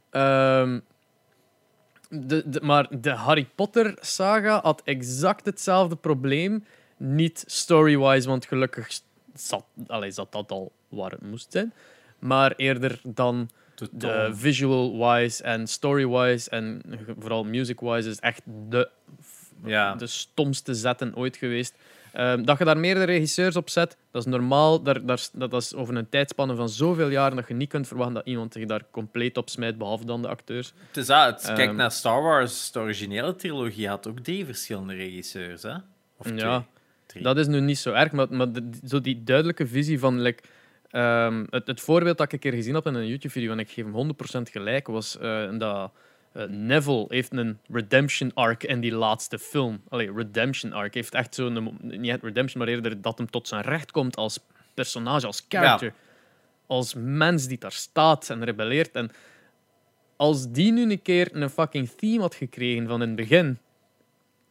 Ehm, 0.09 0.79
de, 2.09 2.43
de, 2.49 2.61
maar 2.61 2.87
de 3.01 3.09
Harry 3.11 3.47
Potter 3.55 3.97
saga 3.99 4.59
had 4.61 4.81
exact 4.85 5.45
hetzelfde 5.45 5.95
probleem. 5.95 6.65
Niet 6.97 7.43
story-wise, 7.47 8.27
want 8.27 8.45
gelukkig 8.45 8.99
zat, 9.33 9.65
allee, 9.87 10.11
zat 10.11 10.31
dat 10.31 10.51
al 10.51 10.71
waar 10.89 11.11
het 11.11 11.21
moest 11.21 11.51
zijn. 11.51 11.73
Maar 12.19 12.53
eerder 12.55 12.99
dan 13.03 13.49
De 13.91 14.29
visual-wise 14.33 15.43
en 15.43 15.67
story-wise 15.67 16.49
en 16.49 16.81
vooral 17.19 17.43
music-wise 17.43 18.09
is 18.09 18.19
echt 18.19 18.41
de, 18.69 18.89
Ja. 19.63 19.95
de 19.95 20.07
stomste 20.07 20.73
zetten 20.73 21.15
ooit 21.15 21.37
geweest. 21.37 21.75
Ehm, 22.13 22.43
dat 22.43 22.57
je 22.57 22.63
daar 22.63 22.77
meerdere 22.77 23.05
regisseurs 23.05 23.55
op 23.55 23.69
zet, 23.69 23.97
dat 24.11 24.25
is 24.25 24.31
normaal. 24.31 24.81
Daar, 24.81 25.05
daar, 25.05 25.27
dat 25.33 25.53
is 25.53 25.73
over 25.73 25.95
een 25.95 26.09
tijdspanne 26.09 26.55
van 26.55 26.69
zoveel 26.69 27.09
jaren 27.09 27.35
dat 27.35 27.47
je 27.47 27.53
niet 27.53 27.69
kunt 27.69 27.87
verwachten 27.87 28.15
dat 28.15 28.25
iemand 28.25 28.53
zich 28.53 28.65
daar 28.65 28.81
compleet 28.91 29.37
op 29.37 29.49
smijt, 29.49 29.77
behalve 29.77 30.05
dan 30.05 30.21
de 30.21 30.27
acteurs. 30.27 30.73
Het 30.87 30.97
is 30.97 31.05
dat, 31.05 31.41
het- 31.43 31.53
kijk 31.55 31.67
Ehm. 31.69 31.75
naar 31.77 31.91
Star 31.91 32.21
Wars, 32.21 32.71
de 32.71 32.79
originele 32.79 33.35
trilogie 33.35 33.87
had 33.87 34.07
ook 34.07 34.19
drie 34.19 34.45
verschillende 34.45 34.93
regisseurs, 34.93 35.61
hè? 35.63 35.73
Of 36.17 36.25
twee? 36.25 36.37
Ja, 36.39 36.65
Drie. 37.05 37.23
Dat 37.23 37.37
is 37.37 37.47
nu 37.47 37.59
niet 37.59 37.77
zo 37.77 37.93
erg, 37.93 38.11
maar, 38.11 38.27
maar 38.29 38.51
de- 38.51 38.69
zo 38.87 39.01
die 39.01 39.23
duidelijke 39.23 39.67
visie 39.67 39.99
van... 39.99 40.21
Like, 40.21 40.43
ehm, 40.89 41.45
het, 41.49 41.67
het 41.67 41.81
voorbeeld 41.81 42.17
dat 42.17 42.25
ik 42.25 42.33
een 42.33 42.39
keer 42.39 42.53
gezien 42.53 42.73
heb 42.73 42.85
in 42.85 42.93
een 42.95 43.07
YouTube-video, 43.07 43.51
en 43.51 43.59
ik 43.59 43.69
geef 43.69 43.85
hem 43.85 43.93
100% 43.93 44.49
gelijk, 44.51 44.87
was 44.87 45.17
eh, 45.17 45.57
dat 45.57 45.91
eh, 46.35 46.47
Neville 46.47 47.05
heeft 47.07 47.33
een 47.33 47.59
redemption 47.67 48.33
arc 48.33 48.63
in 48.63 48.79
die 48.79 48.95
laatste 48.95 49.39
film. 49.39 49.81
Allee, 49.89 50.13
redemption 50.13 50.73
arc. 50.73 50.93
heeft 50.93 51.13
echt 51.13 51.35
zo'n... 51.35 51.77
Niet 51.81 52.11
echt 52.11 52.23
redemption, 52.23 52.63
maar 52.63 52.73
eerder 52.73 53.01
dat 53.01 53.17
hem 53.17 53.29
tot 53.29 53.47
zijn 53.47 53.61
recht 53.61 53.91
komt 53.91 54.15
als 54.15 54.39
personage, 54.73 55.25
als 55.25 55.45
character. 55.49 55.93
Als 56.67 56.93
mens 56.97 57.47
die 57.47 57.57
daar 57.57 57.71
staat 57.71 58.29
en 58.29 58.43
rebelleert. 58.43 58.95
En 58.95 59.11
als 60.15 60.51
die 60.51 60.71
nu 60.71 60.91
een 60.91 61.01
keer 61.01 61.29
een 61.35 61.49
fucking 61.49 61.89
theme 61.89 62.21
had 62.21 62.35
gekregen 62.35 62.87
van 62.87 63.01
in 63.01 63.07
het 63.07 63.17
begin 63.17 63.59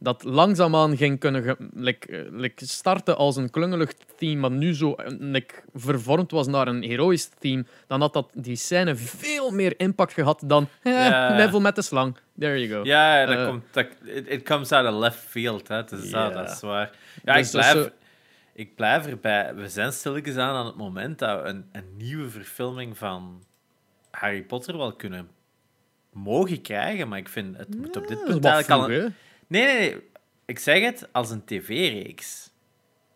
dat 0.05 0.25
langzaamaan 0.25 0.97
ging 0.97 1.19
kunnen 1.21 1.57
like, 1.75 2.07
eh, 2.07 2.23
like 2.31 2.67
starten 2.67 3.17
als 3.17 3.37
een 3.37 3.51
klungelig 3.51 3.93
theme, 4.17 4.41
maar 4.41 4.51
nu 4.51 4.75
zo 4.75 4.95
eh, 4.95 5.15
like, 5.19 5.55
vervormd 5.75 6.31
was 6.31 6.47
naar 6.47 6.69
een 6.69 6.83
heroïsch 6.83 7.29
theme, 7.39 7.65
dan 7.87 8.01
had 8.01 8.13
dat 8.13 8.29
die 8.33 8.57
scène 8.57 8.95
veel 8.97 9.51
meer 9.51 9.75
impact 9.77 10.13
gehad 10.13 10.43
dan 10.47 10.69
eh. 10.83 11.37
Neville 11.37 11.61
met 11.61 11.75
de 11.75 11.83
slang. 11.83 12.17
There 12.39 12.67
you 12.67 12.69
go. 12.83 12.89
Ja, 12.89 13.27
dat 13.27 13.37
Eh. 13.39 13.47
komt, 13.47 13.65
dat, 13.71 13.87
it, 14.05 14.29
it 14.29 14.43
comes 14.43 14.73
out 14.73 14.95
of 14.95 15.01
left 15.01 15.19
field, 15.19 15.69
hè? 15.69 15.83
Is 15.93 16.11
dat, 16.11 16.33
dat 16.33 16.51
is 16.51 16.61
waar. 16.61 16.91
Ja, 17.25 17.35
Dus 17.35 17.47
ik, 17.47 17.53
dat 17.53 17.73
blijf, 17.73 17.91
ik 18.53 18.75
blijf 18.75 19.07
erbij. 19.07 19.55
We 19.55 19.69
zijn 19.69 19.93
stilletjes 19.93 20.37
aan 20.37 20.55
aan 20.55 20.67
het 20.67 20.77
moment 20.77 21.19
dat 21.19 21.43
we 21.43 21.49
een, 21.49 21.65
een 21.73 21.97
nieuwe 21.97 22.29
verfilming 22.29 22.99
van 22.99 23.43
Harry 24.11 24.43
Potter 24.43 24.77
wel 24.77 24.93
kunnen 24.93 25.29
mogen 26.13 26.61
krijgen, 26.63 27.09
maar 27.09 27.19
ik 27.19 27.29
vind 27.29 27.57
het 27.57 27.77
moet 27.77 27.97
op 27.97 28.07
dit 28.07 28.19
Dat 28.19 28.27
punt 28.29 28.45
eigenlijk 28.45 28.83
al... 28.83 28.91
een-? 28.91 29.15
Nee, 29.47 29.65
nee, 29.65 29.79
nee. 29.79 30.03
Ik 30.47 30.59
zeg 30.59 30.83
het 30.83 31.09
als 31.13 31.31
een 31.31 31.45
tv-reeks. 31.45 32.51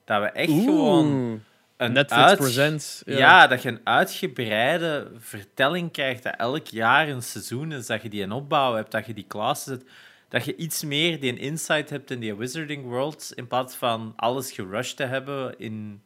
Dat 0.05 0.21
we 0.23 0.27
echt 0.29 0.51
gewoon 0.53 1.43
een 1.77 1.93
Netflix 1.93 2.23
uit- 2.23 2.39
Presents. 2.39 3.03
Ja. 3.07 3.47
dat 3.47 3.63
je 3.63 3.69
een 3.69 3.81
uitgebreide 3.85 5.11
vertelling 5.19 5.93
krijgt, 5.93 6.23
dat 6.23 6.35
elk 6.37 6.67
jaar 6.67 7.09
een 7.09 7.23
seizoen 7.23 7.73
is, 7.73 7.87
dat 7.87 8.03
je 8.03 8.09
die 8.09 8.23
een 8.23 8.33
opbouw 8.33 8.75
hebt, 8.75 8.91
dat 8.91 9.07
je 9.07 9.15
die 9.15 9.25
klassen 9.29 9.79
zet, 9.79 9.89
dat 10.29 10.45
je 10.45 10.57
iets 10.57 10.85
meer 10.85 11.21
die 11.21 11.33
een 11.33 11.39
insight 11.39 11.91
hebt 11.91 12.11
in 12.11 12.21
die 12.21 12.37
Wizarding 12.37 12.85
Worlds, 12.85 13.33
in 13.33 13.47
plaats 13.47 13.75
van 13.75 14.13
alles 14.17 14.53
gerushed 14.53 14.97
te 14.97 15.05
hebben 15.05 15.59
in 15.59 16.03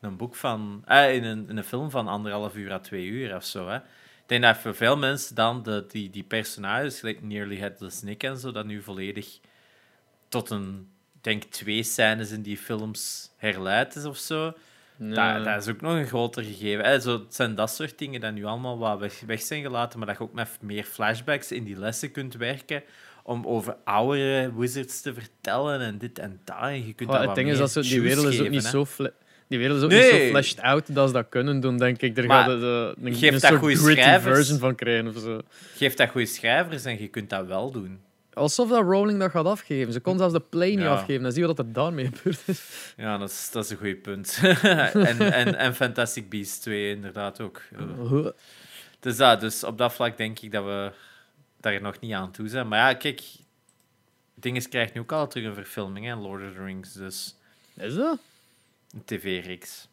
een 0.00 0.16
boek 0.16 0.34
van... 0.34 0.82
Eh, 0.86 1.14
in, 1.14 1.24
een, 1.24 1.48
in 1.48 1.56
een 1.56 1.64
film 1.64 1.90
van 1.90 2.08
anderhalf 2.08 2.54
uur 2.56 2.72
à 2.72 2.78
twee 2.78 3.06
uur 3.06 3.36
of 3.36 3.44
zo, 3.44 3.68
hè. 3.68 3.76
Ik 3.76 4.34
denk 4.34 4.42
dat 4.42 4.56
voor 4.62 4.74
veel 4.74 4.96
mensen 4.96 5.34
dan 5.34 5.62
de, 5.62 5.84
die, 5.88 6.10
die 6.10 6.22
personages, 6.22 6.98
gelijk 7.00 7.22
Nearly 7.22 7.56
Headless 7.56 8.02
Nick 8.02 8.22
en 8.22 8.38
zo, 8.38 8.52
dat 8.52 8.66
nu 8.66 8.82
volledig 8.82 9.38
tot 10.28 10.50
een, 10.50 10.88
ik 11.14 11.22
denk 11.24 11.42
twee 11.42 11.82
scènes 11.82 12.30
in 12.30 12.42
die 12.42 12.56
films 12.56 13.30
herleid 13.36 13.96
is 13.96 14.04
of 14.04 14.16
zo. 14.16 14.52
Dat, 15.00 15.44
dat 15.44 15.62
is 15.66 15.68
ook 15.68 15.80
nog 15.80 15.92
een 15.92 16.06
groter 16.06 16.42
gegeven. 16.44 16.84
Hè. 16.84 17.00
Zo, 17.00 17.12
het 17.12 17.34
zijn 17.34 17.54
dat 17.54 17.70
soort 17.70 17.98
dingen 17.98 18.20
die 18.20 18.30
nu 18.30 18.44
allemaal 18.44 18.78
wat 18.78 18.98
weg, 18.98 19.20
weg 19.26 19.40
zijn 19.40 19.62
gelaten, 19.62 19.98
maar 19.98 20.08
dat 20.08 20.16
je 20.18 20.22
ook 20.22 20.32
met 20.32 20.48
meer 20.60 20.84
flashbacks 20.84 21.52
in 21.52 21.64
die 21.64 21.78
lessen 21.78 22.10
kunt 22.10 22.34
werken 22.34 22.82
om 23.22 23.46
over 23.46 23.76
oudere 23.84 24.52
wizards 24.56 25.00
te 25.00 25.14
vertellen 25.14 25.80
en 25.80 25.98
dit 25.98 26.18
en 26.18 26.40
dat. 26.44 26.56
En 26.60 26.86
je 26.86 26.92
kunt 26.92 27.12
het 27.12 27.34
ding 27.34 27.50
is 27.50 27.58
dat 27.58 27.70
ze, 27.70 27.80
die 27.80 28.00
wereld 28.00 28.26
is 28.26 28.30
ook 28.30 28.36
geven, 28.36 28.50
niet 28.50 28.62
hè. 28.62 28.68
zo... 28.70 28.86
Die 29.48 29.58
wereld 29.58 29.78
is 29.78 29.84
ook 29.84 29.90
Nee. 29.90 30.12
niet 30.12 30.20
zo 30.22 30.28
fleshed 30.28 30.60
out 30.60 30.94
dat 30.94 31.08
ze 31.08 31.14
dat 31.14 31.26
kunnen 31.28 31.60
doen, 31.60 31.76
denk 31.78 32.00
ik. 32.00 32.18
Er 32.18 32.26
Maar 32.26 32.44
gaat 32.48 32.60
de, 32.60 32.94
een, 33.00 33.06
een 33.06 33.40
soort 33.40 33.76
schrijvers. 33.78 34.36
version 34.36 34.58
van 34.58 34.74
krijgen 34.74 35.08
of 35.08 35.18
zo. 35.18 35.40
Geef 35.74 35.94
dat 35.94 36.08
goede 36.08 36.26
schrijvers 36.26 36.84
en 36.84 37.00
je 37.00 37.08
kunt 37.08 37.30
dat 37.30 37.46
wel 37.46 37.70
doen. 37.70 38.00
Alsof 38.38 38.68
dat 38.68 38.82
Rowling 38.82 39.18
dat 39.18 39.30
gaat 39.30 39.44
afgeven. 39.44 39.92
Ze 39.92 40.00
kon 40.00 40.18
zelfs 40.18 40.32
de 40.32 40.40
play 40.40 40.68
niet 40.70 40.78
Ja. 40.78 40.92
afgeven. 40.92 41.22
Dan 41.22 41.32
zie 41.32 41.40
je 41.40 41.46
wat 41.46 41.58
er 41.58 41.72
daarmee 41.72 42.06
gebeurd 42.12 42.42
is. 42.46 42.62
Ja, 42.96 43.18
dat 43.18 43.30
is, 43.30 43.50
dat 43.50 43.64
is 43.64 43.70
een 43.70 43.76
goed 43.76 44.02
punt. 44.02 44.38
en, 45.02 45.32
en, 45.32 45.54
en 45.58 45.74
Fantastic 45.74 46.28
Beasts 46.30 46.58
2 46.58 46.94
inderdaad 46.94 47.40
ook. 47.40 47.62
Dus, 49.00 49.16
dat, 49.16 49.40
dus 49.40 49.64
op 49.64 49.78
dat 49.78 49.92
vlak 49.92 50.16
denk 50.16 50.38
ik 50.38 50.52
dat 50.52 50.64
we 50.64 50.92
daar 51.60 51.80
nog 51.80 52.00
niet 52.00 52.12
aan 52.12 52.30
toe 52.30 52.48
zijn. 52.48 52.68
Maar 52.68 52.78
ja, 52.90 52.94
kijk, 52.94 53.22
Dinges 54.34 54.68
krijgt 54.68 54.94
nu 54.94 55.00
ook 55.00 55.12
al 55.12 55.28
terug 55.28 55.46
een 55.46 55.54
verfilming, 55.54 56.06
hè, 56.06 56.14
Lord 56.14 56.42
of 56.42 56.52
the 56.56 56.64
Rings, 56.64 56.92
dus 56.92 57.34
Is 57.74 57.94
dat? 57.94 58.18
een 58.94 59.02
tv-reeks. 59.04 59.88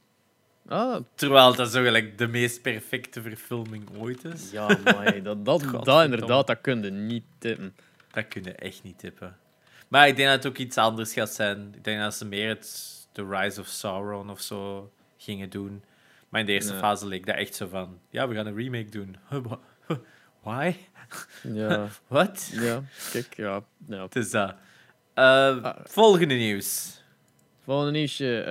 Ah, 0.67 0.95
Terwijl 1.15 1.55
dat 1.55 1.71
zo 1.71 1.83
gelijk 1.83 2.17
de 2.17 2.27
meest 2.27 2.61
perfecte 2.61 3.21
verfilming 3.21 3.83
ooit 3.97 4.23
is. 4.23 4.51
ja, 4.51 4.77
maar 4.83 5.23
dat, 5.23 5.45
dat, 5.45 5.63
dat 5.85 6.03
inderdaad, 6.03 6.47
dat 6.47 6.61
kun 6.61 6.83
je 6.83 6.91
niet 6.91 7.23
tippen. 7.37 7.75
Dat 8.15 8.27
kun 8.27 8.43
je 8.43 8.51
echt 8.53 8.83
niet 8.83 8.99
tippen. 8.99 9.37
Maar 9.87 10.07
ik 10.07 10.15
denk 10.15 10.27
dat 10.29 10.43
het 10.43 10.47
ook 10.51 10.57
iets 10.57 10.77
anders 10.77 11.13
gaat 11.13 11.33
zijn. 11.33 11.71
Ik 11.75 11.83
denk 11.83 11.99
dat 11.99 12.15
ze 12.15 12.25
meer 12.25 12.47
het 12.49 12.91
The 13.11 13.27
Rise 13.29 13.59
of 13.61 13.67
Sauron 13.67 14.29
of 14.29 14.41
zo 14.41 14.91
gingen 15.17 15.49
doen. 15.49 15.83
Maar 16.29 16.39
in 16.39 16.45
de 16.45 16.51
eerste 16.53 16.73
Ja. 16.73 16.79
fase 16.79 17.07
leek 17.07 17.25
dat 17.25 17.35
echt 17.35 17.55
zo 17.55 17.67
van... 17.67 17.99
Ja, 18.09 18.27
we 18.27 18.35
gaan 18.35 18.45
een 18.45 18.55
remake 18.55 18.89
doen. 18.89 19.15
Why? 20.43 20.75
Ja, 21.43 21.87
Wat? 22.07 22.49
ja, 22.53 22.81
kijk, 23.11 23.33
ja. 23.35 23.63
ja. 23.87 24.03
Het 24.03 24.15
is 24.15 24.31
dat. 24.31 24.55
Eh, 25.13 25.63
Ah. 25.63 25.75
volgende 25.83 26.33
nieuws. 26.35 27.01
Volgende 27.63 27.91
nieuwsje. 27.91 28.41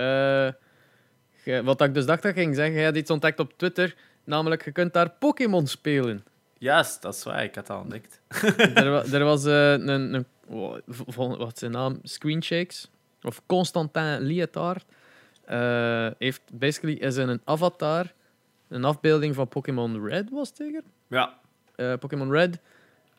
Eh, 1.45 1.61
wat 1.61 1.81
ik 1.81 1.95
dus 1.95 2.07
dacht 2.07 2.23
dat 2.23 2.31
ik 2.31 2.39
ging 2.43 2.55
zeggen, 2.55 2.75
jij 2.75 2.85
had 2.85 2.97
iets 2.97 3.11
ontdekt 3.11 3.39
op 3.41 3.53
Twitter. 3.59 3.95
Namelijk, 4.25 4.65
je 4.65 4.73
kunt 4.73 4.93
daar 4.93 5.11
Pokémon 5.11 5.67
spelen. 5.67 6.25
Juist, 6.65 7.03
dat 7.03 7.15
is 7.15 7.23
waar. 7.23 7.45
Ik 7.45 7.55
had 7.55 7.71
al 7.71 7.81
ontdekt. 7.81 8.21
er, 8.75 8.91
wa- 8.91 9.05
er 9.13 9.25
was 9.25 9.45
eh, 9.45 9.73
een, 9.73 9.89
een 10.15 10.27
oh, 10.47 10.77
wat 11.17 11.53
is 11.53 11.59
zijn 11.59 11.71
naam? 11.71 11.99
Screenshakes 12.03 12.91
of 13.23 13.43
Constantin 13.47 14.21
Lietard 14.21 14.85
eh, 15.45 16.09
heeft 16.19 16.43
basically 16.53 16.95
is 16.95 17.17
een 17.17 17.41
avatar, 17.45 18.13
een 18.69 18.85
afbeelding 18.85 19.35
van 19.35 19.49
Pokémon 19.49 20.07
Red 20.07 20.31
was 20.31 20.51
zeker? 20.55 20.83
Ja. 21.07 21.39
Eh, 21.77 21.93
Pokémon 21.99 22.31
Red 22.31 22.59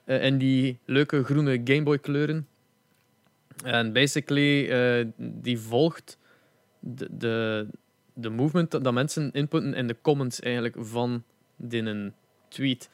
in 0.06 0.38
die 0.38 0.80
leuke 0.86 1.24
groene 1.24 1.62
Game 1.64 1.84
Boy 1.84 2.00
kleuren. 2.00 2.48
En 3.64 3.94
basically 3.94 5.14
die 5.18 5.60
volgt 5.60 6.18
de, 6.80 7.08
de, 7.12 7.68
de 8.14 8.30
movement 8.30 8.72
dat 8.72 8.84
dat 8.84 8.94
mensen 8.94 9.32
inputten 9.32 9.74
in 9.74 9.88
de 9.88 9.96
comments 10.02 10.40
eigenlijk 10.40 10.76
van 10.80 11.24
die 11.56 11.82
een 11.82 12.14
tweet. 12.48 12.90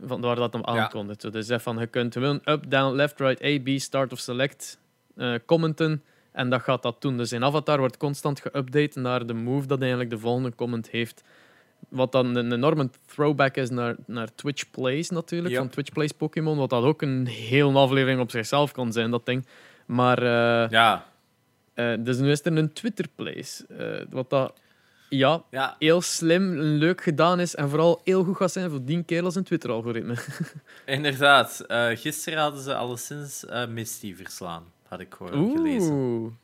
Van 0.00 0.20
waar 0.20 0.36
dat 0.36 0.52
hem 0.52 0.62
Ja. 0.66 0.68
aankondigt. 0.82 1.20
Zo, 1.20 1.30
Dus 1.30 1.48
van 1.52 1.78
je 1.78 1.86
kunt 1.86 2.12
gewoon 2.12 2.40
up, 2.44 2.70
down, 2.70 2.94
left, 2.94 3.20
right, 3.20 3.44
A, 3.44 3.58
B, 3.62 3.68
start 3.80 4.12
of 4.12 4.18
select 4.18 4.78
eh, 5.16 5.34
commenten. 5.46 6.02
En 6.32 6.50
dat 6.50 6.62
gaat 6.62 6.82
dat 6.82 7.02
doen. 7.02 7.16
Dus 7.16 7.28
zijn 7.28 7.44
avatar 7.44 7.78
wordt 7.78 7.96
constant 7.96 8.42
geüpdate 8.48 8.92
naar 9.00 9.26
de 9.26 9.34
move 9.34 9.66
dat 9.66 9.80
eigenlijk 9.80 10.10
de 10.10 10.18
volgende 10.18 10.54
comment 10.54 10.88
heeft. 10.90 11.22
Wat 11.88 12.12
dan 12.12 12.36
een 12.36 12.52
enorme 12.52 12.90
throwback 13.06 13.56
is 13.56 13.70
naar, 13.70 13.96
naar 14.06 14.34
Twitch 14.34 14.70
Plays 14.70 15.10
natuurlijk. 15.10 15.54
Ja. 15.54 15.60
Van 15.60 15.68
Twitch 15.68 15.92
Plays 15.92 16.12
Pokémon. 16.12 16.56
Wat 16.58 16.70
dat 16.70 16.84
ook 16.84 17.02
een 17.02 17.26
heel 17.26 17.76
aflevering 17.78 18.20
op 18.20 18.30
zichzelf 18.30 18.72
kan 18.72 18.92
zijn, 18.92 19.10
dat 19.10 19.26
ding. 19.26 19.46
Maar 19.86 20.18
eh, 20.18 20.70
Ja. 20.70 21.04
eh, 21.74 21.92
dus 21.98 22.18
nu 22.18 22.30
is 22.30 22.44
er 22.44 22.56
een 22.56 22.72
Twitter 22.72 23.06
Plays. 23.14 23.64
wat 24.10 24.30
dat 24.30 24.52
ja, 25.08 25.42
Ja, 25.50 25.76
heel 25.78 26.00
slim, 26.00 26.58
leuk 26.58 27.02
gedaan 27.02 27.40
is 27.40 27.54
en 27.54 27.68
vooral 27.68 28.00
heel 28.04 28.24
goed 28.24 28.36
gaat 28.36 28.52
zijn 28.52 28.70
voor 28.70 28.84
die 28.84 29.02
kerels 29.02 29.36
in 29.36 29.42
Twitter-algoritme. 29.44 30.14
inderdaad. 30.86 31.60
Eh, 31.60 31.86
gisteren 31.94 32.38
hadden 32.38 32.60
ze 32.62 32.74
alleszins 32.74 33.44
eh 33.46 33.66
Misty 33.66 34.14
verslaan, 34.14 34.64
had 34.88 35.00
ik 35.00 35.14
gewoon 35.16 35.50
gelezen. 35.56 36.38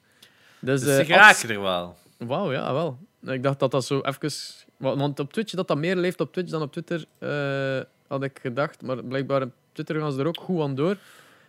Dus, 0.59 0.81
Dus 0.83 0.95
ze 0.95 1.01
eh, 1.01 1.07
geraken 1.07 1.51
er 1.51 1.61
wel. 1.61 1.97
Wauw, 2.19 2.53
ja, 2.53 2.73
wel. 2.73 2.99
Ik 3.27 3.43
dacht 3.43 3.59
dat 3.59 3.71
dat 3.71 3.85
zo 3.85 4.01
even... 4.01 4.31
wa- 4.77 4.97
Want 4.97 5.19
op 5.21 5.33
Twitch, 5.33 5.53
dat 5.55 5.69
dat 5.69 5.77
meer 5.79 5.97
leeft 5.97 6.21
op 6.21 6.33
Twitch 6.33 6.51
dan 6.51 6.63
op 6.63 6.73
Twitter, 6.73 7.05
had 8.09 8.23
ik 8.23 8.39
gedacht. 8.43 8.83
Maar 8.83 9.05
blijkbaar 9.05 9.43
op 9.43 9.51
Twitter 9.73 10.01
gaan 10.01 10.13
ze 10.13 10.21
er 10.21 10.27
ook 10.27 10.41
goed 10.41 10.61
aan 10.61 10.75
door. 10.75 10.97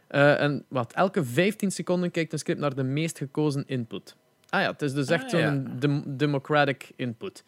En 0.07 0.66
wat, 0.68 0.93
elke 0.93 1.24
15 1.26 1.72
seconden 1.72 2.11
kijkt 2.11 2.34
een 2.34 2.39
script 2.39 2.59
naar 2.59 2.76
de 2.76 2.84
meest 2.84 3.18
gekozen 3.18 3.64
input. 3.68 4.16
Ah 4.54 4.62
ja, 4.62 4.72
het 4.72 4.82
is 4.82 4.93
dus 4.93 5.08
echt 5.08 5.24
Ah, 5.24 5.30
zo'n 5.30 5.39
ja. 5.39 5.64
dem- 5.80 6.04
democratic 6.18 6.91
input. 6.95 7.43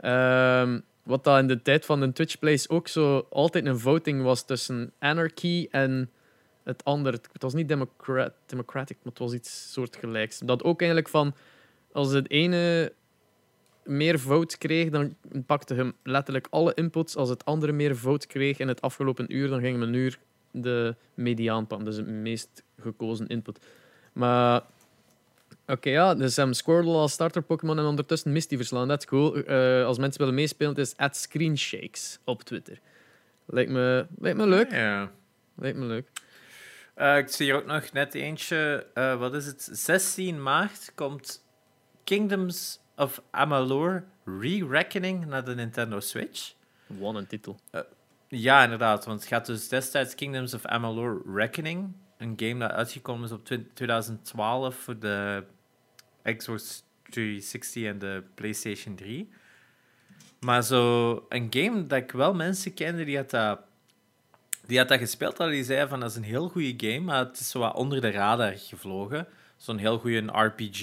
Ehm, 0.00 0.80
wat 1.02 1.24
dat 1.24 1.38
in 1.38 1.46
de 1.46 1.62
tijd 1.62 1.84
van 1.84 2.00
de 2.00 2.12
Twitch 2.12 2.38
Plays 2.38 2.68
ook 2.68 2.88
zo 2.88 3.26
altijd 3.30 3.66
een 3.66 3.78
voting 3.78 4.22
was 4.22 4.44
tussen 4.44 4.92
Anarchy 4.98 5.68
en 5.70 6.10
het 6.62 6.84
andere. 6.84 7.18
Het 7.32 7.42
was 7.42 7.54
niet 7.54 7.68
democrat, 7.68 8.32
democratic, 8.46 8.96
maar 9.02 9.12
het 9.12 9.18
was 9.18 9.32
iets 9.32 9.72
soortgelijks. 9.72 10.38
Dat 10.38 10.62
ook 10.62 10.80
eigenlijk 10.80 11.10
van, 11.10 11.34
als 11.92 12.12
het 12.12 12.30
ene 12.30 12.92
meer 13.84 14.18
votes 14.18 14.58
kreeg, 14.58 14.90
dan 14.90 15.14
pakte 15.46 15.74
hem 15.74 15.92
letterlijk 16.02 16.46
alle 16.50 16.74
inputs. 16.74 17.16
Als 17.16 17.28
het 17.28 17.44
andere 17.44 17.72
meer 17.72 17.96
votes 17.96 18.26
kreeg 18.26 18.58
in 18.58 18.68
het 18.68 18.80
afgelopen 18.80 19.34
uur, 19.36 19.48
dan 19.48 19.60
ging 19.60 19.78
men 19.78 19.90
nu 19.90 20.12
de 20.50 20.94
mediaan 21.14 21.66
pakken. 21.66 21.86
Dus 21.86 21.96
het 21.96 22.06
meest 22.06 22.62
gekozen 22.80 23.26
input. 23.26 23.58
Maar... 24.12 24.62
Oké, 25.70 25.90
ja, 25.90 26.14
dus 26.14 26.36
hem 26.36 26.52
Squirtle 26.52 26.92
als 26.94 27.12
starter 27.12 27.42
Pokémon 27.42 27.78
en 27.78 27.84
ondertussen 27.84 28.32
Misty 28.32 28.56
verslaan. 28.56 28.88
Dat 28.88 28.98
is 28.98 29.06
cool. 29.06 29.34
Eh, 29.36 29.84
als 29.84 29.98
mensen 29.98 30.18
willen 30.20 30.34
meespelen, 30.34 30.74
het 30.74 30.86
is 30.86 30.96
at 30.96 31.16
Screenshakes 31.16 32.18
op 32.24 32.42
Twitter. 32.42 32.78
Lijkt 33.46 33.70
me, 33.70 34.06
lijkt 34.18 34.38
me 34.38 34.46
leuk. 34.46 34.70
Ja. 34.72 35.10
Lijkt 35.56 35.78
me 35.78 35.84
leuk. 35.84 36.08
Eh, 36.94 37.16
ik 37.16 37.28
zie 37.28 37.46
hier 37.46 37.54
ook 37.56 37.66
nog 37.66 37.92
net 37.92 38.14
eentje. 38.14 38.86
eh, 38.94 39.18
wat 39.18 39.34
is 39.34 39.46
het? 39.46 39.68
16 39.72 40.42
maart 40.42 40.92
komt 40.94 41.44
Kingdoms 42.04 42.80
of 42.96 43.22
Amalur 43.30 44.04
Re-Reckoning 44.24 45.26
naar 45.26 45.44
de 45.44 45.54
Nintendo 45.54 46.00
Switch. 46.00 46.52
Wat 46.86 47.14
een 47.14 47.26
titel. 47.26 47.58
Ja, 48.28 48.62
inderdaad. 48.62 49.04
Want 49.04 49.20
het 49.20 49.28
gaat 49.28 49.46
dus 49.46 49.68
destijds 49.68 50.14
Kingdoms 50.14 50.54
of 50.54 50.64
Amalur 50.64 51.22
Reckoning. 51.34 51.92
Een 52.18 52.32
game 52.36 52.58
dat 52.58 52.70
uitgekomen 52.70 53.24
is 53.24 53.32
op 53.32 53.44
twi- 53.44 53.66
2012 53.74 54.74
voor 54.76 54.98
de 54.98 55.44
Xbox 56.22 56.82
360 57.02 57.84
en 57.84 57.98
de 57.98 58.22
PlayStation 58.34 58.94
3. 58.94 59.28
Maar 60.40 60.62
zo 60.62 61.12
een 61.28 61.46
game 61.50 61.86
dat 61.86 61.98
ik 62.02 62.10
wel 62.10 62.34
mensen 62.34 62.74
kende 62.74 63.04
die 63.04 63.16
had 63.16 63.30
dat, 63.30 63.60
die 64.66 64.78
had 64.78 64.88
dat 64.88 64.98
gespeeld 64.98 65.38
hadden. 65.38 65.56
Die 65.56 65.64
zeiden 65.64 65.88
van 65.88 66.00
dat 66.00 66.10
is 66.10 66.16
een 66.16 66.22
heel 66.22 66.48
goede 66.48 66.74
game, 66.76 67.04
maar 67.04 67.18
het 67.18 67.40
is 67.40 67.50
zo 67.50 67.58
wat 67.58 67.74
onder 67.74 68.00
de 68.00 68.10
radar 68.10 68.52
gevlogen. 68.56 69.26
Zo'n 69.56 69.78
heel 69.78 69.98
goede 69.98 70.24
RPG, 70.32 70.82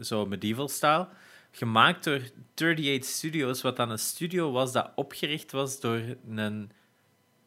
zo 0.00 0.26
medieval 0.26 0.68
style. 0.68 1.08
Gemaakt 1.50 2.04
door 2.04 2.20
38 2.54 3.04
Studios, 3.04 3.62
wat 3.62 3.76
dan 3.76 3.90
een 3.90 3.98
studio 3.98 4.50
was 4.50 4.72
dat 4.72 4.92
opgericht 4.94 5.52
was 5.52 5.80
door 5.80 6.02
een 6.28 6.70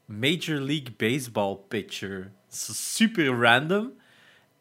Major 0.05 0.59
League 0.59 0.93
Baseball 0.97 1.55
pitcher. 1.67 2.31
Super 2.49 3.25
random. 3.25 3.91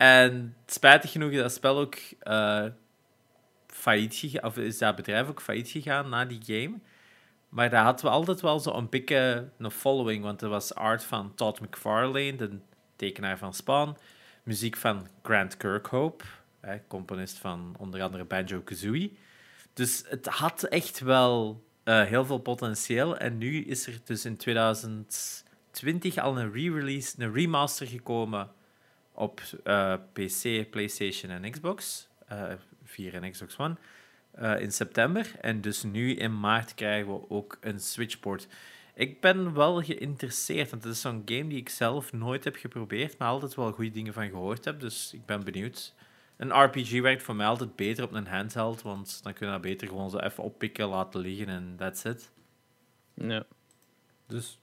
En 0.02 0.56
spijtig 0.66 1.10
genoeg 1.10 1.30
is 1.30 1.38
dat 1.38 1.52
spel 1.52 1.78
ook 1.78 1.96
eh 2.20 2.66
failliet 3.66 4.14
gegaan, 4.14 4.44
of 4.44 4.56
is 4.56 4.78
dat 4.78 4.96
bedrijf 4.96 5.28
ook 5.28 5.40
failliet 5.40 5.68
gegaan 5.68 6.08
na 6.08 6.24
die 6.24 6.40
game. 6.44 6.78
Maar 7.48 7.70
daar 7.70 7.84
hadden 7.84 8.04
we 8.04 8.10
altijd 8.10 8.40
wel 8.40 8.60
zo 8.60 8.72
een 8.72 8.88
beetje 8.88 9.50
een 9.58 9.70
following, 9.70 10.24
want 10.24 10.42
er 10.42 10.48
was 10.48 10.74
art 10.74 11.04
van 11.04 11.34
Todd 11.34 11.60
McFarlane, 11.60 12.36
de 12.36 12.58
tekenaar 12.96 13.38
van 13.38 13.54
Spawn, 13.54 13.96
muziek 14.42 14.76
van 14.76 15.06
Grant 15.22 15.56
Kirkhope, 15.56 16.24
componist 16.88 17.38
van 17.38 17.74
onder 17.78 18.02
andere 18.02 18.24
Banjo-Kazooie. 18.24 19.12
Dus 19.72 20.04
het 20.08 20.26
had 20.26 20.62
echt 20.62 21.00
wel 21.00 21.64
eh, 21.84 22.02
heel 22.02 22.24
veel 22.24 22.38
potentieel. 22.38 23.16
En 23.16 23.38
nu 23.38 23.64
is 23.64 23.86
er 23.86 24.00
dus 24.04 24.24
in 24.24 24.36
2020 24.36 26.16
al 26.18 26.38
een 26.38 26.52
re-release, 26.52 27.14
een 27.18 27.32
remaster 27.32 27.86
gekomen 27.86 28.50
op 29.12 29.40
eh, 29.64 29.94
PC, 30.12 30.70
PlayStation 30.70 31.30
en 31.30 31.50
Xbox. 31.50 32.08
eh 32.28 32.52
4 32.84 33.14
en 33.14 33.30
Xbox 33.30 33.58
One. 33.58 33.76
eh, 34.32 34.60
in 34.60 34.72
september. 34.72 35.32
En 35.40 35.60
dus 35.60 35.82
nu 35.82 36.14
in 36.14 36.40
maart 36.40 36.74
krijgen 36.74 37.12
we 37.12 37.30
ook 37.30 37.58
een 37.60 37.80
Switchport. 37.80 38.46
Ik 38.94 39.20
ben 39.20 39.54
wel 39.54 39.82
geïnteresseerd, 39.82 40.70
want 40.70 40.84
het 40.84 40.92
is 40.92 41.00
zo'n 41.00 41.22
game 41.24 41.48
die 41.48 41.58
ik 41.58 41.68
zelf 41.68 42.12
nooit 42.12 42.44
heb 42.44 42.56
geprobeerd, 42.56 43.18
maar 43.18 43.28
altijd 43.28 43.54
wel 43.54 43.72
goede 43.72 43.90
dingen 43.90 44.12
van 44.12 44.28
gehoord 44.28 44.64
heb. 44.64 44.80
Dus 44.80 45.12
ik 45.14 45.26
ben 45.26 45.44
benieuwd. 45.44 45.94
Een 46.36 46.62
RPG 46.62 47.00
werkt 47.00 47.22
voor 47.22 47.36
mij 47.36 47.46
altijd 47.46 47.76
beter 47.76 48.04
op 48.04 48.12
een 48.12 48.26
handheld, 48.26 48.82
want 48.82 49.22
dan 49.22 49.32
kun 49.32 49.46
je 49.46 49.52
dat 49.52 49.62
beter 49.62 49.88
gewoon 49.88 50.10
zo 50.10 50.18
even 50.18 50.44
oppikken, 50.44 50.86
laten 50.86 51.20
liggen 51.20 51.48
en 51.48 51.74
that's 51.76 52.04
it. 52.04 52.30
Ja. 53.14 53.44
Dus 54.26 54.58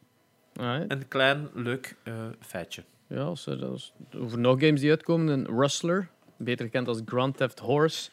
Alright. 0.55 0.91
een 0.91 1.07
klein 1.07 1.49
leuk 1.53 1.95
feitje. 2.39 2.83
Ja, 3.09 3.21
als 3.21 3.45
er, 3.45 3.65
als, 3.65 3.93
over 4.17 4.39
nog 4.39 4.59
games 4.59 4.79
die 4.79 4.89
uitkomen, 4.89 5.27
een 5.27 5.59
Rustler, 5.59 6.09
beter 6.37 6.65
gekend 6.65 6.87
als 6.87 7.01
Grand 7.05 7.37
Theft 7.37 7.59
Horse, 7.59 8.09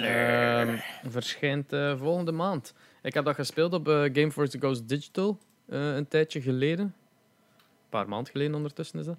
ehm, 0.00 0.76
verschijnt 1.08 1.72
eh, 1.72 1.98
volgende 1.98 2.32
maand. 2.32 2.74
Ik 3.02 3.14
heb 3.14 3.24
dat 3.24 3.34
gespeeld 3.34 3.72
op 3.72 3.88
eh, 3.88 3.94
Game 3.94 4.30
Force 4.30 4.58
Goes 4.60 4.84
Digital 4.84 5.38
eh, 5.68 5.94
een 5.94 6.08
tijdje 6.08 6.40
geleden. 6.40 6.84
Een 6.84 7.88
paar 7.88 8.08
maanden 8.08 8.32
geleden 8.32 8.54
ondertussen 8.54 8.98
is 8.98 9.06
dat. 9.06 9.16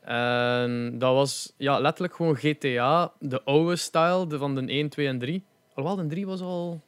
En 0.00 0.98
dat 0.98 1.14
was 1.14 1.52
ja, 1.56 1.78
letterlijk 1.78 2.14
gewoon 2.14 2.36
GTA, 2.36 3.12
de 3.18 3.42
oude 3.42 3.76
style 3.76 4.26
de 4.26 4.38
van 4.38 4.54
de 4.54 4.66
1, 4.66 4.88
2 4.88 5.06
en 5.06 5.18
3. 5.18 5.44
Alhoewel, 5.74 6.02
de 6.02 6.08
3 6.08 6.26
was 6.26 6.40
al 6.40 6.80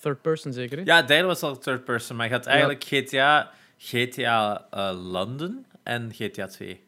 third 0.00 0.22
person 0.22 0.52
zeker, 0.52 0.78
hè? 0.78 0.84
Ja, 0.84 1.02
derde 1.02 1.26
was 1.26 1.42
al 1.42 1.58
third 1.58 1.84
person, 1.84 2.16
maar 2.16 2.26
je 2.26 2.32
had 2.32 2.46
eigenlijk 2.46 2.84
GTA, 2.84 3.52
GTA 3.78 4.66
eh, 4.70 5.10
London 5.10 5.66
en 5.82 6.12
GTA 6.14 6.46
2. 6.46 6.84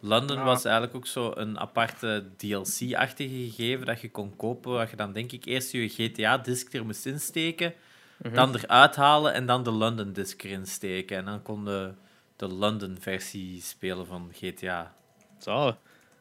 London 0.00 0.36
Ja. 0.36 0.44
was 0.44 0.64
eigenlijk 0.64 0.96
ook 0.96 1.06
zo 1.06 1.32
een 1.34 1.58
aparte 1.58 2.24
DLC-achtige 2.36 3.34
gegeven 3.50 3.86
dat 3.86 4.00
je 4.00 4.10
kon 4.10 4.36
kopen, 4.36 4.72
waar 4.72 4.90
je 4.90 4.96
dan 4.96 5.12
denk 5.12 5.32
ik 5.32 5.44
eerst 5.44 5.72
je 5.72 5.88
GTA-disc 5.88 6.72
er 6.74 6.84
moest 6.84 7.06
insteken, 7.06 7.74
Mhm. 8.22 8.34
dan 8.34 8.54
eruit 8.54 8.96
halen 8.96 9.32
en 9.34 9.46
dan 9.46 9.62
de 9.62 9.70
London-disc 9.70 10.42
erin 10.42 10.66
steken. 10.66 11.16
En 11.16 11.24
dan 11.24 11.42
kon 11.42 11.64
de, 11.64 11.92
de 12.36 12.48
London-versie 12.48 13.62
spelen 13.62 14.06
van 14.06 14.30
GTA. 14.34 14.94
Zo. 15.38 15.76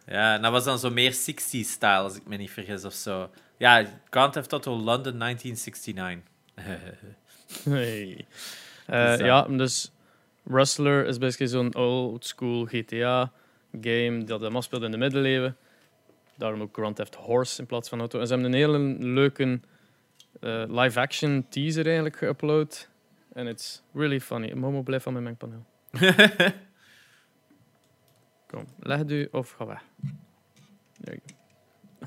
Ja, 0.05 0.35
en 0.35 0.41
dat 0.41 0.51
was 0.51 0.63
dan 0.63 0.79
zo 0.79 0.89
meer 0.89 1.13
60s-style, 1.13 1.89
als 1.97 2.15
ik 2.15 2.25
me 2.27 2.35
niet 2.35 2.51
vergis, 2.51 2.85
of 2.85 2.93
zo. 2.93 3.29
Ja, 3.57 3.85
Grand 4.09 4.33
Theft 4.33 4.51
Auto 4.51 4.71
London 4.75 5.17
1969. 5.19 6.23
Hey. 7.63 8.25
Eh, 8.87 9.05
Dus, 9.05 9.19
eh, 9.19 9.25
ja, 9.25 9.41
dus 9.41 9.91
Rustler 10.45 11.05
is 11.05 11.17
basically 11.17 11.51
zo'n 11.51 11.75
old 11.75 12.25
school 12.25 12.65
GTA 12.65 13.31
game 13.81 14.23
dat 14.23 14.41
hem 14.41 14.55
afspeelt 14.55 14.83
in 14.83 14.91
de 14.91 14.97
middeleeuwen. 14.97 15.57
Daarom 16.35 16.61
ook 16.61 16.75
Grand 16.75 16.95
Theft 16.95 17.15
Horse 17.15 17.61
in 17.61 17.65
plaats 17.67 17.89
van 17.89 17.99
auto. 17.99 18.19
En 18.19 18.27
ze 18.27 18.33
hebben 18.33 18.51
een 18.51 18.57
hele 18.57 18.79
leuke 19.05 19.59
eh, 20.39 20.63
live-action 20.67 21.45
teaser 21.49 21.85
eigenlijk 21.85 22.15
geüpload. 22.15 22.87
En 23.33 23.47
it's 23.47 23.81
really 23.93 24.19
funny. 24.21 24.53
Momo, 24.53 24.81
blijf 24.81 25.03
van 25.03 25.13
mijn 25.13 25.25
mengpaneel. 25.25 25.65
Kom, 28.47 28.65
leg 28.79 28.97
het 28.97 29.11
u 29.11 29.27
of 29.31 29.51
ga 29.51 29.65
weg. 29.65 29.83
There 31.03 31.19
you 31.25 31.37
go. 31.99 32.05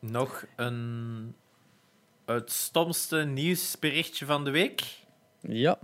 Nog 0.00 0.46
een... 0.56 1.34
Het 2.28 2.52
stomste 2.52 3.16
nieuwsberichtje 3.16 4.26
van 4.26 4.44
de 4.44 4.50
week. 4.50 4.82
Ja, 5.40 5.78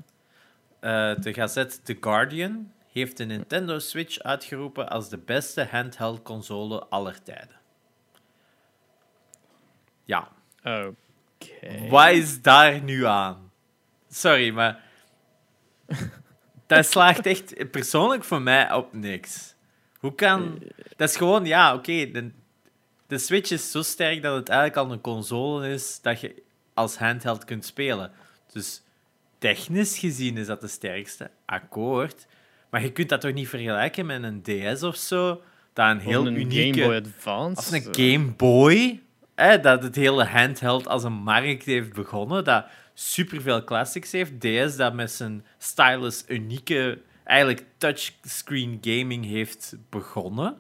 Eh, 0.80 1.14
de 1.20 1.34
gazet 1.34 1.84
The 1.84 1.96
Guardian 2.00 2.72
heeft 2.92 3.16
de 3.16 3.24
Nintendo 3.24 3.78
Switch 3.78 4.18
uitgeroepen 4.18 4.88
als 4.88 5.08
de 5.08 5.18
beste 5.18 5.66
handheld 5.70 6.22
console 6.22 6.84
aller 6.84 7.22
tijden. 7.22 7.56
Ja, 10.04 10.28
oké. 10.62 11.88
wat 11.88 12.10
is 12.10 12.42
daar 12.42 12.82
nu 12.82 13.06
aan? 13.06 13.52
Sorry, 14.10 14.50
maar... 14.50 14.82
dat 16.66 16.86
slaagt 16.86 17.26
echt 17.26 17.70
persoonlijk 17.70 18.24
voor 18.24 18.42
mij 18.42 18.72
op 18.72 18.92
niks. 18.92 19.54
Hoe 19.98 20.14
kan... 20.14 20.62
Dat 20.96 21.08
is 21.08 21.16
gewoon, 21.16 21.44
ja, 21.44 21.74
oké, 21.74 22.10
de 23.14 23.20
Switch 23.20 23.50
is 23.50 23.70
zo 23.70 23.82
sterk 23.82 24.22
dat 24.22 24.36
het 24.36 24.48
eigenlijk 24.48 24.78
al 24.78 24.92
een 24.92 25.00
console 25.00 25.68
is 25.68 25.98
dat 26.02 26.20
je 26.20 26.42
als 26.74 26.96
handheld 26.96 27.44
kunt 27.44 27.64
spelen. 27.64 28.10
Dus 28.52 28.82
technisch 29.38 29.98
gezien 29.98 30.36
is 30.36 30.46
dat 30.46 30.60
de 30.60 30.68
sterkste, 30.68 31.30
akkoord. 31.44 32.26
Maar 32.70 32.82
je 32.82 32.92
kunt 32.92 33.08
dat 33.08 33.20
toch 33.20 33.32
niet 33.32 33.48
vergelijken 33.48 34.06
met 34.06 34.22
een 34.22 34.42
DS 34.42 34.82
of 34.82 34.96
zo, 34.96 35.42
dat 35.72 35.90
een 35.90 35.98
heel 35.98 36.20
Of 36.20 36.26
een 36.26 36.40
unieke... 36.40 36.80
Game 36.80 36.86
Boy 36.86 36.96
Advance. 36.96 37.56
Als 37.56 37.70
een 37.70 37.94
Game 37.94 38.32
Boy, 38.32 39.02
hè, 39.34 39.60
dat 39.60 39.82
het 39.82 39.94
hele 39.94 40.24
handheld 40.24 40.88
als 40.88 41.04
een 41.04 41.12
markt 41.12 41.64
heeft 41.64 41.92
begonnen, 41.92 42.44
dat 42.44 42.66
superveel 42.94 43.64
classics 43.64 44.12
heeft. 44.12 44.40
DS 44.40 44.76
dat 44.76 44.94
met 44.94 45.10
zijn 45.10 45.44
stylus 45.58 46.24
unieke, 46.28 46.98
eigenlijk 47.24 47.64
touchscreen 47.78 48.78
gaming 48.80 49.24
heeft 49.24 49.76
begonnen. 49.90 50.56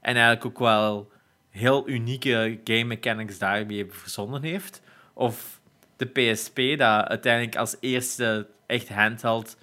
En 0.00 0.14
eigenlijk 0.14 0.44
ook 0.44 0.58
wel 0.58 1.10
heel 1.52 1.88
unieke 1.88 2.60
game 2.64 2.84
mechanics 2.84 3.38
daarmee 3.38 3.86
verzonnen 3.90 4.42
heeft. 4.42 4.82
Of 5.12 5.60
de 5.96 6.06
PSP, 6.06 6.56
dat 6.56 7.08
uiteindelijk 7.08 7.56
als 7.56 7.76
eerste 7.80 8.48
echt 8.66 8.88
handheld 8.88 9.56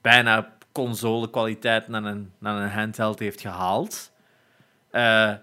bijna 0.00 0.56
console 0.72 1.30
kwaliteit 1.30 1.88
naar 1.88 2.04
een, 2.04 2.32
naar 2.38 2.62
een 2.62 2.70
handheld 2.70 3.18
heeft 3.18 3.40
gehaald. 3.40 4.12
Eh, 4.90 5.34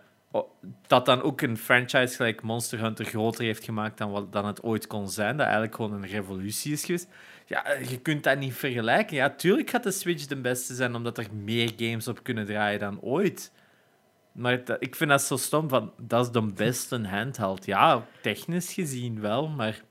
dat 0.88 1.06
dan 1.06 1.22
ook 1.22 1.42
een 1.42 1.58
franchise 1.58 2.16
gelijk 2.16 2.42
Monster 2.42 2.80
Hunter 2.80 3.06
groter 3.06 3.44
heeft 3.44 3.64
gemaakt 3.64 3.98
dan, 3.98 4.12
wat, 4.12 4.34
dan 4.34 4.46
het 4.46 4.64
ooit 4.64 4.88
kon 4.88 5.10
zijn. 5.10 5.38
Dat 5.38 5.46
eigenlijk 5.46 5.76
gewoon 5.76 5.94
een 5.94 6.10
revolutie 6.10 6.72
is 6.72 6.86
geweest. 6.86 7.08
Ja, 7.46 7.64
je 7.90 8.00
kunt 8.00 8.24
dat 8.24 8.38
niet 8.38 8.54
vergelijken. 8.54 9.16
Ja, 9.16 9.30
tuurlijk 9.30 9.70
gaat 9.70 9.84
de 9.84 9.92
Switch 9.92 10.26
de 10.26 10.36
beste 10.36 10.74
zijn, 10.74 10.96
omdat 10.96 11.18
er 11.18 11.28
meer 11.34 11.72
games 11.78 12.08
op 12.08 12.24
kunnen 12.24 12.46
draaien 12.46 12.80
dan 12.80 13.02
ooit. 13.02 13.52
Maar 14.32 14.64
dat- 14.66 14.78
ik 14.80 14.96
vind 14.96 15.10
dat 15.10 15.22
zo 15.22 15.38
stom, 15.38 15.70
van, 15.70 15.92
dat 15.98 16.26
is 16.26 16.32
de 16.32 16.42
beste 16.42 17.08
handheld. 17.08 17.66
Ja, 17.66 18.06
technisch 18.22 18.74
gezien 18.74 19.22
wel, 19.22 19.48
maar... 19.48 19.82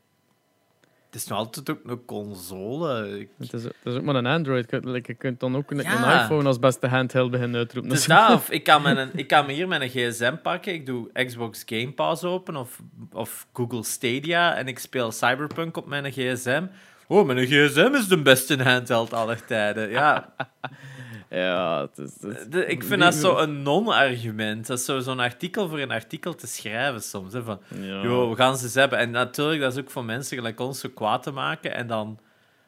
Het 1.10 1.20
is 1.20 1.26
nog 1.26 1.38
altijd 1.38 1.70
ook 1.70 1.80
een 1.84 2.04
console. 2.04 3.18
Ik- 3.20 3.28
Het 3.38 3.52
is, 3.52 3.62
het 3.64 3.74
is 3.84 3.94
ook 3.94 4.02
maar 4.02 4.14
een 4.14 4.26
Android. 4.26 4.70
Je, 5.06 5.14
kunt 5.14 5.40
dan 5.40 5.56
ook 5.56 5.70
een, 5.70 5.76
Ja. 5.82 6.14
een 6.16 6.22
iPhone 6.22 6.46
als 6.46 6.58
beste 6.58 6.86
handheld 6.86 7.30
beginnen 7.30 7.58
uitroepen. 7.58 7.90
Dus 7.90 8.06
Dat 8.16 8.30
of 8.32 8.50
ik 8.50 8.64
kan, 8.64 8.82
mijn, 8.82 9.10
ik 9.14 9.26
kan 9.26 9.46
me 9.46 9.52
hier 9.52 9.68
met 9.68 9.80
een 9.80 9.88
gsm 9.88 10.34
pakken, 10.42 10.72
ik 10.72 10.86
doe 10.86 11.24
Xbox 11.24 11.62
Game 11.66 11.92
Pass 11.92 12.24
open 12.24 12.56
of, 12.56 12.80
of 13.12 13.46
Google 13.52 13.82
Stadia 13.84 14.54
en 14.56 14.68
ik 14.68 14.78
speel 14.78 15.12
Cyberpunk 15.12 15.76
op 15.76 15.86
mijn 15.86 16.12
gsm. 16.12 16.66
Oh, 17.08 17.26
mijn 17.26 17.46
gsm 17.46 17.90
is 17.94 18.08
de 18.08 18.22
beste 18.22 18.62
handheld 18.62 19.12
aller 19.12 19.44
tijden. 19.44 19.90
Ja, 19.90 20.34
Ja, 21.30 21.80
het 21.80 21.98
is... 21.98 22.12
het 22.22 22.36
is- 22.38 22.46
de- 22.48 22.66
ik 22.66 22.82
vind 22.84 23.00
dat 23.00 23.14
zo 23.14 23.36
een 23.36 23.62
non-argument. 23.62 24.66
Dat 24.66 24.78
is 24.78 24.84
zo- 24.84 25.00
zo'n 25.00 25.20
artikel 25.20 25.68
voor 25.68 25.78
een 25.80 25.90
artikel 25.90 26.34
te 26.34 26.46
schrijven 26.46 27.02
soms. 27.02 27.32
Hè, 27.32 27.42
van, 27.42 27.60
ja. 27.80 28.02
Yo, 28.02 28.30
we 28.30 28.36
gaan 28.36 28.56
ze 28.56 28.64
eens 28.64 28.74
hebben. 28.74 28.98
En 28.98 29.10
natuurlijk, 29.10 29.60
dat 29.60 29.72
is 29.72 29.78
ook 29.78 29.90
voor 29.90 30.04
mensen 30.04 30.36
gelijk 30.36 30.60
ons 30.60 30.80
zo 30.80 30.88
kwaad 30.94 31.22
te 31.22 31.30
maken. 31.30 31.74
En 31.74 31.86
dan, 31.86 32.18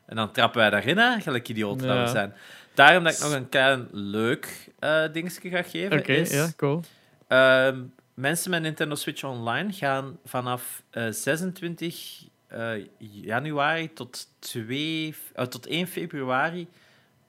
en 0.07 0.17
dan 0.17 0.33
trappen 0.33 0.61
wij 0.61 0.71
daarin, 0.71 0.99
hè, 0.99 1.21
gelijk 1.21 1.49
idioten 1.49 1.87
dat 1.87 1.97
we 1.97 2.07
zijn. 2.11 2.35
Daarom 2.75 3.05
dat 3.05 3.13
ik 3.13 3.19
nog 3.21 3.33
een 3.33 3.49
klein 3.49 3.89
leuk 3.93 4.71
eh 4.79 5.03
dingetje 5.13 5.49
ga 5.51 5.63
geven. 5.63 5.99
Oké, 5.99 6.13
ja, 6.13 6.49
cool. 6.57 6.81
ehm, 7.29 7.81
mensen 8.15 8.51
met 8.51 8.63
Nintendo 8.63 8.95
Switch 8.95 9.25
Online 9.25 9.73
gaan 9.73 10.19
vanaf 10.25 10.83
eh, 10.91 11.07
26 11.11 12.25
eh, 12.47 12.71
januari 12.99 13.93
tot, 13.93 14.27
2, 14.39 15.15
eh, 15.35 15.45
tot 15.47 15.67
1 15.67 15.87
februari 15.87 16.69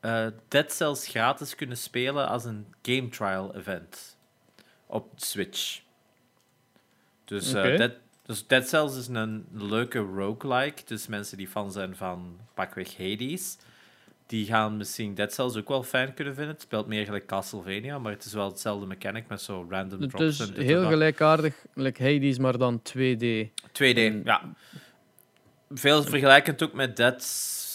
eh 0.03 0.27
Dead 0.47 0.71
Cells 0.73 1.07
gratis 1.07 1.55
kunnen 1.55 1.77
spelen 1.77 2.27
als 2.27 2.45
een 2.45 2.65
game 2.81 3.09
trial 3.09 3.55
event 3.55 4.17
op 4.85 5.11
Switch. 5.15 5.81
Dus, 7.25 7.49
Oké. 7.55 7.77
Dead, 7.77 7.91
dus 8.25 8.47
Dead 8.47 8.67
Cells 8.67 8.97
is 8.97 9.07
een 9.07 9.45
leuke 9.51 9.99
roguelike. 9.99 10.81
Dus 10.85 11.07
mensen 11.07 11.37
die 11.37 11.47
fan 11.47 11.71
zijn 11.71 11.95
van 11.95 12.39
pakweg 12.53 12.97
Hades, 12.97 13.57
die 14.27 14.45
gaan 14.45 14.77
misschien 14.77 15.13
Dead 15.13 15.33
Cells 15.33 15.55
ook 15.55 15.67
wel 15.67 15.83
fijn 15.83 16.13
kunnen 16.13 16.35
vinden. 16.35 16.53
Het 16.53 16.61
speelt 16.63 16.87
meer 16.87 17.05
gelijk 17.05 17.25
Castlevania, 17.25 17.99
maar 17.99 18.11
het 18.11 18.25
is 18.25 18.33
wel 18.33 18.49
hetzelfde 18.49 18.85
mechanic 18.85 19.27
met 19.27 19.41
zo 19.41 19.65
random 19.69 20.01
Het 20.01 20.09
drops. 20.09 20.25
is 20.25 20.39
en 20.39 20.47
dit 20.47 20.57
en 20.57 20.63
heel 20.63 20.87
gelijkaardig, 20.87 21.65
like 21.73 22.03
Hades, 22.03 22.37
maar 22.37 22.57
dan 22.57 22.81
2D. 22.81 23.49
2D, 23.71 23.97
En- 23.97 24.21
ja. 24.25 24.53
Veel 25.69 26.03
vergelijkend 26.03 26.63
ook 26.63 26.73
met 26.73 26.95
Dead 26.95 27.23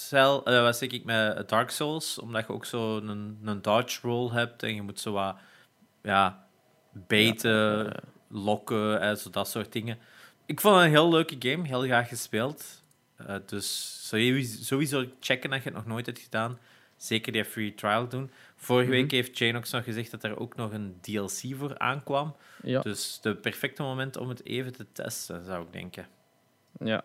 Cell, 0.09 0.41
eh 0.45 0.63
wat 0.63 0.77
zeg 0.77 0.89
ik, 0.91 1.05
met 1.05 1.49
Dark 1.49 1.71
Souls, 1.71 2.19
omdat 2.19 2.47
je 2.47 2.53
ook 2.53 2.65
zo 2.65 2.97
een, 2.97 3.39
een 3.45 3.63
dodge 3.63 3.99
roll 4.03 4.31
hebt 4.33 4.63
en 4.63 4.75
je 4.75 4.83
moet 4.83 5.01
zo 5.01 5.13
wat, 5.13 5.37
ja, 6.03 6.47
baiten, 6.93 7.85
Ja, 7.85 7.93
lokken 8.29 9.01
en 9.01 9.17
zo 9.19 9.31
dat 9.31 9.49
soort 9.49 9.73
dingen. 9.73 9.99
Ik 10.47 10.61
vond 10.61 10.75
het 10.75 10.85
een 10.85 10.91
heel 10.91 11.11
leuke 11.11 11.37
game, 11.39 11.67
heel 11.67 11.83
graag 11.83 12.09
gespeeld. 12.09 12.83
Eh, 13.17 13.37
dus 13.47 13.99
sowieso, 14.09 14.63
sowieso 14.63 15.05
checken 15.21 15.53
als 15.53 15.63
je 15.63 15.69
het 15.69 15.79
nog 15.79 15.87
nooit 15.87 16.07
hebt 16.07 16.19
gedaan. 16.19 16.59
Zeker 16.97 17.33
die 17.33 17.45
free 17.45 17.75
trial 17.75 18.09
doen. 18.09 18.31
Vorige 18.57 18.89
Mhm. 18.89 18.97
week 19.01 19.11
heeft 19.11 19.39
Janox 19.39 19.71
nog 19.71 19.85
gezegd 19.85 20.11
dat 20.11 20.25
er 20.25 20.39
ook 20.39 20.57
nog 20.57 20.73
een 20.73 20.99
DLC 21.01 21.57
voor 21.57 21.79
aankwam. 21.79 22.37
Ja, 22.63 22.81
Dus 22.81 23.19
de 23.23 23.35
perfecte 23.37 23.83
moment 23.83 24.17
om 24.17 24.29
het 24.29 24.45
even 24.45 24.73
te 24.73 24.87
testen, 24.93 25.45
zou 25.45 25.65
ik 25.65 25.73
denken. 25.73 26.07
ja. 26.81 27.05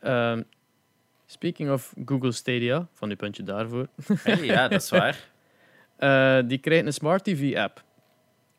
Ehm, 0.00 0.42
speaking 1.34 1.70
of 1.70 1.94
Google 2.04 2.32
Stadia, 2.32 2.86
van 2.92 3.10
uw 3.10 3.16
puntje 3.16 3.42
daarvoor. 3.42 3.86
Hey, 4.22 4.44
ja, 4.44 4.68
dat 4.68 4.82
is 4.82 4.90
waar. 4.90 5.18
Eh, 5.96 6.38
die 6.46 6.58
krijgt 6.58 6.86
een 6.86 6.92
Smart 6.92 7.24
TV-app. 7.24 7.82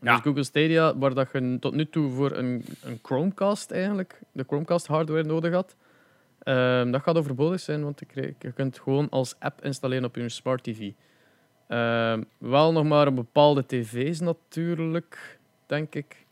Ja. 0.02 0.14
Dus 0.14 0.22
Google 0.22 0.44
Stadia, 0.44 0.98
waar 0.98 1.14
dat 1.14 1.30
je 1.34 1.58
tot 1.60 1.74
nu 1.74 1.90
toe 1.90 2.12
voor 2.12 2.32
een, 2.32 2.66
een 2.84 3.00
Chromecast 3.02 3.72
eigenlijk, 3.72 4.20
de 4.32 4.44
Chromecast-hardware 4.48 5.24
nodig 5.24 5.54
had, 5.54 5.76
ehm, 6.40 6.92
dat 6.92 7.02
gaat 7.02 7.18
overbodig 7.18 7.60
zijn, 7.60 7.84
want 7.84 8.02
je, 8.14 8.52
kunt 8.54 8.80
gewoon 8.80 9.10
als 9.10 9.36
app 9.40 9.64
installeren 9.64 10.06
op 10.06 10.16
je 10.16 10.30
Smart 10.30 10.64
TV. 10.64 10.92
Ehm, 11.68 12.24
wel 12.38 12.72
nog 12.72 12.84
maar 12.84 13.08
op 13.08 13.16
bepaalde 13.16 13.66
tv's 13.66 14.20
natuurlijk, 14.20 15.40
denk 15.66 15.96
ik. 15.96 16.26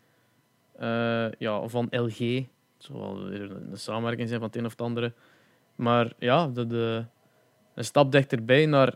Eh, 0.78 1.32
ja, 1.32 1.68
van 1.68 1.88
LG. 1.90 2.18
Het 2.18 2.46
zal 2.78 3.00
wel 3.00 3.26
weer 3.26 3.52
een 3.52 3.78
samenwerking 3.78 4.28
zijn 4.28 4.40
van 4.40 4.50
het 4.50 4.58
een 4.58 4.66
of 4.66 4.72
het 4.72 4.82
andere. 4.82 5.14
Maar 5.76 6.14
ja, 6.20 6.48
de, 6.48 6.68
de, 6.68 7.06
een 7.76 7.86
stap 7.86 8.12
dichterbij 8.12 8.66
naar 8.66 8.96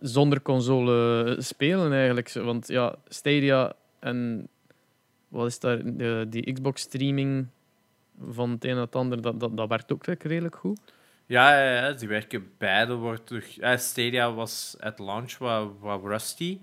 zonder 0.00 0.42
console 0.42 1.36
spelen 1.38 1.92
eigenlijk. 1.92 2.32
Want 2.32 2.68
ja, 2.68 2.94
Stadia 3.08 3.72
en 4.00 4.48
wat 5.28 5.46
is 5.46 5.58
daar, 5.58 5.96
de, 5.96 6.26
die 6.28 6.52
Xbox 6.52 6.80
streaming 6.80 7.46
van 8.30 8.50
het 8.50 8.64
een 8.64 8.70
en 8.70 8.76
het 8.76 8.96
ander, 8.96 9.22
dat, 9.22 9.40
dat, 9.40 9.56
dat 9.56 9.68
werkt 9.68 9.92
ook 9.92 10.04
redelijk 10.04 10.56
goed. 10.56 10.80
Ja, 11.26 11.92
die 11.92 12.08
werken 12.08 12.50
beide. 12.58 12.94
Wordt 12.94 13.26
terug, 13.26 13.58
Stadia 13.80 14.32
was 14.32 14.76
at 14.80 14.98
launch 14.98 15.38
wat, 15.38 15.70
wat 15.80 16.04
rusty. 16.04 16.58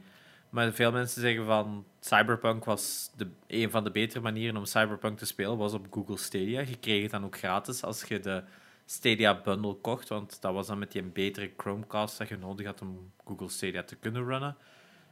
Maar 0.50 0.72
veel 0.72 0.92
mensen 0.92 1.22
zeggen 1.22 1.46
van 1.46 1.86
Cyberpunk 2.00 2.66
was 2.66 3.12
de, 3.16 3.28
een 3.48 3.72
van 3.72 3.84
de 3.84 3.92
betere 3.92 4.22
manieren 4.22 4.58
om 4.58 4.66
Cyberpunk 4.66 5.18
te 5.18 5.26
spelen, 5.26 5.58
was 5.58 5.74
op 5.74 5.88
Google 5.90 6.18
Stadia. 6.18 6.60
Je 6.60 6.78
kreeg 6.80 7.02
het 7.02 7.12
dan 7.12 7.26
ook 7.26 7.38
gratis 7.38 7.84
als 7.84 8.04
je 8.04 8.20
de 8.20 8.44
Stadia 8.86 9.42
bundle 9.42 9.74
kocht, 9.74 10.10
want 10.10 10.42
dat 10.42 10.54
was 10.54 10.68
dan 10.68 10.80
met 10.80 10.92
die 10.92 11.02
een 11.02 11.12
betere 11.12 11.52
Chromecast 11.58 12.18
dat 12.18 12.28
je 12.28 12.38
nodig 12.38 12.66
had 12.66 12.82
om 12.82 13.12
Google 13.26 13.50
Stadia 13.50 13.84
te 13.84 13.96
kunnen 13.96 14.26
runnen. 14.26 14.58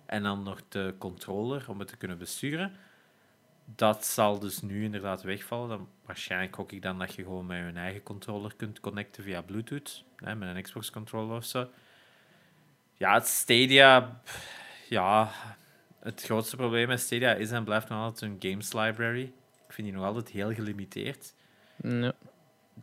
En 0.05 0.23
dan 0.23 0.43
nog 0.43 0.61
de 0.69 0.95
controller 0.97 1.65
om 1.67 1.79
het 1.79 1.87
te 1.87 1.97
kunnen 1.97 2.17
besturen. 2.17 2.71
Dat 3.65 4.05
zal 4.05 4.39
dus 4.39 4.61
nu 4.61 4.83
inderdaad 4.83 5.21
wegvallen. 5.21 5.69
Dan, 5.69 5.87
waarschijnlijk 6.05 6.55
gok 6.55 6.71
ik 6.71 6.81
dan 6.81 6.99
dat 6.99 7.13
je 7.13 7.23
gewoon 7.23 7.45
met 7.45 7.57
je 7.57 7.79
eigen 7.79 8.03
controller 8.03 8.55
kunt 8.55 8.79
connecten 8.79 9.23
via 9.23 9.41
Bluetooth. 9.41 10.03
Hè, 10.15 10.35
met 10.35 10.55
een 10.55 10.61
Xbox 10.61 10.91
controller 10.91 11.35
of 11.35 11.45
zo. 11.45 11.69
Ja, 12.97 13.13
het 13.13 13.27
Stadia... 13.27 14.21
Ja, 14.89 15.31
het 15.99 16.23
grootste 16.23 16.55
probleem 16.55 16.87
met 16.87 16.99
Stadia 16.99 17.33
is 17.33 17.51
en 17.51 17.63
blijft 17.63 17.89
nog 17.89 17.99
altijd 17.99 18.31
een 18.31 18.49
games 18.49 18.73
library. 18.73 19.33
Ik 19.67 19.73
vind 19.73 19.87
die 19.87 19.95
nog 19.95 20.05
altijd 20.05 20.29
heel 20.29 20.53
gelimiteerd. 20.53 21.33
Ja. 21.83 22.13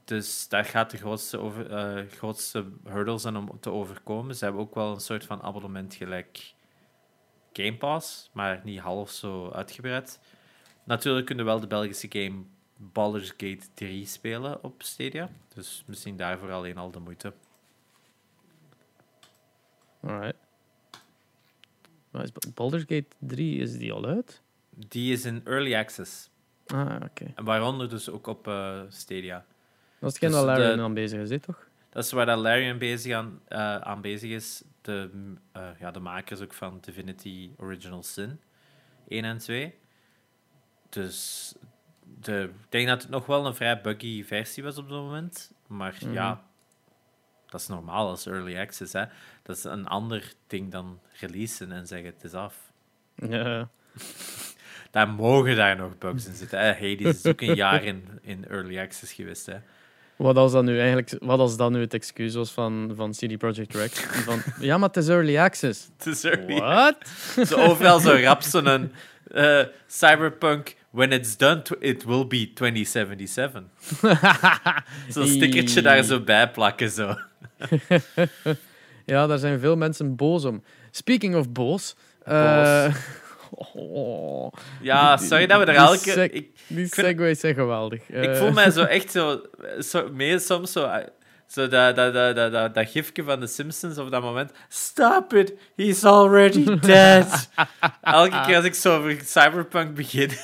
Dus 0.05 0.49
daar 0.49 0.65
gaat 0.65 0.91
de 0.91 0.97
grootste, 0.97 1.39
over, 1.39 1.71
eh, 1.71 2.07
grootste 2.11 2.65
hurdle 2.85 3.19
zijn 3.19 3.37
om 3.37 3.61
te 3.61 3.71
overkomen. 3.71 4.35
Ze 4.37 4.45
hebben 4.45 4.63
ook 4.63 4.75
wel 4.75 4.95
een 4.95 5.01
soort 5.01 5.25
van 5.25 5.43
abonnement 5.43 5.95
gelijk 5.95 6.55
Game 7.53 7.77
Pass, 7.77 8.31
maar 8.33 8.61
niet 8.65 8.79
half 8.81 9.11
zo 9.11 9.51
uitgebreid. 9.51 10.21
Natuurlijk 10.85 11.27
kunnen 11.27 11.45
we 11.45 11.51
wel 11.51 11.61
de 11.61 11.67
Belgische 11.67 12.07
game 12.11 12.43
Baldur's 12.77 13.29
Gate 13.29 13.67
3 13.75 14.07
spelen 14.07 14.65
op 14.65 14.83
Stadia. 14.83 15.29
Dus 15.55 15.83
misschien 15.87 16.17
daarvoor 16.17 16.53
alleen 16.53 16.77
al 16.79 16.91
de 16.91 16.99
moeite. 16.99 17.33
Alright. 20.01 20.37
Maar 22.11 22.23
is 22.23 22.33
Ba- 22.33 22.51
Baldur's 22.55 22.85
Gate 22.87 23.07
3, 23.19 23.59
is 23.59 23.79
die 23.79 23.93
al 23.93 24.05
uit? 24.05 24.43
Die 24.71 25.13
is 25.13 25.25
in 25.25 25.41
early 25.45 25.75
access. 25.77 26.31
Ah, 26.67 26.97
oké. 27.05 27.33
En 27.35 27.45
waaronder 27.45 27.89
dus 27.89 28.11
ook 28.11 28.27
op 28.27 28.49
eh, 28.49 28.81
Stadia. 28.89 29.45
Dat 30.01 30.09
is 30.09 30.21
hetgeen 30.21 30.29
Dus 30.31 30.39
dat 30.39 30.45
Larry 30.59 30.77
de- 30.77 30.83
aan 30.83 30.95
bezig 30.95 31.21
is, 31.21 31.31
hè, 31.31 31.39
toch? 31.41 31.67
Dat 31.91 32.05
is 32.05 32.13
waar 32.13 32.27
dat 32.27 32.39
Larry 32.39 32.71
aan 32.71 32.79
bezig, 32.79 33.15
aan, 33.15 33.41
eh, 33.49 33.77
aan 33.77 34.01
bezig 34.01 34.31
is. 34.31 34.63
De, 34.81 35.11
eh, 35.53 35.69
ja, 35.81 35.91
de 35.91 36.01
makers 36.01 36.41
ook 36.41 36.55
van 36.55 36.79
Divinity 36.81 37.51
Original 37.57 38.03
Sin 38.03 38.41
1 39.09 39.25
en 39.25 39.39
2. 39.39 39.75
Dus 40.89 41.55
de, 42.21 42.51
ik 42.65 42.71
denk 42.71 42.89
dat 42.89 43.03
het 43.03 43.11
nog 43.11 43.27
wel 43.27 43.47
een 43.47 43.55
vrij 43.55 43.81
buggy 43.81 44.25
versie 44.25 44.63
was 44.63 44.77
op 44.79 44.89
dat 44.89 44.99
moment. 45.03 45.53
Maar 45.67 45.97
Mhm. 46.03 46.13
ja, 46.13 46.43
dat 47.49 47.61
is 47.61 47.67
normaal 47.69 48.09
als 48.09 48.27
early 48.27 48.59
access. 48.59 48.93
Hè. 48.93 49.05
Dat 49.43 49.57
is 49.57 49.65
een 49.65 49.87
ander 49.87 50.33
ding 50.47 50.73
dan 50.73 51.01
releasen 51.21 51.73
en 51.73 51.87
zeggen 51.87 52.13
het 52.15 52.25
is 52.25 52.33
af. 52.33 52.73
Ja. 53.15 53.69
Daar 54.91 55.09
mogen 55.09 55.57
daar 55.57 55.77
nog 55.77 55.99
bugs 55.99 56.27
in 56.27 56.35
zitten. 56.35 56.59
Hè? 56.59 56.73
Hades 56.73 57.17
is 57.17 57.27
ook 57.27 57.41
een 57.41 57.55
jaar 57.55 57.83
in, 57.85 58.05
in 58.23 58.45
early 58.49 58.79
access 58.81 59.13
geweest. 59.13 59.47
Hè? 59.47 59.57
Wat 60.19 60.37
als 60.37 60.53
dat 60.53 60.64
nu 60.64 60.79
eigenlijk, 60.79 61.14
wat 61.21 61.39
als 61.39 61.57
dat 61.57 61.71
nu 61.71 61.81
het 61.81 61.95
excuus 61.95 62.35
was 62.35 62.51
van, 62.51 62.93
van 62.97 63.11
CD 63.11 63.39
Projekt 63.39 63.75
Red? 63.75 63.99
Van, 64.25 64.43
ja, 64.61 64.79
maar 64.79 64.89
het 64.89 64.97
is 64.97 65.09
early 65.09 65.39
access. 65.39 65.89
Het 65.97 66.07
is 66.07 66.25
early. 66.25 66.57
What? 66.61 66.97
Zo 67.47 67.57
overal 67.57 68.01
zo 68.01 68.16
rap 68.23 68.43
zo'n 68.43 68.93
eh, 69.31 69.61
cyberpunk. 69.87 70.77
When 70.91 71.12
it's 71.12 71.37
done, 71.37 71.62
it 71.81 72.05
will 72.05 72.27
be 72.27 72.51
2077. 72.55 73.62
Zo'n 75.09 75.27
stickertje 75.27 75.83
daar 75.83 76.03
zo 76.03 76.21
bij 76.21 76.51
plakken. 76.51 76.91
Zo. 76.91 77.14
Ja, 79.05 79.27
daar 79.27 79.39
zijn 79.39 79.61
veel 79.61 79.77
mensen 79.77 80.16
boos 80.16 80.45
om. 80.45 80.62
Speaking 80.91 81.35
of 81.37 81.51
boos. 81.53 81.95
eh, 82.25 82.85
Boos. 82.85 82.95
Oh, 83.75 84.53
Ja, 84.83 85.17
sorry 85.17 85.47
dat 85.47 85.59
we 85.59 85.65
er 85.65 85.73
die 85.73 85.81
elke... 85.87 85.99
sec- 86.11 86.33
Ik, 86.33 86.51
die 86.67 86.77
vind- 86.77 87.07
segways 87.07 87.41
zijn 87.41 87.55
geweldig. 87.55 88.09
ik 88.09 88.25
Eh, 88.25 88.37
voel 88.37 88.53
mij 88.53 88.71
zo 88.71 88.83
echt 88.83 89.11
zo... 89.19 89.41
soms 90.39 90.73
zo... 90.73 90.85
eh, 90.85 91.07
Zo 91.47 91.69
dat, 91.69 91.97
dat, 91.97 92.13
dat, 92.15 92.37
dat, 92.37 92.53
dat, 92.53 92.75
dat 92.75 92.89
gifje 92.91 93.23
van 93.23 93.41
de 93.41 93.47
Simpsons 93.47 93.99
op 93.99 94.11
dat 94.11 94.23
moment. 94.23 94.51
Stop 94.69 95.35
it, 95.35 95.53
he's 95.77 96.05
already 96.05 96.79
dead. 96.81 97.49
Elke 98.03 98.41
keer 98.47 98.57
als 98.57 98.65
ik 98.65 98.75
zo 98.75 98.97
over 98.99 99.21
Cyberpunk 99.25 99.95
begin. 99.95 100.31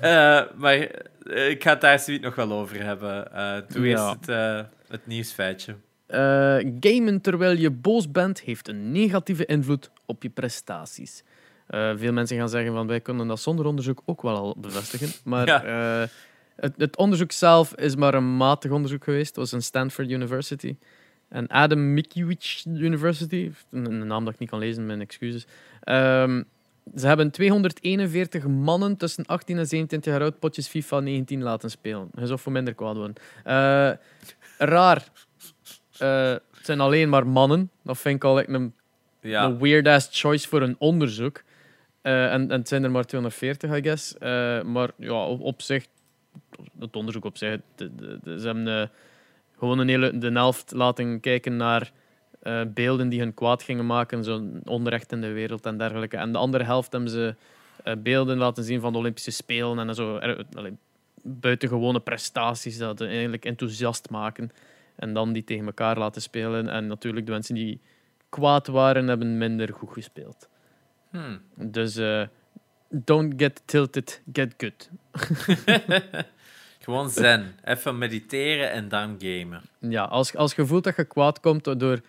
Eh, 0.00 0.40
maar 0.56 0.74
eh, 0.76 1.48
ik 1.48 1.62
ga 1.62 1.70
het 1.70 1.80
daar 1.80 1.98
zoiets 1.98 2.24
nog 2.24 2.34
wel 2.34 2.52
over 2.52 2.82
hebben. 2.84 3.32
Eh 3.34 3.82
eerst 3.82 4.02
Ja. 4.02 4.10
het, 4.20 4.28
eh, 4.28 4.60
het 4.88 5.06
nieuwsfeitje. 5.06 5.74
Eh, 6.06 6.56
gamen 6.80 7.20
terwijl 7.20 7.56
je 7.56 7.70
boos 7.70 8.10
bent 8.10 8.40
heeft 8.40 8.68
een 8.68 8.92
negatieve 8.92 9.46
invloed 9.46 9.90
op 10.06 10.22
je 10.22 10.28
prestaties. 10.30 11.22
Eh, 11.70 11.90
veel 11.96 12.12
mensen 12.12 12.36
gaan 12.36 12.48
zeggen 12.48 12.72
van 12.72 12.86
wij 12.86 13.00
kunnen 13.00 13.26
dat 13.26 13.40
zonder 13.40 13.66
onderzoek 13.66 14.02
ook 14.04 14.22
wel 14.22 14.36
al 14.36 14.56
bevestigen. 14.58 15.08
Maar 15.24 15.46
Ja. 15.46 15.62
eh, 16.02 16.08
het, 16.56 16.74
het 16.76 16.96
onderzoek 16.96 17.32
zelf 17.32 17.74
is 17.74 17.96
maar 17.96 18.14
een 18.14 18.36
matig 18.36 18.70
onderzoek 18.70 19.04
geweest. 19.04 19.26
Het 19.28 19.36
was 19.36 19.52
in 19.52 19.62
Stanford 19.62 20.10
University. 20.10 20.76
En 21.28 21.46
Adam 21.48 21.92
Mickiewicz 21.94 22.64
University, 22.66 23.50
een, 23.70 23.84
een 23.92 24.06
naam 24.06 24.24
dat 24.24 24.32
ik 24.34 24.38
niet 24.40 24.48
kan 24.50 24.58
lezen, 24.58 24.86
mijn 24.86 25.00
excuses. 25.00 25.46
Ehm, 25.80 26.42
ze 26.96 27.06
hebben 27.06 27.30
241 27.30 28.46
mannen 28.46 28.96
tussen 28.96 29.26
18 29.26 29.58
en 29.58 29.66
27 29.66 30.12
jaar 30.12 30.22
oud 30.22 30.38
potjes 30.38 30.68
FIFA 30.68 31.00
19 31.00 31.42
laten 31.42 31.70
spelen. 31.70 32.08
Je 32.14 32.26
zou 32.26 32.38
voor 32.38 32.52
minder 32.52 32.74
kwaad 32.74 32.96
worden. 32.96 33.14
Eh, 33.44 33.90
raar. 34.58 35.04
Het 35.98 36.42
zijn 36.62 36.80
alleen 36.80 37.08
maar 37.08 37.26
mannen. 37.26 37.70
Dat 37.82 37.98
vind 37.98 38.16
ik 38.16 38.24
al 38.24 38.38
echt 38.38 38.48
een, 38.48 38.74
Ja, 39.20 39.44
een 39.44 39.58
weird-ass 39.58 40.08
choice 40.20 40.48
voor 40.48 40.62
een 40.62 40.76
onderzoek. 40.78 41.42
Eh, 42.02 42.32
en, 42.32 42.50
het 42.50 42.68
zijn 42.68 42.84
er 42.84 42.90
maar 42.90 43.04
240, 43.04 43.76
I 43.76 43.82
guess. 43.82 44.18
Eh, 44.18 44.62
maar 44.62 44.90
ja, 44.96 45.24
op, 45.26 45.62
zich, 45.62 45.86
het 46.78 46.96
onderzoek 46.96 47.24
op 47.24 47.36
zich, 47.36 47.60
de, 47.74 48.20
ze 48.38 48.46
hebben 48.46 48.80
eh, 48.80 48.88
gewoon 49.58 49.78
een 49.78 49.88
hele 49.88 50.18
de 50.18 50.30
helft 50.30 50.72
laten 50.72 51.20
kijken 51.20 51.56
naar 51.56 51.92
beelden 52.66 53.08
die 53.08 53.20
hun 53.20 53.34
kwaad 53.34 53.62
gingen 53.62 53.86
maken, 53.86 54.24
zo'n 54.24 54.60
onrecht 54.64 55.12
in 55.12 55.20
de 55.20 55.32
wereld 55.32 55.66
en 55.66 55.78
dergelijke. 55.78 56.16
En 56.16 56.32
de 56.32 56.38
andere 56.38 56.64
helft 56.64 56.92
hebben 56.92 57.10
ze 57.10 57.34
beelden 57.98 58.38
laten 58.38 58.64
zien 58.64 58.80
van 58.80 58.92
de 58.92 58.98
Olympische 58.98 59.30
Spelen 59.30 59.88
en 59.88 59.94
zo 59.94 60.16
er, 60.16 60.44
buitengewone 61.22 62.00
prestaties 62.00 62.78
dat 62.78 63.00
eigenlijk 63.00 63.44
enthousiast 63.44 64.10
maken. 64.10 64.50
En 64.96 65.12
dan 65.12 65.32
die 65.32 65.44
tegen 65.44 65.66
elkaar 65.66 65.98
laten 65.98 66.22
spelen. 66.22 66.68
En 66.68 66.86
natuurlijk 66.86 67.26
de 67.26 67.32
mensen 67.32 67.54
die 67.54 67.80
kwaad 68.28 68.66
waren, 68.66 69.08
hebben 69.08 69.38
minder 69.38 69.72
goed 69.72 69.92
gespeeld. 69.92 70.48
Hmm. 71.10 71.40
Dus 71.54 71.96
eh, 71.96 72.22
don't 72.88 73.32
get 73.36 73.62
tilted, 73.64 74.22
get 74.32 74.54
good. 74.56 74.88
Gewoon 76.80 77.10
zen. 77.10 77.54
Even 77.64 77.98
mediteren 77.98 78.70
en 78.70 78.88
dan 78.88 79.16
gamen. 79.18 79.62
Ja, 79.78 80.02
als, 80.04 80.34
als 80.36 80.54
je 80.54 80.66
voelt 80.66 80.84
dat 80.84 80.96
je 80.96 81.04
kwaad 81.04 81.40
komt 81.40 81.80
door... 81.80 82.00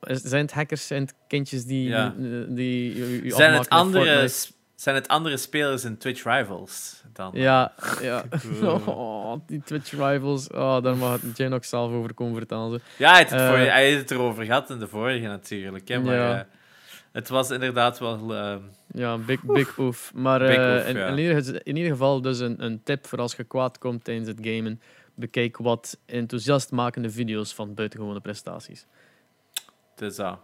Zijn 0.00 0.42
het 0.42 0.52
hackers, 0.52 0.86
zijn 0.86 1.02
het 1.02 1.14
kindjes 1.28 1.64
die, 1.64 1.88
Ja. 1.88 2.14
die, 2.16 2.54
die 2.54 2.96
je- 2.96 3.24
je 3.24 3.30
Zijn 3.34 3.52
het, 3.54 3.68
andere, 3.68 4.28
zijn 4.74 4.94
het 4.94 5.08
andere 5.08 5.36
spelers 5.36 5.84
in 5.84 5.98
Twitch 5.98 6.24
Rivals 6.24 7.02
dan? 7.12 7.30
Ja, 7.34 7.72
ja. 8.02 8.24
Oh, 8.86 9.32
die 9.46 9.62
Twitch 9.64 9.90
rivals. 9.90 10.48
Oh, 10.50 10.82
daar 10.82 10.96
mag 10.96 11.20
het 11.22 11.36
Jane 11.36 11.54
ook 11.54 11.64
zelf 11.64 11.92
over 11.92 12.14
komen 12.14 12.36
vertellen. 12.36 12.80
Ja, 12.96 13.08
hij 13.10 13.18
heeft 13.18 13.30
het, 13.30 13.40
Eh, 13.40 13.48
voor, 13.48 13.56
hij 13.58 13.84
heeft 13.84 14.00
het 14.00 14.10
erover 14.10 14.44
gehad 14.44 14.70
in 14.70 14.78
de 14.78 14.88
vorige 14.88 15.26
natuurlijk. 15.26 15.88
Hè, 15.88 16.00
maar 16.00 16.14
Ja. 16.14 16.46
Eh, 17.16 17.22
het 17.22 17.28
was 17.28 17.50
inderdaad 17.50 17.98
wel... 17.98 18.34
eh, 18.34 18.56
Ja, 18.86 19.18
big, 19.18 19.42
big 19.42 19.78
oef. 19.78 20.14
Maar 20.14 20.38
Big 20.38 20.56
eh, 20.56 20.88
in, 20.88 20.96
ja. 20.96 21.06
in, 21.08 21.18
ieder, 21.18 21.66
in 21.66 21.76
ieder 21.76 21.90
geval 21.92 22.20
dus 22.20 22.38
een, 22.38 22.64
een 22.64 22.82
tip 22.82 23.06
voor 23.06 23.18
als 23.18 23.34
je 23.34 23.44
kwaad 23.44 23.78
komt 23.78 24.04
tijdens 24.04 24.28
het 24.28 24.38
gamen. 24.40 24.80
Bekijk 25.14 25.56
wat 25.56 25.98
enthousiastmakende 26.06 27.10
video's 27.10 27.54
van 27.54 27.74
buitengewone 27.74 28.20
prestaties. 28.20 28.86
dat. 30.16 30.38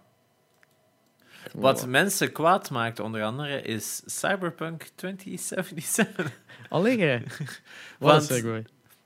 Wat 1.54 1.86
mensen 1.86 2.32
kwaad 2.32 2.70
maakt, 2.70 3.00
onder 3.00 3.22
andere, 3.22 3.62
is 3.62 4.02
Cyberpunk 4.06 4.88
2077. 4.94 6.40
Allee, 6.68 7.22
Want-. 7.98 8.42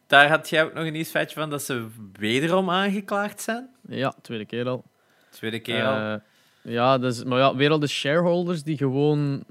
Daar 0.07 0.29
had 0.29 0.49
jij 0.49 0.65
ook 0.65 0.73
nog 0.73 0.85
een 0.85 0.93
nieuwsfeitje 0.93 1.41
van 1.41 1.51
dat 1.51 1.63
ze 1.63 1.87
wederom 2.13 2.71
aangeklaagd 2.71 3.41
zijn. 3.41 3.71
Ja, 3.89 4.15
tweede 4.23 4.45
keer 4.45 4.69
al. 4.69 4.85
Tweede 5.31 5.61
keer 5.61 5.85
al. 5.85 6.21
Ja, 6.67 6.99
dus, 6.99 7.25
maar 7.25 7.39
ja, 7.39 7.55
weer 7.57 7.71
al 7.71 7.79
de 7.79 7.87
shareholders 7.87 8.63
die 8.63 8.77
gewoon 8.77 9.45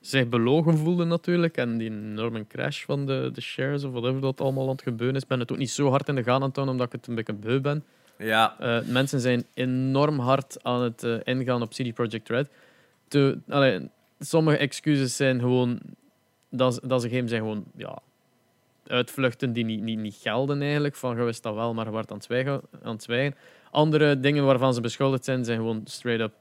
zich 0.00 0.28
belogen 0.28 0.76
voelden 0.78 1.08
natuurlijk. 1.08 1.56
En 1.56 1.78
die 1.78 1.90
enorme 1.90 2.46
crash 2.46 2.84
van 2.84 3.06
de, 3.06 3.30
de 3.34 3.40
shares 3.40 3.84
of 3.84 3.92
whatever 3.92 4.20
dat 4.20 4.40
allemaal 4.40 4.64
aan 4.64 4.70
het 4.72 4.82
gebeuren 4.82 5.16
is. 5.16 5.22
Ik 5.22 5.28
ben 5.28 5.40
het 5.40 5.52
ook 5.52 5.58
niet 5.58 5.70
zo 5.70 5.88
hard 5.88 6.08
in 6.08 6.14
de 6.14 6.22
gaten 6.22 6.52
aan 6.62 6.68
omdat 6.68 6.86
ik 6.86 6.92
het 6.92 7.06
een 7.06 7.14
beetje 7.14 7.32
beu 7.32 7.60
ben. 7.60 7.84
Ja, 8.18 8.56
Eh, 8.58 8.78
mensen 8.86 9.20
zijn 9.20 9.44
enorm 9.54 10.18
hard 10.18 10.56
aan 10.62 10.82
het 10.82 11.02
eh, 11.02 11.14
ingaan 11.24 11.62
op 11.62 11.70
CD 11.70 11.94
Projekt 11.94 12.28
Red. 12.28 12.48
Te, 13.08 13.38
allee, 13.48 13.88
sommige 14.18 14.56
excuses 14.56 15.16
zijn 15.16 15.40
gewoon 15.40 15.80
dat, 16.50 16.74
ze- 16.74 16.86
dat 16.86 17.02
ze 17.02 17.08
geen 17.08 17.28
zijn 17.28 17.40
gewoon 17.40 17.64
ja, 17.76 17.98
uitvluchten 18.86 19.52
die 19.52 19.64
niet, 19.64 19.82
niet, 19.82 19.98
niet 19.98 20.18
gelden 20.22 20.62
eigenlijk. 20.62 20.96
Van 20.96 21.16
je 21.16 21.22
wist 21.22 21.42
dat 21.42 21.54
wel, 21.54 21.74
maar 21.74 21.84
je 21.84 21.90
wordt 21.90 22.10
aan 22.10 22.16
het, 22.16 22.24
zwijgen, 22.26 22.60
aan 22.82 22.92
het 22.92 23.02
zwijgen. 23.02 23.34
Andere 23.70 24.20
dingen 24.20 24.44
waarvan 24.44 24.74
ze 24.74 24.80
beschuldigd 24.80 25.24
zijn, 25.24 25.44
zijn 25.44 25.58
gewoon 25.58 25.80
straight 25.84 26.22
up 26.24 26.32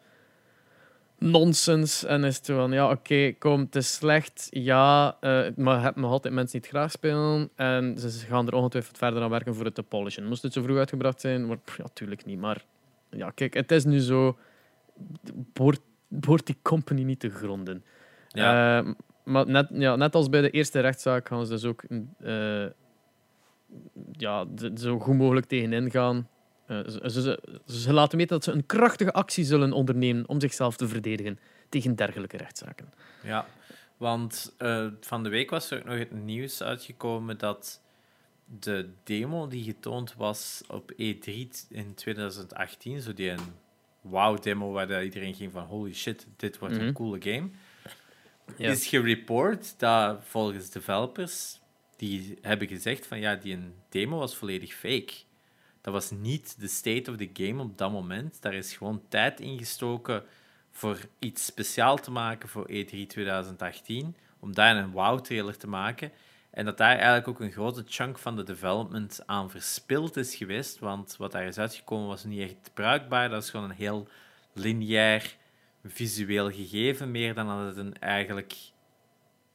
nonsens. 1.20 2.06
En 2.06 2.24
is 2.24 2.38
het 2.38 2.46
van, 2.46 2.72
ja, 2.72 2.92
oké, 2.92 3.34
kom, 3.40 3.60
het 3.60 3.76
is 3.76 3.94
slecht, 3.94 4.48
ja, 4.50 5.18
eh, 5.20 5.46
maar 5.56 5.76
je 5.76 5.84
hebt 5.84 5.96
nog 5.96 6.12
altijd 6.12 6.34
mensen 6.34 6.60
die 6.60 6.70
het 6.70 6.78
graag 6.78 6.92
spelen. 6.92 7.50
En 7.56 7.98
ze 7.98 8.26
gaan 8.26 8.48
er 8.48 8.54
ongetwijfeld 8.54 8.98
verder 8.98 9.22
aan 9.24 9.30
werken 9.30 9.56
voor 9.56 9.66
het 9.66 9.76
te 9.76 9.84
polishen. 9.84 10.28
Moest 10.28 10.44
het 10.44 10.54
zo 10.54 10.62
vroeg 10.62 10.78
uitgebracht 10.78 11.22
zijn? 11.22 11.48
Maar, 11.48 11.58
pff, 11.58 11.78
ja, 11.78 11.86
tuurlijk 11.94 12.26
niet. 12.26 12.40
Maar 12.40 12.66
ja, 13.10 13.30
kijk, 13.30 13.54
het 13.54 13.72
is 13.72 13.86
nu 13.86 14.00
zo... 14.00 14.38
Behoort, 15.54 15.82
behoort 16.08 16.46
die 16.46 16.58
company 16.62 17.04
niet 17.04 17.20
te 17.20 17.30
gronden. 17.30 17.84
ja. 18.28 18.80
Eh, 18.80 18.92
maar 19.30 19.48
net, 19.48 19.68
ja, 19.74 19.96
net 19.96 20.16
als 20.16 20.30
bij 20.30 20.42
de 20.42 20.50
eerste 20.50 20.80
rechtszaak 20.80 21.28
gaan 21.28 21.46
ze 21.46 21.52
dus 21.52 21.66
ook 21.66 21.84
eh, 22.20 22.66
ja, 24.12 24.46
zo 24.76 25.00
goed 25.00 25.16
mogelijk 25.16 25.46
tegenin 25.46 25.92
gaan. 25.92 26.28
Eh, 26.70 26.80
ze, 26.88 27.12
ze, 27.22 27.40
ze, 27.68 27.94
laten 27.94 28.18
weten 28.18 28.36
dat 28.36 28.44
ze 28.44 28.52
een 28.52 28.66
krachtige 28.66 29.12
actie 29.14 29.44
zullen 29.44 29.72
ondernemen 29.72 30.28
om 30.28 30.40
zichzelf 30.40 30.76
te 30.78 30.88
verdedigen 30.88 31.40
tegen 31.70 31.96
dergelijke 31.96 32.38
rechtszaken. 32.38 32.94
Ja, 33.24 33.46
want 33.98 34.54
eh, 34.58 34.88
van 35.02 35.24
de 35.24 35.30
week 35.30 35.50
was 35.50 35.72
er 35.72 35.78
ook 35.80 35.86
nog 35.86 35.98
het 35.98 36.12
nieuws 36.12 36.64
uitgekomen 36.64 37.38
dat 37.38 37.82
de 38.60 38.90
demo 39.04 39.48
die 39.48 39.64
getoond 39.64 40.14
was 40.18 40.64
op 40.68 40.92
E3 40.92 41.48
in 41.70 41.94
2018, 41.96 43.02
zo 43.02 43.14
die 43.14 43.30
een 43.30 43.54
wow-demo 44.02 44.72
waar 44.72 45.04
iedereen 45.04 45.34
ging 45.36 45.52
van 45.52 45.64
holy 45.64 45.94
shit, 45.94 46.28
dit 46.36 46.58
wordt 46.60 46.76
Mhm. 46.76 46.84
een 46.84 46.94
coole 46.94 47.22
game, 47.22 47.50
Ja. 48.58 48.70
is 48.70 48.88
gereport 48.88 49.80
dat 49.80 50.20
volgens 50.24 50.70
developers 50.70 51.60
die 51.96 52.38
hebben 52.42 52.68
gezegd 52.68 53.08
van 53.08 53.20
ja, 53.20 53.36
die 53.36 53.54
een 53.54 53.74
demo 53.90 54.18
was 54.18 54.36
volledig 54.36 54.74
fake. 54.74 55.14
Dat 55.82 55.94
was 55.94 56.12
niet 56.12 56.56
de 56.60 56.68
state 56.68 57.12
of 57.12 57.18
the 57.18 57.30
game 57.34 57.62
op 57.64 57.78
dat 57.78 57.92
moment. 57.92 58.42
Daar 58.42 58.54
is 58.54 58.76
gewoon 58.76 59.02
tijd 59.10 59.40
ingestoken 59.40 60.24
voor 60.72 60.98
iets 61.20 61.46
speciaal 61.46 61.98
te 61.98 62.12
maken 62.12 62.50
voor 62.50 62.66
E 62.70 62.84
E3 62.86 63.08
2018, 63.08 64.16
om 64.40 64.54
daar 64.54 64.76
een 64.78 64.92
wow-trailer 64.92 65.58
te 65.58 65.68
maken. 65.68 66.12
En 66.50 66.66
dat 66.66 66.78
daar 66.78 66.96
eigenlijk 66.96 67.28
ook 67.28 67.40
een 67.40 67.52
grote 67.52 67.84
chunk 67.88 68.18
van 68.18 68.36
de 68.36 68.44
development 68.44 69.22
aan 69.26 69.50
verspild 69.50 70.18
is 70.18 70.36
geweest, 70.36 70.80
want 70.80 71.16
wat 71.18 71.32
daar 71.32 71.46
is 71.48 71.58
uitgekomen 71.58 72.08
was 72.08 72.24
niet 72.24 72.42
echt 72.42 72.74
bruikbaar. 72.74 73.30
Dat 73.30 73.44
is 73.44 73.50
gewoon 73.50 73.70
een 73.70 73.76
heel 73.76 74.08
lineair 74.54 75.36
visueel 75.86 76.52
gegeven, 76.52 77.12
meer 77.12 77.34
dan 77.34 77.48
dat 77.48 77.66
het 77.68 77.78
een 77.78 78.00
eigenlijk 78.00 78.56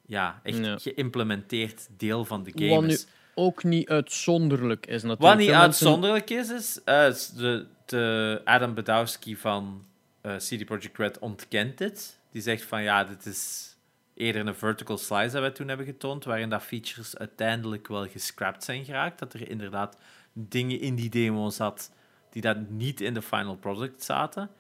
ja, 0.06 0.40
echt 0.42 0.58
Ja. 0.58 0.78
geïmplementeerd 0.78 1.88
deel 1.96 2.24
van 2.24 2.42
de 2.42 2.52
game 2.54 2.86
is. 2.88 3.06
Ook 3.34 3.64
niet 3.64 3.88
uitzonderlijk 3.88 4.86
is 4.86 5.02
natuurlijk. 5.02 5.20
Wat 5.20 5.36
niet 5.36 5.48
Veel 5.48 5.58
mensen- 5.58 5.86
uitzonderlijk 5.86 6.30
is, 6.30 6.50
is 6.50 6.80
eh, 6.84 7.06
is 7.06 7.28
de, 7.28 7.66
de 7.86 8.40
Adam 8.44 8.74
Badowski 8.74 9.36
van 9.36 9.84
eh 10.20 10.36
CD 10.36 10.64
Projekt 10.64 10.98
Red 10.98 11.18
ontkent 11.18 11.78
dit. 11.78 12.18
Die 12.30 12.42
zegt 12.42 12.62
van 12.62 12.82
ja, 12.82 13.04
dit 13.04 13.26
is 13.26 13.72
eerder 14.14 14.46
een 14.46 14.54
vertical 14.54 14.98
slice 14.98 15.30
dat 15.32 15.40
wij 15.40 15.50
toen 15.50 15.68
hebben 15.68 15.86
getoond, 15.86 16.24
waarin 16.24 16.48
dat 16.48 16.62
features 16.62 17.16
uiteindelijk 17.18 17.88
wel 17.88 18.06
gescrapt 18.08 18.64
zijn 18.64 18.84
geraakt. 18.84 19.18
Dat 19.18 19.32
er 19.34 19.48
inderdaad 19.50 19.96
dingen 20.32 20.80
in 20.80 20.94
die 20.94 21.10
demo 21.10 21.50
zat 21.50 21.90
die 22.30 22.42
dat 22.42 22.68
niet 22.70 23.00
in 23.00 23.14
de 23.14 23.22
final 23.22 23.56
product 23.56 24.02
zaten. 24.04 24.50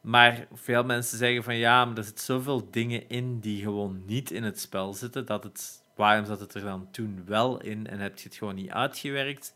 Maar 0.00 0.46
veel 0.52 0.84
mensen 0.84 1.18
zeggen 1.18 1.42
van 1.42 1.56
ja, 1.56 1.84
maar 1.84 1.96
er 1.96 2.04
zitten 2.04 2.24
zoveel 2.24 2.68
dingen 2.70 3.08
in 3.08 3.40
die 3.40 3.62
gewoon 3.62 4.02
niet 4.06 4.30
in 4.30 4.42
het 4.42 4.60
spel 4.60 4.94
zitten, 4.94 5.26
dat 5.26 5.42
het, 5.44 5.82
waarom 5.94 6.26
zat 6.26 6.40
het 6.40 6.54
er 6.54 6.60
dan 6.60 6.88
toen 6.90 7.22
wel 7.26 7.60
in 7.60 7.86
en 7.86 7.98
heb 7.98 8.18
je 8.18 8.28
het 8.28 8.36
gewoon 8.36 8.54
niet 8.54 8.70
uitgewerkt? 8.70 9.54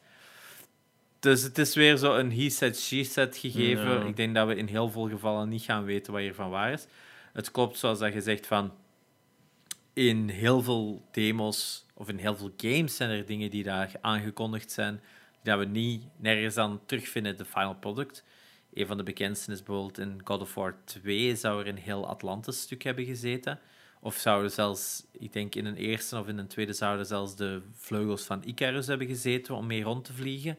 Dus 1.19 1.43
het 1.43 1.59
is 1.59 1.75
weer 1.75 1.97
zo 1.97 2.17
een 2.17 2.33
he 2.33 2.51
said, 2.51 2.79
she 2.79 3.05
said 3.05 3.37
gegeven. 3.37 4.07
Ik 4.07 4.17
denk 4.17 4.35
dat 4.35 4.47
we 4.47 4.57
in 4.57 4.67
heel 4.67 4.91
veel 4.91 5.09
gevallen 5.09 5.49
niet 5.49 5.63
gaan 5.63 5.85
weten 5.85 6.13
wat 6.13 6.23
hiervan 6.23 6.51
waar 6.51 6.73
is. 6.73 6.87
Het 7.33 7.51
klopt 7.51 7.79
zoals 7.79 7.99
dat 7.99 8.13
je 8.13 8.21
zegt 8.21 8.47
van 8.47 8.73
in 9.93 10.29
heel 10.29 10.63
veel 10.63 11.03
demos 11.11 11.87
of 11.95 12.09
in 12.09 12.19
heel 12.19 12.37
veel 12.37 12.53
games 12.57 12.97
zijn 12.97 13.11
er 13.11 13.27
dingen 13.27 13.51
die 13.51 13.63
daar 13.63 13.93
aangekondigd 14.01 14.71
zijn, 14.71 15.01
die 15.43 15.53
dat 15.53 15.59
we 15.59 15.65
niet 15.65 16.05
nergens 16.17 16.57
aan 16.57 16.81
terugvinden 16.87 17.33
in 17.33 17.39
de 17.39 17.45
final 17.45 17.75
product. 17.75 18.25
Een 18.73 18.87
van 18.87 18.97
de 18.97 19.03
bekendste 19.03 19.53
is 19.53 19.63
bijvoorbeeld 19.63 19.99
in 19.99 20.21
God 20.25 20.41
of 20.41 20.55
War 20.55 20.77
2 20.85 21.37
zou 21.37 21.61
er 21.61 21.69
een 21.69 21.79
heel 21.79 22.09
Atlantis-stuk 22.09 22.83
hebben 22.83 23.05
gezeten. 23.05 23.59
Of 24.01 24.17
zouden 24.17 24.51
zelfs, 24.51 25.07
ik 25.13 25.33
denk 25.33 25.55
in 25.55 25.67
een 25.67 25.77
eerste 25.77 26.19
of 26.19 26.29
in 26.29 26.39
een 26.39 26.47
tweede, 26.47 26.73
zouden 26.73 27.07
zelfs 27.07 27.37
de 27.37 27.63
vleugels 27.75 28.23
van 28.23 28.45
Icarus 28.45 28.87
hebben 28.87 29.07
gezeten 29.07 29.55
om 29.55 29.67
mee 29.67 29.83
rond 29.83 30.05
te 30.05 30.13
vliegen. 30.13 30.59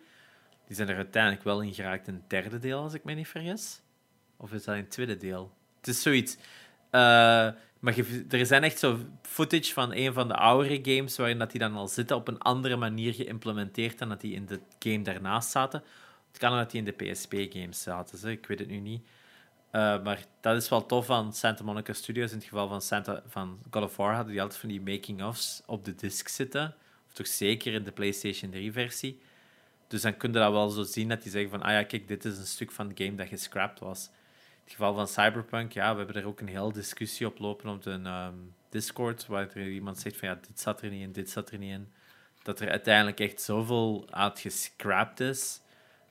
Die 0.68 0.76
zijn 0.76 0.90
er 0.90 0.96
uiteindelijk 0.96 1.44
wel 1.44 1.62
in 1.62 1.74
geraakt 1.74 2.08
in 2.08 2.14
het 2.14 2.30
derde 2.30 2.60
deel, 2.60 2.82
als 2.82 2.94
ik 2.94 3.04
me 3.04 3.14
niet 3.14 3.28
vergis. 3.28 3.82
Of 4.38 4.54
is 4.54 4.64
dat 4.64 4.76
in 4.76 4.82
het 4.82 4.92
tweede 4.92 5.18
deel? 5.18 5.52
Het 5.78 5.88
is 5.88 6.02
zoiets. 6.02 6.38
Eh, 6.90 7.02
maar 7.80 7.98
er 8.30 8.46
zijn 8.46 8.64
echt 8.64 8.80
zo 8.80 9.00
footage 9.22 9.74
van 9.74 9.94
een 9.94 10.14
van 10.14 10.28
de 10.28 10.36
oudere 10.36 10.80
games 10.96 11.18
waarin 11.18 11.40
dat 11.40 11.52
die 11.52 11.60
dan 11.60 11.76
al 11.76 11.88
zitten 11.88 12.16
op 12.16 12.28
een 12.28 12.40
andere 12.40 12.76
manier 12.76 13.14
geïmplementeerd 13.14 13.98
dan 14.00 14.10
dat 14.10 14.22
die 14.22 14.34
in 14.34 14.46
de 14.46 14.60
game 14.80 15.02
daarnaast 15.02 15.50
zaten. 15.50 15.84
Het 16.28 16.38
kan 16.38 16.58
dat 16.58 16.72
die 16.72 16.80
in 16.80 16.86
de 16.86 17.12
PSP-games 17.12 17.82
zaten, 17.82 18.30
ik 18.30 18.46
weet 18.46 18.60
het 18.60 18.68
nu 18.68 18.80
niet. 18.80 19.08
Eh, 19.72 20.04
maar 20.04 20.26
dat 20.42 20.56
is 20.56 20.70
wel 20.70 20.86
tof 20.86 21.06
van 21.06 21.34
Santa 21.34 21.64
Monica 21.64 21.94
Studios. 21.94 22.32
In 22.32 22.38
het 22.38 22.48
geval 22.48 22.68
van, 22.68 22.82
Santa, 22.82 23.24
van 23.28 23.60
God 23.72 23.84
of 23.84 23.96
War 23.96 24.14
hadden 24.14 24.32
die 24.32 24.42
altijd 24.42 24.60
van 24.60 24.70
die 24.70 24.82
making-ofs 24.82 25.62
op 25.66 25.86
de 25.86 25.96
disc 25.96 26.28
zitten. 26.28 26.76
Of 27.08 27.14
toch 27.14 27.28
zeker 27.28 27.74
in 27.74 27.84
de 27.84 27.92
PlayStation 27.92 28.52
3-versie. 28.52 29.20
Dus 29.88 30.02
dan 30.02 30.18
kun 30.18 30.32
je 30.34 30.40
dat 30.40 30.52
wel 30.52 30.70
zo 30.70 30.84
zien 30.84 31.10
dat 31.10 31.22
die 31.22 31.32
zeggen 31.32 31.50
van, 31.50 31.62
ah 31.62 31.72
ja, 31.72 31.84
kijk, 31.84 32.08
dit 32.08 32.26
is 32.26 32.38
een 32.38 32.46
stuk 32.46 32.72
van 32.72 32.88
de 32.88 33.04
game 33.04 33.16
dat 33.16 33.28
gescrapt 33.28 33.80
was. 33.80 34.06
In 34.06 34.64
het 34.64 34.74
geval 34.74 34.94
van 34.94 35.08
Cyberpunk, 35.08 35.72
ja, 35.72 35.92
we 35.92 35.98
hebben 35.98 36.22
er 36.22 36.28
ook 36.28 36.40
een 36.40 36.48
hele 36.48 36.74
discussie 36.74 37.28
op 37.28 37.40
lopen 37.40 37.70
op 37.70 37.84
de 37.84 38.00
ehm, 38.04 38.34
Discord, 38.70 39.26
waar 39.26 39.58
iemand 39.58 40.00
zegt 40.00 40.18
van, 40.18 40.28
ja, 40.28 40.40
dit 40.48 40.60
zat 40.60 40.82
er 40.82 40.90
niet 40.90 41.02
in, 41.02 41.12
dit 41.12 41.30
zat 41.30 41.52
er 41.52 41.58
niet 41.58 41.72
in. 41.72 41.92
Dat 42.44 42.60
er 42.60 42.70
uiteindelijk 42.70 43.20
echt 43.20 43.42
zoveel 43.42 44.08
uit 44.10 44.40
gescrapt 44.40 45.20
is, 45.20 45.62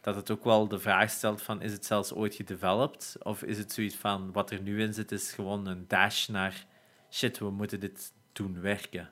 dat 0.00 0.16
het 0.16 0.30
ook 0.30 0.44
wel 0.44 0.68
de 0.68 0.78
vraag 0.78 1.10
stelt 1.10 1.42
van, 1.42 1.62
is 1.62 1.72
het 1.72 1.86
zelfs 1.86 2.12
ooit 2.12 2.34
gedeveloped? 2.34 3.16
Of 3.22 3.42
is 3.42 3.58
het 3.58 3.72
zoiets 3.72 3.96
van, 3.96 4.32
wat 4.32 4.50
er 4.50 4.60
nu 4.60 4.82
in 4.82 4.94
zit, 4.94 5.12
is 5.12 5.32
gewoon 5.32 5.66
een 5.66 5.84
dash 5.88 6.28
naar, 6.28 6.66
shit, 7.10 7.38
we 7.38 7.50
moeten 7.50 7.80
dit 7.80 8.12
doen 8.32 8.60
werken. 8.60 9.10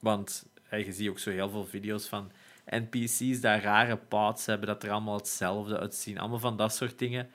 Want 0.00 0.46
je 0.70 0.92
ziet 0.92 1.08
ook 1.08 1.18
zo 1.18 1.30
heel 1.30 1.50
veel 1.50 1.66
video's 1.66 2.08
van 2.08 2.32
NPC's 2.66 3.40
dat 3.40 3.62
rare 3.62 3.96
paths 3.96 4.46
hebben, 4.46 4.66
dat 4.66 4.82
er 4.82 4.90
allemaal 4.90 5.16
hetzelfde 5.16 5.78
uitzien. 5.78 6.18
Allemaal 6.18 6.38
van 6.38 6.56
dat 6.56 6.74
soort 6.74 6.98
dingen. 6.98 7.30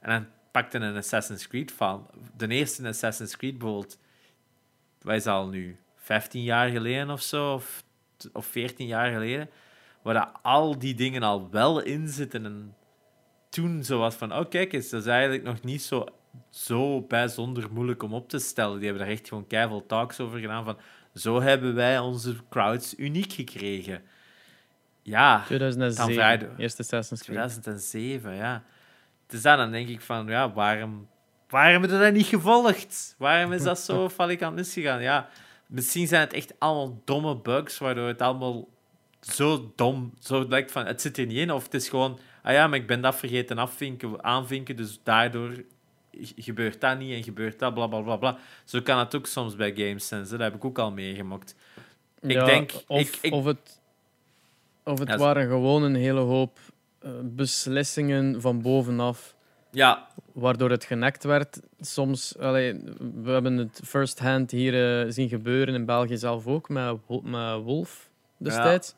En 0.00 0.10
dan 0.10 0.26
pakte 0.50 0.78
een 0.78 0.96
Assassin's 0.96 1.46
Creed 1.46 1.72
van. 1.72 2.10
De 2.36 2.48
eerste 2.48 2.88
Assassin's 2.88 3.36
Creed 3.36 3.58
bijvoorbeeld, 3.58 3.98
wij 5.00 5.16
is 5.16 5.26
al 5.26 5.48
nu 5.48 5.78
15 5.96 6.42
jaar 6.42 6.68
geleden 6.68 7.10
of 7.10 7.22
zo, 7.22 7.54
of, 7.54 7.84
of 8.32 8.46
14 8.46 8.86
jaar 8.86 9.12
geleden, 9.12 9.50
waar 10.06 10.14
dat 10.14 10.30
al 10.42 10.78
die 10.78 10.94
dingen 10.94 11.22
al 11.22 11.48
wel 11.50 11.80
in 11.82 12.08
zitten. 12.08 12.44
En 12.44 12.74
toen 13.48 13.84
zo 13.84 13.98
was 13.98 14.14
van, 14.14 14.32
oh 14.34 14.48
kijk 14.48 14.72
eens, 14.72 14.88
dat 14.88 15.00
is 15.00 15.06
eigenlijk 15.06 15.42
nog 15.42 15.62
niet 15.62 15.82
zo, 15.82 16.04
zo 16.50 17.00
bijzonder 17.00 17.72
moeilijk 17.72 18.02
om 18.02 18.14
op 18.14 18.28
te 18.28 18.38
stellen. 18.38 18.76
Die 18.78 18.88
hebben 18.88 19.06
daar 19.06 19.14
echt 19.14 19.28
gewoon 19.28 19.46
keiveel 19.46 19.86
talks 19.86 20.20
over 20.20 20.38
gedaan 20.38 20.64
van, 20.64 20.76
zo 21.14 21.40
hebben 21.40 21.74
wij 21.74 21.98
onze 21.98 22.34
crowds 22.50 22.94
uniek 22.98 23.32
gekregen. 23.32 24.02
Ja, 25.02 25.42
2007, 25.44 26.14
vraag 26.14 26.40
je- 26.40 26.50
eerste 26.56 26.82
Assassin's 26.82 27.22
Creed. 27.22 27.36
2007, 27.36 28.34
ja. 28.34 28.62
Dus 29.26 29.42
dan, 29.42 29.56
dan 29.56 29.70
denk 29.70 29.88
ik 29.88 30.00
van, 30.00 30.26
ja, 30.26 30.52
waarom, 30.52 31.08
waarom 31.48 31.80
hebben 31.80 31.98
we 31.98 32.04
dat 32.04 32.12
niet 32.12 32.26
gevolgd? 32.26 33.14
Waarom 33.18 33.52
is 33.52 33.62
dat 33.62 33.78
zo 33.78 34.08
falikant 34.18 34.54
misgegaan? 34.54 35.02
Ja, 35.02 35.28
misschien 35.66 36.06
zijn 36.06 36.20
het 36.20 36.32
echt 36.32 36.54
allemaal 36.58 37.02
domme 37.04 37.36
bugs, 37.36 37.78
waardoor 37.78 38.06
het 38.08 38.22
allemaal 38.22 38.68
zo 39.20 39.72
dom, 39.76 40.12
zo 40.20 40.48
lijkt 40.48 40.72
van, 40.72 40.86
het 40.86 41.00
zit 41.00 41.18
er 41.18 41.26
niet 41.26 41.36
in. 41.36 41.52
Of 41.52 41.64
het 41.64 41.74
is 41.74 41.88
gewoon, 41.88 42.18
ah 42.42 42.52
ja, 42.52 42.66
maar 42.66 42.78
ik 42.78 42.86
ben 42.86 43.00
dat 43.00 43.16
vergeten 43.16 43.58
afvinken, 43.58 44.24
aanvinken, 44.24 44.76
dus 44.76 45.00
daardoor 45.02 45.62
gebeurt 46.36 46.80
dat 46.80 46.98
niet 46.98 47.12
en 47.14 47.22
gebeurt 47.22 47.58
dat, 47.58 47.74
bla, 47.74 47.86
bla, 47.86 48.00
bla, 48.00 48.16
bla. 48.16 48.38
Zo 48.64 48.80
kan 48.80 48.98
het 48.98 49.14
ook 49.14 49.26
soms 49.26 49.56
bij 49.56 49.72
games 49.76 50.06
zijn, 50.08 50.26
dat 50.28 50.40
heb 50.40 50.54
ik 50.54 50.64
ook 50.64 50.78
al 50.78 50.90
meegemaakt. 50.92 51.54
Ik 52.20 52.30
Ja, 52.30 52.44
denk- 52.44 52.72
Of, 52.86 53.00
ik- 53.00 53.18
ik- 53.20 53.32
of 53.32 53.44
het, 53.44 53.80
of 54.84 54.98
het 54.98 55.08
Ja, 55.08 55.16
waren 55.16 55.48
gewoon 55.48 55.82
een 55.82 55.94
hele 55.94 56.20
hoop 56.20 56.58
eh, 56.98 57.10
beslissingen 57.22 58.40
van 58.40 58.62
bovenaf, 58.62 59.34
Ja, 59.70 60.08
waardoor 60.32 60.70
het 60.70 60.84
genekt 60.84 61.24
werd. 61.24 61.60
Soms, 61.80 62.38
allee, 62.38 62.80
we 63.22 63.30
hebben 63.30 63.56
het 63.56 63.80
first 63.84 64.18
hand 64.18 64.50
hier 64.50 65.04
eh, 65.04 65.10
zien 65.12 65.28
gebeuren 65.28 65.74
in 65.74 65.84
België 65.84 66.16
zelf 66.16 66.46
ook, 66.46 66.68
met, 66.68 66.96
met 67.22 67.62
Wolf 67.62 68.10
destijds. 68.36 68.94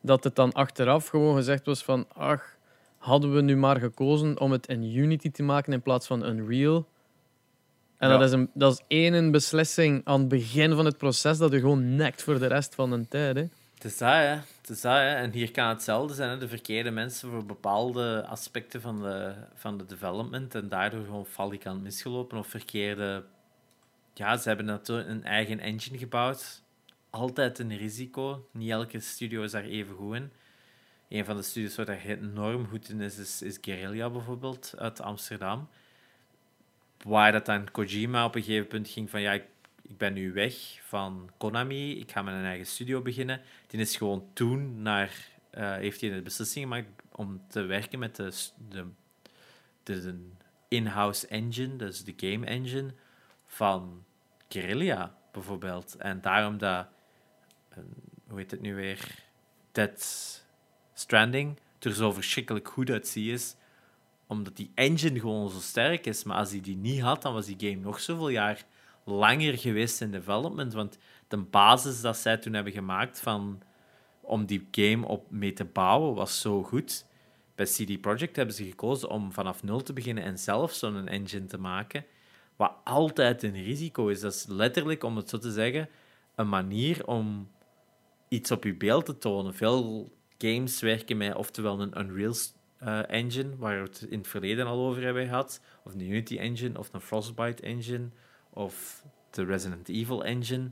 Dat 0.00 0.24
het 0.24 0.34
dan 0.36 0.52
achteraf 0.52 1.06
gewoon 1.08 1.36
gezegd 1.36 1.66
was 1.66 1.84
van, 1.84 2.06
ach, 2.12 2.56
hadden 2.98 3.34
we 3.34 3.40
nu 3.40 3.56
maar 3.56 3.80
gekozen 3.80 4.40
om 4.40 4.52
het 4.52 4.66
in 4.66 4.82
Unity 4.96 5.30
te 5.30 5.42
maken 5.42 5.72
in 5.72 5.82
plaats 5.82 6.06
van 6.06 6.26
Unreal. 6.26 6.86
En 7.98 8.08
Ja. 8.08 8.16
dat, 8.18 8.26
is 8.28 8.32
een, 8.32 8.50
dat 8.54 8.72
is 8.72 8.82
één 8.88 9.30
beslissing 9.30 10.00
aan 10.04 10.20
het 10.20 10.28
begin 10.28 10.74
van 10.74 10.84
het 10.84 10.96
proces 10.96 11.38
dat 11.38 11.52
je 11.52 11.60
gewoon 11.60 11.96
nekt 11.96 12.22
voor 12.22 12.38
de 12.38 12.46
rest 12.46 12.74
van 12.74 12.90
de 12.90 13.08
tijd. 13.08 13.36
Hè. 13.36 13.44
Het 13.74 13.84
is 13.84 13.98
dat, 13.98 14.08
hè. 14.08 14.38
Het 14.60 14.68
is 14.68 14.80
dat, 14.80 14.92
hè. 14.92 15.14
En 15.14 15.32
hier 15.32 15.50
kan 15.50 15.68
hetzelfde 15.68 16.14
zijn, 16.14 16.30
hè. 16.30 16.38
De 16.38 16.48
verkeerde 16.48 16.90
mensen 16.90 17.30
voor 17.30 17.46
bepaalde 17.46 18.24
aspecten 18.26 18.80
van 18.80 19.02
de, 19.02 19.32
van 19.54 19.78
de 19.78 19.84
development 19.84 20.54
en 20.54 20.68
daardoor 20.68 21.04
gewoon 21.04 21.26
falikant 21.26 21.82
misgelopen 21.82 22.38
of 22.38 22.46
verkeerde... 22.46 23.24
Ja, 24.14 24.36
ze 24.36 24.48
hebben 24.48 24.66
natuurlijk 24.66 25.08
een 25.08 25.24
eigen 25.24 25.60
engine 25.60 25.98
gebouwd. 25.98 26.62
Altijd 27.16 27.58
een 27.58 27.76
risico. 27.76 28.48
Niet 28.50 28.70
elke 28.70 29.00
studio 29.00 29.42
is 29.42 29.50
daar 29.50 29.64
even 29.64 29.94
goed 29.94 30.14
in. 30.14 30.30
Een 31.08 31.24
van 31.24 31.36
de 31.36 31.42
studios 31.42 31.76
waar 31.76 31.86
daar 31.86 32.04
enorm 32.04 32.66
goed 32.66 32.88
in 32.88 33.00
is, 33.00 33.40
is, 33.42 33.58
Guerrilla 33.60 34.10
bijvoorbeeld, 34.10 34.74
uit 34.78 35.00
Amsterdam. 35.00 35.68
Waar 37.02 37.32
dat 37.32 37.46
dan 37.46 37.70
Kojima 37.70 38.24
op 38.24 38.34
een 38.34 38.42
gegeven 38.42 38.66
punt 38.66 38.88
ging 38.88 39.10
van, 39.10 39.20
ja, 39.20 39.32
ik, 39.32 39.44
ik 39.82 39.98
ben 39.98 40.12
nu 40.12 40.32
weg 40.32 40.54
van 40.82 41.30
Konami, 41.36 41.98
ik 41.98 42.10
ga 42.10 42.20
een 42.20 42.44
eigen 42.44 42.66
studio 42.66 43.02
beginnen. 43.02 43.40
Die 43.66 43.80
is 43.80 43.96
gewoon 43.96 44.28
toen 44.32 44.82
naar, 44.82 45.28
eh, 45.50 45.74
heeft 45.74 46.00
hij 46.00 46.10
de 46.10 46.22
beslissing 46.22 46.64
gemaakt 46.64 46.88
om 47.12 47.42
te 47.48 47.62
werken 47.62 47.98
met 47.98 48.16
de, 48.16 48.32
de, 48.68 48.84
de, 49.82 50.00
de 50.02 50.28
in-house 50.68 51.26
engine, 51.26 51.76
dus 51.76 52.04
de 52.04 52.14
game 52.16 52.46
engine 52.46 52.94
van 53.46 54.04
Guerrilla 54.48 55.18
bijvoorbeeld. 55.32 55.94
En 55.94 56.20
daarom 56.20 56.58
dat, 56.58 56.86
hoe 58.28 58.38
heet 58.38 58.50
het 58.50 58.60
nu 58.60 58.74
weer, 58.74 59.24
Dead 59.72 60.44
Stranding 60.94 61.58
er 61.86 61.94
zo 61.94 62.12
verschrikkelijk 62.12 62.68
goed 62.68 62.90
uitziet 62.90 63.32
is, 63.32 63.56
omdat 64.26 64.56
die 64.56 64.70
engine 64.74 65.20
gewoon 65.20 65.50
zo 65.50 65.58
sterk 65.58 66.06
is. 66.06 66.24
Maar 66.24 66.36
als 66.36 66.50
hij 66.50 66.60
die 66.60 66.76
niet 66.76 67.00
had, 67.00 67.22
dan 67.22 67.32
was 67.32 67.46
die 67.46 67.70
game 67.70 67.82
nog 67.82 68.00
zoveel 68.00 68.28
jaar 68.28 68.64
langer 69.04 69.58
geweest 69.58 70.00
in 70.00 70.10
development. 70.10 70.72
Want 70.72 70.98
de 71.28 71.36
basis 71.36 72.00
dat 72.00 72.16
zij 72.16 72.36
toen 72.36 72.52
hebben 72.52 72.72
gemaakt 72.72 73.20
van, 73.20 73.62
om 74.20 74.46
die 74.46 74.68
game 74.70 75.06
op 75.06 75.30
mee 75.30 75.52
te 75.52 75.64
bouwen, 75.64 76.14
was 76.14 76.40
zo 76.40 76.62
goed. 76.62 77.06
Bij 77.54 77.66
CD 77.66 78.00
Projekt 78.00 78.36
hebben 78.36 78.54
ze 78.54 78.64
gekozen 78.64 79.08
om 79.08 79.32
vanaf 79.32 79.62
nul 79.62 79.82
te 79.82 79.92
beginnen 79.92 80.24
en 80.24 80.38
zelf 80.38 80.72
zo'n 80.72 81.08
engine 81.08 81.46
te 81.46 81.58
maken. 81.58 82.04
Wat 82.56 82.72
altijd 82.84 83.42
een 83.42 83.62
risico 83.62 84.08
is. 84.08 84.20
Dat 84.20 84.34
is 84.34 84.46
letterlijk, 84.46 85.04
om 85.04 85.16
het 85.16 85.28
zo 85.28 85.38
te 85.38 85.52
zeggen, 85.52 85.88
een 86.34 86.48
manier 86.48 87.06
om 87.06 87.48
iets 88.28 88.50
op 88.50 88.64
je 88.64 88.74
beeld 88.74 89.06
te 89.06 89.18
tonen. 89.18 89.54
Veel 89.54 90.12
games 90.38 90.80
werken 90.80 91.16
met 91.16 91.34
oftewel 91.34 91.80
een 91.80 91.98
Unreal 91.98 92.34
eh, 92.78 93.10
engine, 93.10 93.56
waar 93.56 93.76
we 93.76 93.88
het 93.88 94.06
in 94.10 94.18
het 94.18 94.28
verleden 94.28 94.66
al 94.66 94.86
over 94.86 95.02
hebben 95.02 95.26
gehad, 95.26 95.60
of 95.84 95.92
een 95.92 96.00
Unity 96.00 96.38
engine, 96.38 96.78
of 96.78 96.92
een 96.92 97.00
Frostbite 97.00 97.62
engine, 97.62 98.08
of 98.50 99.04
de 99.30 99.44
Resident 99.44 99.88
Evil 99.88 100.24
engine. 100.24 100.70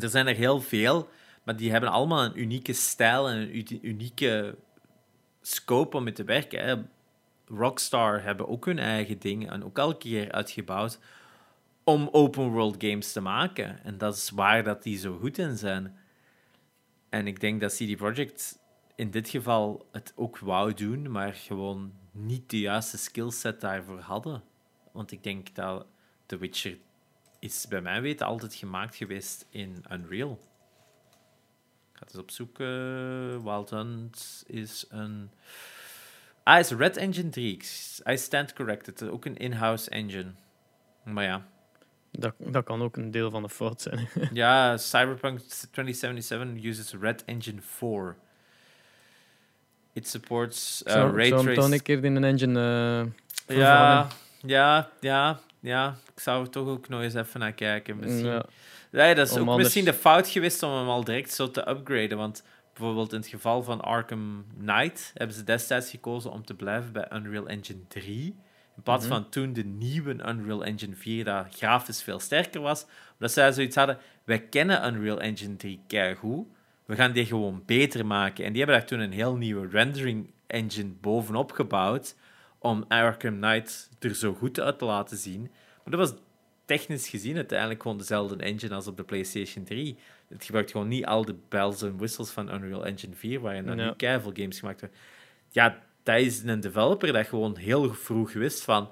Er 0.00 0.08
zijn 0.08 0.26
er 0.26 0.34
heel 0.34 0.60
veel, 0.60 1.08
maar 1.42 1.56
die 1.56 1.70
hebben 1.70 1.90
allemaal 1.90 2.24
een 2.24 2.40
unieke 2.40 2.72
stijl 2.72 3.28
en 3.28 3.36
een 3.36 3.78
unieke 3.86 4.56
scope 5.40 5.96
om 5.96 6.04
mee 6.04 6.12
te 6.12 6.24
werken. 6.24 6.90
Rockstar 7.46 8.22
hebben 8.22 8.48
ook 8.48 8.64
hun 8.64 8.78
eigen 8.78 9.18
ding 9.18 9.50
en 9.50 9.64
ook 9.64 9.78
elke 9.78 9.98
keer 9.98 10.32
uitgebouwd 10.32 10.98
om 11.84 12.08
open 12.12 12.50
world 12.50 12.76
games 12.78 13.12
te 13.12 13.20
maken. 13.20 13.84
En 13.84 13.98
dat 13.98 14.16
is 14.16 14.30
waar 14.30 14.64
dat 14.64 14.82
die 14.82 14.98
zo 14.98 15.18
goed 15.18 15.38
in 15.38 15.56
zijn. 15.56 15.96
En 17.14 17.26
ik 17.26 17.40
denk 17.40 17.60
dat 17.60 17.74
CD 17.74 17.96
Projekt 17.96 18.58
in 18.94 19.10
dit 19.10 19.28
geval 19.28 19.88
het 19.92 20.12
ook 20.16 20.38
wou 20.38 20.74
doen, 20.74 21.10
maar 21.10 21.34
gewoon 21.34 21.92
niet 22.12 22.50
de 22.50 22.60
juiste 22.60 22.98
skillset 22.98 23.60
daarvoor 23.60 23.98
hadden. 23.98 24.42
Want 24.92 25.12
ik 25.12 25.22
denk 25.22 25.54
dat 25.54 25.86
The 26.26 26.38
Witcher 26.38 26.78
is 27.38 27.66
bij 27.68 27.80
mij 27.80 28.00
weten 28.00 28.26
altijd 28.26 28.54
gemaakt 28.54 28.96
geweest 28.96 29.46
in 29.50 29.84
Unreal. 29.92 30.38
Ik 31.92 31.98
ga 31.98 32.04
het 32.04 32.08
eens 32.08 32.22
opzoeken. 32.22 33.44
Wild 33.44 33.70
Hunt 33.70 34.44
is 34.46 34.84
een... 34.88 35.30
Ah, 36.42 36.58
is 36.58 36.70
Red 36.70 36.96
Engine 36.96 37.28
3. 37.28 37.60
I 38.08 38.16
stand 38.16 38.52
corrected. 38.52 39.08
Ook 39.08 39.24
een 39.24 39.36
in-house 39.36 39.90
engine. 39.90 40.32
Maar 41.04 41.24
ja. 41.24 41.46
Dat, 42.18 42.34
dat 42.38 42.64
kan 42.64 42.82
ook 42.82 42.96
een 42.96 43.10
deel 43.10 43.30
van 43.30 43.42
de 43.42 43.48
fout 43.48 43.80
zijn. 43.82 44.08
ja, 44.32 44.76
Cyberpunk 44.76 45.38
2077 45.38 46.64
uses 46.64 46.94
Red 47.00 47.24
Engine 47.24 47.60
4. 47.60 48.16
It 49.92 50.08
supports 50.08 50.82
uh, 50.86 50.92
Zou- 50.92 51.16
ray 51.16 51.30
een 51.72 51.82
keer 51.82 52.04
in 52.04 52.16
een 52.16 52.24
engine 52.24 53.12
eh, 53.46 53.56
Ja, 53.56 54.06
ja, 54.40 54.88
ja, 55.00 55.40
ja. 55.60 55.96
Ik 56.14 56.20
zou 56.20 56.44
er 56.44 56.50
toch 56.50 56.68
ook 56.68 56.88
nog 56.88 57.00
eens 57.00 57.14
even 57.14 57.40
naar 57.40 57.52
kijken. 57.52 57.96
Misschien. 57.96 58.26
Ja. 58.26 58.44
Ja, 58.90 59.14
dat 59.14 59.26
is 59.26 59.32
Om 59.32 59.40
ook 59.40 59.46
anders- 59.46 59.64
misschien 59.64 59.84
de 59.84 59.92
fout 59.92 60.28
geweest 60.28 60.62
om 60.62 60.72
hem 60.72 60.88
al 60.88 61.04
direct 61.04 61.32
zo 61.32 61.50
te 61.50 61.68
upgraden. 61.68 62.18
Want 62.18 62.44
bijvoorbeeld 62.72 63.12
in 63.12 63.18
het 63.18 63.28
geval 63.28 63.62
van 63.62 63.80
Arkham 63.80 64.44
Knight 64.58 65.10
hebben 65.14 65.36
ze 65.36 65.44
destijds 65.44 65.90
gekozen 65.90 66.30
om 66.30 66.44
te 66.44 66.54
blijven 66.54 66.92
bij 66.92 67.08
Unreal 67.12 67.46
Engine 67.46 67.80
3. 67.88 68.36
In 68.76 68.82
plaats 68.82 69.06
Mhm. 69.06 69.14
van 69.14 69.28
toen 69.28 69.52
de 69.52 69.64
nieuwe 69.64 70.12
Unreal 70.28 70.64
Engine 70.64 70.94
4, 70.96 71.24
dat 71.24 71.46
grafisch 71.50 72.02
veel 72.02 72.20
sterker 72.20 72.60
was. 72.60 72.86
Omdat 73.12 73.32
zij 73.32 73.52
zoiets 73.52 73.76
hadden, 73.76 73.98
wij 74.24 74.40
kennen 74.40 74.86
Unreal 74.86 75.20
Engine 75.20 75.56
3 75.56 75.80
keigoed. 75.86 76.46
We 76.86 76.94
gaan 76.94 77.12
die 77.12 77.26
gewoon 77.26 77.62
beter 77.66 78.06
maken. 78.06 78.44
En 78.44 78.52
die 78.52 78.62
hebben 78.62 78.78
daar 78.80 78.88
toen 78.88 79.00
een 79.00 79.12
heel 79.12 79.36
nieuwe 79.36 79.68
rendering 79.68 80.30
engine 80.46 80.90
bovenop 81.00 81.52
gebouwd 81.52 82.16
om 82.58 82.84
Arkham 82.88 83.40
Knight 83.40 83.88
er 83.98 84.14
zo 84.14 84.34
goed 84.34 84.60
uit 84.60 84.78
te 84.78 84.84
laten 84.84 85.16
zien. 85.16 85.40
Maar 85.84 85.96
dat 85.96 86.10
was 86.10 86.14
technisch 86.64 87.08
gezien 87.08 87.36
uiteindelijk 87.36 87.82
gewoon 87.82 87.98
dezelfde 87.98 88.36
engine 88.36 88.74
als 88.74 88.86
op 88.86 88.96
de 88.96 89.04
PlayStation 89.04 89.64
3. 89.64 89.98
Het 90.28 90.44
gebruikt 90.44 90.70
gewoon 90.70 90.88
niet 90.88 91.06
al 91.06 91.24
de 91.24 91.34
bells 91.48 91.82
en 91.82 91.96
whistles 91.96 92.30
van 92.30 92.54
Unreal 92.54 92.86
Engine 92.86 93.14
4, 93.14 93.40
waarin 93.40 93.66
dan 93.66 93.76
nu 93.76 93.92
keiveel 93.96 94.32
games 94.34 94.58
gemaakt 94.58 94.80
worden. 94.80 94.98
Ja, 95.50 95.82
dat 96.04 96.18
is 96.20 96.42
een 96.42 96.60
developer 96.60 97.12
dat 97.12 97.26
gewoon 97.26 97.56
heel 97.56 97.94
vroeg 97.94 98.32
wist 98.32 98.62
van... 98.62 98.88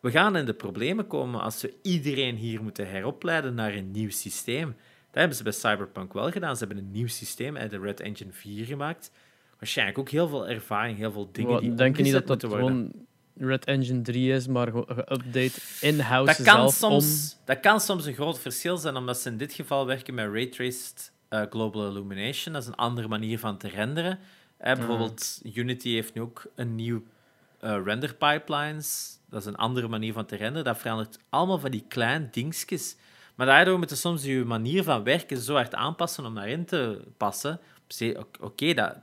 We 0.00 0.10
gaan 0.10 0.36
in 0.36 0.44
de 0.46 0.54
problemen 0.54 1.06
komen 1.06 1.40
als 1.40 1.62
we 1.62 1.74
iedereen 1.82 2.36
hier 2.36 2.62
moeten 2.62 2.88
heropleiden 2.90 3.54
naar 3.54 3.74
een 3.74 3.90
nieuw 3.90 4.10
systeem. 4.10 4.66
Dat 5.10 5.14
hebben 5.20 5.36
ze 5.36 5.42
bij 5.42 5.52
Cyberpunk 5.52 6.12
wel 6.12 6.30
gedaan. 6.30 6.56
Ze 6.56 6.64
hebben 6.64 6.84
een 6.84 6.90
nieuw 6.90 7.06
systeem 7.06 7.56
uit 7.56 7.70
de 7.70 7.78
Red 7.78 8.00
Engine 8.00 8.32
4 8.32 8.64
gemaakt. 8.64 9.10
Waarschijnlijk 9.58 9.98
ook 9.98 10.08
heel 10.08 10.28
veel 10.28 10.48
ervaring, 10.48 10.98
heel 10.98 11.12
veel 11.12 11.28
dingen 11.32 11.60
die 11.60 11.74
denk 11.74 11.96
je 11.96 12.02
niet 12.02 12.12
dat 12.12 12.26
dat 12.26 12.44
gewoon 12.44 12.92
Red 13.38 13.64
Engine 13.64 14.02
3 14.02 14.32
is, 14.32 14.46
maar 14.46 14.66
ge- 14.70 14.84
geüpdate 14.88 15.80
in-house 15.80 16.36
Dat 16.36 16.46
kan, 16.46 16.56
zelf 16.56 16.74
soms, 16.74 17.36
dat 17.44 17.60
kan 17.60 17.80
soms 17.80 18.06
een 18.06 18.14
groot 18.14 18.38
verschil 18.38 18.76
zijn, 18.76 18.96
omdat 18.96 19.18
ze 19.18 19.28
in 19.28 19.36
dit 19.36 19.52
geval 19.52 19.86
werken 19.86 20.14
met 20.14 20.26
Ray-Traced 20.32 21.12
eh, 21.28 21.42
Global 21.50 21.88
Illumination. 21.88 22.52
Dat 22.54 22.62
is 22.62 22.68
een 22.68 22.74
andere 22.74 23.08
manier 23.08 23.38
van 23.38 23.56
te 23.58 23.68
renderen. 23.68 24.18
Bijvoorbeeld, 24.58 25.40
Unity 25.54 25.92
heeft 25.92 26.14
nu 26.14 26.20
ook 26.20 26.46
een 26.54 26.74
nieuw 26.74 27.02
eh, 27.60 27.78
render 27.84 28.14
pipelines. 28.14 29.18
Dat 29.28 29.40
is 29.40 29.46
een 29.46 29.56
andere 29.56 29.88
manier 29.88 30.12
van 30.12 30.26
te 30.26 30.36
renderen. 30.36 30.64
Dat 30.64 30.78
verandert 30.78 31.18
allemaal 31.28 31.58
van 31.58 31.70
die 31.70 31.84
kleine 31.88 32.28
dingetjes. 32.30 32.96
Maar 33.34 33.46
daardoor 33.46 33.78
moeten 33.78 33.96
soms 33.96 34.24
je 34.24 34.44
manier 34.44 34.82
van 34.82 35.02
werken 35.04 35.36
zo 35.38 35.54
hard 35.54 35.74
aanpassen 35.74 36.24
om 36.24 36.34
daarin 36.34 36.64
te 36.64 37.00
passen. 37.16 37.60
Oké, 38.40 38.74
dat 38.74 38.96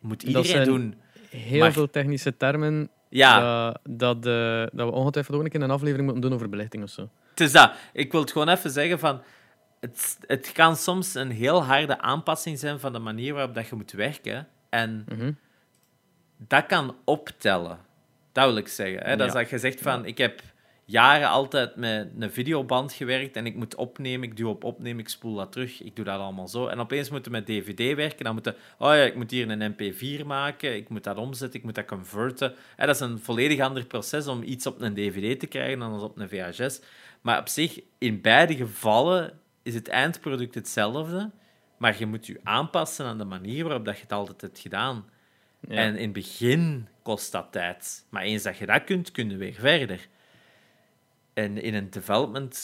moet 0.00 0.22
iedereen 0.22 0.46
zijn- 0.50 0.64
doen. 0.66 0.94
heel 1.30 1.60
Maar- 1.60 1.72
veel 1.72 1.90
technische 1.90 2.36
termen 2.36 2.90
Ja, 3.08 3.70
dat, 3.70 3.78
dat, 3.98 4.16
eh, 4.26 4.76
dat 4.78 4.88
we 4.88 4.92
ongetwijfeld 4.94 5.36
ook 5.36 5.42
een 5.44 5.50
keer 5.50 5.62
een 5.62 5.70
aflevering 5.70 6.04
moeten 6.04 6.22
doen 6.22 6.32
over 6.34 6.48
belichting 6.48 6.82
of 6.82 6.90
zo. 6.90 7.08
Het 7.30 7.40
is 7.40 7.52
dat. 7.52 7.72
Ik 7.92 8.12
wil 8.12 8.20
het 8.20 8.32
gewoon 8.32 8.48
even 8.48 8.70
zeggen 8.70 8.98
van... 8.98 9.22
Het, 9.80 10.18
het 10.26 10.52
kan 10.52 10.76
soms 10.76 11.14
een 11.14 11.30
heel 11.30 11.64
harde 11.64 12.00
aanpassing 12.00 12.58
zijn 12.58 12.80
van 12.80 12.92
de 12.92 12.98
manier 12.98 13.34
waarop 13.34 13.54
dat 13.54 13.66
je 13.68 13.74
moet 13.76 13.92
werken. 13.92 14.48
En 14.70 15.04
Mhm. 15.08 15.32
dat 16.36 16.66
kan 16.66 16.96
optellen. 17.04 17.78
Dat 18.32 18.44
wil 18.44 18.56
ik 18.56 18.68
zeggen. 18.68 19.02
Hè? 19.04 19.16
Dat 19.16 19.26
is 19.26 19.32
dat 19.32 19.50
je 19.50 19.58
zegt 19.58 19.80
van... 19.80 20.04
Ik 20.04 20.18
heb 20.18 20.40
jaren 20.84 21.28
altijd 21.28 21.76
met 21.76 22.08
een 22.18 22.30
videoband 22.30 22.92
gewerkt 22.92 23.36
en 23.36 23.46
ik 23.46 23.54
moet 23.54 23.74
opnemen, 23.74 24.28
ik 24.28 24.36
duw 24.36 24.48
op 24.48 24.64
opnemen, 24.64 25.00
ik 25.00 25.08
spoel 25.08 25.34
dat 25.34 25.52
terug, 25.52 25.82
ik 25.82 25.96
doe 25.96 26.04
dat 26.04 26.20
allemaal 26.20 26.48
zo. 26.48 26.66
En 26.66 26.80
opeens 26.80 27.10
moeten 27.10 27.32
we 27.32 27.38
met 27.38 27.46
DVD 27.46 27.96
werken, 27.96 28.24
dan 28.24 28.34
moeten... 28.34 28.54
Oh 28.78 28.88
ja, 28.88 29.02
ik 29.02 29.14
moet 29.14 29.30
hier 29.30 29.50
een 29.50 29.74
MP4 29.74 30.26
maken, 30.26 30.76
ik 30.76 30.88
moet 30.88 31.04
dat 31.04 31.16
omzetten, 31.16 31.58
ik 31.58 31.64
moet 31.64 31.74
dat 31.74 31.84
converten. 31.84 32.54
En 32.76 32.86
dat 32.86 32.94
is 32.94 33.00
een 33.00 33.18
volledig 33.18 33.60
ander 33.60 33.86
proces 33.86 34.26
om 34.26 34.42
iets 34.42 34.66
op 34.66 34.80
een 34.80 34.94
DVD 34.94 35.40
te 35.40 35.46
krijgen 35.46 35.78
dan 35.78 35.92
als 35.92 36.02
op 36.02 36.18
een 36.18 36.28
VHS. 36.28 36.80
Maar 37.20 37.38
op 37.38 37.48
zich, 37.48 37.80
in 37.98 38.20
beide 38.20 38.56
gevallen 38.56 39.38
is 39.62 39.74
het 39.74 39.88
eindproduct 39.88 40.54
hetzelfde, 40.54 41.30
maar 41.80 41.98
je 41.98 42.06
moet 42.06 42.26
je 42.26 42.40
aanpassen 42.42 43.06
aan 43.06 43.18
de 43.18 43.24
manier 43.24 43.64
waarop 43.64 43.84
dat 43.84 43.96
je 43.96 44.02
het 44.02 44.12
altijd 44.12 44.40
hebt 44.40 44.58
gedaan. 44.58 45.04
Ja. 45.60 45.76
En 45.76 45.96
in 45.96 46.02
het 46.04 46.12
begin 46.12 46.88
kost 47.02 47.32
dat 47.32 47.46
tijd. 47.50 48.06
Maar 48.08 48.22
eens 48.22 48.42
dat 48.42 48.56
je 48.56 48.66
dat 48.66 48.84
kunt, 48.84 49.10
kun 49.10 49.30
je 49.30 49.36
weer 49.36 49.54
verder. 49.54 50.08
En 51.34 51.62
in 51.62 51.74
een 51.74 51.90
development 51.90 52.58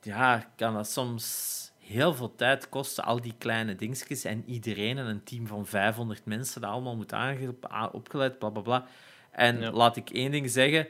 ja, 0.00 0.52
kan 0.56 0.74
dat 0.74 0.90
soms 0.90 1.54
heel 1.78 2.14
veel 2.14 2.34
tijd 2.34 2.68
kosten, 2.68 3.04
al 3.04 3.20
die 3.20 3.34
kleine 3.38 3.74
dingetjes. 3.74 4.24
En 4.24 4.42
iedereen 4.46 4.98
en 4.98 5.06
een 5.06 5.24
team 5.24 5.46
van 5.46 5.66
500 5.66 6.24
mensen 6.24 6.60
dat 6.60 6.70
allemaal 6.70 6.96
moet 6.96 7.12
opgeleid, 7.92 8.38
bla 8.38 8.48
bla 8.48 8.62
bla. 8.62 8.86
En 9.30 9.60
Ja. 9.60 9.70
laat 9.70 9.96
ik 9.96 10.10
één 10.10 10.30
ding 10.30 10.50
zeggen. 10.50 10.88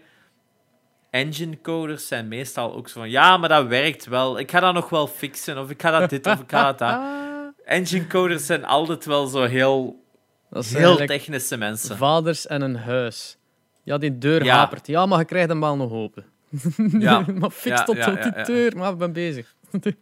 Engine 1.10 1.60
coders 1.60 2.06
zijn 2.06 2.28
meestal 2.28 2.74
ook 2.74 2.88
zo 2.88 3.00
van 3.00 3.10
ja, 3.10 3.36
maar 3.36 3.48
dat 3.48 3.66
werkt 3.66 4.06
wel. 4.06 4.38
Ik 4.38 4.50
ga 4.50 4.60
dat 4.60 4.74
nog 4.74 4.88
wel 4.88 5.06
fixen, 5.06 5.58
of 5.58 5.70
ik 5.70 5.82
ga 5.82 5.98
dat 5.98 6.10
dit 6.10 6.26
of 6.26 6.40
ik 6.40 6.50
ga 6.50 6.64
dat 6.72 6.78
dat. 6.78 7.00
engine 7.66 8.06
coders 8.06 8.46
zijn 8.46 8.64
altijd 8.64 9.04
wel 9.04 9.26
zo 9.26 9.42
heel, 9.44 10.04
dat 10.50 10.64
zijn 10.64 10.82
heel 10.82 11.06
technische 11.06 11.56
mensen. 11.56 11.96
Vaders 11.96 12.46
en 12.46 12.62
een 12.62 12.76
huis. 12.76 13.36
Ja, 13.82 13.98
die 13.98 14.18
deur 14.18 14.48
hapert. 14.48 14.86
Ja, 14.86 15.06
maar 15.06 15.18
je 15.18 15.24
krijgt 15.24 15.48
hem 15.48 15.60
wel 15.60 15.76
nog 15.76 15.92
open. 15.92 16.24
Ja. 16.98 17.24
maar 17.34 17.50
fix 17.50 17.84
tot 17.84 17.96
ja, 17.96 18.10
die 18.10 18.44
deur, 18.44 18.76
maar 18.76 18.92
ik 18.92 18.98
ben 18.98 19.12
bezig. 19.12 19.54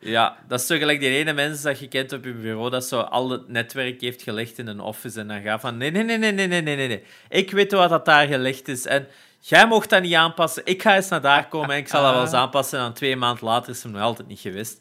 ja, 0.00 0.36
dat 0.48 0.60
is 0.60 0.66
zo 0.66 0.76
gelijk 0.76 1.00
die 1.00 1.08
ene 1.08 1.32
mensen 1.32 1.64
dat 1.64 1.78
je 1.78 1.88
kent 1.88 2.12
op 2.12 2.24
je 2.24 2.32
bureau, 2.32 2.70
dat 2.70 2.84
zo 2.84 3.00
al 3.00 3.30
het 3.30 3.48
netwerk 3.48 4.00
heeft 4.00 4.22
gelegd 4.22 4.58
in 4.58 4.66
een 4.66 4.80
office 4.80 5.20
en 5.20 5.28
dan 5.28 5.42
gaat 5.42 5.60
van 5.60 5.76
nee, 5.76 5.90
nee, 5.90 6.04
nee, 6.04 6.18
nee, 6.18 6.32
nee, 6.32 6.46
nee, 6.46 6.62
nee, 6.62 6.88
nee. 6.88 7.02
Ik 7.28 7.50
weet 7.50 7.72
wat 7.72 7.90
dat 7.90 8.04
daar 8.04 8.26
gelegd 8.26 8.68
is 8.68 8.86
en 8.86 9.06
jij 9.40 9.66
mocht 9.66 9.90
dat 9.90 10.02
niet 10.02 10.14
aanpassen. 10.14 10.62
Ik 10.64 10.82
ga 10.82 10.96
eens 10.96 11.08
naar 11.08 11.20
daar 11.20 11.48
komen 11.48 11.70
en 11.70 11.76
ik 11.76 11.88
zal 11.88 12.02
dat 12.02 12.12
wel 12.12 12.22
eens 12.22 12.32
ah. 12.32 12.40
aanpassen 12.40 12.78
en 12.78 12.84
dan 12.84 12.94
twee 12.94 13.16
maanden 13.16 13.44
later 13.44 13.72
is 13.72 13.82
hem 13.82 13.92
nog 13.92 14.02
altijd 14.02 14.28
niet 14.28 14.40
geweest. 14.40 14.80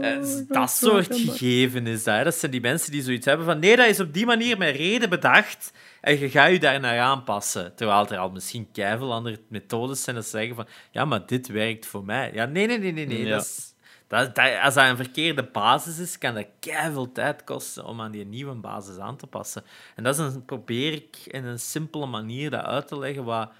Eh, 0.00 0.20
dus 0.20 0.46
dat 0.48 0.70
soort 0.70 1.16
gegeven 1.16 1.86
is 1.86 2.04
dat. 2.04 2.16
hè. 2.16 2.24
Dat 2.24 2.34
zijn 2.34 2.50
die 2.50 2.60
mensen 2.60 2.92
die 2.92 3.02
zoiets 3.02 3.26
hebben 3.26 3.46
van 3.46 3.58
nee, 3.58 3.76
dat 3.76 3.86
is 3.86 4.00
op 4.00 4.12
die 4.14 4.26
manier 4.26 4.58
met 4.58 4.76
reden 4.76 5.08
bedacht 5.10 5.72
en 6.00 6.18
je 6.18 6.30
gaat 6.30 6.50
je 6.50 6.58
daar 6.58 6.80
naar 6.80 6.98
aanpassen. 7.00 7.74
Terwijl 7.74 8.08
er 8.08 8.18
al 8.18 8.30
misschien 8.30 8.68
keiveel 8.72 9.12
andere 9.12 9.40
methodes 9.48 10.02
zijn 10.02 10.16
dat 10.16 10.24
ze 10.24 10.30
zeggen 10.30 10.54
van 10.54 10.66
ja, 10.90 11.04
maar 11.04 11.26
dit 11.26 11.46
werkt 11.48 11.86
voor 11.86 12.04
mij. 12.04 12.30
Ja, 12.34 12.44
nee, 12.44 12.66
nee, 12.66 12.78
nee, 12.78 12.92
nee, 12.92 13.06
nee. 13.06 13.24
Ja. 13.24 13.34
Dat 13.36 13.44
is, 13.44 13.74
dat, 14.06 14.34
dat- 14.34 14.60
als 14.62 14.74
dat 14.74 14.88
een 14.88 14.96
verkeerde 14.96 15.42
basis 15.42 15.98
is, 15.98 16.18
kan 16.18 16.34
dat 16.34 16.46
keiveel 16.60 17.12
tijd 17.12 17.44
kosten 17.44 17.84
om 17.84 18.00
aan 18.00 18.10
die 18.12 18.24
nieuwe 18.24 18.54
basis 18.54 18.98
aan 18.98 19.16
te 19.16 19.26
passen. 19.26 19.62
En 19.96 20.02
dat 20.04 20.18
is 20.18 20.34
een, 20.34 20.44
probeer 20.44 20.92
ik 20.92 21.16
in 21.26 21.44
een 21.44 21.58
simpele 21.60 22.06
manier 22.06 22.50
dat 22.50 22.64
uit 22.64 22.88
te 22.88 22.98
leggen, 22.98 23.24
wat 23.24 23.50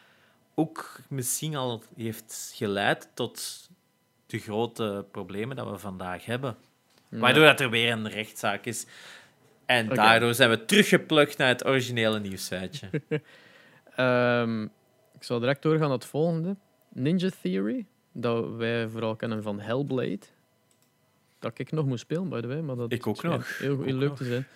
ook 0.55 1.01
misschien 1.09 1.57
al 1.57 1.83
heeft 1.97 2.53
geleid 2.55 3.09
tot 3.15 3.68
de 4.29 4.39
grote 4.39 5.05
problemen 5.11 5.57
dat 5.57 5.71
we 5.71 5.79
vandaag 5.79 6.25
hebben. 6.25 6.57
Waardoor 7.09 7.45
dat 7.45 7.61
er 7.61 7.71
weer 7.71 7.93
een 7.93 8.09
rechtszaak 8.09 8.65
is. 8.65 8.87
En 9.67 9.89
daardoor 9.89 10.35
zijn 10.35 10.51
we 10.51 10.65
teruggeplukt 10.65 11.39
naar 11.39 11.49
het 11.49 11.67
originele 11.67 12.21
nieuwsfeitje. 12.21 12.89
Ehm, 13.97 14.63
ik 15.15 15.23
zal 15.23 15.41
direct 15.41 15.63
doorgaan 15.63 15.89
naar 15.89 15.97
het 15.97 16.05
volgende. 16.05 16.57
Ninja 16.89 17.29
Theory, 17.43 17.87
dat 18.13 18.57
wij 18.57 18.89
vooral 18.89 19.17
kennen 19.17 19.43
van 19.43 19.61
Hellblade. 19.61 20.19
Dat 21.39 21.59
ik 21.59 21.73
nog 21.73 21.87
moet 21.87 21.99
spelen, 21.99 22.29
by 22.29 22.41
the 22.41 22.47
way. 22.47 22.61
Maar 22.61 22.77
dat 22.77 22.93
Ik 22.93 23.07
ook 23.07 23.23
nog. 23.23 23.59
Heel, 23.59 23.83
heel 23.83 23.95
leuk 23.95 24.09
nog. 24.09 24.19
te 24.19 24.25
zijn. 24.25 24.47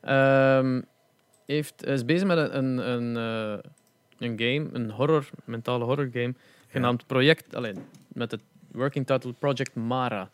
Ehm, 0.00 0.82
heeft, 1.46 1.86
is 1.86 2.04
bezig 2.04 2.26
met 2.26 2.38
een, 2.38 2.56
een, 2.56 2.78
een, 2.78 3.16
eh, 3.16 3.70
een 4.18 4.38
game, 4.38 4.68
een 4.72 4.90
horror, 4.90 5.28
mentale 5.44 5.84
horror 5.84 6.08
game, 6.12 6.34
genaamd 6.68 7.06
Project, 7.06 7.54
alleen 7.54 7.84
met 8.08 8.30
het 8.30 8.40
working 8.76 9.06
title 9.06 9.32
Project 9.32 9.74
Mara. 9.74 10.30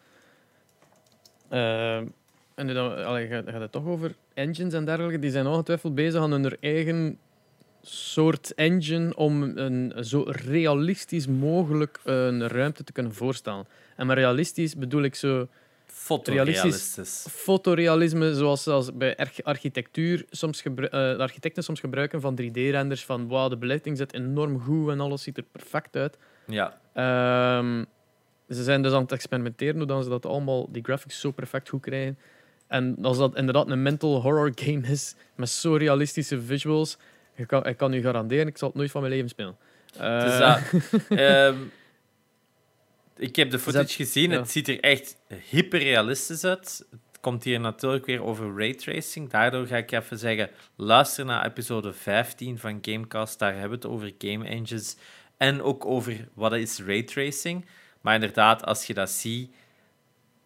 Ehm, 1.49 2.07
en 2.55 2.67
dan 2.75 3.05
allee, 3.05 3.27
gaat, 3.29 3.45
gaat 3.49 3.61
het 3.61 3.73
toch 3.73 3.87
over 3.87 4.15
engines 4.35 4.73
en 4.75 4.85
dergelijke. 4.85 5.19
Die 5.19 5.31
zijn 5.31 5.47
ongetwijfeld 5.47 5.95
bezig 5.95 6.21
aan 6.21 6.33
hun 6.33 6.57
eigen 6.61 7.19
soort 7.83 8.55
engine 8.55 9.17
om 9.17 9.43
een 9.43 10.05
zo 10.05 10.25
realistisch 10.27 11.27
mogelijk 11.27 12.01
een 12.05 12.49
ruimte 12.49 12.85
te 12.85 12.93
kunnen 12.93 13.15
voorstellen. 13.15 13.67
En 13.97 14.07
met 14.07 14.17
realistisch 14.17 14.77
bedoel 14.77 15.03
ik 15.03 15.15
zo 15.15 15.49
Fotorealistisch. 15.87 17.27
fotorealisme, 17.31 18.35
zoals 18.35 18.67
als 18.67 18.97
bij 18.97 19.17
arch- 19.17 19.43
architectuur 19.43 20.25
soms 20.31 20.63
de 20.63 21.17
architecten 21.19 21.63
soms 21.63 21.81
gebruiken 21.81 22.21
van 22.21 22.39
3D-renders, 22.43 23.05
van 23.05 23.29
wow, 23.29 23.51
de 23.51 23.57
belichting 23.57 23.97
zit 23.97 24.15
enorm 24.15 24.61
goed 24.61 24.91
en 24.91 25.01
alles 25.01 25.23
ziet 25.23 25.37
er 25.37 25.45
perfect 25.53 25.97
uit. 25.97 26.19
Ja. 26.47 26.81
Ehm, 26.93 27.85
ze 28.55 28.63
zijn 28.63 28.83
dus 28.83 28.93
aan 28.93 29.03
het 29.03 29.13
experimenteren 29.13 29.77
hoe 29.77 29.87
dan 29.87 30.03
ze 30.03 30.09
dat 30.09 30.27
allemaal, 30.27 30.73
die 30.73 30.83
graphics 30.85 31.21
zo 31.21 31.31
perfect 31.31 31.69
goed 31.69 31.81
krijgen. 31.83 32.19
En 32.67 32.97
als 33.03 33.19
dat 33.19 33.37
inderdaad 33.37 33.71
een 33.71 33.83
mental 33.83 34.21
horror 34.23 34.53
game 34.65 34.87
is, 34.87 35.15
met 35.37 35.49
zo 35.49 35.75
realistische 35.75 36.43
visuals, 36.43 36.97
ik 37.35 37.47
kan, 37.47 37.67
ik 37.67 37.77
kan 37.77 37.93
u 37.93 38.01
garanderen, 38.03 38.47
ik 38.47 38.59
zal 38.59 38.69
het 38.69 38.77
nooit 38.77 38.91
van 38.91 39.01
mijn 39.01 39.13
leven 39.13 39.29
spelen. 39.29 39.57
Dus 39.99 40.39
ik 43.17 43.37
heb 43.37 43.51
de 43.51 43.59
footage 43.59 43.85
dat- 43.85 43.91
gezien. 43.93 44.31
ja. 44.31 44.39
Het 44.39 44.51
ziet 44.51 44.69
er 44.69 44.81
echt 44.81 45.17
hyperrealistisch 45.51 46.45
uit. 46.45 46.85
Het 46.91 47.21
komt 47.21 47.45
hier 47.45 47.61
natuurlijk 47.61 48.07
weer 48.07 48.23
over 48.23 48.57
raytracing. 48.59 49.31
Daardoor 49.31 49.67
ga 49.67 49.77
ik 49.77 49.91
even 49.93 50.19
zeggen: 50.19 50.51
luister 50.77 51.25
naar 51.25 51.47
episode 51.47 51.93
15 51.93 52.59
van 52.59 52.79
Gamecast. 52.83 53.39
Daar 53.39 53.53
hebben 53.53 53.69
we 53.71 53.75
het 53.75 53.87
over 53.95 54.13
game 54.19 54.45
engines. 54.49 54.97
En 55.37 55.63
ook 55.63 55.85
over 55.87 56.29
wat 56.35 56.53
is 56.53 56.81
raytracing. 56.87 57.65
Maar 58.03 58.15
inderdaad, 58.15 58.65
als 58.65 58.87
je 58.87 58.95
dat 58.95 59.11
ziet. 59.11 59.55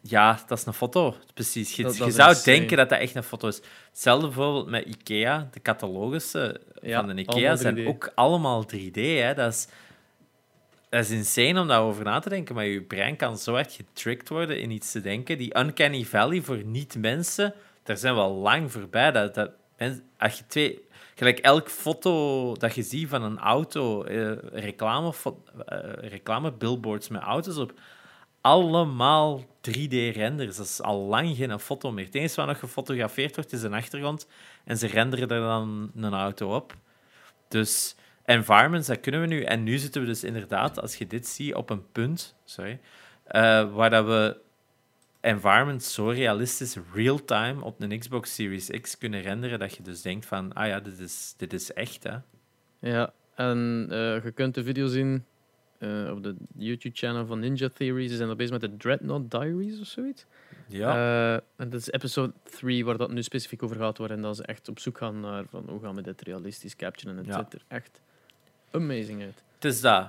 Ja, 0.00 0.40
dat 0.46 0.59
is 0.59 0.66
een 0.66 0.72
foto. 0.72 1.14
Precies. 1.34 1.76
Je, 1.76 1.82
Dat- 1.82 1.92
je 1.96 1.98
dat 2.04 2.12
zou 2.14 2.28
insane. 2.28 2.57
denken 2.57 2.76
dat 2.76 2.88
dat 2.88 2.98
echt 2.98 3.14
een 3.14 3.22
foto 3.22 3.48
is. 3.48 3.61
Hetzelfde 3.90 4.26
bijvoorbeeld 4.26 4.66
met 4.68 4.84
IKEA. 4.84 5.48
De 5.52 5.61
catalogussen 5.62 6.61
Ja, 6.82 7.04
van 7.04 7.14
de 7.16 7.20
IKEA 7.22 7.57
zijn 7.57 7.74
3D. 7.76 7.86
ook 7.86 8.12
allemaal 8.14 8.64
3D. 8.66 8.94
Hè. 8.94 9.34
Dat, 9.34 9.52
is, 9.52 9.68
dat 10.88 11.04
is 11.04 11.11
insane 11.11 11.61
om 11.61 11.68
daarover 11.68 12.04
na 12.04 12.18
te 12.18 12.28
denken. 12.28 12.54
Maar 12.54 12.64
je 12.66 12.82
brein 12.82 13.16
kan 13.16 13.38
zo 13.38 13.52
hard 13.52 13.72
getricked 13.72 14.28
worden 14.28 14.61
in 14.61 14.70
iets 14.70 14.92
te 14.92 15.00
denken. 15.00 15.38
Die 15.38 15.59
uncanny 15.59 16.04
valley 16.04 16.40
voor 16.42 16.64
niet-mensen, 16.64 17.54
daar 17.82 17.96
zijn 17.96 18.14
we 18.14 18.20
al 18.20 18.34
lang 18.34 18.72
voorbij. 18.72 19.12
Dat, 19.12 19.34
dat, 19.34 19.50
als 20.18 20.38
je 20.38 20.46
twee... 20.46 20.84
Gelijk 21.19 21.39
elk 21.39 21.69
foto 21.71 22.55
dat 22.55 22.75
je 22.75 22.83
ziet 22.83 23.09
van 23.09 23.23
een 23.23 23.39
auto, 23.39 24.03
eh, 24.03 24.33
reclame, 24.53 25.12
eh, 25.64 25.79
reclamebillboards 26.11 27.09
met 27.09 27.23
auto's 27.23 27.57
op, 27.57 27.73
allemaal 28.41 29.45
3D-renders. 29.61 30.57
Dat 30.57 30.67
is 30.67 30.83
al 30.83 31.01
lang 31.01 31.37
geen 31.37 31.61
foto 31.61 31.93
meer. 31.93 32.05
Het 32.05 32.14
enige 32.14 32.37
wat 32.37 32.47
nog 32.47 32.59
gefotografeerd 32.59 33.35
wordt, 33.35 33.53
is 33.53 33.62
een 33.62 33.75
achtergrond. 33.75 34.27
En 34.64 34.79
ze 34.79 34.87
renderen 34.87 35.29
er 35.29 35.41
dan 35.41 35.91
een 35.97 36.14
auto 36.14 36.55
op. 36.55 36.75
Dus 37.49 37.97
environments, 38.25 38.87
dat 38.87 39.01
kunnen 39.01 39.21
we 39.21 39.27
nu. 39.27 39.43
En 39.43 39.62
nu 39.62 39.79
zitten 39.79 40.01
we 40.01 40.07
dus 40.07 40.25
inderdaad, 40.25 40.81
als 40.81 40.97
je 40.97 41.07
dit 41.07 41.27
ziet, 41.27 41.55
op 41.55 41.71
een 41.71 41.93
punt 41.93 42.35
sorry, 42.45 42.81
eh, 43.25 43.73
waar 43.73 43.91
dat 43.91 44.07
we 44.07 44.37
environments 45.21 45.95
zo 45.95 46.09
realistisch 46.09 46.77
real-time 46.95 47.62
op 47.64 47.81
een 47.83 47.99
Xbox 47.99 48.35
Series 48.35 48.71
X 48.81 48.99
kunnen 48.99 49.21
renderen, 49.23 49.59
dat 49.59 49.75
je 49.77 49.83
dus 49.83 50.03
denkt 50.03 50.27
van, 50.27 50.53
ah 50.53 50.67
ja, 50.67 50.81
dit 50.81 50.99
is, 50.99 51.35
dit 51.37 51.53
is 51.53 51.73
echt, 51.73 52.03
hè. 52.03 52.17
Ja, 52.79 53.12
en 53.35 53.87
eh, 53.91 54.25
je 54.25 54.33
kunt 54.35 54.55
de 54.55 54.62
video 54.64 54.87
zien 54.87 55.25
eh, 55.79 56.11
op 56.11 56.23
de 56.23 56.37
YouTube-channel 56.57 57.27
van 57.27 57.39
Ninja 57.39 57.69
Theory. 57.69 58.09
Ze 58.09 58.17
zijn 58.17 58.29
er 58.29 58.37
bezig 58.37 58.53
met 58.53 58.61
de 58.61 58.77
Dreadnought 58.77 59.31
Diaries 59.31 59.81
of 59.81 59.87
zoiets. 59.87 60.25
Ja. 60.69 60.95
Eh, 60.95 61.43
en 61.57 61.71
dat 61.71 61.81
is 61.81 61.91
episode 61.91 62.33
3 62.43 62.85
waar 62.85 62.97
dat 62.97 63.11
nu 63.11 63.23
specifiek 63.23 63.62
over 63.62 63.77
gaat, 63.77 63.99
waarin 63.99 64.23
dat 64.23 64.37
ze 64.37 64.43
echt 64.43 64.69
op 64.69 64.79
zoek 64.79 64.99
gaan 64.99 65.21
naar 65.21 65.45
van, 65.51 65.69
hoe 65.69 65.81
gaan 65.81 65.95
we 65.95 66.03
dit 66.03 66.21
realistisch 66.23 66.77
capturen. 66.77 67.12
En 67.12 67.25
het 67.25 67.27
Ja. 67.35 67.39
ziet 67.39 67.53
er 67.53 67.64
echt 67.69 68.01
amazing 68.71 69.23
uit. 69.23 69.43
Het 69.55 69.64
is 69.64 69.81
dat. 69.81 70.09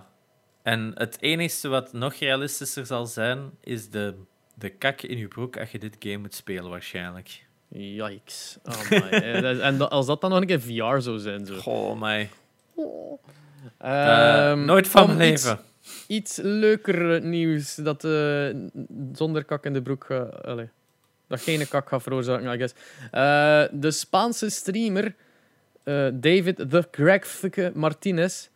En 0.62 0.92
het 0.96 1.22
enige 1.22 1.68
wat 1.68 1.94
nog 1.94 2.14
realistischer 2.14 2.86
zal 2.86 3.06
zijn, 3.06 3.52
is 3.62 3.90
de, 3.90 4.16
de 4.60 4.70
kak 4.70 5.02
in 5.02 5.18
je 5.18 5.28
broek 5.28 5.58
als 5.58 5.72
je 5.72 5.80
dit 5.80 5.96
game 6.00 6.18
moet 6.18 6.34
spelen, 6.34 6.70
waarschijnlijk. 6.70 7.46
Yikes. 7.70 8.58
Eh, 8.90 9.42
dat- 9.42 9.60
en 9.60 9.90
als 9.90 10.06
dat 10.06 10.22
dan 10.22 10.30
nog 10.30 10.40
een 10.42 10.48
keer 10.48 10.62
VR 10.62 11.00
zou 11.02 11.20
zijn. 11.20 11.46
Zo. 11.46 11.56
Goh, 11.56 12.00
mij. 12.00 12.30
Ehm, 13.78 14.66
nooit 14.66 14.88
van 14.88 15.06
mijn 15.08 15.18
leven. 15.18 15.60
Iets 16.08 16.40
leuker 16.44 17.22
nieuws 17.22 17.76
dat 17.76 18.04
eh, 18.04 18.50
zonder 19.14 19.44
kak 19.46 19.66
in 19.66 19.74
de 19.74 19.82
broek 19.82 20.12
allee, 20.12 20.70
dat 21.28 21.42
geen 21.42 21.68
kak 21.68 21.88
gaat 21.90 22.04
veroorzaken, 22.04 22.54
I 22.54 22.58
guess. 22.58 22.74
Eh, 23.12 23.80
de 23.80 23.92
Spaanse 23.92 24.50
streamer 24.50 25.16
eh, 25.84 26.08
David 26.14 26.56
The 26.70 26.88
Greg 26.92 27.74
Martinez 27.74 28.48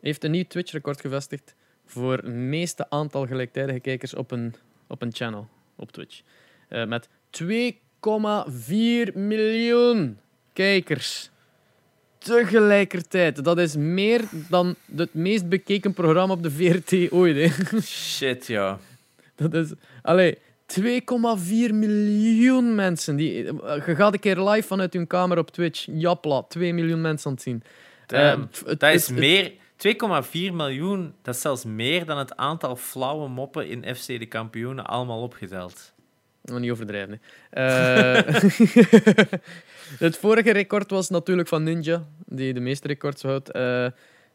heeft 0.00 0.24
een 0.24 0.30
nieuw 0.30 0.44
Twitch-record 0.48 1.00
gevestigd 1.00 1.54
voor 1.86 2.12
het 2.12 2.26
meeste 2.26 2.90
aantal 2.90 3.26
gelijktijdige 3.26 3.80
kijkers 3.80 4.14
op 4.14 4.30
een, 4.30 4.54
op 4.88 5.02
een 5.02 5.12
channel 5.14 5.48
op 5.76 5.92
Twitch. 5.92 6.20
Eh, 6.68 6.84
met 6.84 7.08
2,4 7.30 9.12
miljoen 9.14 10.18
kijkers. 10.52 11.30
Tegelijkertijd. 12.18 13.44
Dat 13.44 13.58
is 13.58 13.76
meer 13.76 14.22
dan 14.48 14.74
het 14.96 15.14
meest 15.14 15.48
bekeken 15.48 15.92
programma 15.94 16.34
op 16.34 16.42
de 16.42 16.50
VRT 16.50 17.12
ooit. 17.12 17.36
Hè. 17.36 17.80
Shit, 17.82 18.46
ja. 18.46 18.78
Dat 19.34 19.54
is... 19.54 19.70
Allee, 20.02 20.38
2,4 20.80 20.80
miljoen 21.72 22.74
mensen. 22.74 23.16
Die, 23.16 23.32
je 23.44 23.82
gaat 23.96 24.12
een 24.12 24.20
keer 24.20 24.40
live 24.48 24.66
vanuit 24.66 24.92
je 24.92 25.06
kamer 25.06 25.38
op 25.38 25.50
Twitch. 25.50 25.86
Japla, 25.92 26.42
2 26.42 26.74
miljoen 26.74 27.00
mensen 27.00 27.26
aan 27.28 27.32
het 27.34 27.42
zien. 27.42 27.62
Damn. 28.06 28.42
Eh, 28.42 28.48
het- 28.68 28.80
dat 28.80 28.94
is 28.94 29.06
het- 29.08 29.18
meer... 29.18 29.52
2,4 29.76 30.52
miljoen, 30.52 31.14
dat 31.22 31.34
is 31.34 31.40
zelfs 31.40 31.64
meer 31.64 32.04
dan 32.04 32.18
het 32.18 32.36
aantal 32.36 32.76
flauwe 32.76 33.28
moppen 33.28 33.68
in 33.68 33.94
FC 33.96 34.06
de 34.06 34.26
kampioenen 34.26 34.86
allemaal 34.86 35.22
opgeteld. 35.22 35.94
Nog 36.42 36.58
niet 36.58 36.70
overdrijven. 36.70 37.20
hè. 37.50 38.16
Eh, 38.16 38.42
het 40.06 40.16
vorige 40.16 40.52
record 40.52 40.90
was 40.90 41.08
natuurlijk 41.08 41.48
van 41.48 41.62
Ninja, 41.62 42.06
die 42.26 42.54
de 42.54 42.60
meeste 42.60 42.86
records 42.86 43.22
houdt. 43.22 43.50
Eh, 43.50 43.86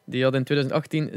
die 0.03 0.23
had 0.23 0.33
in 0.33 0.43
2018 0.43 1.09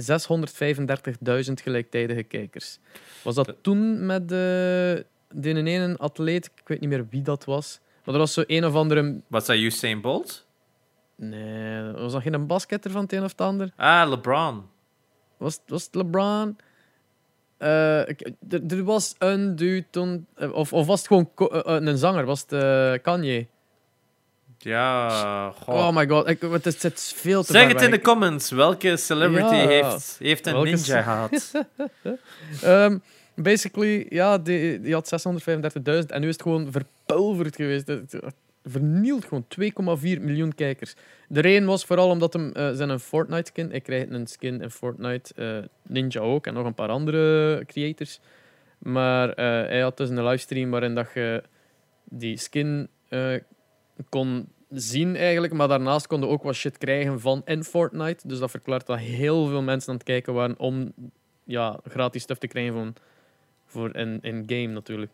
635.000 1.47 1.53
gelijktijdige 1.63 2.23
kijkers. 2.23 2.79
Was 3.23 3.35
dat 3.35 3.55
toen 3.61 4.07
met 4.07 4.29
de, 4.29 5.07
de 5.29 5.55
ene 5.55 5.97
atleet? 5.99 6.47
Ik 6.47 6.69
weet 6.69 6.81
niet 6.81 6.91
meer 6.91 7.07
wie 7.11 7.23
dat 7.23 7.45
was. 7.45 7.81
Maar 8.05 8.15
er 8.15 8.21
was 8.21 8.33
zo 8.33 8.45
een 8.47 8.65
of 8.65 8.75
andere... 8.75 9.21
Was 9.27 9.47
dat 9.47 9.57
Usain 9.57 10.01
Bolt? 10.01 10.47
Nee, 11.17 11.93
was 11.93 12.13
dat 12.13 12.23
geen 12.23 12.47
basketter 12.47 12.91
van 12.91 13.03
het 13.03 13.13
een 13.13 13.23
of 13.25 13.31
het 13.31 13.41
ander? 13.41 13.73
Ah, 13.77 14.09
LeBron. 14.09 14.63
Was, 15.37 15.61
was 15.67 15.85
het 15.85 15.95
LeBron? 15.95 16.57
Eh, 17.59 18.09
er, 18.69 18.85
was 18.85 19.15
een 19.19 19.57
dude 19.57 19.85
toen... 19.91 20.27
eh, 20.35 20.53
Of, 20.53 20.73
of 20.73 20.87
was 20.87 20.99
het 20.99 21.07
gewoon 21.09 21.31
eh, 21.37 21.61
een 21.65 21.99
zanger? 21.99 22.25
Was 22.25 22.45
het 22.49 23.03
Kanye? 23.03 23.47
Ja, 24.59 25.51
goh. 25.51 25.75
Oh 25.75 25.95
my 25.97 26.09
god, 26.09 26.29
ik, 26.29 26.41
het, 26.41 26.67
is, 26.67 26.83
het 26.83 26.97
is 26.99 27.13
veel 27.17 27.43
te 27.45 27.53
Zeg 27.53 27.69
het 27.73 27.83
in 27.83 27.91
de 27.91 28.01
comments. 28.01 28.51
Welke 28.51 28.97
celebrity 28.97 29.55
Ja. 29.55 29.67
heeft, 29.67 30.17
heeft 30.19 30.47
een 30.47 30.53
Welke 30.53 30.69
ninja 30.71 31.03
gehad? 31.03 31.53
Ehm, 32.63 32.99
basically, 33.35 34.07
ja, 34.09 34.39
die, 34.39 34.81
die 34.81 34.93
had 34.95 35.11
635.000 35.27 36.07
en 36.07 36.21
nu 36.21 36.29
is 36.29 36.33
het 36.33 36.43
gewoon 36.43 36.73
verpulverd 36.73 37.57
geweest. 37.57 37.87
Vernield 38.65 39.25
gewoon 39.25 39.47
2,4 39.61 40.21
miljoen 40.21 40.55
kijkers. 40.55 40.95
De 41.29 41.41
reden 41.41 41.67
was 41.69 41.85
vooral 41.85 42.09
omdat 42.09 42.33
hem 42.33 42.53
eh, 42.53 42.71
zijn 42.73 42.89
een 42.89 43.01
Fortnite 43.01 43.47
skin. 43.47 43.73
Ik 43.73 43.83
krijg 43.83 44.09
een 44.09 44.27
skin 44.27 44.61
in 44.61 44.71
Fortnite, 44.71 45.35
eh, 45.35 45.59
Ninja 45.83 46.21
ook 46.21 46.47
en 46.47 46.55
nog 46.55 46.67
een 46.67 46.75
paar 46.75 46.89
andere 46.89 47.63
creators. 47.67 48.21
Maar 48.79 49.29
eh, 49.29 49.45
hij 49.45 49.81
had 49.81 49.97
dus 49.97 50.09
een 50.09 50.25
livestream 50.25 50.71
waarin 50.71 50.95
dat 50.95 51.09
je 51.15 51.43
die 52.05 52.37
skin 52.37 52.89
kon 54.09 54.49
zien 54.71 55.17
eigenlijk, 55.17 55.53
maar 55.53 55.69
daarnaast 55.69 56.07
konden 56.07 56.29
ook 56.29 56.43
wat 56.43 56.55
shit 56.55 56.79
krijgen 56.79 57.21
van 57.21 57.43
in 57.45 57.65
Fortnite. 57.65 58.29
Dus 58.29 58.39
dat 58.39 58.51
verklaart 58.51 58.87
dat 58.87 58.99
heel 58.99 59.47
veel 59.47 59.63
mensen 59.63 59.89
aan 59.89 59.95
het 59.95 60.05
kijken 60.05 60.35
waren 60.35 60.59
om 60.59 60.93
ja, 61.45 61.81
gratis 61.85 62.23
stuff 62.23 62.41
te 62.41 62.47
krijgen 62.47 62.73
van, 62.73 62.95
voor 63.67 63.97
in, 63.97 64.19
in 64.23 64.43
game 64.47 64.67
natuurlijk. 64.67 65.13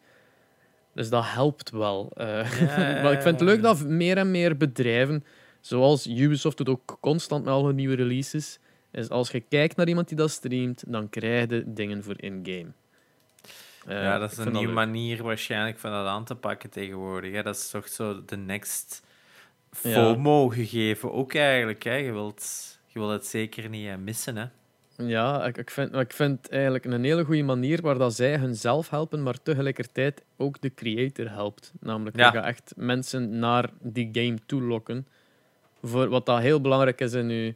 Dus 0.95 1.09
dat 1.11 1.25
helpt 1.27 1.71
wel. 1.71 2.13
Eh, 2.15 2.61
Ja, 2.61 2.77
maar 3.03 3.13
ik 3.13 3.23
vind 3.23 3.41
het 3.41 3.49
leuk 3.49 3.63
dat 3.63 3.85
meer 3.85 4.17
en 4.17 4.31
meer 4.31 4.57
bedrijven, 4.57 5.25
zoals 5.61 6.07
Ubisoft 6.07 6.57
doet 6.57 6.69
ook 6.69 6.99
constant 7.01 7.45
met 7.45 7.53
al 7.53 7.67
hun 7.67 7.75
nieuwe 7.75 7.95
releases, 7.95 8.59
is 8.93 9.09
als 9.09 9.31
je 9.31 9.41
kijkt 9.41 9.77
naar 9.77 9.89
iemand 9.89 10.09
die 10.09 10.17
dat 10.17 10.31
streamt, 10.31 10.85
dan 10.87 11.09
krijg 11.09 11.51
je 11.51 11.65
dingen 11.67 12.03
voor 12.05 12.15
in-game. 12.17 12.73
Eh, 13.87 14.03
ja, 14.03 14.19
dat 14.19 14.33
is 14.33 14.39
een 14.39 14.53
nieuwe 14.53 14.73
manier 14.73 15.23
waarschijnlijk 15.23 15.79
van 15.79 15.91
dat 15.91 16.07
aan 16.07 16.25
te 16.25 16.35
pakken 16.35 16.71
tegenwoordig. 16.71 17.33
Hè. 17.33 17.43
Dat 17.43 17.57
is 17.57 17.71
toch 17.71 17.89
zo 17.89 18.25
de 18.25 18.37
next 18.37 19.03
Ja. 19.83 19.91
FOMO 19.91 20.49
gegeven 20.49 21.13
ook 21.13 21.35
eigenlijk. 21.35 21.83
Hè. 21.83 21.95
Je, 21.95 22.13
wilt, 22.13 22.79
je 22.87 22.99
wilt 22.99 23.13
het 23.13 23.27
zeker 23.27 23.69
niet 23.69 23.87
eh, 23.87 23.97
missen. 23.97 24.37
Hè. 24.37 24.45
Ja, 25.07 25.47
ik, 25.47 25.57
ik, 25.57 25.71
vind, 25.71 25.95
ik 25.95 26.13
vind 26.13 26.49
eigenlijk 26.49 26.85
een 26.85 27.05
hele 27.05 27.25
goede 27.25 27.43
manier 27.43 27.81
waar 27.83 27.99
dat 27.99 28.15
zij 28.15 28.37
hunzelf 28.39 28.91
helpen, 28.91 29.23
maar 29.23 29.43
tegelijkertijd 29.43 30.23
ook 30.37 30.61
de 30.61 30.75
creator 30.75 31.31
helpt. 31.31 31.73
Namelijk, 31.81 32.17
Ja. 32.17 32.27
je 32.27 32.33
gaat 32.33 32.45
echt 32.47 32.73
mensen 32.77 33.39
naar 33.39 33.71
die 33.81 34.09
game 34.13 34.39
toe 34.47 34.63
lokken. 34.63 35.07
voor 35.83 36.09
wat 36.09 36.27
dat 36.27 36.39
heel 36.41 36.61
belangrijk 36.61 37.01
is 37.01 37.13
in 37.13 37.29
je 37.29 37.55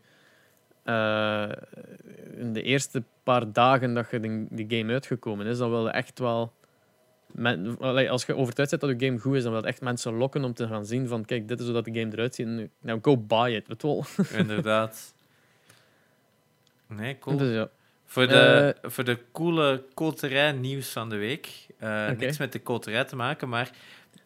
eh, 0.83 1.49
in 2.37 2.53
de 2.53 2.63
eerste 2.63 3.03
paar 3.23 3.53
dagen 3.53 3.95
dat 3.95 4.11
je 4.11 4.21
die, 4.21 4.47
die 4.51 4.79
game 4.79 4.93
uitgekomen 4.93 5.47
is, 5.47 5.59
dan 5.59 5.71
wil 5.71 5.85
je 5.85 5.91
echt 5.91 6.19
wel 6.19 6.53
men, 7.33 7.79
als 8.09 8.25
je 8.27 8.37
overtuigd 8.37 8.71
bent 8.71 8.83
dat 8.83 9.01
je 9.01 9.07
game 9.07 9.19
goed 9.19 9.35
is, 9.35 9.43
dan 9.43 9.53
wil 9.53 9.61
je 9.61 9.67
echt 9.67 9.81
mensen 9.81 10.15
lokken 10.15 10.45
om 10.45 10.55
te 10.55 10.67
gaan 10.67 10.87
zien 10.87 11.09
van 11.09 11.25
kijk, 11.25 11.49
dit 11.49 11.59
is 11.59 11.65
hoe 11.65 11.75
dat 11.75 11.85
de 11.85 12.01
game 12.01 12.13
eruit 12.13 12.35
ziet. 12.35 12.47
Nu, 12.47 12.71
nou, 12.81 12.99
go 13.03 13.17
buy 13.17 13.53
it. 13.55 13.83
Wel. 13.83 14.05
Inderdaad. 14.41 15.15
Nee, 16.97 17.19
cool. 17.19 17.37
Dus 17.37 17.55
ja. 17.55 17.69
Voor 18.07 18.27
de, 18.27 18.77
voor 18.83 19.05
de 19.05 19.19
coole 19.33 19.85
koterij 19.95 20.53
nieuws 20.53 20.91
van 20.93 21.09
de 21.09 21.17
week. 21.17 21.67
Eh. 21.79 22.11
Niks 22.19 22.39
met 22.39 22.53
de 22.53 22.61
koterij 22.61 23.05
te 23.05 23.17
maken, 23.17 23.49
maar 23.49 23.71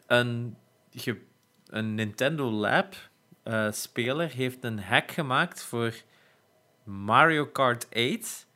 een, 0.06 0.56
ge- 0.94 1.20
een 1.66 1.94
Nintendo 1.94 2.50
Lab 2.50 2.94
eh, 3.42 3.66
speler 3.72 4.28
heeft 4.30 4.64
een 4.64 4.78
hack 4.80 5.10
gemaakt 5.10 5.62
voor 5.62 5.94
Mario 6.84 7.46
Kart 7.46 7.86
8. 7.92 8.46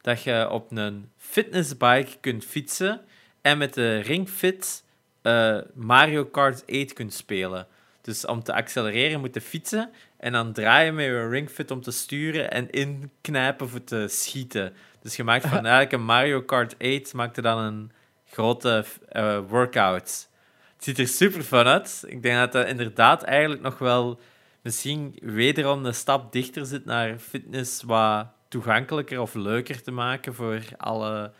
Dat 0.00 0.22
je 0.22 0.48
op 0.50 0.70
een 0.72 1.10
fitnessbike 1.16 2.16
kunt 2.20 2.44
fietsen 2.44 3.00
en 3.42 3.58
met 3.58 3.74
de 3.74 3.98
Ring 3.98 4.28
Fit 4.28 4.84
eh, 5.22 5.58
Mario 5.74 6.24
Kart 6.24 6.64
8 6.66 6.92
kunt 6.92 7.12
spelen. 7.14 7.66
Dus 8.08 8.26
om 8.26 8.42
te 8.42 8.54
accelereren 8.54 9.20
moet 9.20 9.34
je 9.34 9.40
fietsen 9.40 9.90
en 10.16 10.32
dan 10.32 10.52
draaien 10.52 10.94
met 10.94 11.04
je 11.04 11.28
Ring 11.28 11.50
Fit 11.50 11.70
om 11.70 11.82
te 11.82 11.90
sturen 11.90 12.50
en 12.50 12.70
inknijpen 12.70 13.68
voor 13.68 13.84
te 13.84 14.06
schieten. 14.08 14.72
Dus 15.00 15.16
je 15.16 15.24
maakt 15.24 15.46
van 15.46 15.58
eigenlijk 15.66 15.92
een 15.92 16.04
Mario 16.04 16.42
Kart 16.42 16.74
8 16.78 17.14
maakte 17.14 17.40
dan 17.40 17.58
een 17.58 17.90
grote 18.26 18.84
eh, 19.08 19.38
workout. 19.48 20.28
Het 20.74 20.84
ziet 20.84 20.98
er 20.98 21.08
super 21.08 21.42
fun 21.42 21.64
uit. 21.64 22.04
Ik 22.06 22.22
denk 22.22 22.38
dat 22.38 22.52
dat 22.52 22.66
inderdaad 22.66 23.22
eigenlijk 23.22 23.60
nog 23.60 23.78
wel 23.78 24.20
misschien 24.62 25.18
wederom 25.22 25.84
een 25.84 25.94
stap 25.94 26.32
dichter 26.32 26.66
zit 26.66 26.84
naar 26.84 27.18
fitness 27.18 27.82
wat 27.82 28.26
toegankelijker 28.48 29.20
of 29.20 29.34
leuker 29.34 29.82
te 29.82 29.90
maken 29.90 30.34
voor 30.34 30.62
alle 30.76 31.32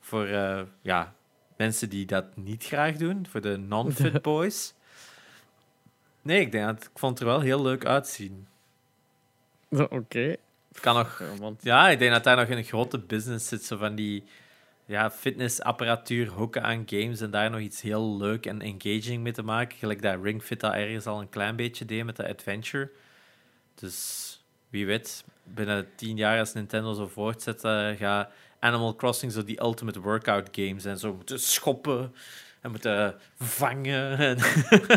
voor 0.00 0.26
eh, 0.26 0.62
ja, 0.82 1.14
mensen 1.56 1.88
die 1.88 2.06
dat 2.06 2.36
niet 2.36 2.64
graag 2.64 2.96
doen, 2.96 3.26
voor 3.30 3.40
de 3.40 3.56
non-fit 3.56 4.22
boys. 4.32 4.75
Nee, 6.26 6.40
ik 6.40 6.52
denk 6.52 6.66
dat 6.66 6.82
ik 6.82 6.98
vond 6.98 7.18
het 7.18 7.28
er 7.28 7.34
wel 7.34 7.40
heel 7.40 7.62
leuk 7.62 7.84
uitzien. 7.84 8.46
Oké. 9.70 10.36
Het 10.68 10.80
kan 10.80 10.94
nog 10.94 11.18
Ja, 11.18 11.36
want 11.40 11.62
ja, 11.62 11.88
ik 11.88 11.98
denk 11.98 12.12
dat 12.12 12.24
daar 12.24 12.36
nog 12.36 12.48
een 12.48 12.64
grote 12.64 12.98
business 12.98 13.48
zit. 13.48 13.64
Zo 13.64 13.76
van 13.76 13.94
die 13.94 14.24
ja, 14.84 15.10
fitnessapparatuur 15.10 16.28
hoeken 16.28 16.62
aan 16.62 16.82
games 16.86 17.20
en 17.20 17.30
daar 17.30 17.50
nog 17.50 17.60
iets 17.60 17.80
heel 17.80 18.16
leuk 18.16 18.46
en 18.46 18.60
engaging 18.60 19.22
mee 19.22 19.32
te 19.32 19.42
maken. 19.42 19.78
Gelijk 19.78 20.02
dat 20.02 20.22
Ring 20.22 20.42
Fit 20.42 20.60
dat 20.60 20.72
ergens 20.72 21.06
al 21.06 21.20
een 21.20 21.28
klein 21.28 21.56
beetje 21.56 21.84
deed 21.84 22.04
met 22.04 22.16
de 22.16 22.28
Adventure. 22.28 22.90
Dus 23.74 24.44
wie 24.68 24.86
weet, 24.86 25.24
binnen 25.42 25.88
tien 25.94 26.16
jaar 26.16 26.38
als 26.38 26.52
Nintendo 26.52 26.92
zo 26.94 27.06
voortzet, 27.06 27.64
eh, 27.64 27.88
gaat 27.96 28.30
Animal 28.58 28.94
Crossing 28.94 29.32
zo 29.32 29.44
die 29.44 29.60
ultimate 29.60 30.00
workout 30.00 30.48
games 30.52 30.84
en 30.84 30.98
zo 30.98 31.14
moeten 31.14 31.40
schoppen 31.40 32.14
en 32.60 32.70
moeten 32.70 33.14
vangen. 33.38 34.18
En 34.18 34.36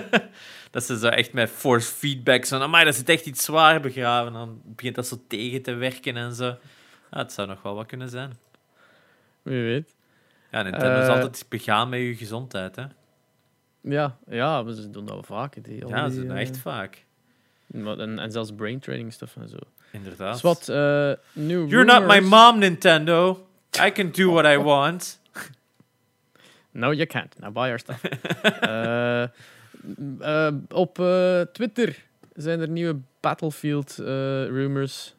dat 0.72 0.84
ze 0.84 0.98
zo 1.00 1.08
echt 1.08 1.34
met 1.34 1.50
force 1.50 1.92
feedback 1.94 2.46
zo, 2.46 2.60
amai, 2.60 2.86
dat 2.86 2.96
zit 2.96 3.10
echt 3.10 3.26
iets 3.26 3.44
zwaar 3.44 3.80
begraven. 3.82 4.34
Dan 4.34 4.62
begint 4.66 4.96
dat 4.96 5.08
zo 5.08 5.22
tegen 5.28 5.62
te 5.62 5.74
werken 5.74 6.18
en 6.18 6.34
zo. 6.34 6.56
Het 7.10 7.32
zou 7.34 7.48
nog 7.48 7.62
wel 7.62 7.76
wat 7.76 7.86
kunnen 7.86 8.10
zijn. 8.10 8.38
wie 9.42 9.64
weet. 9.64 9.96
Ja, 10.52 10.62
Nintendo 10.62 11.00
is 11.02 11.08
Eh, 11.08 11.14
altijd 11.14 11.46
begaan 11.50 11.90
met 11.90 12.00
je 12.00 12.16
gezondheid, 12.16 12.76
hè. 12.76 12.84
Ja, 13.82 14.18
ja, 14.30 14.64
maar 14.64 14.74
ze 14.74 14.90
doen 14.90 15.06
dat 15.06 15.14
wel 15.14 15.24
vaak. 15.24 15.64
Die, 15.64 15.88
Ja, 15.88 16.06
die, 16.08 16.16
ze 16.16 16.22
doen 16.26 16.36
eh, 16.36 16.42
echt 16.42 16.58
vaak. 16.58 17.06
maar- 17.68 17.98
En, 18.00 18.20
en 18.20 18.32
zelfs 18.32 18.52
brain 18.56 18.80
training 18.80 19.14
stuff 19.14 19.36
en 19.36 19.50
zo. 19.50 19.58
Inderdaad. 19.92 20.34
Dus 20.34 20.42
wat, 20.42 20.68
new 21.34 21.70
You're 21.70 21.86
not 21.86 22.08
my 22.08 22.20
mom, 22.20 22.58
Nintendo. 22.60 23.48
I 23.86 23.92
can 23.92 24.12
do 24.12 24.32
what 24.32 24.46
I 24.46 24.58
want. 24.58 25.20
No, 26.72 26.92
you 26.92 27.06
can't. 27.06 27.40
Now 27.40 27.54
buy 27.54 27.70
our 27.70 27.80
stuff. 27.80 28.02
Eh, 30.20 30.48
op 30.70 31.00
eh, 31.00 31.42
Twitter 31.42 32.06
zijn 32.34 32.60
er 32.60 32.70
nieuwe 32.70 33.00
Battlefield 33.20 33.96
rumors 34.50 35.16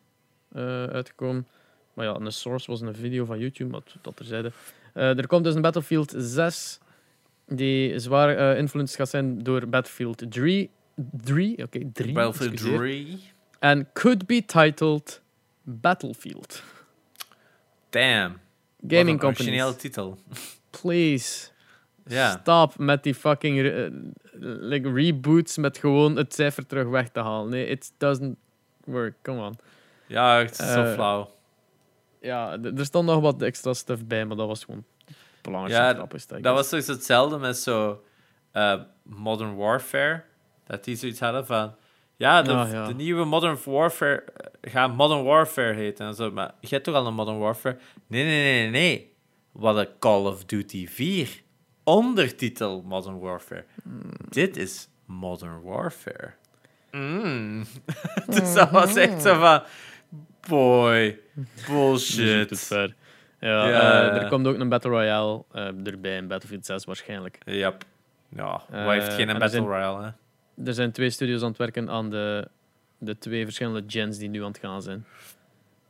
uitgekomen. 0.93 1.47
Maar 1.95 2.07
ja, 2.07 2.15
een 2.15 2.33
source 2.33 2.71
was 2.71 2.81
een 2.81 2.95
video 2.95 3.25
van 3.25 3.39
YouTube, 3.39 3.71
wat 3.71 3.95
dat 4.03 4.19
er 4.19 4.25
zeiden. 4.25 4.53
Er 4.93 5.27
komt 5.27 5.45
dus 5.45 5.55
een 5.55 5.63
Battlefield 5.63 6.15
6 6.17 6.79
die 7.47 7.99
zwaar 7.99 8.57
influenced 8.57 8.97
gaat 8.97 9.09
zijn 9.09 9.43
door 9.43 9.69
Battlefield 9.69 10.23
3. 10.29 10.71
3, 11.23 11.63
oké, 11.63 11.91
3. 11.93 12.13
Battlefield 12.13 12.53
excuseer. 12.53 12.79
3. 12.79 13.21
And 13.59 13.87
could 13.93 14.27
be 14.27 14.45
titled 14.45 15.21
Battlefield. 15.63 16.63
Damn. 17.91 18.39
Gaming 18.87 19.21
een 19.21 19.27
originele 19.27 19.77
titel. 19.77 20.19
please. 20.71 21.49
Ja. 22.07 22.31
Stop 22.41 22.79
met 22.79 23.03
die 23.03 23.15
fucking 23.15 23.61
re- 23.61 23.91
like 24.41 24.93
reboots 24.93 25.57
met 25.57 25.79
gewoon 25.79 26.17
het 26.17 26.35
cijfer 26.35 26.67
terug 26.67 26.89
weg 26.89 27.09
te 27.09 27.21
halen. 27.21 27.51
Nee, 27.51 27.67
it 27.67 27.93
doesn't 27.99 28.37
work. 28.85 29.15
Come 29.23 29.41
on. 29.41 29.59
Ja, 30.07 30.39
het 30.39 30.51
is 30.61 30.73
zo 30.73 30.83
Eh, 30.85 30.93
flauw. 30.93 31.31
Ja, 32.21 32.59
er 32.77 32.85
stond 32.85 33.07
nog 33.07 33.21
wat 33.21 33.43
extra 33.43 33.73
stuff 33.73 34.05
bij, 34.05 34.25
maar 34.27 34.37
dat 34.37 34.47
was 34.47 34.65
gewoon 34.65 34.85
belangrijk. 35.43 35.99
Ja. 35.99 36.07
Dat 36.41 36.55
was 36.55 36.69
dus 36.69 36.87
hetzelfde 36.87 37.39
met 37.39 37.57
zo 37.57 38.03
eh, 38.53 38.75
Modern 39.03 39.57
Warfare. 39.57 40.23
Dat 40.67 40.85
die 40.85 40.97
zoiets 40.97 41.21
hadden 41.21 41.47
van... 41.47 41.75
Ja, 42.17 42.43
de, 42.43 42.53
Ah, 42.53 42.73
ja. 42.73 42.87
de 42.87 42.95
nieuwe 42.95 43.25
Modern 43.25 43.59
Warfare 43.65 44.23
eh, 44.61 44.73
gaat 44.73 44.97
Modern 44.97 45.23
Warfare 45.25 45.73
heten 45.75 46.07
en 46.07 46.15
zo. 46.15 46.31
Maar 46.31 46.55
je 46.61 46.69
hebt 46.71 46.85
toch 46.85 46.95
al 46.95 47.07
een 47.07 47.15
Modern 47.15 47.39
Warfare? 47.39 47.77
Nee, 48.07 48.25
nee, 48.25 48.43
nee, 48.43 48.61
nee, 48.63 48.71
nee. 48.71 49.10
Wat 49.61 49.77
een 49.77 49.89
Call 49.99 50.25
of 50.27 50.45
Duty 50.45 50.87
4. 50.89 51.29
Ondertitel 51.85 52.83
Modern 52.87 53.19
Warfare. 53.19 53.65
Hmm. 53.83 54.01
Dit 54.29 54.57
is 54.57 54.89
Modern 55.05 55.63
Warfare. 55.63 56.31
Mm. 56.91 57.65
dus 58.35 58.55
dat 58.55 58.71
was 58.71 58.95
echt 58.97 59.23
zo 59.23 59.39
van... 59.39 59.63
Boy, 60.49 61.19
bullshit. 61.69 62.51
het 62.51 62.61
ver. 62.61 62.95
Ja, 63.41 63.69
Ja. 63.69 64.11
eh, 64.11 64.23
er 64.23 64.29
komt 64.29 64.47
ook 64.47 64.59
een 64.59 64.69
Battle 64.69 64.91
Royale 64.91 65.45
eh, 65.53 65.87
erbij 65.87 66.17
in 66.17 66.27
Battlefield 66.29 66.67
6 66.67 66.85
waarschijnlijk. 66.85 67.39
Yep. 67.45 67.85
Ja, 68.29 68.63
wat 68.71 68.93
heeft 68.93 69.13
geen 69.13 69.29
en 69.29 69.39
Battle 69.39 69.49
zijn- 69.49 69.65
Royale, 69.65 70.03
hè? 70.05 70.11
Er 70.65 70.75
zijn 70.75 70.93
twee 70.93 71.11
studios 71.11 71.43
aan 71.43 71.49
het 71.49 71.57
werken 71.59 71.91
aan 71.91 72.11
de, 72.11 72.49
de 72.99 73.19
twee 73.19 73.45
verschillende 73.45 73.85
gens 73.87 74.19
die 74.19 74.29
nu 74.29 74.41
aan 74.43 74.51
het 74.51 74.59
gaan 74.59 74.83
zijn. 74.83 75.05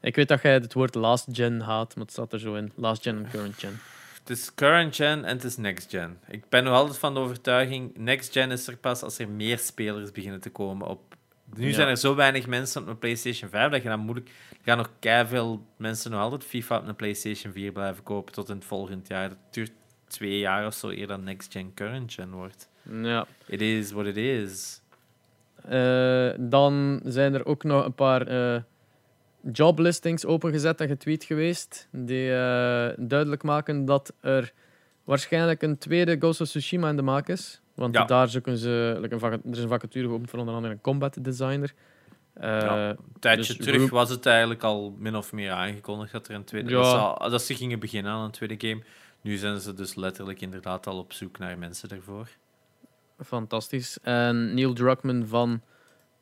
Ik 0.00 0.16
weet 0.16 0.28
dat 0.28 0.42
jij 0.42 0.52
het 0.52 0.72
woord 0.72 0.94
last 0.94 1.26
gen 1.32 1.60
haat, 1.60 1.94
maar 1.94 2.04
het 2.04 2.12
staat 2.12 2.32
er 2.32 2.40
zo 2.40 2.54
in. 2.54 2.72
Last 2.74 3.02
gen 3.02 3.16
en 3.24 3.30
current 3.30 3.54
gen. 3.58 3.78
Het 4.18 4.30
is 4.38 4.54
current 4.54 4.96
gen 4.96 5.24
en 5.24 5.34
het 5.36 5.44
is 5.44 5.56
next 5.56 5.90
gen. 5.90 6.18
Ik 6.28 6.48
ben 6.48 6.64
nog 6.64 6.74
altijd 6.74 6.98
van 6.98 7.14
de 7.14 7.20
overtuiging, 7.20 7.96
next 7.96 8.32
gen 8.32 8.50
is 8.50 8.66
er 8.66 8.76
pas 8.76 9.02
als 9.02 9.18
er 9.18 9.28
meer 9.28 9.58
spelers 9.58 10.10
beginnen 10.12 10.40
te 10.40 10.50
komen 10.50 10.86
op... 10.86 11.14
Nu 11.54 11.66
Ja. 11.68 11.74
zijn 11.74 11.88
er 11.88 11.96
zo 11.96 12.14
weinig 12.14 12.46
mensen 12.46 12.82
op 12.82 12.88
een 12.88 12.98
PlayStation 12.98 13.50
5 13.50 13.70
dat 13.70 13.82
je 13.82 13.88
dan 13.88 14.00
moeilijk... 14.00 14.28
Er 14.50 14.56
gaan 14.76 14.76
nog 14.76 14.90
veel 15.28 15.66
mensen 15.76 16.10
nog 16.10 16.20
altijd 16.20 16.44
FIFA 16.44 16.78
op 16.78 16.88
een 16.88 16.96
PlayStation 16.96 17.52
4 17.52 17.72
blijven 17.72 18.02
kopen 18.02 18.32
tot 18.32 18.48
in 18.48 18.54
het 18.54 18.64
volgend 18.64 19.08
jaar. 19.08 19.28
Dat 19.28 19.38
duurt 19.50 19.72
twee 20.08 20.38
jaar 20.38 20.66
of 20.66 20.74
zo 20.74 20.88
eer 20.90 21.06
dan 21.06 21.24
next 21.24 21.52
gen 21.52 21.74
current 21.74 22.12
gen 22.12 22.30
wordt. 22.30 22.68
Ja. 23.02 23.26
It 23.46 23.60
is 23.60 23.90
what 23.92 24.06
it 24.06 24.16
is. 24.16 24.80
Eh, 25.68 26.30
dan 26.38 27.00
zijn 27.04 27.34
er 27.34 27.46
ook 27.46 27.64
nog 27.64 27.84
een 27.84 27.94
paar 27.94 28.26
eh, 28.26 28.60
joblistings 29.52 30.24
opengezet 30.26 30.80
en 30.80 30.88
getweet 30.88 31.24
geweest. 31.24 31.88
Die 31.90 32.32
eh, 32.32 32.88
duidelijk 32.96 33.42
maken 33.42 33.84
dat 33.84 34.12
er 34.20 34.52
waarschijnlijk 35.04 35.62
een 35.62 35.78
tweede 35.78 36.16
Ghost 36.18 36.40
of 36.40 36.48
Tsushima 36.48 36.88
in 36.88 36.96
de 36.96 37.02
maak 37.02 37.28
is. 37.28 37.60
Want 37.74 37.94
Ja. 37.94 38.04
daar 38.04 38.28
zoeken 38.28 38.56
ze. 38.58 38.98
like 39.00 39.14
een 39.14 39.32
er 39.32 39.40
is 39.50 39.58
een 39.58 39.68
vacature 39.68 40.06
geopend 40.06 40.30
voor 40.30 40.38
onder 40.38 40.54
andere 40.54 40.72
een 40.74 40.80
combat 40.80 41.16
designer. 41.24 41.72
Eh, 42.32 42.48
Ja. 42.60 42.88
Een 42.88 42.96
tijdje 43.20 43.54
Dus 43.56 43.66
terug 43.66 43.90
was 43.90 44.10
het 44.10 44.26
eigenlijk 44.26 44.62
al 44.62 44.94
min 44.98 45.16
of 45.16 45.32
meer 45.32 45.50
aangekondigd 45.50 46.12
dat 46.12 46.28
er 46.28 46.34
een 46.34 46.44
tweede... 46.44 46.70
Ja. 46.70 46.76
Dat, 46.82 47.22
ze 47.22 47.30
dat 47.30 47.42
ze 47.42 47.54
gingen 47.54 47.78
beginnen 47.78 48.12
aan 48.12 48.24
een 48.24 48.30
tweede 48.30 48.68
game. 48.68 48.82
Nu 49.20 49.36
zijn 49.36 49.60
ze 49.60 49.74
dus 49.74 49.94
letterlijk 49.94 50.40
inderdaad 50.40 50.86
al 50.86 50.98
op 50.98 51.12
zoek 51.12 51.38
naar 51.38 51.58
mensen 51.58 51.88
daarvoor. 51.88 52.28
Fantastisch. 53.24 53.98
En 54.02 54.54
Neil 54.54 54.72
Druckmann 54.72 55.26
van 55.26 55.60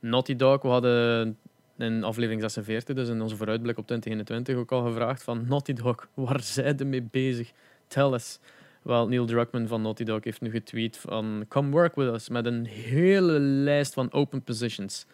Naughty 0.00 0.36
Dog. 0.36 0.62
We 0.62 0.68
hadden 0.68 1.38
in 1.78 2.04
aflevering 2.04 2.40
46, 2.40 2.94
dus 2.94 3.08
in 3.08 3.20
onze 3.20 3.36
vooruitblik 3.36 3.78
op 3.78 3.86
2021, 3.86 4.56
ook 4.56 4.72
al 4.72 4.90
gevraagd 4.90 5.22
van 5.22 5.44
Naughty 5.48 5.72
Dog, 5.72 6.08
waar 6.14 6.40
zijn 6.42 6.78
ze 6.78 6.84
mee 6.84 7.02
bezig? 7.02 7.52
Tell 7.86 8.12
us. 8.12 8.38
Wel, 8.82 9.08
Neil 9.08 9.26
Druckmann 9.26 9.66
van 9.66 9.82
Naughty 9.82 10.04
Dog 10.04 10.24
heeft 10.24 10.40
nu 10.40 10.50
getweet 10.50 10.96
van 10.96 11.44
come 11.48 11.70
work 11.70 11.94
with 11.94 12.14
us, 12.14 12.28
met 12.28 12.46
een 12.46 12.66
hele 12.66 13.38
lijst 13.40 13.94
van 13.94 14.12
open 14.12 14.42
positions. 14.42 15.06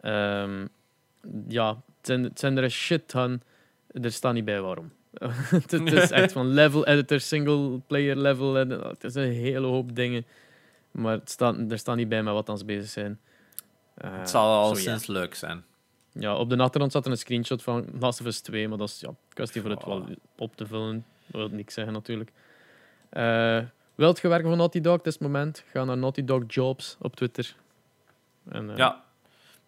Ehm, 0.00 0.66
ja, 1.48 1.68
het 1.68 2.06
zijn, 2.06 2.22
het 2.24 2.38
zijn 2.38 2.56
er 2.56 2.62
een 2.62 2.70
shit 2.70 3.08
ton. 3.08 3.42
Er 3.90 4.12
staat 4.12 4.32
niet 4.34 4.44
bij 4.44 4.60
waarom. 4.60 4.92
het, 5.50 5.72
is 5.72 6.10
echt 6.10 6.32
van 6.32 6.46
level 6.46 6.86
editor, 6.86 7.20
single 7.20 7.80
player 7.86 8.16
level. 8.16 8.58
En, 8.58 8.70
het 8.70 9.04
is 9.04 9.14
een 9.14 9.32
hele 9.32 9.66
hoop 9.66 9.96
dingen. 9.96 10.26
Maar 10.90 11.12
het 11.12 11.30
staat, 11.30 11.56
er 11.70 11.78
staat 11.78 11.96
niet 11.96 12.08
bij 12.08 12.22
met 12.22 12.46
wat 12.46 12.58
ze 12.58 12.64
bezig 12.64 12.90
zijn. 12.90 13.20
Eh, 13.94 14.18
Het 14.18 14.30
zal 14.30 14.62
al 14.62 14.74
ja. 14.74 14.80
sinds 14.80 15.06
leuk 15.06 15.34
zijn. 15.34 15.64
Ja, 16.12 16.36
op 16.36 16.48
de 16.48 16.56
achtergrond 16.56 16.92
zat 16.92 17.04
er 17.04 17.10
een 17.10 17.16
screenshot 17.18 17.62
van 17.62 17.86
Last 17.98 18.20
of 18.20 18.26
Us 18.26 18.40
2, 18.40 18.68
maar 18.68 18.78
dat 18.78 18.88
is 18.88 19.00
ja, 19.00 19.10
kwestie 19.28 19.60
voor 19.60 19.70
het 19.70 19.84
wel 19.84 20.08
op 20.36 20.56
te 20.56 20.66
vullen. 20.66 21.04
Dat 21.26 21.40
wil 21.40 21.48
niks 21.56 21.74
zeggen 21.74 21.92
natuurlijk. 21.92 22.30
Eh 23.10 23.60
wilt 23.94 24.20
je 24.20 24.28
werken 24.28 24.48
voor 24.48 24.56
Naughty 24.56 24.80
Dog? 24.80 24.96
Het 24.96 25.06
is 25.06 25.12
het 25.12 25.22
moment. 25.22 25.64
Ga 25.72 25.84
naar 25.84 25.98
Naughty 25.98 26.24
Dog 26.24 26.42
Jobs 26.46 26.96
op 27.00 27.16
Twitter. 27.16 27.56
En, 28.48 28.70
eh, 28.70 28.76
Ja. 28.76 29.04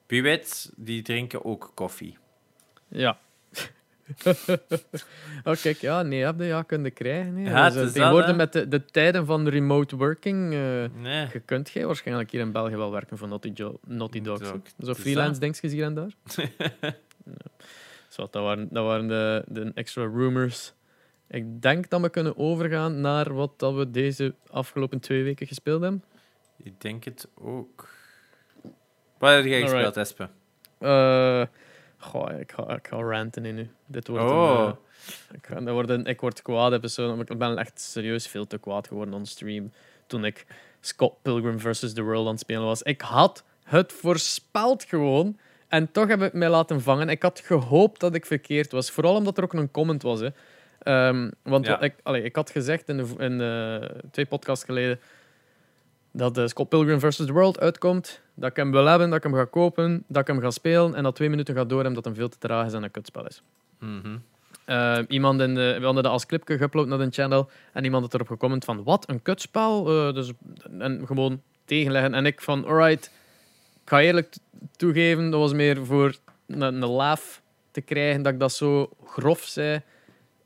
Wie 0.06 0.22
weet, 0.22 0.72
die 0.76 1.02
drinken 1.02 1.44
ook 1.44 1.70
koffie. 1.74 2.18
Ja. 2.88 3.18
oh, 5.44 5.54
kijk, 5.62 5.76
ja, 5.76 6.02
nee, 6.02 6.24
heb 6.24 6.38
je 6.38 6.44
ja 6.44 6.62
kunnen 6.62 6.92
krijgen. 6.92 7.34
Nee. 7.34 7.44
Ja, 7.44 7.66
Dus, 7.68 7.76
eh, 7.76 7.82
dat, 7.82 7.92
tegenwoordig 7.92 8.36
met 8.36 8.52
de, 8.52 8.68
de 8.68 8.84
tijden 8.84 9.26
van 9.26 9.48
remote 9.48 9.96
working, 9.96 10.52
eh, 10.52 10.84
Nee. 11.02 11.26
je 11.32 11.40
kunt 11.44 11.70
jij 11.70 11.86
waarschijnlijk 11.86 12.30
hier 12.30 12.40
in 12.40 12.52
België 12.52 12.76
wel 12.76 12.90
werken 12.90 13.18
voor 13.18 13.28
Naughty, 13.28 13.50
jo 13.54 13.78
Naughty 13.86 14.20
Dogs. 14.20 14.48
Zo 14.48 14.90
is 14.90 14.98
freelance 14.98 15.40
dingetjes 15.40 15.72
hier 15.72 15.84
en 15.84 15.94
daar. 15.94 16.12
ja. 16.58 16.94
Zo, 18.08 18.28
dat 18.30 18.42
waren, 18.42 18.68
dat 18.70 18.84
waren 18.84 19.08
de, 19.08 19.44
de 19.46 19.70
extra 19.74 20.02
rumors. 20.02 20.72
Ik 21.28 21.62
denk 21.62 21.88
dat 21.90 22.00
we 22.00 22.08
kunnen 22.10 22.36
overgaan 22.36 23.00
naar 23.00 23.34
wat 23.34 23.58
dat 23.58 23.74
we 23.74 23.90
deze 23.90 24.34
afgelopen 24.50 25.00
twee 25.00 25.22
weken 25.22 25.46
gespeeld 25.46 25.82
hebben. 25.82 26.04
Ik 26.56 26.80
denk 26.80 27.04
het 27.04 27.28
ook. 27.34 27.88
Wat 29.18 29.34
heb 29.34 29.44
jij 29.44 29.60
gespeeld, 29.60 29.96
Alright. 29.96 29.96
Espe? 29.96 30.28
Goh, 32.02 32.38
ik, 32.40 32.52
ga, 32.52 32.74
ik 32.74 32.86
ga 32.88 32.96
ranten 32.96 33.44
in 33.44 33.54
nu. 33.54 33.70
Dit 33.86 34.08
wordt 34.08 34.24
Oh. 34.24 34.60
een, 34.66 34.76
eh, 35.56 35.60
ik, 35.62 35.68
wordt 35.68 35.90
een, 35.90 36.06
ik 36.06 36.20
word 36.20 36.42
kwaad 36.42 36.96
maar 36.98 37.18
ik 37.30 37.38
ben 37.38 37.58
echt 37.58 37.80
serieus 37.80 38.26
veel 38.26 38.46
te 38.46 38.58
kwaad 38.58 38.88
geworden 38.88 39.14
on 39.14 39.26
stream 39.26 39.72
toen 40.06 40.24
ik 40.24 40.46
Scott 40.80 41.22
Pilgrim 41.22 41.60
vs. 41.60 41.92
The 41.92 42.02
World 42.02 42.24
aan 42.26 42.30
het 42.32 42.40
spelen 42.40 42.64
was. 42.64 42.82
Ik 42.82 43.00
had 43.00 43.44
het 43.64 43.92
voorspeld 43.92 44.84
gewoon 44.84 45.38
en 45.68 45.92
toch 45.92 46.08
heb 46.08 46.22
ik 46.22 46.32
mij 46.32 46.48
laten 46.48 46.80
vangen. 46.80 47.08
Ik 47.08 47.22
had 47.22 47.40
gehoopt 47.40 48.00
dat 48.00 48.14
ik 48.14 48.26
verkeerd 48.26 48.72
was, 48.72 48.90
vooral 48.90 49.14
omdat 49.16 49.38
er 49.38 49.44
ook 49.44 49.52
een 49.52 49.70
comment 49.70 50.02
was. 50.02 50.20
Hè. 50.20 50.28
Ehm, 50.78 51.30
want 51.42 51.66
Ja. 51.66 51.80
ik, 51.80 51.94
allee, 52.02 52.22
ik 52.22 52.36
had 52.36 52.50
gezegd 52.50 52.88
in, 52.88 52.96
de, 52.96 53.14
in 53.18 53.38
de 53.38 53.90
twee 54.10 54.26
podcasts 54.26 54.64
geleden 54.64 55.00
dat 56.12 56.34
de 56.34 56.48
Scott 56.48 56.68
Pilgrim 56.68 57.00
vs. 57.00 57.16
The 57.16 57.32
World 57.32 57.60
uitkomt, 57.60 58.20
dat 58.34 58.50
ik 58.50 58.56
hem 58.56 58.70
wil 58.70 58.86
hebben, 58.86 59.08
dat 59.08 59.16
ik 59.18 59.24
hem 59.24 59.34
ga 59.34 59.44
kopen, 59.44 60.04
dat 60.06 60.22
ik 60.22 60.26
hem 60.26 60.40
ga 60.40 60.50
spelen 60.50 60.94
en 60.94 61.02
dat 61.02 61.14
twee 61.14 61.30
minuten 61.30 61.54
gaat 61.54 61.68
door 61.68 61.78
hebben 61.78 61.94
dat 61.94 62.04
hem 62.04 62.14
veel 62.14 62.28
te 62.28 62.38
traag 62.38 62.66
is 62.66 62.72
en 62.72 62.82
een 62.82 62.90
kutspel 62.90 63.26
is. 63.26 63.42
Mhm. 63.78 64.16
Eh, 64.64 64.98
iemand 65.08 65.40
in 65.40 65.54
de, 65.54 65.76
we 65.78 65.84
hadden 65.84 66.02
dat 66.02 66.12
als 66.12 66.26
clipje 66.26 66.58
geüpload 66.58 66.86
naar 66.86 66.98
de 66.98 67.10
channel 67.10 67.50
en 67.72 67.84
iemand 67.84 68.02
had 68.02 68.14
erop 68.14 68.28
gecomment 68.28 68.64
van 68.64 68.82
wat, 68.82 69.08
een 69.08 69.22
kutspel? 69.22 69.88
Eh, 69.88 70.14
dus, 70.14 70.32
en 70.78 71.06
gewoon 71.06 71.42
tegenleggen. 71.64 72.14
En 72.14 72.26
ik 72.26 72.40
van, 72.40 72.64
alright, 72.64 73.10
ik 73.82 73.88
ga 73.88 74.00
eerlijk 74.00 74.36
toegeven, 74.76 75.30
dat 75.30 75.40
was 75.40 75.52
meer 75.52 75.86
voor 75.86 76.16
een, 76.46 76.60
een 76.60 76.84
laaf 76.84 77.42
te 77.70 77.80
krijgen 77.80 78.22
dat 78.22 78.32
ik 78.32 78.38
dat 78.38 78.52
zo 78.52 78.90
grof 79.04 79.40
zei. 79.40 79.82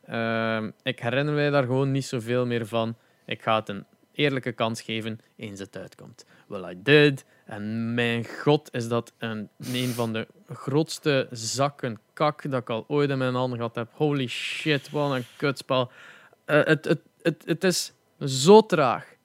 Ehm, 0.07 0.71
ik 0.83 1.01
herinner 1.01 1.35
mij 1.35 1.51
daar 1.51 1.65
gewoon 1.65 1.91
niet 1.91 2.05
zoveel 2.05 2.47
meer 2.47 2.67
van. 2.67 2.97
Ik 3.25 3.43
ga 3.43 3.59
het 3.59 3.69
een 3.69 3.85
eerlijke 4.17 4.53
kans 4.53 4.83
geven 4.83 5.21
eens 5.37 5.61
het 5.61 5.77
uitkomt. 5.77 6.25
Well, 6.47 6.71
I 6.71 6.83
did. 6.83 7.25
En 7.45 7.95
mijn 7.95 8.25
god, 8.25 8.69
is 8.73 8.89
dat 8.89 9.13
een, 9.19 9.49
een 9.59 9.89
van 9.89 10.13
de 10.13 10.27
grootste 10.49 11.29
zakken 11.31 11.99
kak 12.13 12.51
dat 12.51 12.61
ik 12.61 12.71
al 12.71 12.85
ooit 12.89 13.11
in 13.11 13.19
mijn 13.19 13.35
handen 13.35 13.59
gehad 13.59 13.75
heb. 13.75 13.89
Holy 13.93 14.27
shit, 14.27 14.91
wat 14.91 15.13
een 15.13 15.27
kutspel. 15.37 15.91
Eh, 16.45 16.65
het, 16.65 16.85
het, 16.85 17.01
het, 17.23 17.43
het 17.47 17.65
is 17.65 17.93
zo 18.25 18.67
traag. 18.67 19.16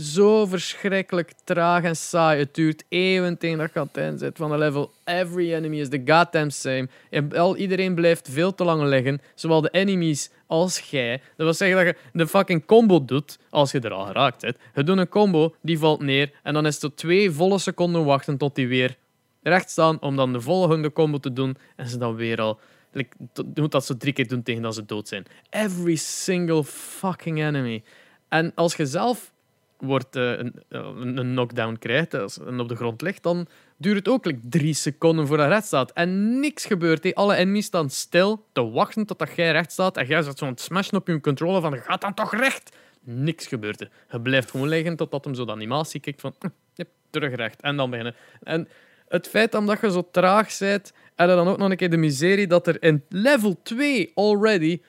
Zo 0.00 0.46
verschrikkelijk 0.46 1.32
traag 1.44 1.82
en 1.82 1.96
saai. 1.96 2.38
Het 2.38 2.54
duurt 2.54 2.84
eeuwen 2.88 3.38
tegen 3.38 3.58
dat 3.58 3.70
je 3.74 4.00
eind 4.00 4.20
zit 4.20 4.36
van 4.36 4.50
de 4.50 4.58
level. 4.58 4.92
Every 5.04 5.54
enemy 5.54 5.80
is 5.80 5.88
the 5.88 6.02
goddamn 6.04 6.50
same. 6.50 6.88
En 7.10 7.36
al, 7.36 7.56
iedereen 7.56 7.94
blijft 7.94 8.28
veel 8.30 8.54
te 8.54 8.64
lang 8.64 8.82
liggen. 8.82 9.20
Zowel 9.34 9.60
de 9.60 9.70
enemies 9.70 10.30
als 10.46 10.78
jij. 10.78 11.10
Dat 11.16 11.46
wil 11.46 11.54
zeggen 11.54 11.76
dat 11.76 11.86
je 11.86 11.96
de 12.12 12.26
fucking 12.26 12.66
combo 12.66 13.04
doet 13.04 13.38
als 13.50 13.72
je 13.72 13.80
er 13.80 13.92
al 13.92 14.04
geraakt 14.04 14.40
bent. 14.40 14.56
Je 14.74 14.84
doet 14.84 14.98
een 14.98 15.08
combo, 15.08 15.54
die 15.62 15.78
valt 15.78 16.00
neer. 16.00 16.32
En 16.42 16.54
dan 16.54 16.66
is 16.66 16.82
het 16.82 16.96
twee 16.96 17.30
volle 17.30 17.58
seconden 17.58 18.04
wachten 18.04 18.36
tot 18.36 18.54
die 18.54 18.68
weer 18.68 18.96
recht 19.42 19.70
staan. 19.70 20.00
Om 20.00 20.16
dan 20.16 20.32
de 20.32 20.40
volgende 20.40 20.92
combo 20.92 21.18
te 21.18 21.32
doen. 21.32 21.56
En 21.76 21.88
ze 21.88 21.98
dan 21.98 22.14
weer 22.14 22.40
al. 22.40 22.58
Like, 22.92 23.16
moet 23.54 23.72
dat 23.72 23.86
zo 23.86 23.96
drie 23.96 24.12
keer 24.12 24.28
doen 24.28 24.42
tegen 24.42 24.62
dat 24.62 24.74
ze 24.74 24.84
dood 24.84 25.08
zijn. 25.08 25.24
Every 25.50 25.96
single 25.96 26.64
fucking 26.64 27.38
enemy. 27.38 27.82
En 28.28 28.52
als 28.54 28.76
je 28.76 28.86
zelf 28.86 29.32
wordt, 29.80 30.16
eh, 30.16 30.38
een, 30.38 30.62
een, 30.68 31.16
een 31.16 31.30
knockdown 31.30 31.76
krijgt 31.78 32.38
en 32.38 32.60
op 32.60 32.68
de 32.68 32.76
grond 32.76 33.02
ligt, 33.02 33.22
dan 33.22 33.46
duurt 33.76 33.96
het 33.96 34.08
ook 34.08 34.24
like, 34.24 34.40
drie 34.42 34.74
seconden 34.74 35.26
voordat 35.26 35.46
je 35.46 35.52
recht 35.52 35.66
staat. 35.66 35.92
En 35.92 36.40
niks 36.40 36.64
gebeurt. 36.64 37.14
Alle 37.14 37.34
enemies 37.34 37.66
staan 37.66 37.90
stil 37.90 38.46
te 38.52 38.70
wachten 38.70 39.06
totdat 39.06 39.36
jij 39.36 39.52
recht 39.52 39.72
staat. 39.72 39.96
En 39.96 40.06
jij 40.06 40.22
zit 40.22 40.38
zo 40.38 40.44
aan 40.44 40.50
het 40.50 40.60
smashen 40.60 40.96
op 40.96 41.06
je 41.06 41.20
controller 41.20 41.60
van, 41.60 41.76
gaat 41.76 42.00
dan 42.00 42.14
toch 42.14 42.34
recht? 42.34 42.76
Niks 43.00 43.46
gebeurt. 43.46 43.88
Je 44.10 44.20
blijft 44.20 44.50
gewoon 44.50 44.68
liggen 44.68 44.96
totdat 44.96 45.24
hem 45.24 45.34
zo 45.34 45.44
de 45.44 45.52
animatie 45.52 46.00
kijkt 46.00 46.20
van, 46.20 46.34
hm, 46.38 46.48
yep, 46.74 46.88
terug 47.10 47.34
recht. 47.34 47.60
En 47.60 47.76
dan 47.76 47.90
beginnen. 47.90 48.14
En 48.42 48.68
het 49.08 49.28
feit 49.28 49.54
omdat 49.54 49.80
je 49.80 49.90
zo 49.90 50.08
traag 50.10 50.58
bent, 50.58 50.92
en 51.14 51.28
dan 51.28 51.48
ook 51.48 51.58
nog 51.58 51.70
een 51.70 51.76
keer 51.76 51.90
de 51.90 51.96
miserie 51.96 52.46
dat 52.46 52.66
er 52.66 52.82
in 52.82 53.04
level 53.08 53.60
2 53.62 54.12
already 54.14 54.80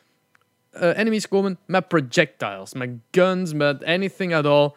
eh, 0.71 0.97
enemies 0.97 1.27
komen 1.27 1.57
met 1.65 1.87
projectiles, 1.87 2.73
met 2.73 2.89
guns, 3.11 3.53
met 3.53 3.83
anything 3.83 4.35
at 4.35 4.45
all. 4.45 4.73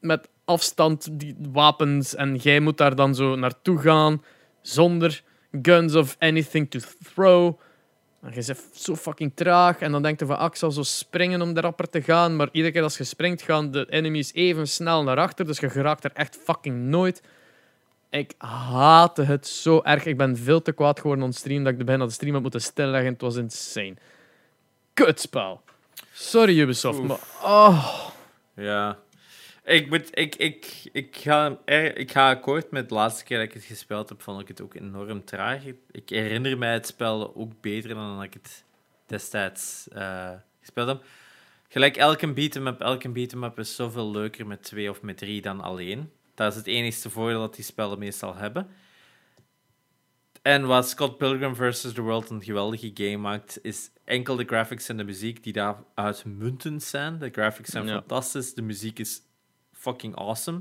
Met 0.00 0.28
afstand, 0.44 1.08
die 1.12 1.36
wapens. 1.52 2.14
En 2.14 2.36
jij 2.36 2.60
moet 2.60 2.78
daar 2.78 2.94
dan 2.94 3.14
zo 3.14 3.36
naartoe 3.36 3.78
gaan 3.78 4.22
zonder 4.62 5.22
guns 5.62 5.94
of 5.94 6.16
anything 6.18 6.70
to 6.70 6.78
throw. 7.02 7.58
En 8.22 8.30
je 8.34 8.42
bent 8.46 8.64
zo 8.72 8.96
fucking 8.96 9.32
traag. 9.34 9.78
En 9.78 9.92
dan 9.92 10.02
denk 10.02 10.20
je 10.20 10.26
van, 10.26 10.38
ah, 10.38 10.46
ik 10.46 10.54
zal 10.56 10.70
zo 10.70 10.82
springen 10.82 11.42
om 11.42 11.54
de 11.54 11.60
rapper 11.60 11.88
te 11.88 12.02
gaan. 12.02 12.36
Maar 12.36 12.48
iedere 12.52 12.72
keer 12.72 12.82
als 12.82 12.98
je 12.98 13.04
springt, 13.04 13.42
gaan 13.42 13.70
de 13.70 13.86
enemies 13.90 14.34
even 14.34 14.68
snel 14.68 15.02
naar 15.02 15.16
achter. 15.16 15.46
Dus 15.46 15.58
je 15.58 15.70
geraakt 15.70 16.04
er 16.04 16.12
echt 16.14 16.38
fucking 16.42 16.76
nooit. 16.76 17.22
Ik 18.10 18.34
haatte 18.38 19.22
het 19.22 19.46
zo 19.46 19.80
erg. 19.82 20.04
Ik 20.04 20.16
ben 20.16 20.36
veel 20.36 20.62
te 20.62 20.72
kwaad 20.72 21.00
geworden 21.00 21.24
on 21.24 21.32
stream 21.32 21.64
dat 21.64 21.72
ik 21.72 21.86
bijna 21.86 22.04
de 22.04 22.10
stream 22.10 22.32
had 22.32 22.42
moeten 22.42 22.60
stilleggen. 22.60 23.12
Het 23.12 23.20
was 23.20 23.36
insane. 23.36 23.94
Kutspel. 24.94 25.60
Sorry 26.12 26.60
Ubisoft, 26.60 26.98
Oef. 26.98 27.06
maar... 27.06 27.18
Oh. 27.42 28.08
Ja. 28.54 28.98
Ik, 29.66 29.88
moet, 29.88 30.18
ik, 30.18 30.34
ik, 30.34 30.88
ik, 30.92 31.16
ga, 31.16 31.58
ik 31.94 32.10
ga 32.10 32.30
akkoord 32.30 32.70
met 32.70 32.88
de 32.88 32.94
laatste 32.94 33.24
keer 33.24 33.38
dat 33.38 33.46
ik 33.46 33.54
het 33.54 33.64
gespeeld 33.64 34.08
heb, 34.08 34.22
vond 34.22 34.40
ik 34.40 34.48
het 34.48 34.60
ook 34.60 34.74
enorm 34.74 35.24
traag. 35.24 35.62
Ik 35.90 36.08
herinner 36.08 36.58
mij 36.58 36.72
het 36.72 36.86
spel 36.86 37.34
ook 37.36 37.60
beter 37.60 37.94
dan 37.94 38.14
dat 38.14 38.24
ik 38.24 38.32
het 38.32 38.64
destijds 39.06 39.88
eh, 39.88 40.30
gespeeld 40.60 40.88
heb. 40.88 41.04
Gelijk 41.68 41.96
elke 41.96 42.32
beat'em-up, 42.32 42.80
elke 42.80 43.08
beat'em-up 43.08 43.58
is 43.58 43.74
zoveel 43.76 44.10
leuker 44.10 44.46
met 44.46 44.62
twee 44.62 44.90
of 44.90 45.02
met 45.02 45.18
drie 45.18 45.42
dan 45.42 45.60
alleen. 45.60 46.10
Dat 46.34 46.50
is 46.52 46.58
het 46.58 46.66
enige 46.66 47.10
voordeel 47.10 47.40
dat 47.40 47.54
die 47.54 47.64
spellen 47.64 47.98
meestal 47.98 48.34
hebben. 48.34 48.68
En 50.42 50.66
wat 50.66 50.88
Scott 50.88 51.18
Pilgrim 51.18 51.54
vs. 51.56 51.80
The 51.80 52.00
World 52.00 52.30
een 52.30 52.42
geweldige 52.42 52.90
game 52.94 53.16
maakt, 53.16 53.58
is 53.62 53.90
enkel 54.04 54.36
de 54.36 54.44
graphics 54.44 54.88
en 54.88 54.96
de 54.96 55.04
muziek 55.04 55.42
die 55.42 55.52
daar 55.52 55.76
uitmuntend 55.94 56.82
zijn. 56.82 57.18
De 57.18 57.30
graphics 57.30 57.70
zijn 57.70 57.86
Ja. 57.86 57.92
fantastisch, 57.92 58.54
de 58.54 58.62
muziek 58.62 58.98
is 58.98 59.20
fucking 59.86 60.16
awesome. 60.16 60.60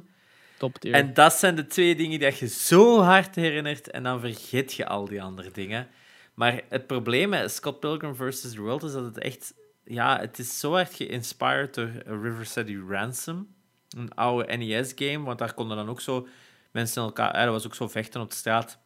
Top 0.57 0.77
tier. 0.77 0.93
En 0.93 1.13
dat 1.13 1.33
zijn 1.33 1.55
de 1.55 1.67
twee 1.67 1.95
dingen 1.95 2.19
die 2.19 2.35
je 2.39 2.47
zo 2.47 3.01
hard 3.01 3.35
herinnert 3.35 3.89
en 3.89 4.03
dan 4.03 4.19
vergeet 4.19 4.73
je 4.73 4.87
al 4.87 5.05
die 5.05 5.21
andere 5.21 5.51
dingen. 5.51 5.87
Maar 6.33 6.61
het 6.69 6.87
probleem 6.87 7.29
met 7.29 7.51
Scott 7.51 7.79
Pilgrim 7.79 8.15
vs. 8.15 8.41
The 8.41 8.61
World 8.61 8.83
is 8.83 8.91
dat 8.91 9.05
het 9.05 9.17
echt... 9.17 9.53
Ja, 9.83 10.19
het 10.19 10.39
is 10.39 10.59
zo 10.59 10.71
hard 10.71 10.93
geïnspired 10.93 11.73
door 11.73 11.89
River 12.05 12.45
City 12.45 12.77
Ransom. 12.89 13.47
Een 13.89 14.13
oude 14.13 14.57
NES-game, 14.57 15.25
want 15.25 15.39
daar 15.39 15.53
konden 15.53 15.77
dan 15.77 15.89
ook 15.89 16.01
zo 16.01 16.27
mensen 16.71 17.03
elkaar... 17.03 17.33
eh, 17.33 17.43
dat 17.43 17.51
was 17.51 17.65
ook 17.65 17.75
zo 17.75 17.87
vechten 17.87 18.21
op 18.21 18.29
de 18.29 18.35
straat. 18.35 18.79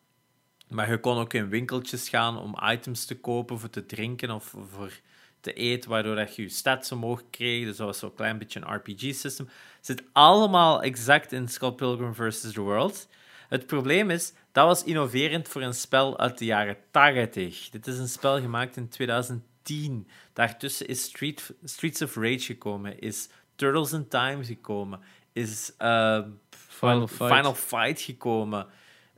Maar 0.67 0.91
je 0.91 0.99
kon 0.99 1.17
ook 1.17 1.33
in 1.33 1.49
winkeltjes 1.49 2.09
gaan 2.09 2.37
om 2.37 2.55
items 2.63 3.05
te 3.05 3.19
kopen 3.19 3.59
voor 3.59 3.69
te 3.69 3.85
drinken 3.85 4.31
of 4.31 4.55
voor 4.71 4.99
te 5.41 5.53
eten, 5.53 5.89
waardoor 5.89 6.15
dat 6.15 6.35
je 6.35 6.41
je 6.41 6.49
stats 6.49 6.91
omhoog 6.91 7.23
kreeg. 7.29 7.65
Dus 7.65 7.77
dat 7.77 7.85
was 7.85 7.99
zo'n 7.99 8.13
klein 8.13 8.37
beetje 8.37 8.59
een 8.61 8.73
RPG-system. 8.75 9.49
Zit 9.81 10.03
allemaal 10.13 10.81
exact 10.81 11.31
in 11.31 11.47
Scott 11.47 11.75
Pilgrim 11.75 12.13
vs. 12.15 12.41
The 12.51 12.61
World. 12.61 13.07
Het 13.49 13.65
probleem 13.65 14.09
is, 14.09 14.33
dat 14.51 14.65
was 14.65 14.83
innoverend 14.83 15.47
voor 15.47 15.61
een 15.61 15.73
spel 15.73 16.19
uit 16.19 16.37
de 16.37 16.45
jaren 16.45 16.77
80. 16.91 17.69
Dit 17.69 17.87
is 17.87 17.97
een 17.97 18.07
spel 18.09 18.39
gemaakt 18.41 18.77
in 18.77 18.89
2010. 18.89 20.07
Daartussen 20.33 20.87
is 20.87 21.03
Street, 21.03 21.53
Streets 21.63 22.01
of 22.01 22.15
Rage 22.15 22.39
gekomen, 22.39 22.99
is 22.99 23.29
Turtles 23.55 23.91
in 23.93 24.07
Time 24.07 24.43
gekomen, 24.43 24.99
is 25.33 25.73
eh, 25.77 26.19
Final 26.49 27.07
Fight. 27.07 27.33
Final 27.35 27.53
Fight 27.53 28.01
gekomen. 28.01 28.67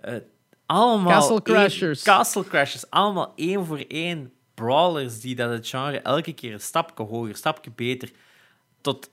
Eh, 0.02 0.16
allemaal 0.66 1.12
Castle 1.12 1.34
één- 1.34 1.44
Crashers. 1.44 2.04
Castle 2.04 2.44
Crashers. 2.44 2.90
Allemaal 2.90 3.34
één 3.36 3.66
voor 3.66 3.84
één 3.88 4.34
brawlers 4.62 5.20
die 5.20 5.36
dat 5.36 5.50
het 5.52 5.68
genre 5.68 6.00
elke 6.00 6.34
keer 6.34 6.54
een 6.54 6.60
stapje 6.60 7.04
hoger, 7.04 7.30
een 7.30 7.36
stapje 7.36 7.72
beter 7.72 8.12
tot 8.82 9.12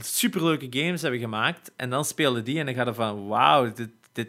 superleuke 0.00 0.66
games 0.70 1.02
hebben 1.02 1.20
gemaakt. 1.20 1.72
En 1.76 1.90
dan 1.90 2.04
spelen 2.04 2.44
die 2.44 2.58
en 2.58 2.66
dan 2.66 2.74
gaat 2.74 2.86
er 2.86 2.94
van, 2.94 3.26
wauw, 3.26 3.72
dit, 3.72 3.90
dit, 4.12 4.28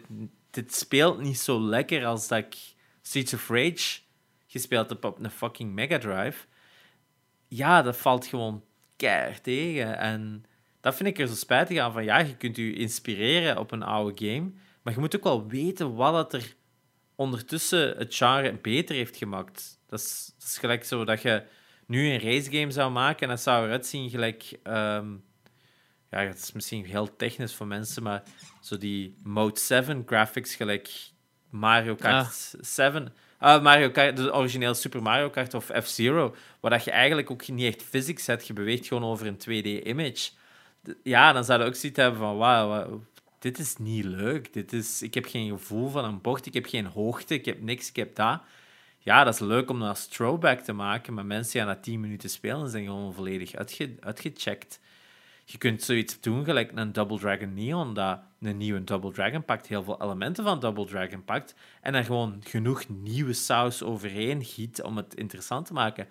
dit 0.50 0.74
speelt 0.74 1.20
niet 1.20 1.38
zo 1.38 1.60
lekker 1.60 2.06
als 2.06 2.28
dat 2.28 2.38
ik 2.38 2.56
Streets 3.02 3.34
of 3.34 3.48
Rage 3.48 4.00
gespeeld 4.46 4.88
heb 4.88 5.04
op 5.04 5.18
een 5.18 5.30
fucking 5.30 5.72
Mega 5.72 5.98
Drive. 5.98 6.46
Ja, 7.48 7.82
dat 7.82 7.96
valt 7.96 8.26
gewoon 8.26 8.64
keihard 8.96 9.42
tegen. 9.42 9.98
En 9.98 10.44
dat 10.80 10.94
vind 10.94 11.08
ik 11.08 11.18
er 11.18 11.28
zo 11.28 11.34
spijtig 11.34 11.78
aan. 11.78 11.92
Van 11.92 12.04
ja, 12.04 12.18
je 12.18 12.36
kunt 12.36 12.56
je 12.56 12.74
inspireren 12.74 13.58
op 13.58 13.70
een 13.70 13.82
oude 13.82 14.26
game, 14.26 14.50
maar 14.82 14.94
je 14.94 15.00
moet 15.00 15.16
ook 15.16 15.24
wel 15.24 15.46
weten 15.46 15.94
wat 15.94 16.32
het 16.32 16.42
er 16.42 16.54
ondertussen 17.14 17.96
het 17.96 18.14
genre 18.14 18.52
beter 18.52 18.94
heeft 18.94 19.16
gemaakt. 19.16 19.75
Dat 19.86 20.00
is, 20.00 20.32
dat 20.38 20.48
is 20.48 20.58
gelijk 20.58 20.84
zo 20.84 21.04
dat 21.04 21.22
je 21.22 21.42
nu 21.86 22.10
een 22.10 22.20
racegame 22.20 22.70
zou 22.70 22.90
maken 22.90 23.22
en 23.22 23.28
dat 23.28 23.40
zou 23.40 23.64
eruit 23.64 23.86
zien 23.86 24.10
gelijk... 24.10 24.58
ehm, 24.62 25.14
ja, 26.10 26.18
het 26.18 26.38
is 26.38 26.52
misschien 26.52 26.84
heel 26.84 27.16
technisch 27.16 27.54
voor 27.54 27.66
mensen, 27.66 28.02
maar 28.02 28.22
zo 28.60 28.78
die 28.78 29.16
Mode 29.22 29.60
7 29.60 30.02
graphics 30.06 30.54
gelijk 30.54 30.90
Mario 31.50 31.94
Kart 31.94 32.54
7... 32.60 33.14
ah, 33.38 33.62
Mario 33.62 33.90
Kart, 33.90 34.16
de 34.16 34.34
origineel 34.34 34.74
Super 34.74 35.02
Mario 35.02 35.30
Kart 35.30 35.54
of 35.54 35.70
F-Zero, 35.82 36.34
waar 36.60 36.70
dat 36.70 36.84
je 36.84 36.90
eigenlijk 36.90 37.30
ook 37.30 37.48
niet 37.48 37.74
echt 37.74 37.82
physics 37.82 38.26
hebt, 38.26 38.46
je 38.46 38.52
beweegt 38.52 38.86
gewoon 38.86 39.04
over 39.04 39.26
een 39.26 39.38
2D-image. 39.38 40.30
Ja, 41.02 41.32
dan 41.32 41.44
zou 41.44 41.60
je 41.60 41.66
ook 41.66 41.74
zoiets 41.74 41.98
hebben 41.98 42.20
van, 42.20 42.36
wauw, 42.36 42.68
wauw, 42.68 43.02
dit 43.38 43.58
is 43.58 43.76
niet 43.76 44.04
leuk. 44.04 44.52
Dit 44.52 44.72
is, 44.72 45.02
ik 45.02 45.14
heb 45.14 45.26
geen 45.26 45.48
gevoel 45.48 45.88
van 45.88 46.04
een 46.04 46.20
bocht, 46.20 46.46
ik 46.46 46.54
heb 46.54 46.66
geen 46.66 46.86
hoogte, 46.86 47.34
ik 47.34 47.44
heb 47.44 47.62
niks, 47.62 47.88
ik 47.88 47.96
heb 47.96 48.14
dat. 48.14 48.40
Ja, 49.06 49.24
dat 49.24 49.34
is 49.34 49.40
leuk 49.40 49.70
om 49.70 49.78
dat 49.78 49.88
als 49.88 50.06
throwback 50.06 50.60
te 50.60 50.72
maken, 50.72 51.14
maar 51.14 51.26
mensen 51.26 51.52
die 51.52 51.60
aan 51.60 51.66
dat 51.66 51.82
10 51.82 52.00
minuten 52.00 52.30
spelen 52.30 52.68
zijn 52.68 52.84
gewoon 52.84 53.14
volledig 53.14 53.54
uitge, 53.54 53.94
uitgecheckt. 54.00 54.80
Je 55.44 55.58
kunt 55.58 55.82
zoiets 55.82 56.20
doen, 56.20 56.44
gelijk 56.44 56.72
een 56.74 56.92
Double 56.92 57.18
Dragon 57.18 57.54
Neon, 57.54 57.94
dat 57.94 58.18
een 58.40 58.56
nieuwe 58.56 58.84
Double 58.84 59.12
Dragon 59.12 59.44
pakt, 59.44 59.66
heel 59.66 59.82
veel 59.82 60.02
elementen 60.02 60.44
van 60.44 60.60
Double 60.60 60.86
Dragon 60.86 61.24
pakt, 61.24 61.54
en 61.80 61.94
er 61.94 62.04
gewoon 62.04 62.40
genoeg 62.44 62.88
nieuwe 62.88 63.32
saus 63.32 63.82
overheen 63.82 64.44
giet 64.44 64.82
om 64.82 64.96
het 64.96 65.14
interessant 65.14 65.66
te 65.66 65.72
maken. 65.72 66.08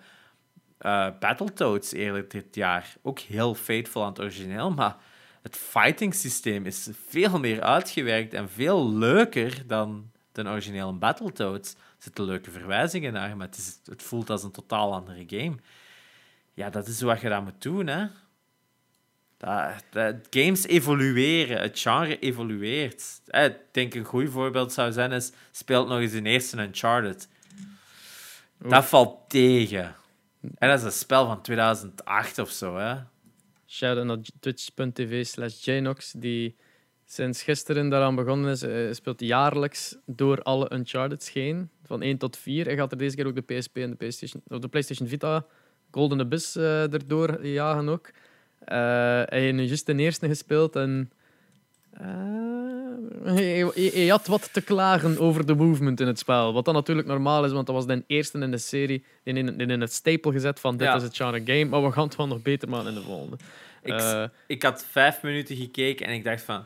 Eh 0.78 1.08
Battletoads 1.20 1.92
eerder 1.92 2.28
dit 2.28 2.54
jaar, 2.54 2.94
ook 3.02 3.18
heel 3.18 3.54
faithful 3.54 4.02
aan 4.02 4.08
het 4.08 4.20
origineel, 4.20 4.70
maar 4.70 4.96
het 5.42 5.56
fighting 5.56 6.14
systeem 6.14 6.66
is 6.66 6.90
veel 7.08 7.38
meer 7.38 7.62
uitgewerkt 7.62 8.34
en 8.34 8.50
veel 8.50 8.92
leuker 8.92 9.62
dan 9.66 10.10
de 10.32 10.50
originele 10.50 10.92
Battletoads. 10.92 11.76
Zitten 12.06 12.24
leuke 12.24 12.50
verwijzingen 12.50 13.12
naar, 13.12 13.36
maar 13.36 13.46
het, 13.46 13.56
is, 13.56 13.80
het 13.84 14.02
voelt 14.02 14.30
als 14.30 14.42
een 14.42 14.50
totaal 14.50 14.94
andere 14.94 15.24
game. 15.26 15.56
Ja, 16.54 16.70
dat 16.70 16.86
is 16.86 17.00
wat 17.00 17.20
je 17.20 17.28
dat 17.28 17.42
moet 17.44 17.62
doen, 17.62 17.86
hè. 17.86 18.06
Dat, 19.36 19.84
dat- 19.90 20.26
games 20.30 20.66
evolueren, 20.66 21.60
het 21.60 21.78
genre 21.80 22.18
evolueert. 22.18 23.20
Ik 23.26 23.56
denk 23.72 23.94
een 23.94 24.04
goed 24.04 24.30
voorbeeld 24.30 24.72
zou 24.72 24.92
zijn 24.92 25.12
is, 25.12 25.32
speelt 25.50 25.88
nog 25.88 25.98
eens 25.98 26.12
de 26.12 26.22
eerste 26.22 26.62
Uncharted. 26.62 27.28
Dat 28.58 28.84
valt 28.84 29.28
tegen. 29.28 29.94
En 30.58 30.68
dat 30.68 30.78
is 30.78 30.84
een 30.84 30.92
spel 30.92 31.26
van 31.26 31.42
2008 31.42 32.38
of 32.38 32.50
zo, 32.50 32.76
hè. 32.76 32.96
Shout-out 33.66 34.06
naar 34.06 34.18
twitch.tv 34.40 35.26
slash 35.26 35.64
Jnox, 35.64 36.12
die 36.12 36.56
sinds 37.06 37.42
gisteren 37.42 37.88
daaraan 37.88 38.14
begonnen 38.14 38.50
is. 38.50 38.60
Hij 38.60 38.94
speelt 38.94 39.20
jaarlijks 39.20 39.96
door 40.06 40.42
alle 40.42 40.72
Uncharted 40.72 41.28
heen, 41.28 41.70
van 41.86 42.02
1 42.02 42.18
tot 42.18 42.36
4. 42.36 42.64
Hij 42.64 42.76
gaat 42.76 42.92
er 42.92 42.98
deze 42.98 43.16
keer 43.16 43.26
ook 43.26 43.34
de 43.46 43.54
PSP 43.58 43.76
en 43.76 43.90
de 43.90 43.96
PlayStation, 43.96 44.42
of 44.48 44.58
de 44.58 44.68
PlayStation 44.68 45.08
Vita 45.08 45.44
Golden 45.90 46.20
Abyss 46.20 46.56
eh 46.56 46.92
erdoor 46.92 47.46
jagen 47.46 47.88
ook. 47.88 48.10
Eh, 48.58 48.76
hij 49.24 49.40
heeft 49.40 49.54
nu 49.54 49.62
juist 49.62 49.86
de 49.86 49.94
eerste 49.96 50.28
gespeeld 50.28 50.76
en... 50.76 51.10
eh, 51.92 53.66
hij 53.74 54.06
had 54.08 54.26
wat 54.26 54.52
te 54.52 54.60
klagen 54.62 55.18
over 55.18 55.46
de 55.46 55.54
movement 55.54 56.00
in 56.00 56.06
het 56.06 56.18
spel. 56.18 56.52
Wat 56.52 56.64
dan 56.64 56.74
natuurlijk 56.74 57.08
normaal 57.08 57.44
is, 57.44 57.52
want 57.52 57.66
dat 57.66 57.74
was 57.74 57.86
de 57.86 58.04
eerste 58.06 58.38
in 58.38 58.50
de 58.50 58.58
serie 58.58 59.04
die 59.24 59.34
in, 59.34 59.60
in, 59.60 59.70
in 59.70 59.80
het 59.80 59.92
stapel 59.92 60.32
gezet 60.32 60.60
van 60.60 60.76
dit 60.76 60.86
Ja. 60.86 60.94
is 60.94 61.02
het 61.02 61.16
genre 61.16 61.40
game, 61.44 61.64
maar 61.64 61.82
we 61.84 61.92
gaan 61.92 62.04
het 62.06 62.16
wel 62.16 62.26
nog 62.26 62.42
beter 62.42 62.68
maken 62.68 62.88
in 62.88 62.94
de 62.94 63.02
volgende. 63.02 63.36
Ik, 63.82 63.92
Eh, 63.92 64.24
ik 64.46 64.62
had 64.62 64.84
vijf 64.90 65.22
minuten 65.22 65.56
gekeken 65.56 66.06
en 66.06 66.14
ik 66.14 66.24
dacht 66.24 66.42
van... 66.42 66.64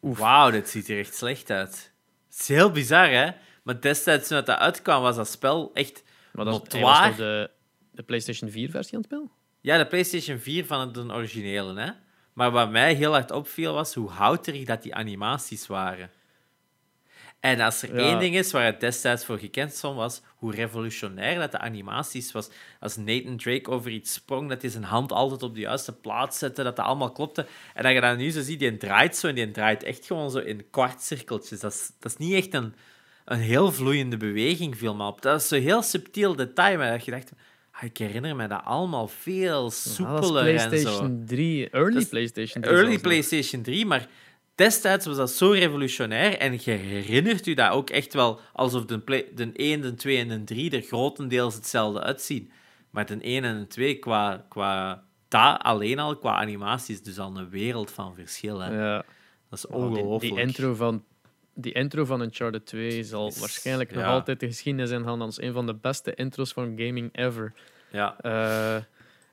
Wauw, 0.00 0.50
dit 0.50 0.68
ziet 0.68 0.88
er 0.88 0.98
echt 0.98 1.14
slecht 1.14 1.50
uit. 1.50 1.92
Het 2.30 2.40
is 2.40 2.48
heel 2.48 2.70
bizar, 2.70 3.10
hè? 3.10 3.30
Maar 3.62 3.80
destijds 3.80 4.28
toen 4.28 4.42
dat 4.44 4.58
uitkwam, 4.58 5.02
was 5.02 5.16
dat 5.16 5.28
spel 5.28 5.70
echt... 5.74 6.02
Maar 6.32 6.44
dat 6.44 6.72
was 6.72 7.16
de, 7.16 7.50
de 7.92 8.02
PlayStation 8.02 8.50
4-versie 8.50 8.94
aan 8.94 9.00
het 9.00 9.04
spelen? 9.04 9.30
Ja, 9.60 9.78
de 9.78 9.86
PlayStation 9.86 10.38
4 10.38 10.66
van 10.66 10.80
het 10.80 10.94
de 10.94 11.12
originele, 11.12 11.80
hè? 11.80 11.90
Maar 12.32 12.50
wat 12.50 12.70
mij 12.70 12.94
heel 12.94 13.12
hard 13.12 13.30
opviel, 13.30 13.74
was 13.74 13.94
hoe 13.94 14.10
houterig 14.10 14.64
dat 14.64 14.82
die 14.82 14.94
animaties 14.94 15.66
waren. 15.66 16.10
En 17.40 17.60
als 17.60 17.82
er 17.82 17.96
Ja. 17.96 18.00
één 18.08 18.18
ding 18.18 18.34
is 18.34 18.52
waar 18.52 18.64
het 18.64 18.80
destijds 18.80 19.24
voor 19.24 19.38
gekend 19.38 19.72
stond, 19.72 19.96
was 19.96 20.22
hoe 20.36 20.54
revolutionair 20.54 21.38
dat 21.38 21.50
de 21.50 21.58
animaties 21.58 22.32
was. 22.32 22.48
Als 22.80 22.96
Nathan 22.96 23.36
Drake 23.36 23.70
over 23.70 23.90
iets 23.90 24.12
sprong, 24.12 24.48
dat 24.48 24.62
hij 24.62 24.70
zijn 24.70 24.84
hand 24.84 25.12
altijd 25.12 25.42
op 25.42 25.54
de 25.54 25.60
juiste 25.60 25.92
plaats 25.92 26.38
zette, 26.38 26.62
dat 26.62 26.76
dat 26.76 26.84
allemaal 26.86 27.12
klopte. 27.12 27.46
En 27.74 27.82
dat 27.82 27.92
je 27.92 28.00
dat 28.00 28.16
nu 28.16 28.30
zo 28.30 28.42
ziet, 28.42 28.58
die 28.58 28.76
draait 28.76 29.16
zo 29.16 29.28
en 29.28 29.34
die 29.34 29.50
draait 29.50 29.82
echt 29.82 30.06
gewoon 30.06 30.30
zo 30.30 30.38
in 30.38 30.70
kwartcirkeltjes. 30.70 31.60
Dat 31.60 31.72
is, 31.72 31.90
dat 31.98 32.12
is 32.12 32.18
niet 32.18 32.34
echt 32.34 32.54
een, 32.54 32.74
een 33.30 33.38
heel 33.40 33.72
vloeiende 33.72 34.16
beweging, 34.16 34.76
viel 34.78 34.94
me 34.94 35.06
op. 35.06 35.22
Dat 35.22 35.40
is 35.40 35.48
zo'n 35.48 35.60
heel 35.60 35.82
subtiel 35.82 36.34
detail, 36.36 36.78
maar 36.78 36.90
dat 36.90 37.04
je 37.04 37.10
dacht... 37.10 37.32
ah, 37.72 37.82
Ik 37.82 37.96
herinner 37.98 38.36
me 38.36 38.46
dat 38.48 38.60
allemaal 38.64 39.08
veel 39.08 39.64
Ja, 39.64 39.70
soepeler 39.70 40.46
en 40.54 40.60
zo. 40.60 40.68
PlayStation 40.68 41.22
3, 41.26 41.70
early 41.70 42.04
PlayStation 42.06 42.62
3. 42.62 42.74
Early. 42.76 42.98
PlayStation 42.98 43.62
3, 43.62 43.86
maar 43.86 44.06
destijds 44.54 45.06
was 45.06 45.16
dat 45.16 45.30
zo 45.30 45.50
revolutionair 45.50 46.38
en 46.38 46.52
je 46.52 46.70
herinnert 46.70 47.46
u 47.46 47.54
dat 47.54 47.70
ook 47.70 47.90
echt 47.90 48.14
wel 48.14 48.40
alsof 48.52 48.84
de, 48.84 48.98
play, 48.98 49.26
de 49.34 49.50
1, 49.52 49.80
de 49.80 49.94
2 49.94 50.18
en 50.18 50.28
de 50.28 50.44
3 50.44 50.70
er 50.70 50.80
grotendeels 50.82 51.54
hetzelfde 51.54 52.00
uitzien. 52.02 52.50
Maar 52.90 53.06
de 53.06 53.18
1 53.20 53.44
en 53.44 53.58
de 53.58 53.66
2 53.66 53.98
qua, 53.98 54.46
qua 54.48 55.02
dat 55.28 55.58
alleen 55.62 55.98
al, 55.98 56.16
qua 56.16 56.34
animatie, 56.34 56.94
is 56.94 57.02
dus 57.02 57.18
al 57.18 57.36
een 57.36 57.50
wereld 57.50 57.90
van 57.90 58.14
verschil. 58.14 58.58
Hè. 58.58 58.80
Ja. 58.80 59.04
Dat 59.50 59.58
is 59.58 59.66
Oh, 59.66 59.72
die, 59.72 59.82
ongelooflijk. 60.02 60.34
die 60.34 60.42
intro 60.44 60.74
van 60.74 61.04
die 61.54 61.72
intro 61.72 62.04
van 62.04 62.20
Uncharted 62.20 62.66
2 62.66 63.04
zal 63.04 63.32
waarschijnlijk 63.38 63.92
nog 63.94 64.02
ja. 64.02 64.10
altijd 64.10 64.40
de 64.40 64.46
geschiedenis 64.46 64.90
ingaan 64.90 65.20
als 65.20 65.40
een 65.42 65.52
van 65.52 65.66
de 65.66 65.74
beste 65.74 66.14
intros 66.14 66.52
van 66.52 66.64
gaming 66.76 67.16
ever. 67.16 67.52
Ja. 67.90 68.16
Eh, 68.20 68.82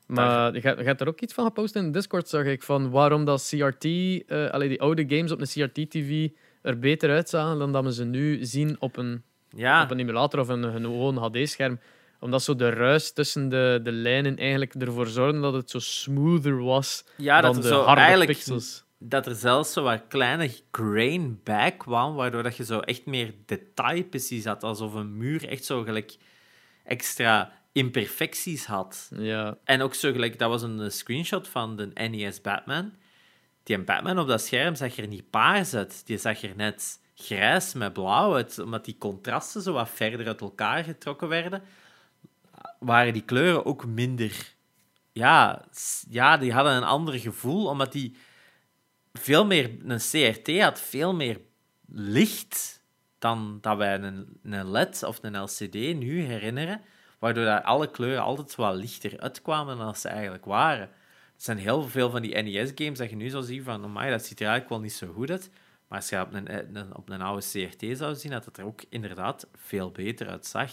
maar 0.06 0.54
je 0.54 0.60
hebt 0.62 1.02
er 1.02 1.08
ook 1.08 1.22
iets 1.22 1.34
van 1.34 1.46
gepost 1.46 1.76
in 1.76 1.92
Discord, 1.92 2.30
zag 2.30 2.44
ik, 2.46 2.64
van 2.64 2.90
waarom 2.90 3.26
dat 3.26 3.48
CRT, 3.50 3.86
eh 3.86 4.50
allee, 4.50 4.70
die 4.70 4.82
oude 4.82 5.06
games 5.08 5.32
op 5.32 5.42
een 5.42 5.48
CRT-TV 5.48 6.30
er 6.62 6.80
beter 6.80 7.10
uitzagen 7.10 7.60
dan 7.60 7.72
dat 7.72 7.84
we 7.84 7.94
ze 7.94 8.06
nu 8.06 8.46
zien 8.46 8.76
op 8.80 8.98
een, 8.98 9.24
Ja. 9.50 9.84
op 9.84 9.92
een 9.92 10.00
emulator 10.00 10.40
of 10.40 10.48
een, 10.48 10.64
een 10.64 10.84
gewoon 10.84 11.18
HD-scherm. 11.18 11.80
Omdat 12.20 12.44
zo 12.44 12.56
de 12.56 12.70
ruis 12.70 13.14
tussen 13.14 13.50
de, 13.50 13.80
de 13.84 13.92
lijnen 13.92 14.38
eigenlijk 14.38 14.74
ervoor 14.74 15.08
zorgde 15.08 15.40
dat 15.40 15.54
het 15.54 15.70
zo 15.70 15.80
smoother 15.80 16.64
was 16.64 17.06
ja, 17.16 17.42
dan 17.42 17.56
de 17.56 17.68
zo 17.68 17.82
harde 17.82 18.02
eigenlijk 18.02 18.32
pixels. 18.32 18.84
Dat 18.98 19.26
er 19.26 19.36
zelfs 19.36 19.74
zo 19.74 19.84
wat 19.84 20.08
kleine 20.08 20.52
grain 20.72 21.40
back 21.44 21.78
kwam, 21.78 22.16
waardoor 22.16 22.44
dat 22.44 22.58
je 22.58 22.66
zo 22.66 22.80
echt 22.80 23.06
meer 23.06 23.34
detail 23.46 24.04
precies 24.04 24.46
had, 24.46 24.64
alsof 24.64 24.94
een 24.94 25.18
muur 25.18 25.48
echt 25.48 25.66
zo 25.66 25.84
gelijk 25.84 26.18
extra 26.84 27.52
imperfecties 27.72 28.66
had. 28.66 29.12
Ja, 29.16 29.58
En 29.64 29.82
ook 29.82 29.94
zo 29.94 30.12
gelijk, 30.12 30.40
dat 30.40 30.50
was 30.50 30.62
een 30.62 30.92
screenshot 30.92 31.48
van 31.48 31.76
de 31.76 31.92
NES 31.94 32.42
Batman. 32.42 32.94
Die 33.64 33.84
Batman 33.84 34.20
op 34.20 34.28
dat 34.28 34.42
scherm 34.42 34.76
zag 34.76 34.98
er 34.98 35.08
niet 35.08 35.30
paars 35.30 35.74
uit, 35.74 36.06
die 36.06 36.18
zag 36.18 36.42
er 36.42 36.56
net 36.56 37.00
grijs 37.16 37.74
met 37.74 37.94
blauw 37.94 38.36
uit, 38.36 38.60
omdat 38.60 38.86
die 38.86 38.98
contrasten 38.98 39.62
zo 39.62 39.74
wat 39.74 39.90
verder 39.90 40.28
uit 40.28 40.42
elkaar 40.42 40.84
getrokken 40.84 41.28
werden, 41.28 41.64
waren 42.80 43.14
die 43.14 43.26
kleuren 43.26 43.66
ook 43.66 43.86
minder... 43.86 44.56
Ja, 45.12 45.66
ja, 46.10 46.38
die 46.38 46.54
hadden 46.54 46.74
een 46.74 46.84
ander 46.84 47.20
gevoel, 47.20 47.68
omdat 47.68 47.92
die 47.92 48.16
veel 49.20 49.46
meer... 49.46 49.72
Een 49.86 49.98
CRT 50.34 50.60
had 50.62 50.82
veel 50.82 51.14
meer 51.16 51.42
licht 51.88 52.84
dan 53.20 53.58
dat 53.62 53.78
wij 53.78 53.94
een, 54.00 54.40
een 54.44 54.70
LED 54.72 55.04
of 55.04 55.20
een 55.22 55.42
LCD 55.42 55.74
nu 55.74 56.22
herinneren, 56.22 56.82
waardoor 57.20 57.46
dat 57.46 57.64
alle 57.64 57.92
kleuren 57.92 58.24
altijd 58.24 58.56
wat 58.56 58.76
lichter 58.76 59.20
uitkwamen 59.20 59.78
dan 59.78 59.96
ze 59.96 60.08
eigenlijk 60.08 60.46
waren. 60.46 60.88
Er 60.88 61.44
zijn 61.44 61.58
heel 61.58 61.84
veel 61.88 62.10
van 62.10 62.22
die 62.22 62.36
NES-games 62.42 62.98
dat 62.98 63.10
je 63.10 63.16
nu 63.16 63.30
zou 63.30 63.44
zien 63.44 63.64
van, 63.64 63.84
amai, 63.84 64.10
dat 64.12 64.26
ziet 64.26 64.40
er 64.40 64.48
eigenlijk 64.48 64.70
wel 64.70 64.80
niet 64.82 64.94
zo 64.94 65.14
goed 65.14 65.30
uit. 65.32 65.50
Maar 65.88 65.98
als 66.00 66.10
je 66.10 66.22
op 66.22 66.34
een, 66.34 66.76
een- 66.76 66.96
op 66.96 67.10
een 67.10 67.22
oude 67.22 67.46
CRT 67.52 67.98
zou 67.98 68.16
zien, 68.16 68.32
dat 68.32 68.46
het 68.46 68.58
er 68.58 68.66
ook 68.66 68.82
inderdaad 68.90 69.48
veel 69.56 69.92
beter 69.92 70.28
uitzag. 70.30 70.72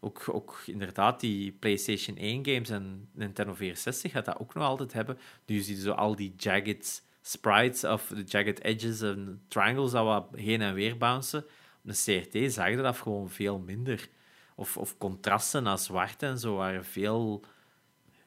Ook, 0.00 0.22
ook 0.32 0.62
inderdaad, 0.66 1.20
die 1.20 1.52
PlayStation 1.52 2.16
1-games 2.16 2.68
en 2.70 3.08
Nintendo 3.12 3.54
64 3.54 4.12
gaat 4.12 4.24
dat 4.24 4.38
ook 4.38 4.54
nog 4.54 4.64
altijd 4.64 4.92
hebben. 4.92 5.18
Zie 5.46 5.74
je 5.76 5.80
zo 5.80 5.90
al 5.92 6.16
die 6.16 6.34
jagged 6.36 7.02
sprites 7.26 7.84
of 7.84 8.06
de 8.06 8.22
jagged 8.22 8.62
edges 8.62 9.00
en 9.00 9.42
triangles 9.48 9.90
dat 9.90 10.04
wat 10.04 10.26
heen 10.34 10.62
en 10.62 10.74
weer 10.74 10.96
bouncen. 10.96 11.44
Op 11.84 11.90
een 11.90 12.22
CRT 12.22 12.52
zag 12.52 12.68
je 12.68 12.76
dat 12.76 12.96
gewoon 12.96 13.30
veel 13.30 13.58
minder. 13.58 14.08
Of, 14.54 14.76
of 14.76 14.98
contrasten 14.98 15.62
naar 15.62 15.78
zwart 15.78 16.22
en 16.22 16.38
zo 16.38 16.56
waren 16.56 16.84
veel, 16.84 17.44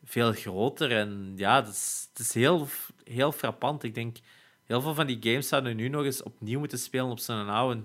veel 0.04 0.32
groter. 0.32 0.92
En 0.92 1.34
ja, 1.36 1.62
dat 1.62 1.74
is, 1.74 2.08
het 2.10 2.20
is 2.20 2.34
heel, 2.34 2.68
heel 3.04 3.32
frappant. 3.32 3.84
Ik 3.84 3.96
denk, 3.96 4.18
heel 4.66 4.82
veel 4.82 4.94
van 4.94 5.08
die 5.08 5.18
games 5.22 5.48
zouden 5.48 5.76
nu 5.76 5.88
nog 5.88 6.04
eens 6.04 6.24
opnieuw 6.24 6.60
moeten 6.60 6.80
spelen 6.80 7.10
op 7.10 7.20
zo'n 7.20 7.50
oude 7.50 7.82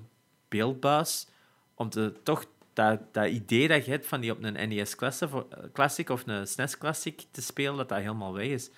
beeldbuis. 0.48 1.26
Om 1.74 1.88
te, 1.88 2.14
toch 2.22 2.44
dat, 2.72 3.14
dat 3.14 3.28
idee 3.28 3.68
dat 3.68 3.84
je 3.84 3.90
hebt 3.90 4.06
van 4.06 4.20
die 4.20 4.30
op 4.30 4.42
een 4.42 4.68
NES 4.68 4.94
Classic, 4.94 5.28
Classic 5.72 6.08
of 6.08 6.26
een 6.26 6.46
SNES 6.46 6.78
Classic 6.78 7.24
te 7.30 7.42
spelen, 7.42 7.76
dat 7.76 7.88
dat 7.88 7.98
helemaal 7.98 8.32
weg 8.32 8.46
is. 8.46 8.70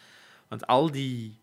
Want 0.48 0.66
al 0.66 0.90
die 0.90 1.38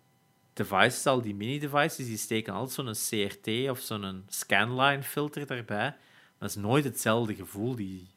devices, 0.54 1.06
al 1.06 1.22
die 1.22 1.36
mini-devices, 1.36 2.06
die 2.06 2.18
steken 2.18 2.54
altijd 2.54 2.98
zo'n 2.98 3.20
CRT 3.20 3.70
of 3.70 3.80
zo'n 3.80 4.24
scanline 4.28 5.04
filter 5.04 5.48
daarbij. 5.48 5.96
Dat 6.38 6.50
is 6.50 6.56
nooit 6.56 6.84
hetzelfde 6.84 7.36
gevoel. 7.36 7.76
Die, 7.76 8.08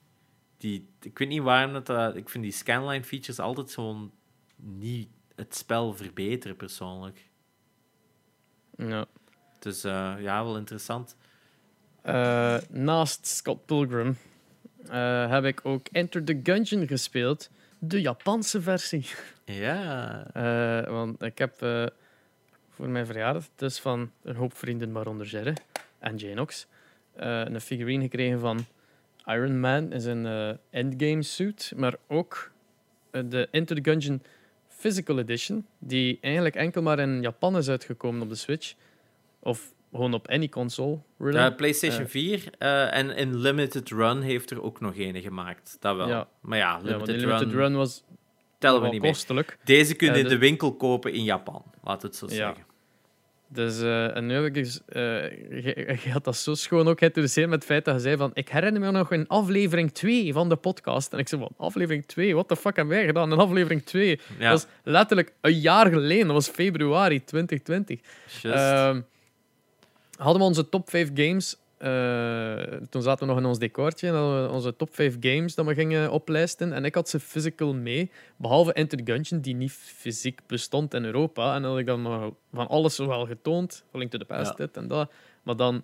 die, 0.56 0.88
ik 1.00 1.18
weet 1.18 1.28
niet 1.28 1.42
waarom 1.42 1.72
dat, 1.72 1.86
dat... 1.86 2.16
Ik 2.16 2.28
vind 2.28 2.44
die 2.44 2.52
scanline 2.52 3.04
features 3.04 3.38
altijd 3.38 3.72
gewoon 3.72 4.12
niet 4.56 5.08
het 5.34 5.56
spel 5.56 5.94
verbeteren, 5.94 6.56
persoonlijk. 6.56 7.30
Ja. 8.76 9.06
Dus 9.58 9.84
eh, 9.84 10.14
ja, 10.18 10.44
wel 10.44 10.56
interessant. 10.56 11.16
Eh, 12.02 12.58
naast 12.68 13.26
Scott 13.26 13.66
Pilgrim 13.66 14.16
eh, 14.88 15.30
heb 15.30 15.44
ik 15.44 15.60
ook 15.62 15.86
Enter 15.92 16.24
the 16.24 16.40
Gungeon 16.42 16.86
gespeeld. 16.86 17.50
De 17.78 18.00
Japanse 18.00 18.62
versie. 18.62 19.06
Ja. 19.44 20.26
Want 20.88 21.22
ik 21.22 21.38
heb 21.38 21.60
voor 22.76 22.88
mijn 22.88 23.06
verjaardag, 23.06 23.44
dus 23.54 23.78
van 23.78 24.10
een 24.22 24.36
hoop 24.36 24.56
vrienden, 24.56 24.92
waaronder 24.92 25.26
Jerry 25.26 25.54
en 25.98 26.16
Janox, 26.16 26.66
eh 27.14 27.42
een 27.44 27.60
figurine 27.60 28.02
gekregen 28.02 28.40
van 28.40 28.64
Iron 29.24 29.60
Man 29.60 29.92
in 29.92 30.00
zijn 30.00 30.26
eh, 30.26 30.50
endgame 30.70 31.22
suit, 31.22 31.72
maar 31.76 31.94
ook 32.08 32.50
eh, 33.10 33.22
de 33.28 33.48
Enter 33.50 33.82
the 33.82 33.90
Gungeon 33.90 34.22
Physical 34.68 35.18
Edition, 35.18 35.66
die 35.78 36.18
eigenlijk 36.20 36.54
enkel 36.54 36.82
maar 36.82 36.98
in 36.98 37.20
Japan 37.20 37.56
is 37.56 37.68
uitgekomen 37.68 38.22
op 38.22 38.28
de 38.28 38.34
Switch. 38.34 38.74
Of 39.40 39.74
gewoon 39.90 40.14
op 40.14 40.28
any 40.28 40.48
console. 40.48 40.98
really. 41.18 41.38
Ja, 41.38 41.50
PlayStation 41.50 42.02
Eh. 42.02 42.08
4 42.08 42.50
eh, 42.58 42.96
en 42.96 43.10
in 43.10 43.36
Limited 43.36 43.88
Run 43.90 44.20
heeft 44.20 44.50
er 44.50 44.62
ook 44.62 44.80
nog 44.80 44.96
een 44.96 45.22
gemaakt. 45.22 45.76
Dat 45.80 45.96
wel. 45.96 46.08
Ja. 46.08 46.28
Maar 46.40 46.58
ja, 46.58 46.78
Limited, 46.82 47.06
die 47.06 47.16
Limited 47.16 47.50
Run, 47.50 47.60
Run 47.60 47.74
was 47.76 48.04
tellen 48.58 48.80
we 48.82 48.88
niet 48.88 49.00
mee. 49.00 49.10
kostelijk. 49.10 49.58
Deze 49.64 49.94
kun 49.94 50.12
je 50.12 50.18
in 50.18 50.28
de- 50.28 50.38
winkel 50.38 50.74
kopen 50.76 51.12
in 51.12 51.22
Japan. 51.24 51.62
Laat 51.84 52.02
het 52.02 52.16
zo 52.16 52.26
Ja. 52.28 52.32
zeggen. 52.34 52.64
Dus, 53.48 53.80
eh, 53.80 54.16
en 54.16 54.26
nu 54.26 54.34
heb 54.34 54.44
ik 54.44 54.54
dus... 54.54 54.80
eh, 54.86 55.02
je, 55.64 55.98
je 56.04 56.10
had 56.12 56.24
dat 56.24 56.36
zo 56.36 56.54
schoon 56.54 56.88
ook 56.88 56.98
geïntroduceerd 56.98 57.48
met 57.48 57.58
het 57.58 57.68
feit 57.68 57.84
dat 57.84 57.94
je 57.94 58.00
zei 58.00 58.16
van... 58.16 58.30
Ik 58.34 58.48
herinner 58.48 58.80
me 58.80 58.90
nog 58.90 59.12
in 59.12 59.28
aflevering 59.28 59.92
2 59.92 60.32
van 60.32 60.48
de 60.48 60.56
podcast. 60.56 61.12
En 61.12 61.18
ik 61.18 61.28
zei 61.28 61.40
van, 61.40 61.66
aflevering 61.66 62.06
2? 62.06 62.34
What 62.34 62.48
the 62.48 62.56
fuck 62.56 62.76
hebben 62.76 62.96
wij 62.96 63.06
gedaan 63.06 63.32
in 63.32 63.38
aflevering 63.38 63.82
2? 63.84 64.08
Ja, 64.38 64.50
Dat 64.50 64.62
was 64.62 64.66
letterlijk 64.82 65.32
een 65.40 65.58
jaar 65.60 65.86
geleden. 65.90 66.24
Dat 66.26 66.34
was 66.34 66.48
februari 66.48 67.24
2020. 67.24 68.00
just. 68.42 68.44
Ehm, 68.44 69.00
hadden 70.16 70.38
we 70.42 70.48
onze 70.48 70.68
top 70.68 70.90
5 70.90 71.10
games... 71.14 71.56
eh, 71.78 72.56
toen 72.90 73.02
zaten 73.02 73.26
we 73.26 73.32
nog 73.32 73.42
in 73.42 73.48
ons 73.48 73.58
decortje 73.58 74.08
en 74.08 74.14
hadden 74.14 74.42
we 74.42 74.52
onze 74.52 74.76
top 74.76 74.94
5 74.94 75.16
games 75.20 75.54
dat 75.54 75.66
we 75.66 75.74
gingen 75.74 76.10
oplijsten. 76.10 76.72
En 76.72 76.84
ik 76.84 76.94
had 76.94 77.08
ze 77.08 77.20
physical 77.20 77.74
mee, 77.74 78.10
behalve 78.36 78.72
Enter 78.72 79.00
Gungeon, 79.04 79.40
die 79.40 79.54
niet 79.54 79.72
fysiek 79.72 80.40
bestond 80.46 80.94
in 80.94 81.04
Europa. 81.04 81.54
En 81.54 81.62
dan 81.62 81.70
had 81.70 81.80
ik 81.80 81.86
dan 81.86 82.02
maar 82.02 82.30
van 82.52 82.68
alles 82.68 82.94
zowel 82.94 83.26
getoond, 83.26 83.84
van 83.90 83.98
Link 84.00 84.12
to 84.12 84.18
the 84.18 84.24
Past, 84.24 84.50
Ja. 84.50 84.64
dit 84.64 84.76
en 84.76 84.88
dat. 84.88 85.10
Maar 85.42 85.56
dan 85.56 85.82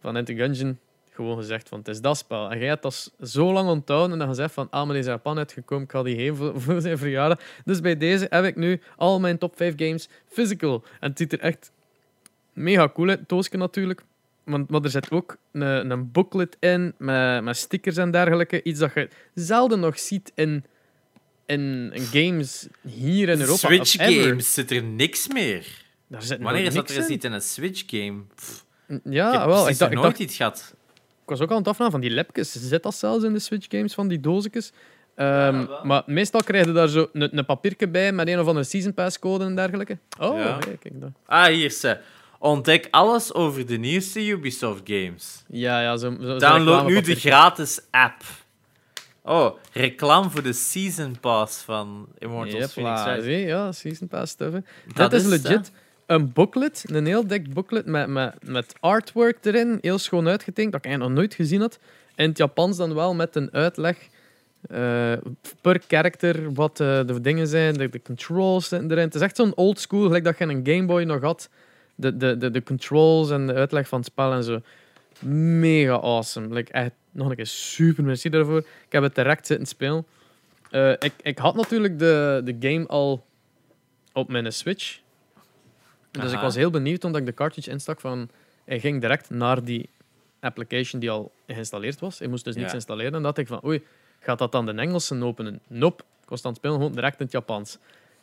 van 0.00 0.16
Enter 0.16 0.34
Gungeon 0.34 0.78
gewoon 1.10 1.36
gezegd 1.36 1.68
van, 1.68 1.78
het 1.78 1.88
is 1.88 2.00
dat 2.00 2.16
spel. 2.16 2.50
En 2.50 2.58
jij 2.58 2.68
hebt 2.68 2.82
dat 2.82 3.12
zo 3.22 3.52
lang 3.52 3.68
onthouden 3.68 4.12
en 4.12 4.18
dan 4.18 4.28
gezegd 4.28 4.54
van, 4.54 4.66
ah, 4.70 4.86
maar 4.86 4.96
in 4.96 5.02
Japan 5.04 5.38
uitgekomen, 5.38 5.84
ik 5.84 5.90
ga 5.90 6.02
die 6.02 6.16
heen 6.16 6.36
voor, 6.36 6.60
voor 6.60 6.80
zijn 6.80 6.98
verjaardag. 6.98 7.40
Dus 7.64 7.80
bij 7.80 7.96
deze 7.96 8.26
heb 8.30 8.44
ik 8.44 8.56
nu 8.56 8.80
al 8.96 9.20
mijn 9.20 9.38
top 9.38 9.56
5 9.56 9.74
games 9.76 10.08
physical. 10.26 10.84
En 11.00 11.08
het 11.08 11.18
ziet 11.18 11.32
er 11.32 11.40
echt 11.40 11.72
mega 12.52 12.88
cool 12.88 13.08
uit. 13.08 13.28
Toosje 13.28 13.56
natuurlijk. 13.56 14.04
Want, 14.48 14.70
maar 14.70 14.80
er 14.82 14.90
zit 14.90 15.10
ook 15.10 15.36
een, 15.52 15.90
een 15.90 16.10
booklet 16.12 16.56
in 16.60 16.94
met, 16.98 17.42
met 17.42 17.56
stickers 17.56 17.96
en 17.96 18.10
dergelijke. 18.10 18.62
Iets 18.62 18.78
dat 18.78 18.92
je 18.94 19.08
zelden 19.34 19.80
nog 19.80 19.98
ziet 19.98 20.32
in, 20.34 20.64
in, 21.46 21.90
in 21.94 22.02
games 22.02 22.68
hier 22.82 23.28
in 23.28 23.40
Europa. 23.40 23.58
Switch 23.58 23.92
games 23.92 24.54
zit 24.54 24.70
er 24.70 24.82
niks 24.82 25.28
meer. 25.28 25.66
Daar 26.06 26.22
zit 26.22 26.40
Wanneer 26.40 26.64
is 26.64 26.74
dat 26.74 26.90
er 26.90 26.96
eens 26.96 27.06
in. 27.06 27.12
iets 27.14 27.24
in 27.24 27.32
een 27.32 27.40
Switch 27.42 27.82
game? 27.86 28.22
Pff, 28.34 28.64
Ja, 29.04 29.32
ik 29.32 29.38
heb 29.38 29.46
wel. 29.48 29.68
Ik, 29.68 29.78
dacht, 29.78 29.80
nog 29.80 29.88
ik, 29.88 29.94
nooit 29.94 30.02
dacht, 30.02 30.18
iets 30.18 30.36
gehad. 30.36 30.74
ik 31.22 31.28
was 31.28 31.40
ook 31.40 31.50
aan 31.50 31.56
het 31.56 31.68
afvragen 31.68 31.92
van 31.92 32.00
die 32.00 32.10
lepjes. 32.10 32.52
Zit 32.52 32.82
dat 32.82 32.94
zelfs 32.94 33.24
in 33.24 33.32
de 33.32 33.38
Switch 33.38 33.66
games 33.68 33.94
van 33.94 34.08
die 34.08 34.20
doosjes? 34.20 34.72
Ehm, 35.14 35.66
maar 35.82 36.02
meestal 36.06 36.40
krijg 36.42 36.66
je 36.66 36.72
daar 36.72 36.88
zo 36.88 37.08
een, 37.12 37.44
papiertje 37.46 37.88
bij 37.88 38.12
met 38.12 38.28
een 38.28 38.40
of 38.40 38.46
andere 38.46 38.64
season 38.66 38.94
pass 38.94 39.18
code 39.18 39.44
en 39.44 39.54
dergelijke. 39.54 39.98
Oh, 40.20 40.38
Ja. 40.38 40.58
hey, 40.58 40.76
kijk 40.80 41.00
daar. 41.00 41.12
Ah, 41.26 41.46
hier 41.46 41.70
ze. 41.70 41.98
Ontdek 42.38 42.88
alles 42.90 43.34
over 43.34 43.66
de 43.66 43.76
nieuwste 43.76 44.28
Ubisoft 44.28 44.82
games. 44.84 45.44
Ja, 45.48 45.80
ja, 45.80 45.96
zo, 45.96 46.16
zo, 46.20 46.38
Download 46.38 46.86
nu 46.86 47.00
de 47.00 47.14
gratis 47.14 47.80
app. 47.90 48.22
Oh, 49.22 49.56
reclame 49.72 50.30
voor 50.30 50.42
de 50.42 50.52
Season 50.52 51.20
Pass 51.20 51.62
van 51.62 52.08
Immortals 52.18 52.72
Phoenix 52.72 53.04
Rising. 53.04 53.24
zie, 53.24 53.38
ja, 53.38 53.72
season 53.72 54.08
pass 54.08 54.32
stuff. 54.32 54.56
Dat 54.94 55.12
is, 55.12 55.22
is, 55.22 55.28
legit 55.28 55.70
een 56.06 56.32
booklet, 56.32 56.84
een 56.86 57.06
heel 57.06 57.26
dik 57.26 57.54
booklet 57.54 57.86
met, 57.86 58.08
met, 58.08 58.34
met 58.44 58.74
artwork 58.80 59.44
erin, 59.44 59.78
heel 59.80 59.98
schoon 59.98 60.28
uitgetekend, 60.28 60.72
dat 60.72 60.84
ik 60.84 60.86
eigenlijk 60.86 61.14
nog 61.14 61.24
nooit 61.24 61.34
gezien 61.34 61.60
had. 61.60 61.78
In 62.14 62.28
het 62.28 62.38
Japans 62.38 62.76
dan 62.76 62.94
wel 62.94 63.14
met 63.14 63.36
een 63.36 63.52
uitleg 63.52 63.96
eh, 64.68 65.12
per 65.60 65.86
karakter 65.86 66.52
wat 66.52 66.80
eh, 66.80 67.00
de 67.06 67.20
dingen 67.20 67.46
zijn, 67.46 67.74
de, 67.74 67.88
de 67.88 68.02
controls 68.02 68.68
zitten 68.68 68.90
erin. 68.90 69.04
Het 69.04 69.14
is 69.14 69.20
echt 69.20 69.36
zo'n 69.36 69.56
old 69.56 69.80
school, 69.80 70.02
gelijk 70.02 70.24
dat 70.24 70.38
je 70.38 70.44
een 70.44 70.66
Game 70.66 70.84
Boy 70.84 71.02
nog 71.02 71.20
had. 71.20 71.48
De, 72.00 72.16
de, 72.16 72.36
de, 72.36 72.50
de 72.50 72.62
controls 72.62 73.30
en 73.30 73.46
de 73.46 73.54
uitleg 73.54 73.88
van 73.88 73.98
het 73.98 74.08
spel 74.08 74.32
en 74.32 74.44
zo. 74.44 74.60
Mega 75.20 75.92
awesome. 75.92 76.54
Like, 76.54 76.72
echt, 76.72 76.90
nog 77.10 77.28
een 77.30 77.36
keer 77.36 77.46
super 77.46 78.04
merci 78.04 78.28
daarvoor. 78.28 78.58
Ik 78.58 78.92
heb 78.92 79.02
het 79.02 79.14
direct 79.14 79.46
zitten 79.46 79.66
spelen. 79.66 80.06
Eh, 80.70 80.90
ik, 80.90 81.12
ik 81.22 81.38
had 81.38 81.54
natuurlijk 81.54 81.98
de, 81.98 82.40
de 82.44 82.56
game 82.68 82.86
al 82.86 83.24
op 84.12 84.28
mijn 84.28 84.52
Switch. 84.52 84.98
Dus 86.10 86.32
ik 86.32 86.40
was 86.40 86.54
heel 86.54 86.70
benieuwd 86.70 87.04
omdat 87.04 87.20
ik 87.20 87.26
de 87.26 87.34
cartridge 87.34 87.70
instak 87.70 88.00
van... 88.00 88.28
Hij 88.64 88.80
ging 88.80 89.00
direct 89.00 89.30
naar 89.30 89.64
die 89.64 89.88
application 90.40 91.00
die 91.00 91.10
al 91.10 91.32
geïnstalleerd 91.46 92.00
was. 92.00 92.18
Hij 92.18 92.28
moest 92.28 92.44
dus 92.44 92.54
niets 92.54 92.68
Ja. 92.68 92.74
installeren. 92.74 93.14
En 93.14 93.22
dacht 93.22 93.38
ik 93.38 93.46
van, 93.46 93.64
oei, 93.64 93.82
gaat 94.20 94.38
dat 94.38 94.52
dan 94.52 94.66
de 94.66 94.72
Engelsen 94.72 95.22
openen? 95.22 95.60
Nope. 95.66 96.02
Ik 96.22 96.28
was 96.28 96.42
aan 96.44 96.50
het 96.50 96.58
spelen 96.58 96.76
gewoon 96.76 96.92
direct 96.92 97.18
in 97.18 97.24
het 97.24 97.32
Japans. 97.32 97.78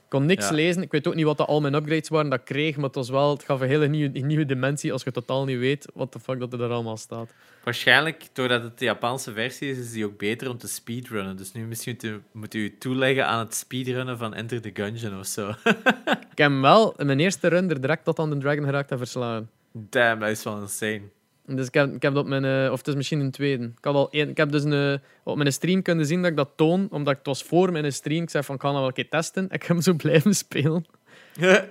Ik 0.05 0.11
kon 0.11 0.25
niks 0.25 0.49
Ja. 0.49 0.55
lezen. 0.55 0.81
Ik 0.81 0.91
weet 0.91 1.07
ook 1.07 1.15
niet 1.15 1.25
wat 1.25 1.37
dat 1.37 1.47
al 1.47 1.61
mijn 1.61 1.73
upgrades 1.73 2.09
waren 2.09 2.29
dat 2.29 2.39
ik 2.39 2.45
kreeg, 2.45 2.75
maar 2.75 2.85
het, 2.85 2.95
was 2.95 3.09
wel, 3.09 3.29
het 3.29 3.43
gaf 3.43 3.61
een 3.61 3.67
hele 3.67 3.87
nieuwe, 3.87 4.19
nieuwe 4.19 4.45
dimensie 4.45 4.91
als 4.91 5.03
je 5.03 5.11
totaal 5.11 5.45
niet 5.45 5.57
weet 5.57 5.87
wat 5.93 6.13
de 6.13 6.19
fuck 6.19 6.39
dat 6.39 6.53
er 6.53 6.59
daar 6.59 6.69
allemaal 6.69 6.97
staat. 6.97 7.33
Waarschijnlijk, 7.63 8.27
doordat 8.33 8.63
het 8.63 8.79
de 8.79 8.85
Japanse 8.85 9.33
versie 9.33 9.69
is, 9.71 9.77
is 9.77 9.91
die 9.91 10.05
ook 10.05 10.17
beter 10.17 10.49
om 10.49 10.57
te 10.57 10.67
speedrunnen. 10.67 11.35
Dus 11.37 11.51
nu 11.51 11.65
misschien 11.65 11.93
moet 11.93 12.03
u, 12.03 12.21
moet 12.31 12.53
u 12.53 12.77
toeleggen 12.77 13.27
aan 13.27 13.39
het 13.39 13.55
speedrunnen 13.55 14.17
van 14.17 14.33
Enter 14.33 14.61
the 14.61 14.71
Gungeon 14.73 15.19
of 15.19 15.25
zo. 15.25 15.49
Ik 16.31 16.37
heb 16.37 16.51
wel 16.61 16.93
in 16.97 17.05
mijn 17.05 17.19
eerste 17.19 17.47
run 17.47 17.69
er 17.69 17.81
direct 17.81 18.03
tot 18.03 18.19
aan 18.19 18.29
de 18.29 18.37
Dragon 18.37 18.63
geraakt 18.65 18.91
en 18.91 18.97
verslagen. 18.97 19.49
Damn, 19.71 20.19
dat 20.19 20.29
is 20.29 20.43
wel 20.43 20.61
insane. 20.61 21.01
Dus 21.47 21.67
ik 21.67 21.73
heb, 21.73 21.93
ik 21.95 22.01
heb 22.01 22.13
dat 22.13 22.23
op 22.23 22.29
mijn... 22.29 22.45
eh, 22.45 22.71
of 22.71 22.77
het 22.77 22.87
is 22.87 22.95
misschien 22.95 23.19
een 23.19 23.31
tweede. 23.31 23.63
Ik, 23.63 23.71
had 23.85 23.95
al 23.95 24.09
één, 24.11 24.29
ik 24.29 24.37
heb 24.37 24.51
dus 24.51 24.63
een, 24.63 24.73
eh, 24.93 24.99
op 25.23 25.37
mijn 25.37 25.53
stream 25.53 25.81
kunnen 25.81 26.05
zien 26.05 26.21
dat 26.21 26.31
ik 26.31 26.37
dat 26.37 26.49
toon, 26.55 26.87
omdat 26.91 27.17
het 27.17 27.25
was 27.25 27.43
voor 27.43 27.71
mijn 27.71 27.93
stream. 27.93 28.21
Ik 28.23 28.29
zei 28.29 28.43
van, 28.43 28.55
ik 28.55 28.61
ga 28.61 28.67
dat 28.67 28.77
wel 28.77 28.87
een 28.87 28.93
keer 28.93 29.09
testen. 29.09 29.43
Ik 29.51 29.61
heb 29.61 29.67
hem 29.67 29.81
zo 29.81 29.93
blijven 29.93 30.35
spelen. 30.35 30.85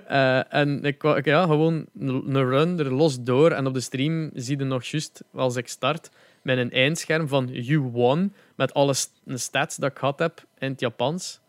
Eh, 0.07 0.53
en 0.53 0.83
ik, 0.83 1.01
wou- 1.01 1.17
ik- 1.17 1.25
ja, 1.25 1.41
gewoon 1.43 1.85
een 1.99 2.35
een 2.35 2.49
run 2.49 2.79
er 2.79 2.93
los 2.93 3.23
door. 3.23 3.51
En 3.51 3.67
op 3.67 3.73
de 3.73 3.79
stream 3.79 4.29
zie 4.33 4.57
je 4.57 4.63
nog 4.63 4.83
juist, 4.83 5.23
als 5.33 5.55
ik 5.55 5.67
start, 5.67 6.09
met 6.41 6.57
een 6.57 6.71
eindscherm 6.71 7.27
van 7.27 7.47
You 7.51 7.79
Won, 7.79 8.33
met 8.55 8.73
alle 8.73 8.93
st- 8.93 9.11
stats 9.27 9.75
dat 9.75 9.91
ik 9.91 9.97
gehad 9.97 10.19
heb 10.19 10.43
in 10.59 10.71
het 10.71 10.79
Japans. 10.79 11.39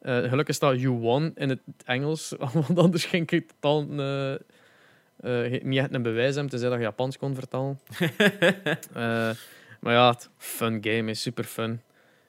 Eh, 0.00 0.16
gelukkig 0.18 0.54
staat 0.54 0.80
You 0.80 0.94
Won 0.94 1.32
in 1.34 1.48
het 1.48 1.60
Engels, 1.84 2.34
want 2.52 2.78
anders 2.78 3.04
ging 3.04 3.30
ik 3.30 3.50
totaal 3.60 3.86
eh, 3.98 4.34
eh, 5.22 5.62
niet 5.62 5.78
echt 5.78 5.94
een 5.94 6.02
bewijs 6.02 6.34
hebben 6.34 6.50
te 6.50 6.58
zeggen 6.58 6.70
dat 6.70 6.78
je 6.78 6.84
Japans 6.84 7.18
kon 7.18 7.34
vertalen. 7.34 7.80
Eh, 8.94 9.30
maar 9.80 9.92
ja, 9.94 10.10
het- 10.10 10.28
fun 10.36 10.78
game 10.84 11.10
is 11.10 11.20
super 11.22 11.44
fun. 11.44 11.80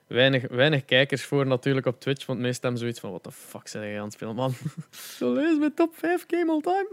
Weinig, 0.08 0.44
weinig 0.50 0.86
kijkers 0.86 1.24
voor 1.24 1.46
natuurlijk 1.48 1.86
op 1.86 2.00
Twitch, 2.00 2.26
want 2.26 2.40
meestal 2.40 2.62
hebben 2.62 2.80
zoiets 2.80 3.00
van: 3.00 3.10
what 3.10 3.24
the 3.24 3.32
fuck 3.32 3.68
zijn 3.68 3.88
jij 3.90 3.98
aan 3.98 4.04
het 4.04 4.14
spelen, 4.14 4.36
man? 4.36 4.54
Zo 5.18 5.34
is 5.34 5.58
mijn 5.58 5.74
top 5.74 5.96
5 5.96 6.26
game 6.28 6.52
all 6.52 6.62
time. 6.62 6.90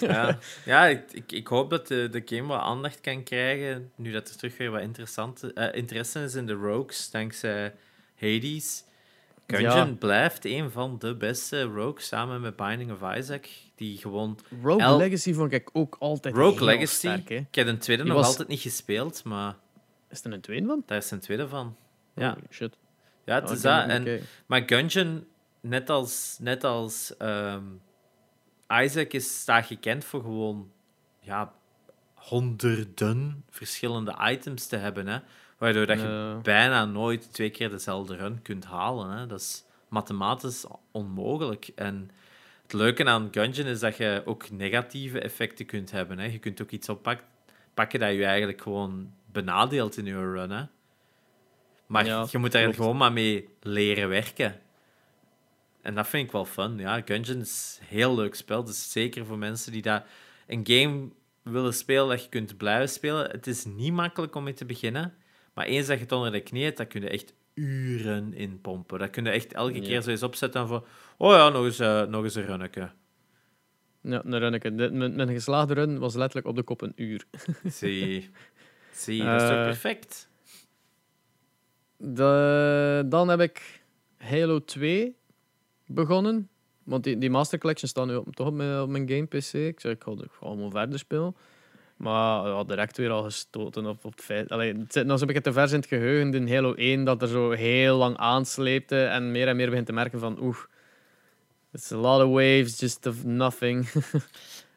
Ja, 0.14 0.38
ja 0.64 0.86
ik, 0.86 1.02
ik, 1.12 1.32
ik 1.32 1.46
hoop 1.46 1.70
dat 1.70 1.86
de, 1.88 2.08
de 2.10 2.22
game 2.24 2.48
wat 2.48 2.60
aandacht 2.60 3.00
kan 3.00 3.22
krijgen, 3.22 3.90
nu 3.96 4.12
dat 4.12 4.28
er 4.28 4.36
terug 4.36 4.56
weer 4.56 4.70
wat 4.70 4.80
interessante, 4.80 5.52
eh, 5.52 5.76
interesse 5.78 6.22
is 6.22 6.34
in 6.34 6.46
de 6.46 6.52
Rogues, 6.52 7.10
dankzij 7.10 7.74
Hades. 8.20 8.84
Gungeon 9.46 9.88
Ja. 9.88 9.94
blijft 9.98 10.44
een 10.44 10.70
van 10.70 10.98
de 10.98 11.14
beste 11.14 11.62
Rogues, 11.62 12.06
samen 12.06 12.40
met 12.40 12.56
Binding 12.56 12.92
of 12.92 13.16
Isaac, 13.16 13.46
die 13.78 13.98
gewoon... 13.98 14.38
Rogue 14.62 14.82
El- 14.82 14.96
Legacy 14.96 15.32
vond 15.34 15.52
ik 15.52 15.70
ook 15.72 15.96
altijd 15.98 16.34
Rogue 16.34 16.54
heel 16.56 16.64
Legacy, 16.64 16.94
sterk. 16.94 17.30
Ik 17.30 17.54
heb 17.54 17.66
een 17.66 17.78
tweede 17.78 18.02
Die 18.02 18.12
nog 18.12 18.20
was- 18.20 18.30
altijd 18.30 18.48
niet 18.48 18.60
gespeeld, 18.60 19.24
maar 19.24 19.56
Is 20.10 20.24
er 20.24 20.32
een 20.32 20.40
tweede 20.40 20.66
van? 20.66 20.82
daar 20.86 20.98
is 20.98 21.10
een 21.10 21.20
tweede 21.20 21.48
van. 21.48 21.76
Ja. 22.14 22.28
Holy 22.30 22.46
shit. 22.50 22.76
Ja, 23.24 23.34
het 23.34 23.44
Oh, 23.44 23.52
is 23.52 23.60
dat. 23.60 23.88
En, 23.88 24.20
maar 24.46 24.62
Gungeon, 24.66 25.26
net 25.60 25.90
als, 25.90 26.36
net 26.40 26.64
als 26.64 27.16
ehm, 27.16 27.62
Isaac 28.68 29.12
is, 29.12 29.40
staat 29.40 29.66
gekend 29.66 30.04
voor 30.04 30.20
gewoon 30.20 30.70
ja, 31.20 31.52
honderden 32.14 33.44
verschillende 33.50 34.14
items 34.30 34.66
te 34.66 34.76
hebben. 34.76 35.06
Hè? 35.06 35.18
Waardoor 35.58 35.86
dat 35.86 36.00
je 36.00 36.06
Ja. 36.06 36.34
bijna 36.42 36.84
nooit 36.84 37.32
twee 37.32 37.50
keer 37.50 37.70
dezelfde 37.70 38.16
run 38.16 38.42
kunt 38.42 38.64
halen. 38.64 39.10
Hè? 39.10 39.26
Dat 39.26 39.40
is 39.40 39.64
mathematisch 39.88 40.66
onmogelijk. 40.90 41.70
En 41.74 42.10
het 42.68 42.80
leuke 42.80 43.04
aan 43.04 43.28
Gungeon 43.30 43.66
is 43.66 43.80
dat 43.80 43.96
je 43.96 44.22
ook 44.24 44.50
negatieve 44.50 45.20
effecten 45.20 45.66
kunt 45.66 45.90
hebben. 45.90 46.18
Hè? 46.18 46.24
Je 46.24 46.38
kunt 46.38 46.62
ook 46.62 46.70
iets 46.70 46.88
oppakken 46.88 47.26
pakken 47.78 48.00
dat 48.00 48.12
je 48.12 48.24
eigenlijk 48.24 48.60
gewoon 48.60 49.12
benadeelt 49.32 49.96
in 49.96 50.04
je 50.04 50.32
run. 50.32 50.50
Hè? 50.50 50.64
Maar 51.86 52.06
Ja, 52.06 52.26
je 52.30 52.38
moet 52.38 52.52
daar 52.52 52.74
gewoon 52.74 52.96
maar 52.96 53.12
mee 53.12 53.48
leren 53.60 54.08
werken. 54.08 54.60
En 55.82 55.94
dat 55.94 56.08
vind 56.08 56.26
ik 56.26 56.32
wel 56.32 56.44
fun. 56.44 56.78
Ja, 56.78 57.02
Gungeon 57.04 57.40
is 57.40 57.78
een 57.80 57.86
heel 57.86 58.14
leuk 58.14 58.34
spel. 58.34 58.64
Dus 58.64 58.92
zeker 58.92 59.26
voor 59.26 59.38
mensen 59.38 59.72
die 59.72 59.82
dat 59.82 60.04
een 60.46 60.66
game 60.66 61.08
willen 61.42 61.74
spelen 61.74 62.08
dat 62.08 62.22
je 62.22 62.28
kunt 62.28 62.56
blijven 62.56 62.88
spelen. 62.88 63.30
Het 63.30 63.46
is 63.46 63.64
niet 63.64 63.92
makkelijk 63.92 64.34
om 64.34 64.44
mee 64.44 64.54
te 64.54 64.64
beginnen. 64.64 65.14
Maar 65.54 65.66
eens 65.66 65.86
dat 65.86 65.96
je 65.96 66.02
het 66.02 66.12
onder 66.12 66.32
de 66.32 66.40
knie 66.40 66.64
hebt, 66.64 66.76
dan 66.76 66.86
kun 66.86 67.00
je 67.00 67.08
echt 67.08 67.34
uren 67.58 68.34
in 68.34 68.60
pompen. 68.60 68.98
Dat 68.98 69.10
kun 69.10 69.24
je 69.24 69.30
echt 69.30 69.52
elke 69.52 69.80
keer 69.80 70.02
zo 70.02 70.10
eens 70.10 70.22
opzetten 70.22 70.68
van... 70.68 70.84
Oh 71.16 71.32
ja, 71.32 71.48
nog 71.48 71.64
eens, 71.64 71.78
eh, 71.78 72.02
nog 72.02 72.24
eens 72.24 72.34
een 72.34 72.46
runneke. 72.46 72.90
Ja, 74.00 74.22
een 74.24 74.38
runneke. 74.38 74.70
Mijn, 74.70 75.16
mijn 75.16 75.28
geslaagde 75.28 75.74
run 75.74 75.98
was 75.98 76.14
letterlijk 76.14 76.46
op 76.46 76.56
de 76.56 76.62
kop 76.62 76.80
een 76.80 76.92
uur. 76.96 77.24
Zie. 77.64 78.30
Zie, 78.92 79.24
dat 79.24 79.40
is 79.42 79.48
toch 79.48 79.56
Eh, 79.56 79.64
perfect? 79.64 80.28
De, 81.96 83.04
dan 83.06 83.28
heb 83.28 83.40
ik 83.40 83.82
Halo 84.18 84.64
2 84.64 85.16
begonnen. 85.86 86.48
Want 86.82 87.04
die, 87.04 87.18
die 87.18 87.30
Master 87.30 87.58
Collection 87.58 87.88
staat 87.88 88.06
nu 88.06 88.14
op, 88.16 88.34
toch 88.36 88.46
op 88.46 88.54
mijn, 88.54 88.80
op 88.80 88.88
mijn 88.88 89.08
game 89.08 89.26
PC. 89.26 89.52
Ik 89.52 89.80
zei, 89.80 89.94
ik 89.94 90.02
ga, 90.02 90.10
ik 90.12 90.18
ga 90.18 90.28
gewoon 90.38 90.70
verder 90.70 90.98
spelen. 90.98 91.36
Maar 91.98 92.46
ja, 92.46 92.64
direct 92.64 92.96
weer 92.96 93.10
al 93.10 93.22
gestoten 93.22 93.86
op, 93.86 94.04
op 94.04 94.12
het 94.12 94.24
feit. 94.24 94.48
Allee, 94.48 94.74
het 94.74 94.92
zit, 94.92 95.22
ik 95.22 95.34
het 95.34 95.44
te 95.44 95.52
vers 95.52 95.72
in 95.72 95.78
het 95.78 95.88
geheugen 95.88 96.34
in 96.34 96.54
Halo 96.54 96.74
1 96.74 97.04
dat 97.04 97.22
er 97.22 97.28
zo 97.28 97.50
heel 97.50 97.96
lang 97.96 98.16
aansleepte 98.16 99.04
en 99.04 99.30
meer 99.30 99.48
en 99.48 99.56
meer 99.56 99.68
begint 99.68 99.86
te 99.86 99.92
merken 99.92 100.18
van 100.18 100.38
oeh, 100.40 100.56
it's 101.72 101.92
a 101.92 101.96
lot 101.96 102.22
of 102.22 102.28
waves, 102.28 102.80
just 102.80 103.06
of 103.06 103.24
nothing. 103.24 103.88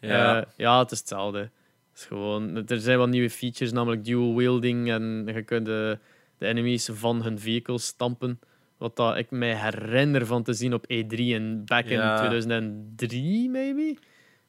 Ja. 0.02 0.42
Eh, 0.42 0.48
ja, 0.58 0.80
het 0.80 0.92
is 0.92 1.00
hetzelfde. 1.00 1.40
Het 1.40 2.00
is 2.00 2.06
gewoon, 2.06 2.68
er 2.68 2.80
zijn 2.80 2.98
wat 2.98 3.10
nieuwe 3.10 3.30
features, 3.30 3.72
namelijk 3.72 4.06
dual 4.06 4.36
wielding. 4.36 4.92
En 4.92 5.24
je 5.34 5.44
kunt 5.44 5.66
de, 5.66 6.00
de 6.38 6.48
enemies 6.48 6.90
van 6.94 7.24
hun 7.24 7.40
vehicles 7.40 7.86
stampen. 7.86 8.40
Wat 8.78 8.96
dat 8.96 9.18
ik 9.18 9.32
mij 9.32 9.56
herinner 9.56 10.26
van 10.26 10.44
te 10.44 10.54
zien 10.54 10.74
op 10.74 10.84
E3 10.84 11.18
en 11.18 11.66
back 11.66 11.86
in 11.86 11.98
Ja. 11.98 12.18
2003, 12.18 13.50
maybe. 13.50 13.98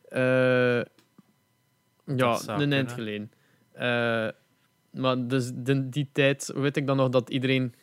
Eh, 0.08 0.80
ja, 2.04 2.40
een 2.46 2.72
eind 2.72 2.92
geleden. 2.92 3.32
Eh, 3.72 4.28
maar 4.90 5.26
dus 5.26 5.50
de, 5.54 5.88
die 5.88 6.08
tijd 6.12 6.52
weet 6.54 6.76
ik 6.76 6.86
dan 6.86 6.96
nog 6.96 7.08
dat 7.08 7.30
iedereen 7.30 7.74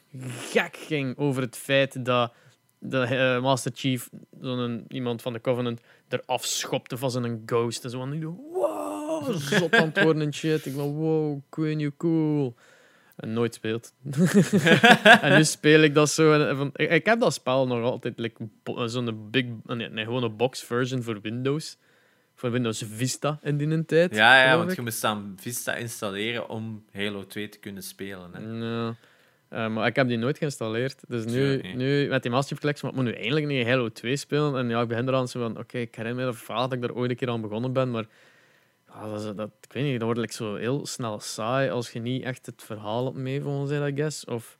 gek 0.51 0.77
ging 0.77 1.17
over 1.17 1.41
het 1.41 1.57
feit 1.57 2.05
dat 2.05 2.33
de 2.79 2.99
eh, 2.99 3.41
Master 3.41 3.71
Chief, 3.75 4.09
zo'n 4.41 4.85
iemand 4.87 5.21
van 5.21 5.33
de 5.33 5.41
Covenant, 5.41 5.81
eraf 6.07 6.45
schopte 6.45 6.97
van 6.97 7.11
zijn 7.11 7.43
ghost. 7.45 7.83
En 7.83 7.89
zo 7.89 7.97
van, 7.99 8.23
wow, 8.51 9.35
zot 9.59 9.75
aan 9.75 9.87
het 9.93 10.03
worden 10.03 10.21
en 10.21 10.33
shit. 10.33 10.65
Ik 10.65 10.73
van, 10.73 10.93
wow, 10.93 11.41
Queen, 11.49 11.79
you 11.79 11.91
cool. 11.97 12.55
En 13.15 13.33
nooit 13.33 13.53
speelt. 13.53 13.93
en 15.21 15.37
nu 15.37 15.43
speel 15.43 15.81
ik 15.81 15.93
dat 15.93 16.09
zo. 16.09 16.33
En, 16.33 16.57
van, 16.57 16.69
ik, 16.73 16.89
ik 16.89 17.05
heb 17.05 17.19
dat 17.19 17.33
spel 17.33 17.67
nog 17.67 17.83
altijd, 17.83 18.19
like, 18.19 18.47
zo'n 18.85 19.29
big, 19.31 19.45
nee, 19.63 19.89
nee, 19.89 20.05
gewoon 20.05 20.23
een 20.23 20.35
box 20.35 20.63
version 20.63 21.03
voor 21.03 21.21
Windows. 21.21 21.77
Voor 22.39 22.51
Windows 22.51 22.83
Vista 22.87 23.39
in 23.41 23.57
die 23.57 23.85
tijd. 23.85 24.15
Ja, 24.15 24.43
ja, 24.43 24.57
want 24.57 24.69
ik. 24.69 24.75
je 24.75 24.81
moest 24.81 25.01
dan 25.01 25.33
Vista 25.39 25.75
installeren 25.75 26.49
om 26.49 26.85
Halo 26.91 27.25
2 27.25 27.49
te 27.49 27.59
kunnen 27.59 27.83
spelen. 27.83 28.29
Hè. 28.33 28.39
Ja. 28.39 28.95
Eh, 29.49 29.73
maar 29.73 29.87
ik 29.87 29.95
heb 29.95 30.07
die 30.07 30.17
nooit 30.17 30.37
geïnstalleerd. 30.37 31.01
Dus 31.07 31.25
nu, 31.25 31.61
nu 31.75 32.07
met 32.07 32.21
die 32.21 32.31
Master 32.31 32.49
Chief 32.49 32.59
Collection, 32.59 32.91
maar 32.91 32.99
ik 32.99 33.05
moet 33.05 33.15
nu 33.15 33.21
eindelijk 33.21 33.45
niet 33.47 33.67
Halo 33.67 33.89
2 33.89 34.15
spelen. 34.15 34.57
En 34.57 34.69
ja, 34.69 34.81
ik 34.81 34.87
begin 34.87 35.07
eraan 35.07 35.27
zo 35.27 35.39
van, 35.39 35.57
oké, 35.57 35.77
ik 35.77 35.95
herinner 35.95 36.25
me 36.25 36.31
dat 36.31 36.39
verhaal 36.41 36.61
dat 36.67 36.73
ik 36.73 36.81
daar 36.81 36.91
ooit 36.93 37.09
een 37.09 37.15
keer 37.15 37.29
aan 37.29 37.41
begonnen 37.41 37.73
ben, 37.73 37.91
maar 37.91 38.05
ja, 38.87 39.09
dat, 39.09 39.19
is- 39.19 39.35
dat, 39.35 39.49
ik 39.61 39.73
weet 39.73 39.83
niet, 39.83 39.93
dat 39.93 40.03
wordt 40.03 40.19
like 40.19 40.33
zo 40.33 40.55
heel 40.55 40.85
snel 40.85 41.19
saai 41.19 41.69
als 41.69 41.91
je 41.91 41.99
niet 41.99 42.23
echt 42.23 42.45
het 42.45 42.63
verhaal 42.63 43.05
op 43.05 43.15
mee 43.15 43.41
volgens 43.41 43.71
mij, 43.71 43.89
I 43.91 43.95
guess. 43.95 44.25
Of, 44.25 44.57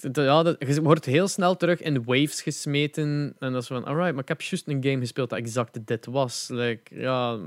ja, 0.00 0.42
dat, 0.42 0.56
je 0.58 0.82
wordt 0.82 1.04
heel 1.04 1.28
snel 1.28 1.56
terug 1.56 1.80
in 1.80 2.04
waves 2.04 2.42
gesmeten. 2.42 3.34
En 3.38 3.52
dat 3.52 3.62
is 3.62 3.68
van, 3.68 3.84
alright, 3.84 4.12
maar 4.12 4.22
ik 4.22 4.28
heb 4.28 4.42
juist 4.42 4.68
een 4.68 4.84
game 4.84 4.98
gespeeld 4.98 5.30
dat 5.30 5.38
exact 5.38 5.86
dit 5.86 6.06
was. 6.06 6.48
Like, 6.48 7.00
ja, 7.00 7.38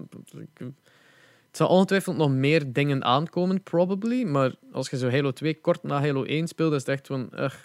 het 1.48 1.58
zal 1.58 1.68
ongetwijfeld 1.68 2.18
nog 2.18 2.32
meer 2.32 2.74
dingen 2.74 3.04
aankomen, 3.04 3.64
probably. 3.64 4.24
Maar 4.24 4.56
als 4.72 4.90
je 4.90 4.98
zo 4.98 5.10
Halo 5.10 5.32
2 5.32 5.62
kort 5.62 5.84
na 5.84 6.00
Halo 6.00 6.24
1 6.24 6.48
speelt, 6.48 6.74
is 6.74 6.80
het 6.80 6.88
echt 6.88 7.08
van, 7.08 7.30
ugh, 7.34 7.58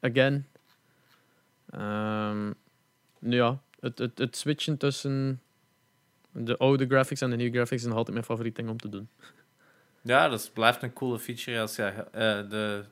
again. 0.00 0.46
Ehm, 1.70 2.52
nu 3.18 3.36
ja, 3.36 3.60
het, 3.80 3.98
het, 3.98 4.18
het 4.18 4.36
switchen 4.36 4.76
tussen 4.76 5.40
de 6.32 6.56
oude 6.56 6.86
graphics 6.86 7.20
en 7.20 7.30
de 7.30 7.36
nieuwe 7.36 7.52
graphics 7.52 7.82
is 7.82 7.88
nog 7.88 7.96
altijd 7.96 8.14
mijn 8.14 8.26
favoriet 8.26 8.56
ding 8.56 8.68
om 8.68 8.78
te 8.78 8.88
doen. 8.88 9.08
Ja, 10.02 10.28
dat 10.28 10.50
blijft 10.54 10.82
een 10.82 10.92
coole 10.92 11.18
feature. 11.18 11.60
Als 11.60 11.76
je, 11.76 11.82
eh, 11.82 12.48
de 12.50 12.84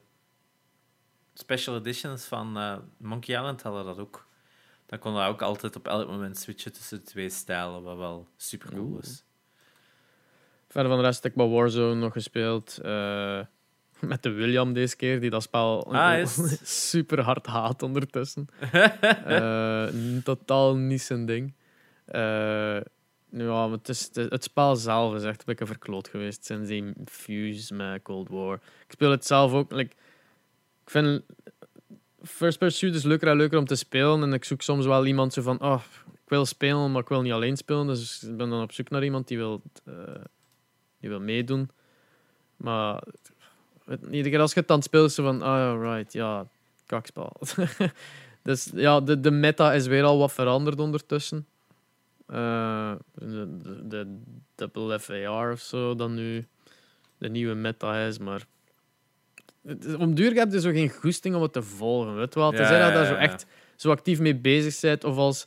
special 1.39 1.77
editions 1.77 2.25
van 2.25 2.57
eh, 2.59 2.77
Monkey 2.97 3.35
Island 3.37 3.63
hadden 3.63 3.85
dat 3.85 3.99
ook. 3.99 4.27
Dan 4.87 4.99
kon 4.99 5.15
je 5.15 5.21
ook 5.27 5.43
altijd 5.43 5.77
op 5.77 5.89
elk 5.89 6.09
moment 6.09 6.39
switchen 6.39 6.73
tussen 6.73 6.99
de 6.99 7.05
twee 7.05 7.31
stijlen, 7.31 7.83
wat 7.83 7.97
wel 7.97 8.27
super 8.37 8.71
cool 8.71 8.83
Oeh. 8.87 9.03
is. 9.03 9.25
Verder 10.69 10.91
van 10.91 11.01
de 11.01 11.07
rest 11.07 11.23
heb 11.23 11.33
ik 11.33 11.39
bij 11.39 11.47
Warzone 11.47 11.95
nog 11.95 12.13
gespeeld. 12.13 12.79
eh, 12.83 13.41
met 14.01 14.23
de 14.23 14.31
William 14.31 14.73
deze 14.73 14.97
keer, 14.97 15.21
die 15.21 15.31
dat 15.31 15.43
spel 15.43 15.93
Ah, 15.95 16.27
super 16.63 17.21
hard 17.23 17.47
haat 17.47 17.83
ondertussen. 17.83 18.47
N- 19.29 20.21
totaal 20.25 20.77
niet 20.77 21.03
zijn 21.03 21.27
ding. 21.27 21.55
Ja, 23.31 23.71
het, 23.71 23.89
is, 23.89 24.11
het, 24.13 24.31
het 24.31 24.45
spel 24.45 24.77
zelf 24.77 25.15
is 25.15 25.23
echt 25.23 25.39
een 25.39 25.45
beetje 25.47 25.67
verkloot 25.67 26.09
geweest 26.09 26.45
sinds 26.45 26.69
die 26.69 26.93
fuse 27.05 27.75
met 27.75 28.03
Cold 28.03 28.29
War. 28.29 28.55
Ik 28.55 28.93
speel 28.93 29.11
het 29.11 29.27
zelf 29.27 29.53
ook. 29.53 29.73
Like, 29.73 29.95
ik 30.89 30.95
vind 30.95 31.23
first-person 32.23 32.79
shooters 32.79 33.05
leuker 33.05 33.29
en 33.29 33.37
leuker 33.37 33.59
om 33.59 33.65
te 33.65 33.75
spelen. 33.75 34.23
En 34.23 34.33
ik 34.33 34.45
zoek 34.45 34.63
soms 34.63 34.87
wel 34.87 35.07
iemand 35.07 35.33
zo 35.33 35.43
van, 35.43 35.61
oh, 35.61 35.83
ik 36.13 36.29
wil 36.29 36.47
spelen, 36.47 36.93
maar 36.93 37.03
ik 37.03 37.09
wil 37.09 37.23
niet 37.23 37.33
alleen 37.33 37.57
spelen. 37.57 37.87
Dus 37.87 38.23
ik 38.23 38.37
ben 38.37 38.51
dan 38.51 38.63
op 38.63 38.73
zoek 38.73 38.91
naar 38.91 39.05
iemand 39.05 39.29
die 39.29 39.37
wil, 39.37 39.63
eh, 39.85 39.95
die 41.01 41.09
wil 41.09 41.21
meedoen. 41.21 41.71
Maar 42.57 43.03
iedere 44.11 44.31
keer 44.31 44.41
als 44.41 44.53
je 44.53 44.59
het 44.59 44.69
dan 44.69 44.83
speelt, 44.83 45.09
is 45.09 45.15
zo 45.15 45.23
van, 45.23 45.43
ah 45.43 45.59
ja, 45.59 45.95
right, 45.95 46.13
ja, 46.13 46.47
kakspel. 46.87 47.33
dus 48.43 48.71
ja, 48.75 49.01
de, 49.01 49.21
de 49.21 49.31
meta 49.31 49.73
is 49.73 49.87
weer 49.87 50.05
al 50.05 50.19
wat 50.19 50.33
veranderd 50.33 50.81
ondertussen. 50.81 51.47
Eh, 52.27 52.93
de, 53.15 53.57
de, 53.63 53.83
de 53.89 54.19
double 54.55 55.01
FAR 55.01 55.53
of 55.53 55.61
zo, 55.61 55.95
dan 55.95 56.15
nu 56.15 56.47
de 57.19 57.29
nieuwe 57.29 57.55
meta 57.55 58.07
is, 58.07 58.19
maar 58.19 58.37
is- 58.37 58.47
om 59.99 60.15
duur 60.15 60.33
heb 60.35 60.53
je 60.53 60.61
zo 60.61 60.71
geen 60.71 60.91
goesting 60.91 61.35
om 61.35 61.43
het 61.43 61.53
te 61.53 61.63
volgen, 61.63 62.17
weet 62.17 62.35
wel. 62.35 62.51
Tenzij 62.51 62.79
Ja, 62.79 62.83
dat 62.83 62.93
je 62.93 62.95
daar 62.99 63.07
zo 63.07 63.15
echt 63.15 63.47
zo 63.77 63.91
actief 63.91 64.21
mee 64.21 64.37
bezig 64.37 64.81
bent, 64.81 65.05
of 65.05 65.17
als 65.17 65.47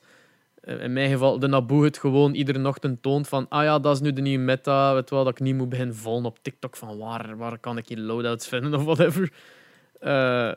eh, 0.61 0.81
in 0.83 0.93
mijn 0.93 1.09
geval 1.11 1.39
de 1.39 1.47
Naboe 1.47 1.83
het 1.85 1.97
gewoon 1.97 2.33
iedere 2.33 2.67
ochtend 2.67 3.01
toont 3.01 3.27
van 3.27 3.45
ah 3.49 3.63
ja, 3.63 3.79
dat 3.79 3.95
is 3.95 4.01
nu 4.01 4.13
de 4.13 4.21
nieuwe 4.21 4.43
meta, 4.43 4.93
weet 4.93 5.09
wel, 5.09 5.23
dat 5.23 5.33
ik 5.33 5.39
niet 5.39 5.55
moet 5.55 5.69
beginnen 5.69 5.95
volgen 5.95 6.25
op 6.25 6.39
TikTok 6.41 6.75
van 6.77 6.97
waar, 6.97 7.37
waar 7.37 7.57
kan 7.59 7.77
ik 7.77 7.87
hier 7.87 7.97
loadouts 7.99 8.47
vinden 8.47 8.73
of 8.79 8.83
whatever. 8.83 9.31
Eh, 9.99 10.51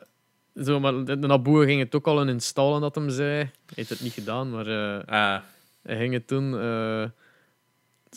zo, 0.63 0.79
maar 0.79 1.05
de, 1.05 1.15
Naboe 1.15 1.65
ging 1.65 1.79
het 1.79 1.95
ook 1.95 2.07
al 2.07 2.21
in 2.21 2.29
installen, 2.29 2.81
dat 2.81 2.95
hem 2.95 3.09
zei. 3.09 3.35
Hij 3.37 3.49
heeft 3.75 3.89
het 3.89 4.01
niet 4.01 4.13
gedaan, 4.13 4.49
maar 4.49 4.67
Ah, 5.05 5.39
hij 5.83 5.97
ging 5.97 6.13
het 6.13 6.27
doen. 6.27 6.59
eh, 6.59 7.05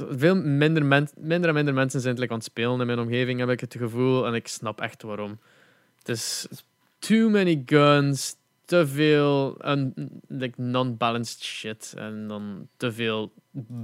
veel 0.08 0.34
minder, 0.36 1.08
minder 1.18 1.48
en 1.48 1.54
minder 1.54 1.74
mensen 1.74 2.00
zijn 2.00 2.18
like, 2.18 2.32
aan 2.32 2.38
het 2.38 2.46
spelen 2.46 2.80
in 2.80 2.86
mijn 2.86 2.98
omgeving, 2.98 3.40
heb 3.40 3.48
ik 3.48 3.60
het 3.60 3.74
gevoel. 3.78 4.26
En 4.26 4.34
ik 4.34 4.48
snap 4.48 4.80
echt 4.80 5.02
waarom. 5.02 5.38
Het 5.98 6.08
is 6.08 6.46
too 6.98 7.28
many 7.28 7.62
guns, 7.66 8.36
te 8.64 8.86
veel 8.86 9.56
un, 9.68 9.94
like, 10.28 10.62
non-balanced 10.62 11.42
shit. 11.42 11.94
En 11.96 12.28
dan 12.28 12.68
te 12.76 12.92
veel 12.92 13.32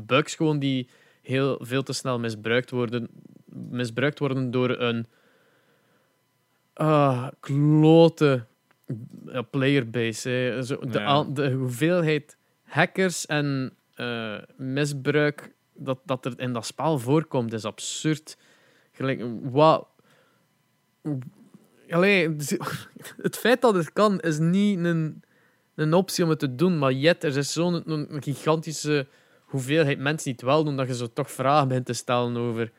bugs 0.06 0.34
gewoon 0.34 0.58
die 0.58 0.88
heel 1.22 1.58
veel 1.62 1.82
te 1.82 1.92
snel 1.92 2.18
misbruikt 2.18 2.70
worden, 2.70 3.08
misbruikt 3.70 4.18
worden 4.18 4.50
door 4.50 4.70
een 4.70 5.06
ah, 6.74 7.28
klote 7.40 8.44
playerbase. 9.50 10.28
Hè. 10.28 10.62
Zo, 10.62 10.76
de, 10.80 10.98
Ja. 10.98 11.04
aan- 11.04 11.34
de 11.34 11.50
hoeveelheid 11.52 12.36
hackers 12.62 13.26
en 13.26 13.72
eh, 13.94 14.36
misbruik 14.56 15.52
dat, 15.74 15.98
dat 16.04 16.24
er 16.24 16.32
in 16.36 16.52
dat 16.52 16.66
spel 16.66 16.98
voorkomt, 16.98 17.52
is 17.52 17.64
absurd. 17.64 18.36
Gelijk, 18.92 19.24
wat... 19.42 19.86
Allee, 21.90 22.36
het 23.22 23.36
feit 23.36 23.60
dat 23.60 23.74
het 23.74 23.92
kan, 23.92 24.20
is 24.20 24.38
niet 24.38 24.84
een 24.84 25.22
een 25.74 25.94
optie 25.94 26.24
om 26.24 26.30
het 26.30 26.38
te 26.38 26.54
doen. 26.54 26.78
Maar 26.78 26.92
jet, 26.92 27.24
er 27.24 27.36
is 27.36 27.52
zo'n 27.52 28.08
gigantische 28.20 29.06
hoeveelheid 29.44 29.98
mensen 29.98 30.24
die 30.24 30.32
het 30.32 30.42
wel 30.42 30.64
doen, 30.64 30.76
dat 30.76 30.86
je 30.86 30.94
zo 30.94 31.12
toch 31.12 31.30
vragen 31.30 31.68
bent 31.68 31.86
te 31.86 31.92
stellen 31.92 32.36
over 32.36 32.70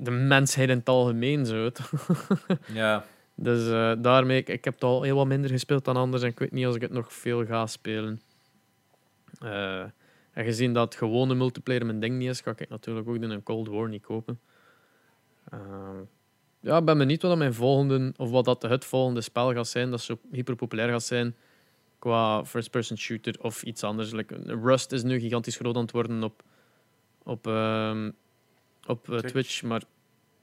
de 0.00 0.10
mensheid 0.10 0.68
in 0.68 0.78
het 0.78 0.88
algemeen. 0.88 1.46
Zo. 1.46 1.70
Ja. 2.72 3.04
Dus 3.34 3.68
eh, 3.68 3.92
daarmee, 3.98 4.38
ik, 4.38 4.48
ik 4.48 4.64
heb 4.64 4.74
het 4.74 4.82
al 4.82 5.02
heel 5.02 5.16
wat 5.16 5.26
minder 5.26 5.50
gespeeld 5.50 5.84
dan 5.84 5.96
anders 5.96 6.22
en 6.22 6.28
ik 6.28 6.38
weet 6.38 6.52
niet 6.52 6.66
als 6.66 6.74
ik 6.74 6.80
het 6.80 6.90
nog 6.90 7.12
veel 7.12 7.46
ga 7.46 7.66
spelen. 7.66 8.20
Eh, 9.40 9.84
en 10.32 10.44
gezien 10.44 10.72
dat 10.72 10.94
gewone 10.94 11.34
multiplayer 11.34 11.86
mijn 11.86 12.00
ding 12.00 12.18
niet 12.18 12.28
is, 12.28 12.40
ga 12.40 12.54
ik 12.56 12.68
natuurlijk 12.68 13.08
ook 13.08 13.22
een 13.22 13.42
Cold 13.42 13.68
War 13.68 13.88
niet 13.88 14.02
kopen. 14.02 14.40
Eh, 15.50 15.58
ja, 16.60 16.76
ik 16.76 16.84
ben 16.84 16.98
benieuwd 16.98 17.22
wat 17.22 17.38
mijn 17.38 17.54
volgende, 17.54 18.12
of 18.16 18.30
wat 18.30 18.44
dat 18.44 18.62
het 18.62 18.84
volgende 18.84 19.20
spel 19.20 19.52
gaat 19.52 19.68
zijn, 19.68 19.90
dat 19.90 20.00
zo 20.00 20.18
hyper 20.30 20.56
populair 20.56 20.88
gaat 20.88 21.02
zijn 21.02 21.34
qua 22.02 22.44
first-person 22.44 22.98
shooter 22.98 23.34
of 23.40 23.62
iets 23.62 23.82
anders. 23.82 24.10
Like, 24.10 24.34
Rust 24.46 24.92
is 24.92 25.02
nu 25.02 25.20
gigantisch 25.20 25.56
groot 25.56 25.76
aan 25.76 25.82
het 25.82 25.90
worden 25.90 26.22
op, 26.22 26.42
op, 27.22 27.46
ehm, 27.46 28.10
op 28.86 29.10
eh, 29.10 29.18
Twitch. 29.18 29.62
Maar 29.62 29.82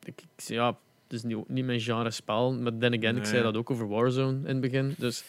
ik, 0.04 0.22
ik, 0.22 0.44
ja, 0.44 0.68
het 0.68 1.14
is 1.14 1.24
niet, 1.24 1.50
niet 1.50 1.66
mijn 1.66 1.80
genre 1.80 2.12
spel. 2.12 2.54
Maar 2.54 2.78
then 2.78 2.98
again, 2.98 3.18
ik 3.18 3.26
zei 3.26 3.44
dat 3.44 3.58
ook 3.58 3.70
over 3.70 3.88
Warzone 3.88 4.38
in 4.38 4.46
het 4.46 4.62
begin. 4.62 4.96
Dus 4.98 5.24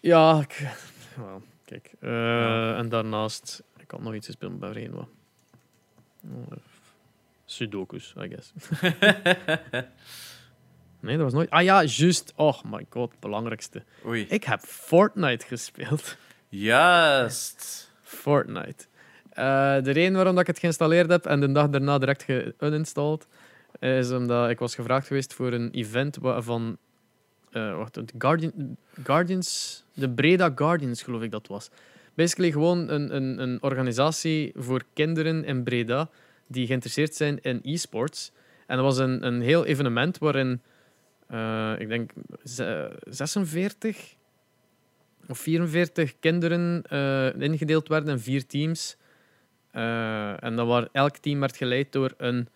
ja, 0.00 0.40
ik, 0.40 0.68
kijk. 1.70 1.92
eh, 2.00 2.10
Ja. 2.10 2.76
En 2.76 2.88
daarnaast, 2.88 3.62
ik 3.76 3.90
had 3.90 4.00
nog 4.02 4.14
iets 4.14 4.26
gespeeld 4.26 4.58
bij 4.58 4.90
wat. 4.90 5.08
Oh, 6.24 6.52
Sudokus, 7.44 8.14
I 8.18 8.28
guess. 8.28 8.52
Nee, 11.00 11.14
dat 11.16 11.24
was 11.24 11.32
nooit. 11.32 11.50
Ah 11.50 11.62
ja, 11.62 11.82
juist. 11.84 12.32
Oh 12.36 12.62
my 12.62 12.86
god, 12.90 13.10
het 13.10 13.20
belangrijkste. 13.20 13.82
Oei. 14.06 14.26
Ik 14.28 14.44
heb 14.44 14.60
Fortnite 14.60 15.46
gespeeld. 15.46 16.16
Juist. 16.48 17.90
Fortnite. 18.02 18.84
Eh, 19.30 19.82
de 19.82 19.90
reden 19.90 20.12
waarom 20.14 20.32
dat 20.32 20.40
ik 20.42 20.46
het 20.46 20.58
geïnstalleerd 20.58 21.10
heb 21.10 21.26
en 21.26 21.40
de 21.40 21.52
dag 21.52 21.68
daarna 21.68 21.98
direct 21.98 22.24
geuninstalled, 22.58 23.26
is 23.78 24.10
omdat 24.10 24.50
ik 24.50 24.58
was 24.58 24.74
gevraagd 24.74 25.06
geweest 25.06 25.34
voor 25.34 25.52
een 25.52 25.70
event 25.70 26.18
van 26.22 26.78
eh, 27.50 27.76
wacht, 27.76 27.98
Guardian, 28.18 28.76
Guardians, 29.04 29.82
de 29.94 30.10
Breda 30.10 30.52
Guardians 30.54 31.02
geloof 31.02 31.22
ik 31.22 31.30
dat 31.30 31.46
was. 31.46 31.70
Basically 32.14 32.52
gewoon 32.52 32.88
een, 32.88 33.14
een, 33.16 33.38
een 33.42 33.62
organisatie 33.62 34.52
voor 34.56 34.82
kinderen 34.92 35.44
in 35.44 35.62
Breda 35.62 36.08
die 36.46 36.66
geïnteresseerd 36.66 37.14
zijn 37.14 37.40
in 37.40 37.60
e-sports. 37.62 38.32
En 38.66 38.76
dat 38.76 38.84
was 38.84 38.98
een, 38.98 39.26
een 39.26 39.40
heel 39.40 39.64
evenement 39.64 40.18
waarin, 40.18 40.60
eh, 41.26 41.72
ik 41.78 41.88
denk, 41.88 42.10
ze- 42.44 42.98
46 43.08 44.14
of 45.28 45.38
44 45.38 46.18
kinderen 46.20 46.82
eh, 46.88 47.40
ingedeeld 47.40 47.88
werden 47.88 48.08
in 48.14 48.18
vier 48.20 48.46
teams. 48.46 48.96
En 49.70 50.56
dat 50.56 50.66
waar 50.66 50.88
elk 50.92 51.16
team 51.16 51.40
werd 51.40 51.56
geleid 51.56 51.92
door 51.92 52.14
een 52.16 52.48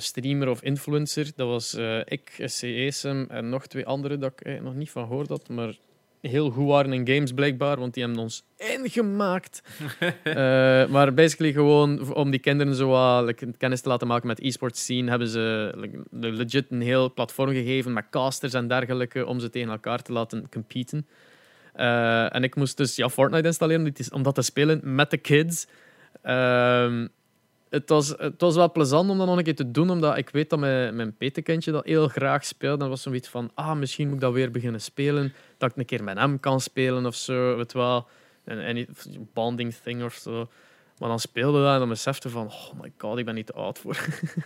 streamer 0.00 0.48
of 0.48 0.62
influencer. 0.62 1.32
Dat 1.36 1.48
was 1.48 1.74
eh, 1.74 1.98
ik, 2.04 2.42
SCESM 2.44 3.24
en 3.28 3.48
nog 3.48 3.66
twee 3.66 3.86
anderen 3.86 4.20
dat 4.20 4.32
ik 4.36 4.62
nog 4.62 4.74
niet 4.74 4.90
van 4.90 5.06
gehoord 5.06 5.28
had, 5.28 5.48
maar 5.48 5.74
heel 6.20 6.50
goed 6.50 6.66
waren 6.66 6.92
in 6.92 7.06
games 7.06 7.32
blijkbaar, 7.32 7.78
want 7.78 7.94
die 7.94 8.02
hebben 8.02 8.22
ons 8.22 8.44
ingemaakt. 8.56 9.62
Eh, 10.22 10.88
maar 10.88 11.14
basically 11.14 11.52
gewoon 11.52 12.14
om 12.14 12.30
die 12.30 12.40
kinderen 12.40 12.74
zo 12.74 13.24
like, 13.24 13.52
kennis 13.58 13.80
te 13.80 13.88
laten 13.88 14.06
maken 14.06 14.26
met 14.26 14.40
e-sports 14.40 14.82
scene, 14.82 15.10
hebben 15.10 15.28
ze 15.28 15.72
like, 15.76 15.98
legit 16.10 16.66
een 16.70 16.80
heel 16.80 17.12
platform 17.12 17.50
gegeven 17.50 17.92
met 17.92 18.08
casters 18.10 18.54
en 18.54 18.68
dergelijke 18.68 19.26
om 19.26 19.40
ze 19.40 19.50
tegen 19.50 19.70
elkaar 19.70 20.02
te 20.02 20.12
laten 20.12 20.48
competen. 20.50 21.06
Eh, 21.72 22.34
en 22.34 22.42
ik 22.42 22.54
moest 22.54 22.76
dus 22.76 22.96
ja, 22.96 23.08
Fortnite 23.08 23.46
installeren 23.46 23.94
om 24.10 24.22
dat 24.22 24.34
te 24.34 24.42
spelen 24.42 24.80
met 24.94 25.10
de 25.10 25.16
kids. 25.16 25.66
Ehm, 26.22 27.06
het, 27.72 27.88
was, 27.88 28.08
het 28.08 28.40
was 28.40 28.54
wel 28.54 28.72
plezant 28.72 29.10
om 29.10 29.18
dat 29.18 29.26
nog 29.26 29.36
een 29.36 29.44
keer 29.44 29.54
te 29.54 29.70
doen, 29.70 29.90
omdat 29.90 30.16
ik 30.16 30.30
weet 30.30 30.50
dat 30.50 30.58
mijn, 30.58 30.96
mijn 30.96 31.16
petekindje 31.16 31.72
dat 31.72 31.84
heel 31.84 32.08
graag 32.08 32.44
speelt. 32.44 32.80
Dan 32.80 32.88
was 32.88 33.02
zoiets 33.02 33.28
van, 33.28 33.50
ah, 33.54 33.76
misschien 33.76 34.06
moet 34.06 34.14
ik 34.14 34.20
dat 34.20 34.32
weer 34.32 34.50
beginnen 34.50 34.80
spelen. 34.80 35.34
Dat 35.58 35.70
ik 35.70 35.76
een 35.76 35.84
keer 35.84 36.04
met 36.04 36.18
hem 36.18 36.40
kan 36.40 36.60
spelen 36.60 37.06
of 37.06 37.14
zo, 37.14 37.56
weet 37.56 37.72
wel. 37.72 38.08
Een, 38.44 38.76
een 38.76 38.88
bonding 39.32 39.74
thing 39.74 40.04
of 40.04 40.14
zo. 40.14 40.48
Maar 40.98 41.08
dan 41.08 41.20
speelde 41.20 41.62
dat 41.62 41.72
en 41.72 41.78
dan 41.78 41.88
besefte 41.88 42.30
van, 42.30 42.46
oh 42.46 42.80
my 42.80 42.92
god, 42.98 43.18
ik 43.18 43.24
ben 43.24 43.34
niet 43.34 43.46
te 43.46 43.52
oud 43.52 43.78
voor. 43.78 43.96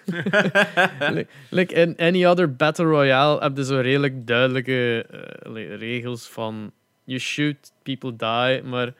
like, 1.14 1.26
like 1.50 1.74
in 1.74 1.96
any 1.96 2.26
other 2.26 2.56
Battle 2.56 2.84
Royale 2.84 3.40
heb 3.40 3.56
je 3.56 3.64
zo 3.64 3.80
redelijk 3.80 4.26
duidelijke 4.26 5.06
eh, 5.42 5.76
regels 5.76 6.28
van 6.28 6.72
you 7.04 7.18
shoot, 7.18 7.72
people 7.82 8.16
die. 8.16 8.62
Maar 8.62 8.94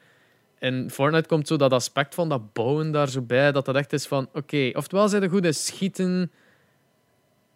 in 0.59 0.89
Fortnite 0.91 1.27
komt 1.27 1.47
zo 1.47 1.55
dat 1.55 1.73
aspect 1.73 2.15
van 2.15 2.29
dat 2.29 2.53
bouwen 2.53 2.91
daar 2.91 3.09
zo 3.09 3.21
bij, 3.21 3.51
dat 3.51 3.65
dat 3.65 3.75
echt 3.75 3.93
is 3.93 4.07
van, 4.07 4.29
oké, 4.33 4.69
oftewel 4.73 5.09
zijn 5.09 5.23
er 5.23 5.29
goed 5.29 5.45
in 5.45 5.53
schieten, 5.53 6.31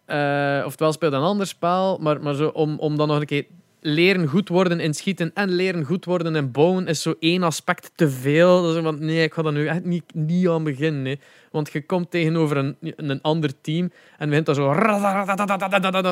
eh, 0.04 0.62
oftewel 0.64 0.92
speel 0.92 1.10
je 1.10 1.16
een 1.16 1.22
ander 1.22 1.46
spel, 1.46 1.98
maar, 1.98 2.22
maar 2.22 2.34
zo 2.34 2.48
om, 2.48 2.78
om 2.78 2.96
dan 2.96 3.08
nog 3.08 3.20
een 3.20 3.26
keer 3.26 3.46
leren 3.80 4.26
goed 4.26 4.48
worden 4.48 4.80
in 4.80 4.94
schieten 4.94 5.30
en 5.34 5.48
leren 5.48 5.84
goed 5.84 6.04
worden 6.04 6.36
in 6.36 6.50
bouwen 6.50 6.86
is 6.86 7.02
zo 7.02 7.14
één 7.18 7.42
aspect 7.42 7.92
te 7.94 8.10
veel. 8.10 8.62
Dat 8.62 8.76
is 8.76 8.82
van, 8.82 9.04
nee, 9.04 9.22
ik 9.22 9.34
ga 9.34 9.42
daar 9.42 9.52
nu 9.52 9.66
echt 9.66 9.84
niet, 9.84 10.14
niet 10.14 10.48
aan 10.48 10.64
beginnen. 10.64 11.04
hè. 11.04 11.14
Want 11.50 11.72
je 11.72 11.86
komt 11.86 12.10
tegenover 12.10 12.56
een, 12.56 12.76
een 12.80 13.22
ander 13.22 13.60
team 13.60 13.92
en 14.18 14.28
begint 14.28 14.46
daar 14.46 14.54
zo... 14.54 14.72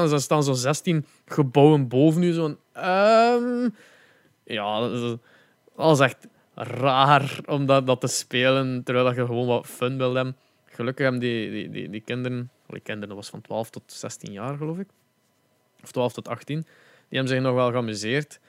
Zo 0.08 0.18
staan 0.18 0.42
zo 0.42 0.52
16 0.52 1.06
gebouwen 1.26 1.88
boven 1.88 2.22
u. 2.22 2.32
Zo 2.32 2.40
van, 2.40 2.56
ehm, 2.72 3.68
ja, 4.44 4.80
dat 4.80 5.18
dat 5.76 6.00
is 6.00 6.04
echt 6.04 6.26
raar 6.62 7.38
om 7.46 7.66
dat, 7.66 7.86
dat 7.86 8.00
te 8.00 8.06
spelen, 8.06 8.82
terwijl 8.84 9.06
dat 9.06 9.14
je 9.16 9.26
gewoon 9.26 9.46
wat 9.46 9.66
fun 9.66 9.96
wil 9.96 10.14
hebben. 10.14 10.36
Gelukkig 10.66 11.02
hebben 11.02 11.20
die, 11.20 11.50
die, 11.50 11.70
die, 11.70 11.90
die 11.90 12.00
kinderen... 12.00 12.50
Die 12.66 12.80
kinderen, 12.80 13.08
dat 13.08 13.18
was 13.18 13.28
van 13.28 13.40
12 13.40 13.70
tot 13.70 13.82
16 13.86 14.32
jaar, 14.32 14.56
geloof 14.56 14.78
ik. 14.78 14.88
Of 15.82 15.92
12 15.92 16.12
tot 16.12 16.28
18. 16.28 16.60
Die 16.60 16.66
hebben 17.08 17.28
zich 17.28 17.40
nog 17.42 17.54
wel 17.54 17.70
geamuseerd. 17.70 18.40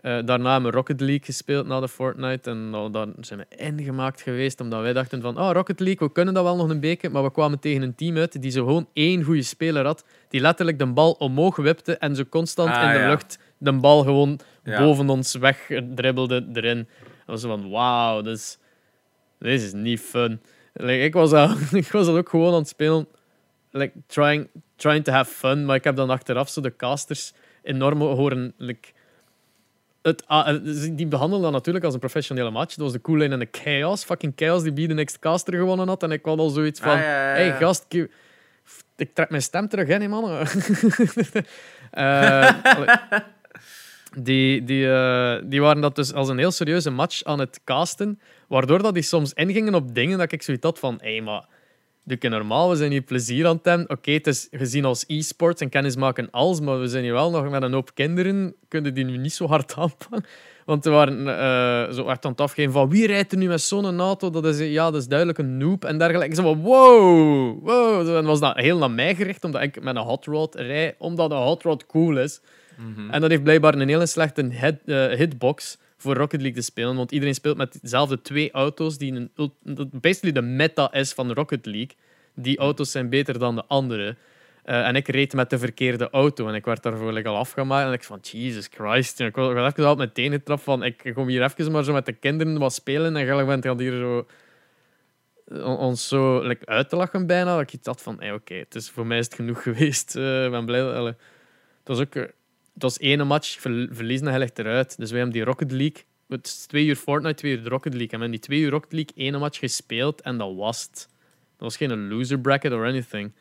Eh, 0.00 0.18
daarna 0.24 0.52
hebben 0.52 0.70
we 0.70 0.76
Rocket 0.76 1.00
League 1.00 1.24
gespeeld 1.24 1.66
na 1.66 1.80
de 1.80 1.88
Fortnite. 1.88 2.50
En 2.50 2.70
nou, 2.70 2.90
daar 2.90 3.06
zijn 3.20 3.38
we 3.48 3.56
ingemaakt 3.56 4.20
geweest, 4.20 4.60
omdat 4.60 4.80
wij 4.82 4.92
dachten 4.92 5.20
van 5.20 5.38
oh, 5.38 5.50
Rocket 5.52 5.80
League, 5.80 6.06
we 6.06 6.12
kunnen 6.12 6.34
dat 6.34 6.42
wel 6.44 6.56
nog 6.56 6.68
een 6.68 6.80
beetje. 6.80 7.10
Maar 7.10 7.22
we 7.22 7.32
kwamen 7.32 7.58
tegen 7.58 7.82
een 7.82 7.94
team 7.94 8.16
uit 8.16 8.42
die 8.42 8.50
zo 8.50 8.64
gewoon 8.64 8.88
één 8.92 9.22
goede 9.22 9.42
speler 9.42 9.84
had, 9.84 10.04
die 10.28 10.40
letterlijk 10.40 10.78
de 10.78 10.86
bal 10.86 11.12
omhoog 11.12 11.56
wipte 11.56 11.96
en 11.96 12.16
zo 12.16 12.24
constant 12.28 12.70
Ah, 12.70 12.82
in 12.82 12.92
de 12.92 12.98
ja. 12.98 13.08
lucht 13.08 13.38
de 13.58 13.72
bal 13.72 14.02
gewoon 14.02 14.40
Ja. 14.64 14.78
boven 14.78 15.08
ons 15.08 15.34
weg 15.34 15.70
dribbelde 15.94 16.46
erin. 16.52 16.88
Dat 17.26 17.34
was 17.34 17.40
zo 17.40 17.48
van, 17.48 17.70
wauw, 17.70 18.22
dit 18.22 18.36
is, 18.36 18.58
dit 19.38 19.62
is 19.62 19.72
niet 19.72 20.00
fun. 20.00 20.40
Like, 20.72 21.02
ik, 21.04 21.12
was 21.12 21.32
ik 21.72 21.92
was 21.92 22.08
ook 22.08 22.28
gewoon 22.28 22.52
aan 22.52 22.58
het 22.58 22.68
spelen, 22.68 23.08
like, 23.70 23.92
trying, 24.06 24.48
trying 24.76 25.04
to 25.04 25.12
have 25.12 25.34
fun, 25.34 25.64
maar 25.64 25.76
ik 25.76 25.84
heb 25.84 25.96
dan 25.96 26.10
achteraf 26.10 26.48
zo 26.48 26.60
de 26.60 26.76
casters 26.76 27.32
enorm 27.62 28.00
horen... 28.00 28.54
Like, 28.56 28.88
het, 30.02 30.24
eh, 30.26 30.54
die 30.92 31.06
behandelen 31.06 31.42
dat 31.42 31.52
natuurlijk 31.52 31.84
als 31.84 31.94
een 31.94 32.00
professionele 32.00 32.50
match. 32.50 32.74
Dat 32.74 32.84
was 32.84 32.92
de 32.92 32.98
Kool 32.98 33.20
en 33.20 33.38
de 33.38 33.48
Chaos. 33.50 34.04
Fucking 34.04 34.32
Chaos 34.36 34.62
die 34.62 34.72
bij 34.72 34.86
de 34.86 34.94
Next 34.94 35.18
Caster 35.18 35.54
gewonnen 35.54 35.88
had. 35.88 36.02
En 36.02 36.10
ik 36.10 36.24
had 36.24 36.38
al 36.38 36.48
zoiets 36.48 36.80
van... 36.80 36.90
Ah, 36.90 36.98
ja, 36.98 37.04
ja, 37.04 37.36
ja. 37.36 37.50
hey, 37.50 37.56
gast, 37.56 37.86
ik, 38.96 39.14
trek 39.14 39.30
mijn 39.30 39.42
stem 39.42 39.68
terug, 39.68 39.88
hè, 39.88 39.98
nee, 39.98 40.08
mannen. 40.08 40.46
Eh. 41.90 42.48
die, 44.18 44.64
die, 44.64 44.92
eh, 44.92 45.42
die 45.44 45.60
waren 45.60 45.82
dat 45.82 45.94
dus 45.94 46.12
als 46.12 46.28
een 46.28 46.38
heel 46.38 46.50
serieuze 46.50 46.90
match 46.90 47.24
aan 47.24 47.38
het 47.38 47.60
casten. 47.64 48.20
Waardoor 48.48 48.82
dat 48.82 48.94
die 48.94 49.02
soms 49.02 49.32
ingingen 49.32 49.74
op 49.74 49.94
dingen 49.94 50.18
dat 50.18 50.32
ik 50.32 50.42
zoiets 50.42 50.64
had 50.64 50.78
van... 50.78 50.98
Hé, 51.00 51.12
hey, 51.12 51.22
maar... 51.22 51.46
Doe 52.08 52.28
normaal, 52.28 52.70
we 52.70 52.76
zijn 52.76 52.90
hier 52.90 53.02
plezier 53.02 53.46
aan 53.46 53.56
het 53.56 53.64
hebben. 53.64 53.90
Oké, 53.90 54.10
het 54.10 54.26
is 54.26 54.48
gezien 54.50 54.84
als 54.84 55.04
e-sports 55.06 55.60
en 55.60 55.68
kennis 55.68 55.96
maken 55.96 56.30
als, 56.30 56.60
maar 56.60 56.80
we 56.80 56.88
zijn 56.88 57.02
hier 57.02 57.12
wel 57.12 57.30
nog 57.30 57.50
met 57.50 57.62
een 57.62 57.72
hoop 57.72 57.94
kinderen. 57.94 58.54
Kunnen 58.68 58.94
die 58.94 59.04
nu 59.04 59.16
niet 59.16 59.32
zo 59.32 59.46
hard 59.46 59.74
aanpakken? 59.78 60.24
Want 60.64 60.86
er 60.86 60.92
waren 60.92 61.28
eh, 61.28 61.94
zo 61.94 62.06
echt 62.06 62.24
aan 62.24 62.30
het 62.30 62.40
afgeven 62.40 62.72
van 62.72 62.90
wie 62.90 63.06
rijdt 63.06 63.32
er 63.32 63.38
nu 63.38 63.48
met 63.48 63.60
zo'n 63.60 64.00
auto? 64.00 64.30
Dat 64.30 64.46
is, 64.46 64.58
ja, 64.58 64.90
dat 64.90 65.00
is 65.00 65.08
duidelijk 65.08 65.38
een 65.38 65.56
noob 65.56 65.84
en 65.84 65.98
dergelijke. 65.98 66.28
Ik 66.28 66.34
zei 66.34 66.46
van 66.46 66.60
wow, 66.60 67.64
wow. 67.64 68.26
Was 68.26 68.40
dat 68.40 68.56
heel 68.56 68.78
naar 68.78 68.90
mij 68.90 69.14
gericht, 69.14 69.44
omdat 69.44 69.62
ik 69.62 69.82
met 69.82 69.96
een 69.96 70.02
hot 70.02 70.24
rod 70.24 70.54
rij, 70.54 70.94
omdat 70.98 71.30
een 71.30 71.36
hot 71.36 71.62
rod 71.62 71.86
cool 71.86 72.18
is. 72.18 72.40
En 73.10 73.20
dat 73.20 73.30
heeft 73.30 73.42
blijkbaar 73.42 73.74
een 73.74 73.88
hele 73.88 74.06
slechte 74.06 74.44
hit, 74.44 74.80
eh, 74.86 75.06
hitbox 75.06 75.78
voor 75.96 76.14
Rocket 76.14 76.40
League 76.40 76.58
te 76.58 76.64
spelen. 76.64 76.96
Want 76.96 77.12
iedereen 77.12 77.34
speelt 77.34 77.56
met 77.56 77.78
dezelfde 77.82 78.22
twee 78.22 78.50
auto's, 78.50 78.98
die 78.98 79.12
een, 79.12 79.30
basically 79.92 80.32
de 80.34 80.42
meta 80.42 80.92
is 80.92 81.12
van 81.12 81.32
Rocket 81.32 81.66
League. 81.66 81.90
Die 82.34 82.58
auto's 82.58 82.90
zijn 82.90 83.08
beter 83.08 83.38
dan 83.38 83.54
de 83.54 83.64
andere. 83.66 84.16
Eh, 84.64 84.86
en 84.86 84.96
ik 84.96 85.08
reed 85.08 85.32
met 85.32 85.50
de 85.50 85.58
verkeerde 85.58 86.10
auto 86.10 86.48
en 86.48 86.54
ik 86.54 86.64
werd 86.64 86.82
daarvoor 86.82 87.12
like, 87.12 87.28
al 87.28 87.36
afgemaakt. 87.36 87.86
En 87.86 87.92
ik 87.92 88.04
van, 88.04 88.18
Jesus 88.22 88.68
Christ. 88.74 89.18
Ja, 89.18 89.26
ik 89.26 89.34
was 89.36 89.48
ik 89.50 89.54
was 89.56 89.72
even 89.72 89.84
al 89.86 89.94
meteen 89.94 90.30
getrapt 90.32 90.62
van, 90.62 90.82
ik 90.84 91.10
kom 91.14 91.28
hier 91.28 91.42
even 91.42 91.72
maar 91.72 91.84
zo 91.84 91.92
met 91.92 92.06
de 92.06 92.12
kinderen 92.12 92.58
wat 92.58 92.72
spelen. 92.74 93.16
En 93.16 93.26
gelijk 93.26 93.46
bent 93.46 93.64
je 93.64 93.74
hier 93.90 93.98
zo 93.98 94.26
on- 95.48 95.76
ons 95.78 96.08
zo 96.08 96.40
like, 96.42 96.66
uit 96.66 96.88
te 96.88 96.96
lachen 96.96 97.26
bijna. 97.26 97.52
Dat 97.52 97.60
ik 97.62 97.72
iets 97.72 97.86
had 97.86 98.02
van, 98.02 98.16
hey, 98.18 98.32
oké, 98.32 98.54
het 98.54 98.74
is 98.74 98.90
voor 98.90 99.06
mij 99.06 99.18
is 99.18 99.24
het 99.24 99.34
genoeg 99.34 99.62
geweest. 99.68 100.16
Eh, 100.16 100.44
Ik 100.44 100.50
ben 100.50 100.64
blij. 100.64 100.80
dat- 100.80 100.94
allee. 100.94 101.14
Het 101.84 101.96
was 101.96 102.00
ook... 102.00 102.14
het 102.76 102.84
was 102.84 102.98
ene 102.98 103.24
match, 103.24 103.60
ver, 103.60 103.88
verliezen 103.90 104.26
en 104.26 104.32
je 104.32 104.38
legt 104.38 104.58
eruit. 104.58 104.96
Dus 104.96 105.10
wij 105.10 105.18
hebben 105.18 105.36
die 105.36 105.44
Rocket 105.44 105.70
League. 105.70 106.04
Het 106.28 106.46
is 106.46 106.66
twee 106.66 106.86
uur 106.86 106.96
Fortnite, 106.96 107.34
twee 107.34 107.52
uur 107.52 107.62
de 107.62 107.68
Rocket 107.68 107.94
League. 107.94 108.10
En 108.10 108.18
we 108.18 108.22
hebben 108.22 108.40
die 108.40 108.48
twee 108.48 108.60
uur 108.60 108.70
Rocket 108.70 108.92
League 108.92 109.12
ene 109.14 109.38
match 109.38 109.58
gespeeld 109.58 110.20
en 110.20 110.38
dat 110.38 110.54
was 110.54 110.82
het. 110.82 111.08
Dat 111.56 111.58
was 111.58 111.76
geen 111.76 112.08
loser 112.08 112.38
bracket 112.38 112.72
or 112.72 112.86
anything. 112.86 113.32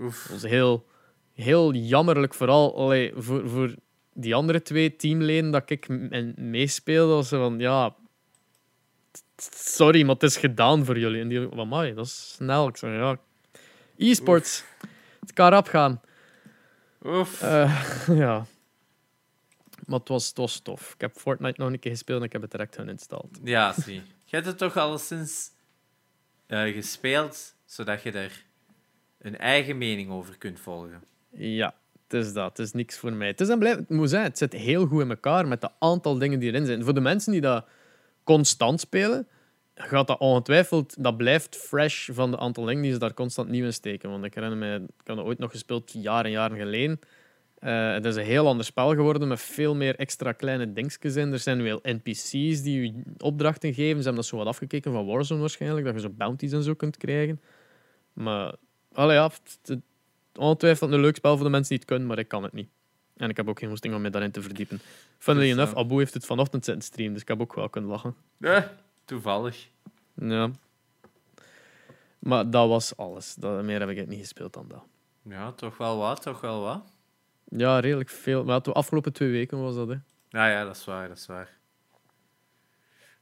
Oef. 0.00 0.22
Dat 0.22 0.40
was 0.40 0.50
heel, 0.50 0.86
heel 1.34 1.72
jammerlijk, 1.72 2.34
vooral 2.34 2.76
allee, 2.76 3.12
voor, 3.16 3.48
voor 3.48 3.74
die 4.12 4.34
andere 4.34 4.62
twee 4.62 4.96
teamleden 4.96 5.50
dat 5.50 5.70
ik 5.70 5.88
meespeelde. 6.36 7.14
Was 7.14 7.28
ze 7.28 7.36
van 7.36 7.58
ja, 7.58 7.94
sorry, 9.52 10.02
maar 10.02 10.14
het 10.14 10.22
is 10.22 10.36
gedaan 10.36 10.84
voor 10.84 10.98
jullie. 10.98 11.20
En 11.20 11.28
die, 11.28 11.48
amai, 11.56 11.94
dat 11.94 12.06
is 12.06 12.32
snel. 12.36 12.68
Ik 12.68 12.76
zei 12.76 12.98
ja, 12.98 13.18
e-sports, 13.96 14.64
het 15.20 15.32
kan 15.32 15.50
rap 15.50 15.66
gaan. 15.66 16.00
Oef. 17.04 17.42
Eh, 17.42 18.08
ja. 18.24 18.46
Maar 19.88 19.98
het 19.98 20.08
was, 20.08 20.28
het 20.28 20.36
was 20.36 20.60
tof. 20.60 20.92
Ik 20.94 21.00
heb 21.00 21.16
Fortnite 21.16 21.60
nog 21.60 21.72
een 21.72 21.78
keer 21.78 21.90
gespeeld 21.90 22.20
en 22.20 22.26
ik 22.26 22.32
heb 22.32 22.42
het 22.42 22.50
direct 22.50 22.74
geïnstalleerd. 22.74 23.38
Ja, 23.42 23.72
zie. 23.72 24.02
Je 24.24 24.36
hebt 24.36 24.46
het 24.46 24.58
toch 24.58 24.76
alleszins 24.76 25.50
eh 26.46 26.74
gespeeld, 26.74 27.54
zodat 27.64 28.02
je 28.02 28.12
er 28.12 28.44
een 29.18 29.38
eigen 29.38 29.78
mening 29.78 30.10
over 30.10 30.38
kunt 30.38 30.60
volgen. 30.60 31.02
Ja, 31.30 31.74
het 32.06 32.24
is 32.24 32.32
dat. 32.32 32.56
Het 32.56 32.66
is 32.66 32.72
niks 32.72 32.98
voor 32.98 33.12
mij. 33.12 33.26
Het, 33.26 33.40
is 33.40 33.48
en 33.48 33.58
blijft, 33.58 33.78
het 33.78 33.88
moet 33.88 34.10
zijn, 34.10 34.22
het 34.22 34.38
zit 34.38 34.52
heel 34.52 34.86
goed 34.86 35.00
in 35.00 35.10
elkaar 35.10 35.48
met 35.48 35.60
de 35.60 35.70
aantal 35.78 36.18
dingen 36.18 36.38
die 36.38 36.50
erin 36.50 36.66
zijn. 36.66 36.84
Voor 36.84 36.94
de 36.94 37.00
mensen 37.00 37.32
die 37.32 37.40
dat 37.40 37.66
constant 38.24 38.80
spelen, 38.80 39.28
gaat 39.74 40.06
dat 40.06 40.18
ongetwijfeld... 40.18 41.02
Dat 41.02 41.16
blijft 41.16 41.56
fresh 41.56 42.08
van 42.12 42.30
de 42.30 42.38
aantal 42.38 42.64
dingen 42.64 42.82
die 42.82 42.92
ze 42.92 42.98
daar 42.98 43.14
constant 43.14 43.48
nieuw 43.48 43.64
in 43.64 43.72
steken. 43.72 44.10
Want 44.10 44.24
ik 44.24 44.34
herinner 44.34 44.58
me, 44.58 44.74
ik 44.74 45.06
heb 45.06 45.16
dat 45.16 45.26
ooit 45.26 45.38
nog 45.38 45.50
gespeeld, 45.50 45.92
jaren 45.92 46.24
en 46.24 46.30
jaren 46.30 46.58
geleden. 46.58 47.00
Eh, 47.58 47.92
het 47.92 48.04
is 48.04 48.16
een 48.16 48.24
heel 48.24 48.46
ander 48.46 48.64
spel 48.64 48.94
geworden 48.94 49.28
met 49.28 49.40
veel 49.40 49.74
meer 49.74 49.96
extra 49.96 50.32
kleine 50.32 50.72
dingetjes 50.72 51.16
in. 51.16 51.32
Er 51.32 51.38
zijn 51.38 51.62
wel 51.62 51.78
NPC's 51.82 52.62
die 52.62 52.82
je 52.82 53.02
opdrachten 53.18 53.74
geven. 53.74 53.96
Ze 53.96 54.02
hebben 54.02 54.14
dat 54.14 54.26
zo 54.26 54.36
wat 54.36 54.46
afgekeken 54.46 54.92
van 54.92 55.06
Warzone 55.06 55.40
waarschijnlijk, 55.40 55.86
dat 55.86 55.94
je 55.94 56.00
zo 56.00 56.10
bounties 56.10 56.52
en 56.52 56.62
zo 56.62 56.74
kunt 56.74 56.96
krijgen. 56.96 57.40
Maar, 58.12 58.54
allee, 58.92 59.16
ja, 59.16 59.30
het, 59.62 59.78
ongetwijfeld 60.34 60.92
een 60.92 61.00
leuk 61.00 61.16
spel 61.16 61.34
voor 61.36 61.44
de 61.44 61.50
mensen 61.50 61.68
die 61.68 61.78
het 61.78 61.86
kunnen, 61.86 62.08
maar 62.08 62.18
ik 62.18 62.28
kan 62.28 62.42
het 62.42 62.52
niet. 62.52 62.68
En 63.16 63.30
ik 63.30 63.36
heb 63.36 63.48
ook 63.48 63.58
geen 63.58 63.68
goesting 63.68 63.94
om 63.94 64.00
me 64.00 64.10
daarin 64.10 64.30
te 64.30 64.42
verdiepen. 64.42 64.80
Funnily 65.18 65.46
Dus, 65.46 65.56
enough. 65.56 65.76
Abu 65.76 65.96
heeft 65.96 66.14
het 66.14 66.26
vanochtend 66.26 66.64
zitten 66.64 66.82
streamen, 66.84 67.12
dus 67.12 67.22
ik 67.22 67.28
heb 67.28 67.40
ook 67.40 67.54
wel 67.54 67.68
kunnen 67.68 67.90
lachen. 67.90 68.14
Eh, 68.40 68.62
toevallig. 69.04 69.68
Ja. 70.14 70.50
Maar 72.18 72.50
dat 72.50 72.68
was 72.68 72.96
alles. 72.96 73.34
Dat, 73.34 73.62
meer 73.62 73.80
heb 73.80 73.88
ik 73.88 73.96
het 73.96 74.08
niet 74.08 74.20
gespeeld 74.20 74.52
dan 74.52 74.68
dat. 74.68 74.82
Ja, 75.22 75.52
toch 75.52 75.76
wel 75.76 75.98
wat, 75.98 76.22
toch 76.22 76.40
wel 76.40 76.60
wat. 76.60 76.82
Ja, 77.50 77.80
redelijk 77.80 78.08
veel. 78.08 78.44
Maar 78.44 78.62
de 78.62 78.72
afgelopen 78.72 79.12
twee 79.12 79.30
weken 79.30 79.62
was 79.62 79.74
dat, 79.74 79.88
hè. 79.88 79.96
Nou 80.30 80.50
ja, 80.50 80.64
dat 80.64 80.76
is 80.76 80.84
waar, 80.84 81.08
dat 81.08 81.16
is 81.18 81.26
waar. 81.26 81.56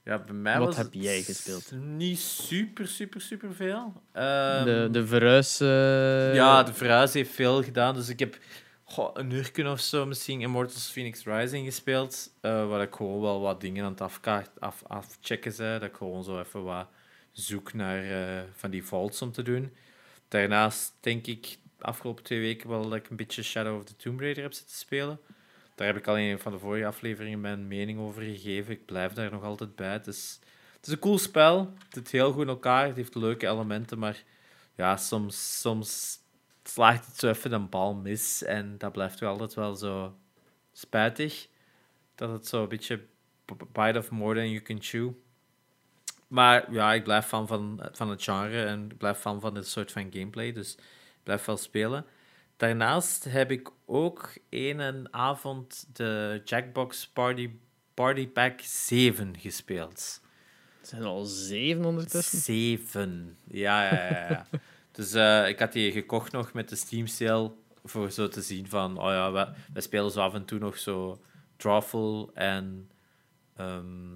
Ja, 0.05 0.19
bij 0.19 0.35
mij 0.35 0.59
Wat 0.59 0.67
was 0.67 0.77
heb 0.77 0.93
het 0.93 1.03
jij 1.03 1.23
gespeeld? 1.23 1.73
Niet 1.73 2.19
super, 2.19 2.87
super, 2.89 3.21
super 3.21 3.55
veel. 3.55 3.93
Ehm, 4.13 4.65
de, 4.65 4.89
de 4.91 5.07
verhuis... 5.07 5.61
eh, 5.61 6.35
Ja, 6.35 6.63
de 6.63 6.73
verhuis 6.75 7.13
heeft 7.13 7.31
veel 7.35 7.63
gedaan. 7.63 7.95
Dus 7.95 8.09
ik 8.09 8.19
heb 8.19 8.39
goh, 8.85 9.11
een 9.15 9.31
uur 9.31 9.71
of 9.71 9.81
zo 9.81 10.07
misschien 10.07 10.41
Immortals 10.41 10.91
Phoenix 10.91 11.25
Rising 11.25 11.67
gespeeld. 11.67 12.31
eh, 12.41 12.69
waar 12.69 12.83
ik 12.83 12.95
gewoon 12.95 13.21
wel 13.21 13.41
wat 13.41 13.61
dingen 13.61 13.85
aan 13.85 13.91
het 13.91 14.01
afkaart, 14.01 14.61
af, 14.61 14.83
afchecken 14.87 15.55
ben. 15.57 15.81
Dat 15.81 15.89
ik 15.89 15.97
gewoon 15.97 16.25
zo 16.25 16.41
even 16.41 16.63
wat 16.65 16.89
zoek 17.33 17.73
naar 17.73 18.05
eh, 18.05 18.43
van 18.53 18.71
die 18.71 18.85
vaults 18.85 19.23
om 19.23 19.33
te 19.33 19.43
doen. 19.43 19.75
Daarnaast 20.29 20.93
denk 21.01 21.27
ik 21.27 21.43
de 21.63 21.66
afgelopen 21.87 22.25
twee 22.25 22.41
weken 22.41 22.69
wel 22.69 22.83
dat 22.83 22.95
ik 22.95 23.09
een 23.11 23.17
beetje 23.17 23.43
Shadow 23.43 23.77
of 23.77 23.85
the 23.85 23.97
Tomb 23.97 24.21
Raider 24.21 24.43
heb 24.43 24.53
zitten 24.53 24.77
spelen. 24.77 25.21
Daar 25.75 25.87
heb 25.87 25.97
ik 25.97 26.07
al 26.07 26.19
een 26.19 26.39
van 26.39 26.53
de 26.53 26.59
vorige 26.59 26.87
afleveringen 26.87 27.41
mijn 27.41 27.69
mening 27.69 27.99
over 27.99 28.23
gegeven. 28.23 28.73
Ik 28.73 28.87
blijf 28.87 29.13
daar 29.13 29.31
nog 29.31 29.43
altijd 29.43 29.77
bij. 29.77 29.93
Het 29.93 30.07
is, 30.07 30.41
het 30.77 30.87
is 30.87 30.93
een 30.93 30.99
cool 30.99 31.19
spel. 31.19 31.73
Het 31.85 31.95
zit 31.95 32.11
heel 32.11 32.33
goed 32.33 32.43
in 32.43 32.49
elkaar. 32.49 32.87
Het 32.87 32.97
heeft 32.97 33.15
leuke 33.15 33.47
elementen, 33.47 33.99
maar 33.99 34.23
ja, 34.75 34.97
soms, 34.97 35.61
soms 35.61 36.19
slaagt 36.63 37.07
het 37.07 37.19
zo 37.19 37.29
even 37.29 37.53
een 37.53 37.69
bal 37.69 37.95
mis. 37.95 38.43
En 38.43 38.79
dat 38.79 38.93
blijft 38.93 39.19
wel 39.19 39.31
altijd 39.31 39.55
wel 39.55 39.75
zo 39.75 40.17
spijtig. 40.73 41.49
Dat 42.15 42.31
het 42.31 42.47
zo 42.47 42.63
een 42.63 42.69
beetje 42.69 43.01
bite 43.73 43.99
of 43.99 44.11
more 44.11 44.35
than 44.35 44.51
you 44.51 44.63
can 44.63 44.83
chew. 44.83 45.11
Maar 46.29 46.73
ja, 46.73 46.93
ik 46.93 47.05
blijf 47.05 47.27
fan 47.27 47.47
van, 47.47 47.81
van 47.93 48.11
het 48.11 48.23
genre 48.23 48.65
en 48.65 48.91
ik 48.91 48.99
blijf 48.99 49.19
fan 49.19 49.41
van 49.41 49.55
dit 49.55 49.69
soort 49.69 49.93
van 49.93 50.13
gameplay. 50.13 50.53
Dus 50.53 50.77
blijf 51.27 51.45
wel 51.45 51.57
spelen. 51.57 52.05
Daarnaast 52.57 53.25
heb 53.25 53.51
ik 53.51 53.71
ook 53.87 54.33
een 54.51 55.09
avond 55.15 55.87
de 55.93 56.41
Jackbox 56.45 57.09
Party, 57.09 57.51
Party 57.95 58.29
Pack 58.29 58.61
7 58.61 59.39
gespeeld. 59.39 60.21
Er 60.81 60.87
zijn 60.87 61.03
er 61.03 61.07
al 61.07 61.25
zeven 61.25 61.85
ondertussen. 61.85 62.39
Zeven. 62.39 63.37
Ja, 63.45 63.85
ja, 63.85 64.09
ja. 64.09 64.29
ja. 64.29 64.47
dus 64.93 65.13
eh, 65.13 65.49
ik 65.49 65.59
had 65.59 65.73
die 65.73 65.93
gekocht 65.93 66.33
nog 66.33 66.53
met 66.53 66.69
de 66.69 66.77
Steam 66.77 67.07
sale 67.07 67.53
voor 67.85 68.11
zo 68.11 68.29
te 68.29 68.43
zien 68.43 68.69
van, 68.69 68.99
oh 68.99 69.11
ja, 69.11 69.33
we, 69.33 69.49
we 69.73 69.81
spelen 69.81 70.11
zo 70.11 70.21
af 70.21 70.35
en 70.35 70.45
toe 70.45 70.59
nog 70.59 70.79
zo 70.79 71.21
Drawful 71.57 72.31
en 72.35 72.91
ehm 73.57 74.15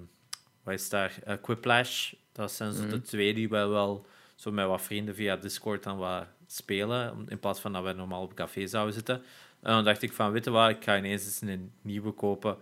wat 0.63 0.73
is 0.73 0.89
daar? 0.89 1.19
Eh, 1.23 1.35
Quiplash. 1.41 2.13
Dat 2.31 2.51
zijn 2.51 2.73
zo 2.73 2.87
de 2.87 3.01
twee 3.01 3.33
die 3.33 3.49
wij 3.49 3.67
wel 3.67 4.05
zo 4.35 4.51
met 4.51 4.67
wat 4.67 4.81
vrienden 4.81 5.15
via 5.15 5.35
Discord 5.35 5.83
dan 5.83 5.97
wat 5.97 6.27
spelen, 6.55 7.25
in 7.27 7.39
plaats 7.39 7.59
van 7.59 7.73
dat 7.73 7.83
wij 7.83 7.93
normaal 7.93 8.21
op 8.21 8.33
café 8.33 8.67
zouden 8.67 8.93
zitten. 8.93 9.15
En 9.61 9.71
dan 9.71 9.83
dacht 9.83 10.01
ik 10.01 10.13
van, 10.13 10.31
weet 10.31 10.45
wat, 10.45 10.69
ik 10.69 10.83
ga 10.83 10.97
ineens 10.97 11.25
eens 11.25 11.41
een 11.41 11.71
nieuwe 11.81 12.11
kopen. 12.11 12.57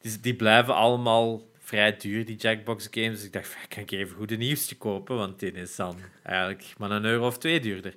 Die, 0.00 0.20
die 0.20 0.34
blijven 0.34 0.74
allemaal 0.74 1.42
vrij 1.58 1.96
duur, 1.96 2.24
die 2.24 2.36
Jackbox 2.36 2.88
games. 2.90 3.16
Dus 3.16 3.24
ik 3.24 3.32
dacht, 3.32 3.48
van, 3.48 3.60
kan 3.68 3.82
ik 3.82 3.90
even 3.90 4.16
goed 4.16 4.28
de 4.28 4.36
nieuwste 4.36 4.76
kopen, 4.76 5.16
want 5.16 5.38
die 5.38 5.52
is 5.52 5.76
dan 5.76 5.96
eigenlijk 6.22 6.74
maar 6.78 6.90
een 6.90 7.04
euro 7.04 7.26
of 7.26 7.38
twee 7.38 7.60
duurder. 7.60 7.94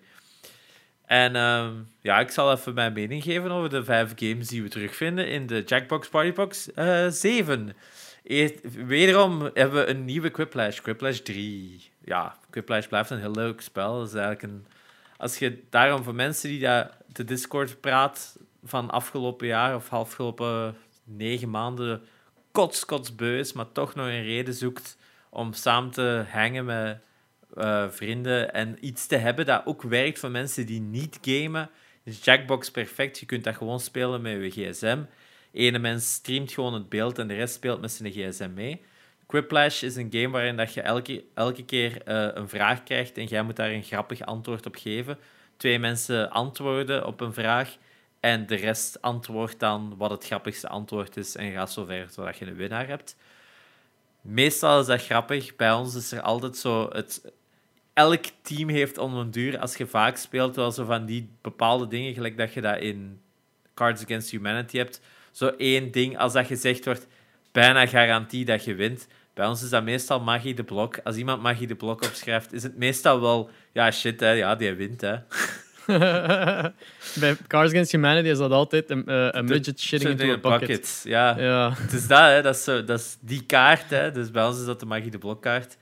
En 1.05 1.35
ehm, 1.35 1.73
ja, 2.01 2.19
ik 2.19 2.29
zal 2.29 2.51
even 2.51 2.73
mijn 2.73 2.93
mening 2.93 3.23
geven 3.23 3.51
over 3.51 3.69
de 3.69 3.83
vijf 3.83 4.11
games 4.15 4.47
die 4.47 4.63
we 4.63 4.69
terugvinden 4.69 5.29
in 5.29 5.47
de 5.47 5.63
Jackbox 5.65 6.09
Partybox 6.09 6.73
eh 6.73 7.07
7. 7.09 7.75
Eerst, 8.23 8.55
wederom 8.85 9.49
hebben 9.53 9.85
we 9.85 9.89
een 9.89 10.05
nieuwe 10.05 10.29
Quiplash, 10.29 10.81
Quiplash 10.81 11.19
3. 11.19 11.91
Ja, 12.03 12.37
Quiplash 12.49 12.87
blijft 12.87 13.09
een 13.09 13.19
heel 13.19 13.31
leuk 13.31 13.61
spel. 13.61 13.97
Dat 13.97 14.07
is 14.07 14.13
eigenlijk 14.13 14.43
een... 14.43 14.65
Als 15.17 15.37
je 15.37 15.63
daarom 15.69 16.03
voor 16.03 16.15
mensen 16.15 16.49
die 16.49 16.59
dat 16.59 16.91
de 17.07 17.23
Discord 17.23 17.81
praat 17.81 18.39
van 18.63 18.89
afgelopen 18.89 19.47
jaar 19.47 19.75
of 19.75 19.93
afgelopen 19.93 20.75
negen 21.03 21.49
maanden 21.49 22.01
kots, 22.51 22.85
kots 22.85 23.15
beu 23.15 23.39
is, 23.39 23.53
maar 23.53 23.71
toch 23.71 23.95
nog 23.95 24.05
een 24.05 24.23
reden 24.23 24.53
zoekt 24.53 24.97
om 25.29 25.53
samen 25.53 25.91
te 25.91 26.25
hangen 26.29 26.65
met 26.65 26.99
eh, 27.53 27.89
vrienden 27.89 28.53
en 28.53 28.85
iets 28.85 29.07
te 29.07 29.15
hebben 29.15 29.45
dat 29.45 29.65
ook 29.65 29.81
werkt 29.81 30.19
voor 30.19 30.31
mensen 30.31 30.65
die 30.65 30.81
niet 30.81 31.17
gamen. 31.21 31.69
Is 32.03 32.23
Jackbox 32.23 32.71
perfect. 32.71 33.19
Je 33.19 33.25
kunt 33.25 33.43
dat 33.43 33.55
gewoon 33.55 33.79
spelen 33.79 34.21
met 34.21 34.53
je 34.53 34.69
gsm. 34.69 35.03
Ene 35.51 35.79
mens 35.79 36.13
streamt 36.13 36.51
gewoon 36.51 36.73
het 36.73 36.89
beeld 36.89 37.19
en 37.19 37.27
de 37.27 37.33
rest 37.33 37.53
speelt 37.53 37.81
met 37.81 37.91
zijn 37.91 38.11
gsm 38.11 38.53
mee. 38.53 38.81
Quiplash 39.25 39.83
is 39.83 39.95
een 39.95 40.07
game 40.11 40.29
waarin 40.29 40.57
dat 40.57 40.73
je 40.73 40.81
elke, 40.81 41.23
elke 41.33 41.65
keer 41.65 42.01
eh, 42.01 42.27
een 42.33 42.49
vraag 42.49 42.83
krijgt 42.83 43.17
en 43.17 43.25
jij 43.25 43.43
moet 43.43 43.55
daar 43.55 43.69
een 43.69 43.83
grappig 43.83 44.21
antwoord 44.21 44.65
op 44.65 44.75
geven. 44.75 45.17
Twee 45.57 45.79
mensen 45.79 46.29
antwoorden 46.31 47.05
op 47.05 47.21
een 47.21 47.33
vraag 47.33 47.77
en 48.19 48.45
de 48.45 48.55
rest 48.55 49.01
antwoordt 49.01 49.59
dan 49.59 49.93
wat 49.97 50.09
het 50.09 50.25
grappigste 50.25 50.67
antwoord 50.67 51.17
is 51.17 51.35
en 51.35 51.51
gaat 51.51 51.71
zo 51.71 51.85
ver 51.85 52.11
totdat 52.11 52.37
je 52.37 52.45
een 52.45 52.55
winnaar 52.55 52.87
hebt. 52.87 53.15
Meestal 54.21 54.79
is 54.79 54.85
dat 54.85 55.05
grappig. 55.05 55.55
Bij 55.55 55.71
ons 55.71 55.95
is 55.95 56.11
er 56.11 56.21
altijd 56.21 56.57
zo... 56.57 56.89
Het, 56.91 57.33
elk 57.93 58.25
team 58.41 58.69
heeft 58.69 58.97
om 58.97 59.15
een 59.15 59.31
duur, 59.31 59.59
als 59.59 59.75
je 59.75 59.87
vaak 59.87 60.17
speelt, 60.17 60.55
wel 60.55 60.71
zo 60.71 60.85
van 60.85 61.05
die 61.05 61.29
bepaalde 61.41 61.87
dingen, 61.87 62.13
gelijk 62.13 62.37
dat 62.37 62.53
je 62.53 62.61
dat 62.61 62.79
in 62.79 63.21
Cards 63.73 64.03
Against 64.03 64.31
Humanity 64.31 64.77
hebt. 64.77 65.01
Zo 65.31 65.47
één 65.47 65.91
ding, 65.91 66.17
als 66.17 66.33
dat 66.33 66.45
gezegd 66.45 66.85
wordt, 66.85 67.07
bijna 67.55 67.85
garantie 67.85 68.45
dat 68.45 68.63
je 68.63 68.75
wint. 68.75 69.07
Bij 69.33 69.45
ons 69.45 69.63
is 69.63 69.69
dat 69.69 69.83
meestal 69.83 70.19
Magie 70.19 70.53
de 70.53 70.63
Blok. 70.63 70.99
Als 71.03 71.15
iemand 71.15 71.41
Magie 71.41 71.67
de 71.67 71.75
Blok 71.75 72.03
opschrijft, 72.03 72.53
is 72.53 72.63
het 72.63 72.77
meestal 72.77 73.21
wel, 73.21 73.49
ja 73.71 73.91
shit, 73.91 74.19
hè, 74.19 74.29
ja, 74.29 74.55
die 74.55 74.73
wint. 74.73 75.01
Hè. 75.01 75.15
Bij 77.19 77.37
Cars 77.47 77.69
Against 77.69 77.91
Humanity 77.91 78.27
is 78.27 78.37
dat 78.37 78.51
altijd 78.51 78.89
een, 78.89 79.07
eh, 79.07 79.27
een 79.31 79.45
midget 79.45 79.79
shitting 79.79 80.11
into 80.11 80.25
a 80.25 80.33
in 80.33 80.41
bucket. 80.59 81.01
Ja. 81.03 81.39
Ja. 81.39 81.73
Het 81.75 81.93
is 81.93 82.07
dat, 82.07 82.19
hè. 82.19 82.41
Dat 82.41 82.55
is, 82.55 82.63
zo, 82.63 82.83
dat 82.83 82.99
is 82.99 83.17
die 83.19 83.45
kaart, 83.45 83.89
hè. 83.89 84.11
Dus 84.11 84.31
bij 84.31 84.45
ons 84.45 84.59
is 84.59 84.65
dat 84.65 84.79
de 84.79 84.85
Magie 84.85 85.11
de 85.11 85.17
Blokkaart. 85.17 85.77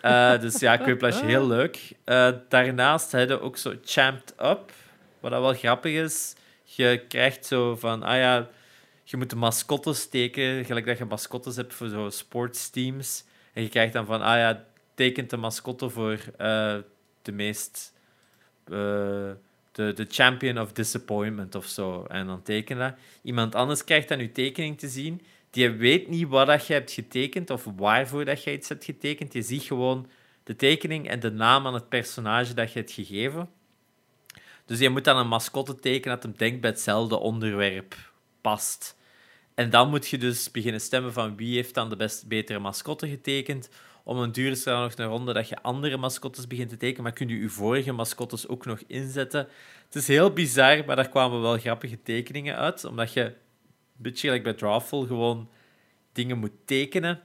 Eh, 0.00 0.40
dus 0.40 0.60
ja, 0.60 0.76
Quiplash, 0.76 1.20
heel 1.20 1.46
leuk. 1.46 1.92
Eh, 2.04 2.28
daarnaast 2.48 3.12
hebben 3.12 3.38
we 3.38 3.44
ook 3.44 3.56
zo 3.56 3.74
Champed 3.84 4.34
Up, 4.40 4.72
wat 5.20 5.30
dat 5.30 5.40
wel 5.40 5.54
grappig 5.54 5.92
is. 5.92 6.34
Je 6.64 7.04
krijgt 7.08 7.46
zo 7.46 7.76
van, 7.76 8.02
ah 8.02 8.16
ja, 8.16 8.48
je 9.10 9.16
moet 9.16 9.30
de 9.30 9.36
mascottes 9.36 10.00
steken, 10.00 10.64
gelijk 10.64 10.86
dat 10.86 10.98
je 10.98 11.04
mascottes 11.04 11.56
hebt 11.56 11.74
voor 11.74 11.88
zo 11.88 12.10
sportsteams. 12.10 13.24
En 13.52 13.62
je 13.62 13.68
krijgt 13.68 13.92
dan 13.92 14.06
van, 14.06 14.22
ah 14.22 14.36
ja, 14.36 14.64
tekent 14.94 15.30
de 15.30 15.36
mascotte 15.36 15.90
voor 15.90 16.18
eh, 16.36 16.76
de 17.22 17.32
meest... 17.32 17.94
eh, 18.64 19.30
de, 19.72 19.92
de 19.92 20.06
champion 20.08 20.58
of 20.58 20.72
disappointment 20.72 21.54
of 21.54 21.66
zo. 21.66 22.04
En 22.04 22.26
dan 22.26 22.42
teken 22.42 22.78
dat. 22.78 22.94
Iemand 23.22 23.54
anders 23.54 23.84
krijgt 23.84 24.08
dan 24.08 24.18
je 24.18 24.32
tekening 24.32 24.78
te 24.78 24.88
zien. 24.88 25.22
Die 25.50 25.70
weet 25.70 26.08
niet 26.08 26.28
wat 26.28 26.46
dat 26.46 26.66
je 26.66 26.72
hebt 26.72 26.92
getekend 26.92 27.50
of 27.50 27.66
waarvoor 27.76 28.24
dat 28.24 28.42
je 28.42 28.52
iets 28.52 28.68
hebt 28.68 28.84
getekend. 28.84 29.32
Je 29.32 29.42
ziet 29.42 29.62
gewoon 29.62 30.08
de 30.44 30.56
tekening 30.56 31.08
en 31.08 31.20
de 31.20 31.30
naam 31.30 31.62
van 31.62 31.74
het 31.74 31.88
personage 31.88 32.54
dat 32.54 32.72
je 32.72 32.78
hebt 32.78 32.92
gegeven. 32.92 33.50
Dus 34.64 34.78
je 34.78 34.88
moet 34.88 35.04
dan 35.04 35.16
een 35.16 35.28
mascotte 35.28 35.74
tekenen 35.74 36.14
dat 36.14 36.24
hem 36.24 36.34
denkt 36.36 36.60
bij 36.60 36.70
hetzelfde 36.70 37.16
onderwerp 37.16 37.96
past. 38.40 38.96
En 39.58 39.70
dan 39.70 39.88
moet 39.88 40.08
je 40.08 40.18
dus 40.18 40.50
beginnen 40.50 40.80
stemmen 40.80 41.12
van 41.12 41.36
wie 41.36 41.54
heeft 41.54 41.74
dan 41.74 41.88
de 41.88 41.96
best, 41.96 42.28
betere 42.28 42.58
mascotte 42.58 43.08
getekend. 43.08 43.68
Om 44.04 44.18
een 44.18 44.32
duur 44.32 44.50
is 44.50 44.66
er 44.66 44.78
nog 44.78 44.92
een 44.96 45.06
ronde 45.06 45.32
dat 45.32 45.48
je 45.48 45.62
andere 45.62 45.96
mascottes 45.96 46.46
begint 46.46 46.68
te 46.68 46.76
tekenen, 46.76 47.02
maar 47.02 47.12
kun 47.12 47.28
je 47.28 47.38
je 47.38 47.48
vorige 47.48 47.92
mascottes 47.92 48.48
ook 48.48 48.64
nog 48.64 48.80
inzetten. 48.86 49.48
Het 49.84 49.94
is 49.94 50.08
heel 50.08 50.32
bizar, 50.32 50.84
maar 50.84 50.96
daar 50.96 51.08
kwamen 51.08 51.40
wel 51.40 51.58
grappige 51.58 52.02
tekeningen 52.02 52.56
uit, 52.56 52.84
omdat 52.84 53.12
je, 53.12 53.22
een 53.22 53.34
beetje 53.96 54.26
gelijk 54.26 54.42
bij 54.42 54.54
Drawful, 54.54 55.06
gewoon 55.06 55.50
dingen 56.12 56.38
moet 56.38 56.54
tekenen. 56.64 57.20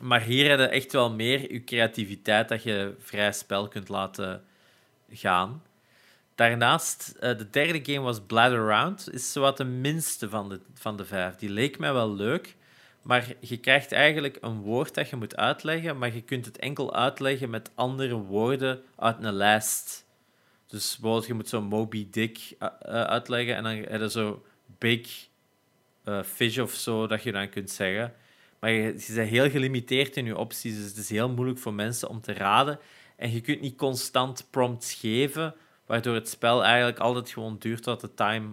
Maar 0.00 0.20
hier 0.20 0.48
heb 0.48 0.58
je 0.58 0.66
echt 0.66 0.92
wel 0.92 1.12
meer 1.12 1.52
je 1.52 1.64
creativiteit 1.64 2.48
dat 2.48 2.62
je 2.62 2.94
vrij 2.98 3.32
spel 3.32 3.68
kunt 3.68 3.88
laten 3.88 4.44
gaan. 5.10 5.62
Daarnaast, 6.34 7.12
uh, 7.16 7.20
de 7.20 7.50
derde 7.50 7.92
game 7.92 8.04
was 8.04 8.20
Bladder 8.20 8.58
Around. 8.58 9.08
Is 9.12 9.32
zowat 9.32 9.56
de 9.56 9.64
minste 9.64 10.28
van 10.28 10.48
de, 10.48 10.60
van 10.74 10.96
de 10.96 11.04
vijf. 11.04 11.34
Die 11.34 11.50
leek 11.50 11.78
mij 11.78 11.92
wel 11.92 12.14
leuk. 12.14 12.56
Maar 13.02 13.32
je 13.40 13.56
krijgt 13.56 13.92
eigenlijk 13.92 14.38
een 14.40 14.60
woord 14.60 14.94
dat 14.94 15.08
je 15.08 15.16
moet 15.16 15.36
uitleggen, 15.36 15.98
maar 15.98 16.14
je 16.14 16.22
kunt 16.22 16.44
het 16.44 16.58
enkel 16.58 16.94
uitleggen 16.94 17.50
met 17.50 17.70
andere 17.74 18.14
woorden 18.14 18.82
uit 18.96 19.16
een 19.20 19.32
lijst. 19.32 20.06
Dus 20.66 20.90
bijvoorbeeld, 20.90 21.26
je 21.26 21.34
moet 21.34 21.48
zo 21.48 21.62
Moby 21.62 22.06
Dick 22.10 22.54
uh, 22.58 22.68
uitleggen 22.86 23.56
en 23.56 23.62
dan 23.62 23.72
heb 23.72 24.00
je 24.00 24.10
zo 24.10 24.44
Big 24.78 25.28
Fish 26.24 26.58
of 26.58 26.72
zo 26.72 27.06
dat 27.06 27.22
je 27.22 27.32
dan 27.32 27.48
kunt 27.48 27.70
zeggen. 27.70 28.14
Maar 28.60 28.70
je, 28.70 28.82
je 28.82 29.12
bent 29.14 29.28
heel 29.28 29.50
gelimiteerd 29.50 30.16
in 30.16 30.24
je 30.24 30.36
opties, 30.36 30.76
dus 30.76 30.84
het 30.84 30.96
is 30.96 31.10
heel 31.10 31.28
moeilijk 31.28 31.58
voor 31.58 31.74
mensen 31.74 32.08
om 32.08 32.20
te 32.20 32.32
raden. 32.32 32.78
En 33.16 33.32
je 33.32 33.40
kunt 33.40 33.60
niet 33.60 33.76
constant 33.76 34.46
prompts 34.50 34.94
geven, 34.94 35.54
waardoor 35.86 36.14
het 36.14 36.28
spel 36.28 36.64
eigenlijk 36.64 36.98
altijd 36.98 37.30
gewoon 37.30 37.56
duurt 37.58 37.82
tot 37.82 38.00
de 38.00 38.14
time 38.14 38.48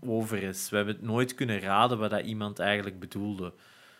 over 0.00 0.42
is. 0.42 0.70
We 0.70 0.76
hebben 0.76 0.94
het 0.94 1.04
nooit 1.04 1.34
kunnen 1.34 1.60
raden 1.60 1.98
wat 1.98 2.10
dat 2.10 2.24
iemand 2.24 2.58
eigenlijk 2.58 3.00
bedoelde. 3.00 3.52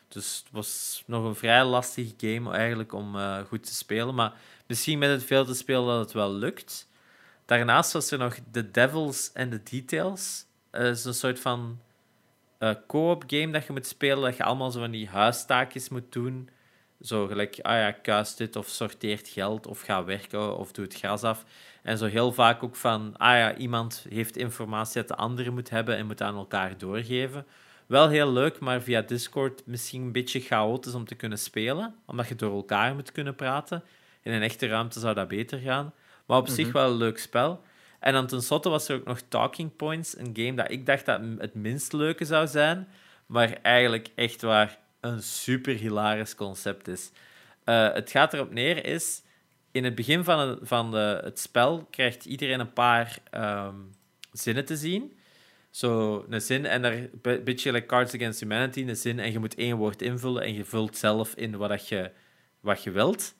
Dus 0.08 0.38
het 0.44 0.52
was 0.52 1.02
nog 1.06 1.24
een 1.24 1.34
vrij 1.34 1.64
lastige 1.64 2.14
game 2.16 2.56
eigenlijk 2.56 2.92
om 2.92 3.16
uh, 3.16 3.38
goed 3.38 3.66
te 3.66 3.74
spelen. 3.74 4.14
Maar 4.14 4.32
misschien 4.66 4.98
met 4.98 5.10
het 5.10 5.24
veel 5.24 5.44
te 5.44 5.54
spelen 5.54 5.86
dat 5.86 5.98
het 5.98 6.12
wel 6.12 6.32
lukt. 6.32 6.88
Daarnaast 7.44 7.92
was 7.92 8.10
er 8.10 8.18
nog 8.18 8.36
The 8.52 8.70
Devils 8.70 9.30
and 9.34 9.50
the 9.50 9.62
Details. 9.62 10.46
Dat 10.70 10.82
is 10.82 11.04
een 11.04 11.14
soort 11.14 11.40
van 11.40 11.80
uh, 12.58 12.70
co-op 12.86 13.24
game 13.26 13.50
dat 13.50 13.66
je 13.66 13.72
moet 13.72 13.86
spelen. 13.86 14.22
Dat 14.22 14.36
je 14.36 14.44
allemaal 14.44 14.70
zo 14.70 14.80
van 14.80 14.90
die 14.90 15.08
huistaakjes 15.08 15.88
moet 15.88 16.12
doen. 16.12 16.48
Zo 17.00 17.26
gelijk, 17.26 17.58
ah 17.62 17.76
ja, 17.76 17.90
kuis 17.90 18.36
dit 18.36 18.56
of 18.56 18.68
sorteert 18.68 19.28
geld 19.28 19.66
of 19.66 19.80
ga 19.80 20.04
werken 20.04 20.56
of 20.56 20.72
doe 20.72 20.84
het 20.84 20.94
gras 20.94 21.22
af. 21.22 21.44
En 21.88 21.98
zo 21.98 22.06
heel 22.06 22.32
vaak 22.32 22.62
ook 22.62 22.76
van, 22.76 23.14
ah 23.16 23.36
ja, 23.36 23.56
iemand 23.56 24.06
heeft 24.08 24.36
informatie 24.36 24.94
dat 24.94 25.08
de 25.08 25.22
andere 25.22 25.50
moet 25.50 25.70
hebben 25.70 25.96
en 25.96 26.06
moet 26.06 26.22
aan 26.22 26.36
elkaar 26.36 26.78
doorgeven. 26.78 27.46
Wel 27.86 28.08
heel 28.08 28.32
leuk, 28.32 28.58
maar 28.58 28.82
via 28.82 29.02
Discord 29.02 29.62
misschien 29.66 30.02
een 30.02 30.12
beetje 30.12 30.40
chaotisch 30.40 30.94
om 30.94 31.04
te 31.04 31.14
kunnen 31.14 31.38
spelen, 31.38 31.94
omdat 32.06 32.28
je 32.28 32.34
door 32.34 32.54
elkaar 32.54 32.94
moet 32.94 33.12
kunnen 33.12 33.34
praten. 33.34 33.82
In 34.22 34.32
een 34.32 34.42
echte 34.42 34.66
ruimte 34.66 35.00
zou 35.00 35.14
dat 35.14 35.28
beter 35.28 35.58
gaan. 35.58 35.92
Maar 36.26 36.38
op 36.38 36.48
zich 36.48 36.66
mhm. 36.66 36.76
wel 36.76 36.90
een 36.90 36.96
leuk 36.96 37.18
spel. 37.18 37.62
En 38.00 38.12
dan 38.12 38.26
tenslotte 38.26 38.68
was 38.68 38.88
er 38.88 38.96
ook 38.96 39.04
nog 39.04 39.20
Talking 39.28 39.76
Points, 39.76 40.18
een 40.18 40.30
game 40.32 40.54
dat 40.54 40.70
ik 40.70 40.86
dacht 40.86 41.06
dat 41.06 41.20
het 41.38 41.54
minst 41.54 41.92
leuke 41.92 42.24
zou 42.24 42.46
zijn, 42.46 42.88
maar 43.26 43.58
eigenlijk 43.62 44.08
echt 44.14 44.42
waar 44.42 44.78
een 45.00 45.22
super 45.22 45.74
hilarisch 45.74 46.34
concept 46.34 46.88
is. 46.88 47.10
Uh, 47.64 47.92
het 47.92 48.10
gaat 48.10 48.34
erop 48.34 48.52
neer 48.52 48.84
is, 48.84 49.22
in 49.78 49.84
het 49.84 49.94
begin 49.94 50.24
van, 50.24 50.38
het, 50.38 50.58
van 50.62 50.90
de, 50.90 51.20
het 51.24 51.38
spel 51.38 51.86
krijgt 51.90 52.24
iedereen 52.24 52.60
een 52.60 52.72
paar 52.72 53.18
um, 53.34 53.94
zinnen 54.32 54.64
te 54.64 54.76
zien. 54.76 55.16
Zo 55.70 56.24
een 56.28 56.40
zin 56.40 56.66
en 56.66 56.82
daar 56.82 56.92
een 56.92 57.44
beetje 57.44 57.72
like 57.72 57.86
Cards 57.86 58.14
Against 58.14 58.40
Humanity, 58.40 58.82
een 58.82 58.96
zin 58.96 59.18
en 59.18 59.32
je 59.32 59.38
moet 59.38 59.54
één 59.54 59.76
woord 59.76 60.02
invullen 60.02 60.42
en 60.42 60.54
je 60.54 60.64
vult 60.64 60.96
zelf 60.96 61.34
in 61.34 61.56
wat, 61.56 61.88
je, 61.88 62.10
wat 62.60 62.82
je 62.82 62.90
wilt. 62.90 63.34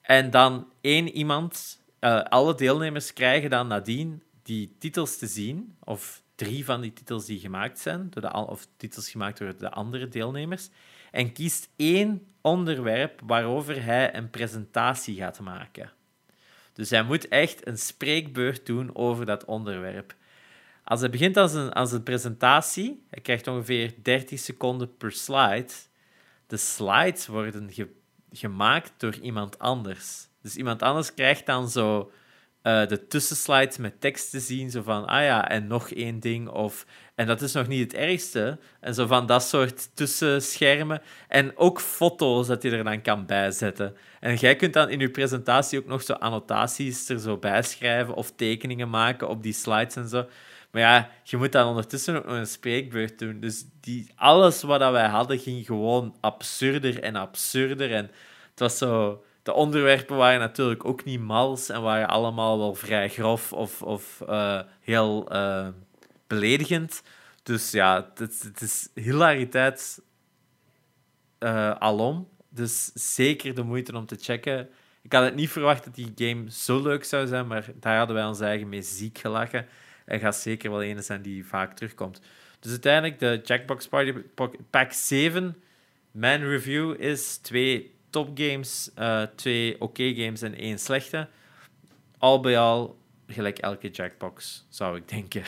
En 0.00 0.30
dan 0.30 0.68
één 0.80 1.08
iemand, 1.08 1.82
uh, 2.00 2.22
alle 2.22 2.54
deelnemers 2.54 3.12
krijgen 3.12 3.50
dan 3.50 3.66
nadien 3.66 4.22
die 4.42 4.76
titels 4.78 5.18
te 5.18 5.26
zien, 5.26 5.76
of 5.84 6.22
drie 6.34 6.64
van 6.64 6.80
die 6.80 6.92
titels 6.92 7.24
die 7.24 7.38
gemaakt 7.38 7.78
zijn, 7.78 8.10
door 8.10 8.22
de, 8.22 8.32
of 8.32 8.66
titels 8.76 9.10
gemaakt 9.10 9.38
door 9.38 9.56
de 9.56 9.70
andere 9.70 10.08
deelnemers, 10.08 10.68
en 11.16 11.32
kiest 11.32 11.68
één 11.76 12.26
onderwerp 12.40 13.20
waarover 13.24 13.84
hij 13.84 14.14
een 14.14 14.30
presentatie 14.30 15.16
gaat 15.16 15.40
maken. 15.40 15.92
Dus 16.72 16.90
hij 16.90 17.02
moet 17.02 17.28
echt 17.28 17.66
een 17.66 17.78
spreekbeurt 17.78 18.66
doen 18.66 18.96
over 18.96 19.26
dat 19.26 19.44
onderwerp. 19.44 20.14
Als 20.84 21.00
hij 21.00 21.10
begint 21.10 21.36
als 21.36 21.52
een, 21.52 21.72
als 21.72 21.92
een 21.92 22.02
presentatie, 22.02 23.04
hij 23.10 23.22
krijgt 23.22 23.46
ongeveer 23.46 23.94
30 24.02 24.38
seconden 24.38 24.96
per 24.96 25.12
slide. 25.12 25.72
De 26.46 26.56
slides 26.56 27.26
worden 27.26 27.70
gemaakt 28.30 28.92
door 28.96 29.14
iemand 29.14 29.58
anders. 29.58 30.28
Dus 30.42 30.56
iemand 30.56 30.82
anders 30.82 31.14
krijgt 31.14 31.46
dan 31.46 31.68
zo 31.68 32.12
uh, 32.66 32.86
de 32.86 33.06
tussenslides 33.06 33.76
met 33.76 34.00
tekst 34.00 34.30
te 34.30 34.40
zien, 34.40 34.70
zo 34.70 34.82
van, 34.82 35.06
ah 35.06 35.22
ja, 35.22 35.48
en 35.48 35.66
nog 35.66 35.90
één 35.90 36.20
ding, 36.20 36.48
of... 36.48 36.86
En 37.14 37.26
dat 37.26 37.42
is 37.42 37.52
nog 37.52 37.66
niet 37.66 37.92
het 37.92 37.94
ergste. 38.00 38.58
En 38.80 38.94
zo 38.94 39.06
van 39.06 39.26
dat 39.26 39.42
soort 39.42 39.88
tussenschermen. 39.94 41.02
En 41.28 41.56
ook 41.56 41.80
foto's 41.80 42.46
dat 42.46 42.62
je 42.62 42.70
er 42.70 42.84
dan 42.84 43.02
kan 43.02 43.26
bijzetten. 43.26 43.96
En 44.20 44.34
jij 44.34 44.56
kunt 44.56 44.72
dan 44.72 44.88
in 44.88 44.98
je 44.98 45.10
presentatie 45.10 45.78
ook 45.78 45.86
nog 45.86 46.02
zo 46.02 46.12
annotaties 46.12 47.08
er 47.08 47.18
zo 47.18 47.36
bij 47.36 47.62
schrijven 47.62 48.14
of 48.14 48.32
tekeningen 48.36 48.90
maken 48.90 49.28
op 49.28 49.42
die 49.42 49.52
slides 49.52 49.96
en 49.96 50.08
zo. 50.08 50.26
Maar 50.70 50.82
ja, 50.82 51.10
je 51.22 51.36
moet 51.36 51.52
dan 51.52 51.68
ondertussen 51.68 52.16
ook 52.16 52.24
nog 52.24 52.34
een 52.34 52.46
spreekbeurt 52.46 53.18
doen. 53.18 53.40
Dus 53.40 53.64
die, 53.80 54.10
alles 54.14 54.62
wat 54.62 54.90
wij 54.90 55.08
hadden 55.08 55.38
ging 55.38 55.66
gewoon 55.66 56.16
absurder 56.20 57.02
en 57.02 57.16
absurder. 57.16 57.92
En 57.92 58.10
het 58.50 58.60
was 58.60 58.78
zo... 58.78 59.22
De 59.46 59.52
onderwerpen 59.52 60.16
waren 60.16 60.40
natuurlijk 60.40 60.84
ook 60.84 61.04
niet 61.04 61.20
mals 61.20 61.68
en 61.68 61.82
waren 61.82 62.08
allemaal 62.08 62.58
wel 62.58 62.74
vrij 62.74 63.08
grof 63.08 63.52
of, 63.52 63.82
of 63.82 64.22
uh, 64.28 64.60
heel 64.80 65.32
uh, 65.32 65.68
beledigend. 66.26 67.02
Dus 67.42 67.70
ja, 67.70 68.10
het, 68.14 68.60
is 68.60 68.88
hilariteit 68.94 70.02
uh, 71.38 71.70
alom. 71.70 72.28
Dus 72.48 72.90
zeker 72.94 73.54
de 73.54 73.62
moeite 73.62 73.96
om 73.96 74.06
te 74.06 74.16
checken. 74.20 74.68
Ik 75.02 75.12
had 75.12 75.24
het 75.24 75.34
niet 75.34 75.50
verwacht 75.50 75.84
dat 75.84 75.94
die 75.94 76.12
game 76.14 76.50
zo 76.50 76.82
leuk 76.82 77.04
zou 77.04 77.26
zijn, 77.26 77.46
maar 77.46 77.66
daar 77.80 77.96
hadden 77.98 78.16
wij 78.16 78.24
ons 78.24 78.40
eigen 78.40 78.68
mee 78.68 78.82
ziek 78.82 79.18
gelachen 79.18 79.66
en 80.04 80.20
gaat 80.20 80.36
zeker 80.36 80.70
wel 80.70 80.84
een 80.84 81.02
zijn 81.02 81.22
die 81.22 81.46
vaak 81.46 81.76
terugkomt. 81.76 82.20
Dus 82.60 82.70
uiteindelijk 82.70 83.18
de 83.18 83.40
Jackbox 83.44 83.88
Party 83.88 84.12
Pack 84.70 84.92
7. 84.92 85.62
Mijn 86.10 86.48
review 86.48 87.00
is 87.00 87.36
twee 87.36 87.95
topgames, 88.16 88.90
uh, 88.98 89.22
twee 89.34 89.80
oké 89.80 90.14
games 90.14 90.42
en 90.42 90.54
één 90.54 90.78
slechte. 90.78 91.28
Al 92.18 92.40
bij 92.40 92.58
al 92.58 92.98
gelijk 93.26 93.58
elke 93.58 93.90
Jackbox, 93.90 94.66
zou 94.68 94.96
ik 94.96 95.08
denken. 95.08 95.42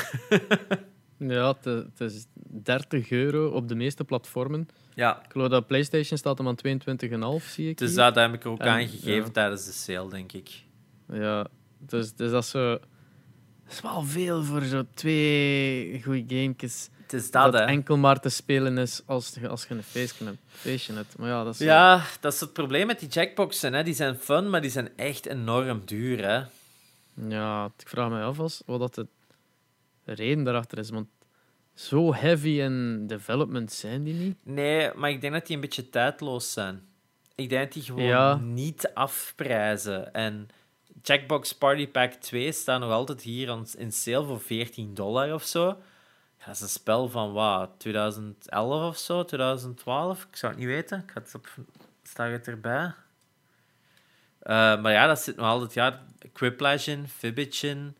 ja, 1.37 1.57
het 1.63 2.01
is 2.01 2.27
30 2.63 3.11
euro 3.11 3.49
op 3.49 3.69
de 3.69 3.75
meeste 3.75 4.05
platformen. 4.05 4.69
Ja. 4.95 5.23
Ik 5.25 5.33
geloof 5.33 5.49
dat 5.49 5.67
PlayStation 5.67 6.19
staat 6.19 6.41
om 6.41 6.49
aan 6.49 7.41
22,5, 7.41 7.45
zie 7.45 7.69
ik. 7.69 7.79
Dus 7.79 7.95
dat 7.95 8.15
heb 8.15 8.35
ik 8.35 8.45
er 8.45 8.51
ook 8.51 8.61
aangegeven 8.61 9.33
tijdens 9.33 9.67
de 9.67 9.73
sale, 9.73 10.11
denk 10.11 10.33
ik. 10.33 10.51
Ja, 11.13 11.47
dus, 11.79 12.15
dus 12.15 12.31
dat 12.31 12.43
is 12.43 12.51
zo 12.51 12.79
dat 13.69 13.77
is 13.77 13.81
wel 13.83 14.03
veel 14.03 14.45
voor 14.45 14.63
zo 14.63 14.85
twee 14.95 16.03
goede 16.03 16.37
gamekes. 16.37 16.89
Het 17.03 17.13
is 17.13 17.31
dat, 17.31 17.53
dat 17.53 17.69
enkel 17.69 17.97
maar 17.97 18.21
te 18.21 18.29
spelen 18.29 18.79
is 18.79 19.03
als, 19.07 19.35
als 19.49 19.67
je 19.69 19.75
een 19.75 19.83
feestje 19.83 20.25
hebt. 20.25 20.39
Feestje 20.49 20.93
hebt. 20.93 21.19
Maar 21.19 21.29
ja, 21.29 21.45
dat 21.45 21.55
is, 21.55 21.61
ja, 21.61 22.03
dat 22.21 22.33
is 22.33 22.41
het 22.41 22.53
probleem 22.53 22.87
met 22.87 23.01
die 23.01 23.09
jackboxen. 23.09 23.73
Hè. 23.73 23.83
Die 23.83 23.95
zijn 23.95 24.17
fun, 24.17 24.51
maar 24.51 24.61
die 24.61 24.71
zijn 24.71 24.97
echt 24.97 25.27
enorm 25.27 25.83
duur. 25.85 26.25
Hè. 26.25 26.43
Ja, 27.29 27.71
ik 27.79 27.89
vraag 27.89 28.11
me 28.11 28.23
af 28.23 28.39
als, 28.39 28.63
wat 28.67 28.79
dat 28.81 28.95
de 28.95 29.07
reden 30.05 30.45
daarachter 30.45 30.79
is. 30.79 30.91
Want 30.91 31.09
zo 31.75 32.15
heavy 32.15 32.61
in 32.61 33.07
development 33.07 33.73
zijn 33.73 34.05
die 34.05 34.15
niet. 34.15 34.37
Nee, 34.43 34.91
maar 34.95 35.11
ik 35.11 35.21
denk 35.21 35.33
dat 35.33 35.47
die 35.47 35.55
een 35.55 35.63
beetje 35.63 35.91
tijdloos 35.91 36.53
zijn. 36.53 36.83
Ik 37.35 37.49
denk 37.49 37.63
dat 37.65 37.73
die 37.73 37.83
gewoon 37.83 38.55
niet 38.55 38.91
afprijzen. 38.95 40.13
En 40.13 40.49
Jackbox 41.09 41.53
Party 41.53 41.89
Pack 41.89 42.13
2 42.13 42.53
staat 42.53 42.81
nog 42.81 42.91
altijd 42.91 43.23
hier 43.23 43.59
in 43.77 43.93
sale 43.93 44.27
voor 44.27 44.41
14 44.41 44.95
dollar 44.95 45.35
of 45.35 45.45
zo. 45.45 45.67
Ja, 46.39 46.47
dat 46.47 46.55
is 46.55 46.61
een 46.61 46.69
spel 46.69 47.09
van 47.09 47.33
wat, 47.33 47.71
2011 47.79 48.89
of 48.89 48.97
zo, 48.97 49.25
2012. 49.25 50.27
Ik 50.31 50.37
zou 50.37 50.53
het 50.53 50.61
niet 50.61 50.71
weten. 50.71 51.03
Ik 51.07 51.11
had 51.15 51.23
het 51.23 51.35
op, 51.35 51.49
staat 52.03 52.31
het 52.31 52.49
erbij? 52.49 52.85
Uh, 52.85 52.95
maar 54.81 54.93
ja, 54.93 55.07
dat 55.07 55.21
zit 55.21 55.37
nog 55.37 55.47
altijd. 55.47 55.75
Ja, 55.75 56.03
Quiplash 56.33 56.89
in, 56.89 57.97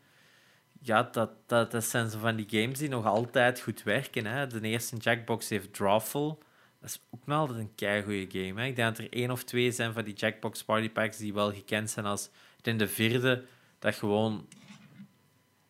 ja, 0.81 1.03
dat, 1.03 1.31
dat, 1.45 1.71
dat 1.71 1.83
zijn 1.83 2.09
zo 2.09 2.19
van 2.19 2.35
die 2.35 2.49
games 2.49 2.79
die 2.79 2.89
nog 2.89 3.05
altijd 3.05 3.61
goed 3.61 3.83
werken. 3.83 4.25
Hè. 4.25 4.47
De 4.47 4.61
eerste 4.61 4.97
Jackbox 4.97 5.49
heeft 5.49 5.73
Drawful. 5.73 6.43
Dat 6.81 6.89
is 6.89 6.99
ook 7.09 7.25
nog 7.25 7.39
altijd 7.39 7.59
een 7.59 7.75
keigoede 7.75 8.27
game. 8.31 8.61
Hè. 8.61 8.67
Ik 8.67 8.75
denk 8.75 8.95
dat 8.95 9.05
er 9.05 9.13
één 9.13 9.31
of 9.31 9.43
twee 9.43 9.71
zijn 9.71 9.93
van 9.93 10.03
die 10.03 10.13
Jackbox 10.13 10.63
Party 10.63 10.89
Packs 10.89 11.17
die 11.17 11.33
wel 11.33 11.51
gekend 11.53 11.89
zijn 11.89 12.05
als... 12.05 12.29
Ik 12.59 12.65
denk 12.65 12.79
de 12.79 12.87
vierde, 12.87 13.43
dat 13.79 13.95
gewoon 13.95 14.47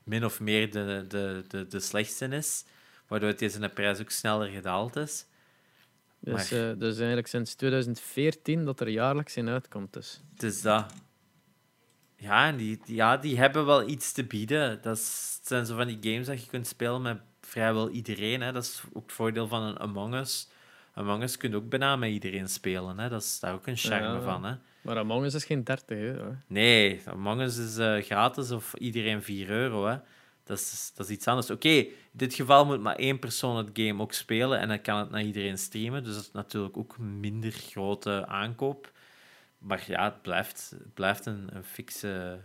min 0.03 0.25
of 0.25 0.39
meer 0.39 0.71
de, 0.71 1.05
de, 1.07 1.43
de, 1.47 1.67
de 1.67 1.79
slechtste 1.79 2.25
is. 2.25 2.65
Waardoor 3.07 3.35
deze 3.35 3.69
prijs 3.69 3.99
ook 3.99 4.09
sneller 4.09 4.47
gedaald 4.49 4.95
is. 4.95 5.25
Dus, 6.19 6.33
Maar- 6.51 6.69
eh, 6.69 6.79
dus 6.79 6.97
eigenlijk 6.97 7.27
sinds 7.27 7.55
2014 7.55 8.65
dat 8.65 8.79
er 8.79 8.89
jaarlijks 8.89 9.35
in 9.37 9.49
uitkomt. 9.49 9.93
Dus. 9.93 10.21
Het 10.33 10.43
is 10.43 10.61
dat. 10.61 10.93
Ja, 12.15 12.47
en 12.47 12.57
die, 12.57 12.79
die- 12.85 12.95
ja, 12.95 13.17
die 13.17 13.37
hebben 13.37 13.65
wel 13.65 13.87
iets 13.89 14.11
te 14.11 14.23
bieden. 14.23 14.81
Dat 14.81 14.97
is- 14.97 15.33
het 15.37 15.47
zijn 15.47 15.65
zo 15.65 15.75
van 15.75 15.87
die 15.87 15.97
games 16.11 16.27
dat 16.27 16.43
je 16.43 16.49
kunt 16.49 16.67
spelen 16.67 17.01
met 17.01 17.21
vrijwel 17.41 17.89
iedereen. 17.89 18.41
Hè. 18.41 18.51
Dat 18.51 18.63
is 18.63 18.81
ook 18.93 19.03
het 19.03 19.11
voordeel 19.11 19.47
van 19.47 19.61
een 19.63 19.77
Among 19.79 20.13
Us. 20.15 20.47
Among 20.93 21.23
Us 21.23 21.37
kun 21.37 21.49
je 21.49 21.55
ook 21.55 21.69
bijna 21.69 21.95
met 21.95 22.09
iedereen 22.11 22.49
spelen. 22.49 22.99
Hè. 22.99 23.09
Dat 23.09 23.21
is 23.23 23.39
daar 23.39 23.53
ook 23.53 23.67
een 23.67 23.77
charme 23.77 24.13
Ja. 24.17 24.21
van. 24.21 24.45
Hè. 24.45 24.55
Maar 24.81 24.97
Among 24.97 25.25
Us 25.25 25.33
is 25.33 25.45
geen 25.45 25.63
30 25.63 25.97
euro. 25.97 26.35
Nee, 26.47 27.01
Among 27.05 27.41
Us 27.41 27.57
is 27.57 27.77
eh, 27.77 27.97
gratis 27.97 28.51
of 28.51 28.73
iedereen 28.73 29.23
4 29.23 29.49
euro. 29.49 29.85
Hè. 29.87 29.97
Dat, 30.43 30.57
is, 30.57 30.91
dat 30.95 31.05
is 31.05 31.11
iets 31.15 31.27
anders. 31.27 31.49
Oké, 31.49 31.69
in 31.69 31.91
dit 32.11 32.33
geval 32.33 32.65
moet 32.65 32.81
maar 32.81 32.95
één 32.95 33.19
persoon 33.19 33.57
het 33.57 33.69
game 33.73 34.01
ook 34.01 34.13
spelen 34.13 34.59
en 34.59 34.67
dan 34.67 34.81
kan 34.81 34.97
het 34.97 35.09
naar 35.09 35.23
iedereen 35.23 35.57
streamen. 35.57 36.03
Dus 36.03 36.13
dat 36.15 36.23
is 36.23 36.31
natuurlijk 36.31 36.77
ook 36.77 36.95
een 36.97 37.19
minder 37.19 37.51
grote 37.51 38.25
aankoop. 38.27 38.91
Maar 39.57 39.83
ja, 39.87 40.03
het 40.03 40.21
blijft, 40.21 40.69
het 40.69 40.93
blijft 40.93 41.25
een, 41.25 41.49
een 41.53 41.63
fixe 41.63 42.39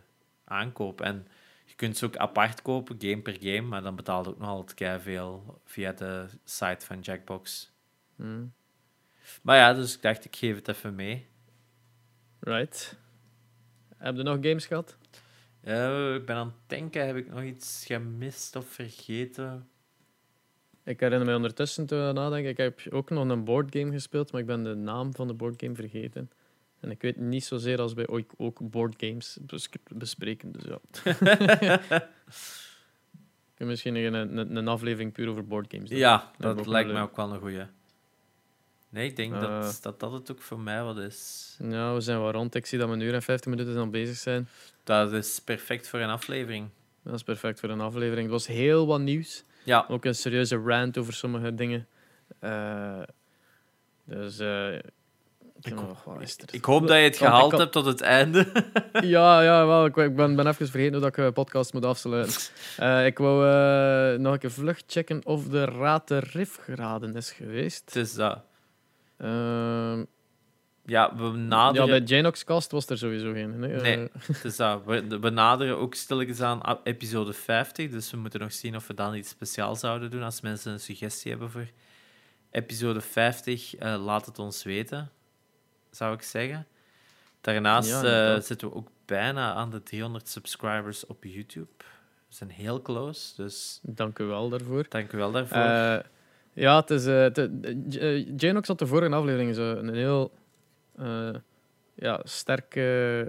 aankoop. 0.44 1.00
En 1.00 1.26
je 1.64 1.74
kunt 1.74 1.96
ze 1.96 2.04
ook 2.04 2.16
apart 2.16 2.62
kopen, 2.62 2.96
game 2.98 3.22
per 3.22 3.36
game, 3.40 3.60
maar 3.68 3.82
dan 3.82 3.96
betaalt 3.96 4.28
ook 4.28 4.38
nog 4.38 4.48
altijd 4.48 5.02
veel 5.02 5.60
via 5.64 5.92
de 5.92 6.26
site 6.44 6.86
van 6.86 7.00
Jackbox. 7.00 7.72
Hm. 8.16 8.44
Maar 9.42 9.56
ja, 9.56 9.74
dus 9.74 9.94
ik 9.94 10.02
dacht, 10.02 10.24
ik 10.24 10.36
geef 10.36 10.54
het 10.54 10.68
even 10.68 10.94
mee. 10.94 11.26
Right. 12.40 12.96
Heb 13.96 14.16
je 14.16 14.22
nog 14.22 14.38
games 14.40 14.66
gehad? 14.66 14.96
Eh, 15.60 16.14
ik 16.14 16.26
ben 16.26 16.36
aan 16.36 16.46
het 16.46 16.56
denken, 16.66 17.06
heb 17.06 17.16
ik 17.16 17.28
nog 17.28 17.42
iets 17.42 17.84
gemist 17.86 18.56
of 18.56 18.66
vergeten? 18.66 19.68
Ik 20.84 21.00
herinner 21.00 21.26
me 21.28 21.36
ondertussen 21.36 21.86
te 21.86 22.10
nadenken. 22.14 22.50
Ik 22.50 22.56
heb 22.56 22.80
ook 22.90 23.10
nog 23.10 23.28
een 23.28 23.44
boardgame 23.44 23.92
gespeeld, 23.92 24.32
maar 24.32 24.40
ik 24.40 24.46
ben 24.46 24.64
de 24.64 24.74
naam 24.74 25.14
van 25.14 25.26
de 25.26 25.34
boardgame 25.34 25.74
vergeten. 25.74 26.30
En 26.80 26.90
ik 26.90 27.02
weet 27.02 27.16
niet 27.16 27.44
zozeer 27.44 27.80
als 27.80 27.92
wij 27.92 28.08
ooit 28.08 28.32
ook 28.36 28.70
boardgames 28.70 29.38
bes- 29.40 29.68
bespreken. 29.94 30.52
Dus 30.52 30.64
ja. 30.64 30.80
kan 33.54 33.66
misschien 33.66 33.94
een, 33.94 34.14
een, 34.14 34.56
een 34.56 34.68
aflevering 34.68 35.12
puur 35.12 35.28
over 35.28 35.46
boardgames 35.46 35.88
doen. 35.90 35.98
Ja, 35.98 36.30
dat 36.38 36.66
lijkt 36.66 36.92
mij 36.92 37.02
ook 37.02 37.16
wel 37.16 37.32
een 37.32 37.40
goeie. 37.40 37.62
Nee, 38.94 39.08
ik 39.08 39.16
denk 39.16 39.34
Eh. 39.34 39.40
dat, 39.40 39.78
dat 39.82 40.00
dat 40.00 40.12
het 40.12 40.30
ook 40.30 40.42
voor 40.42 40.60
mij 40.60 40.82
wat 40.82 40.98
is. 40.98 41.56
Ja, 41.62 41.94
we 41.94 42.00
zijn 42.00 42.20
wel 42.20 42.30
rond. 42.30 42.54
Ik 42.54 42.66
zie 42.66 42.78
dat 42.78 42.88
we 42.88 42.94
een 42.94 43.00
uur 43.00 43.14
en 43.14 43.22
50 43.22 43.50
minuten 43.50 43.76
aan 43.78 43.90
bezig 43.90 44.16
zijn. 44.16 44.48
Dat 44.84 45.12
is 45.12 45.38
perfect 45.44 45.88
voor 45.88 45.98
een 46.00 46.10
aflevering. 46.10 46.68
Dat 47.02 47.14
is 47.14 47.22
perfect 47.22 47.60
voor 47.60 47.68
een 47.68 47.80
aflevering. 47.80 48.22
Het 48.22 48.30
was 48.30 48.46
heel 48.46 48.86
wat 48.86 49.00
nieuws. 49.00 49.44
Ja, 49.64 49.84
Ook 49.88 50.04
een 50.04 50.14
serieuze 50.14 50.56
rant 50.56 50.98
over 50.98 51.12
sommige 51.12 51.54
dingen. 51.54 51.86
Eh, 52.38 53.02
dus 54.04 54.38
eh, 54.38 54.74
ik, 56.50 56.64
hoop 56.64 56.86
dat 56.86 56.96
je 56.96 57.02
het 57.02 57.16
gehaald 57.16 57.52
hebt 57.52 57.72
tot 57.72 57.84
het 57.84 58.00
einde. 58.00 58.46
Ja, 59.00 59.42
ja 59.42 59.66
wel, 59.66 59.84
ik, 59.84 59.96
ik 59.96 60.16
ben, 60.16 60.36
ben 60.36 60.46
even 60.46 60.68
vergeten 60.68 60.92
hoe 60.92 61.02
dat 61.02 61.16
ik 61.18 61.24
een 61.24 61.32
podcast 61.32 61.72
moet 61.72 61.84
afsluiten. 61.84 62.40
Ik 63.10 63.18
wou 63.18 64.18
nog 64.18 64.32
een 64.32 64.38
keer 64.38 64.50
vlug 64.50 64.82
checken 64.86 65.20
of 65.24 65.44
de 65.48 65.64
Raad 65.64 66.08
de 66.08 66.18
Rif 66.18 66.58
geraden 66.64 67.16
is 67.16 67.30
geweest. 67.32 67.82
Het 67.84 67.96
is 67.96 68.14
dat. 68.14 68.38
Ehm, 69.16 70.04
Ja, 70.86 71.16
we 71.16 71.24
ja, 71.24 71.30
naderen, 71.30 71.88
bij 71.88 72.00
Janox 72.00 72.44
Cast 72.44 72.70
was 72.70 72.86
er 72.86 72.98
sowieso 72.98 73.32
geen. 73.32 73.58
Nee, 73.58 73.80
Nee. 73.80 74.08
Het 74.26 74.44
is 74.44 74.56
dat. 74.56 74.84
We, 74.84 75.18
we 75.18 75.30
naderen 75.30 75.78
ook 75.78 75.94
stilletjes 75.94 76.40
aan 76.40 76.80
episode 76.82 77.32
50. 77.32 77.90
Dus 77.90 78.10
we 78.10 78.16
moeten 78.16 78.40
nog 78.40 78.52
zien 78.52 78.76
of 78.76 78.86
we 78.86 78.94
dan 78.94 79.14
iets 79.14 79.28
speciaals 79.28 79.80
zouden 79.80 80.10
doen. 80.10 80.22
Als 80.22 80.40
mensen 80.40 80.72
een 80.72 80.80
suggestie 80.80 81.30
hebben 81.30 81.50
voor 81.50 81.66
episode 82.50 83.00
50, 83.00 83.76
eh, 83.76 84.04
laat 84.04 84.26
het 84.26 84.38
ons 84.38 84.62
weten, 84.62 85.10
zou 85.90 86.14
ik 86.14 86.22
zeggen. 86.22 86.66
Daarnaast 87.40 87.88
Ja, 87.88 88.34
eh, 88.34 88.40
zitten 88.42 88.68
we 88.68 88.74
ook 88.74 88.88
bijna 89.04 89.54
aan 89.54 89.70
de 89.70 89.82
300 89.82 90.28
subscribers 90.28 91.06
op 91.06 91.24
YouTube. 91.24 91.70
We 92.28 92.34
zijn 92.34 92.50
heel 92.50 92.82
close, 92.82 93.36
dus 93.36 93.80
dank 93.82 94.18
u 94.18 94.24
wel 94.24 94.48
daarvoor. 94.48 94.86
dank 94.88 95.12
u 95.12 95.16
wel 95.16 95.32
daarvoor. 95.32 95.58
Eh, 95.58 95.98
ja, 96.54 96.80
het 96.80 96.90
is. 96.90 97.06
eh, 97.06 98.26
Janox 98.36 98.68
had 98.68 98.78
de 98.78 98.86
vorige 98.86 99.14
aflevering 99.14 99.54
zo 99.54 99.74
een 99.76 99.94
heel 99.94 100.32
eh, 100.96 101.34
ja, 101.94 102.20
sterk 102.24 102.76
eh, 102.76 103.26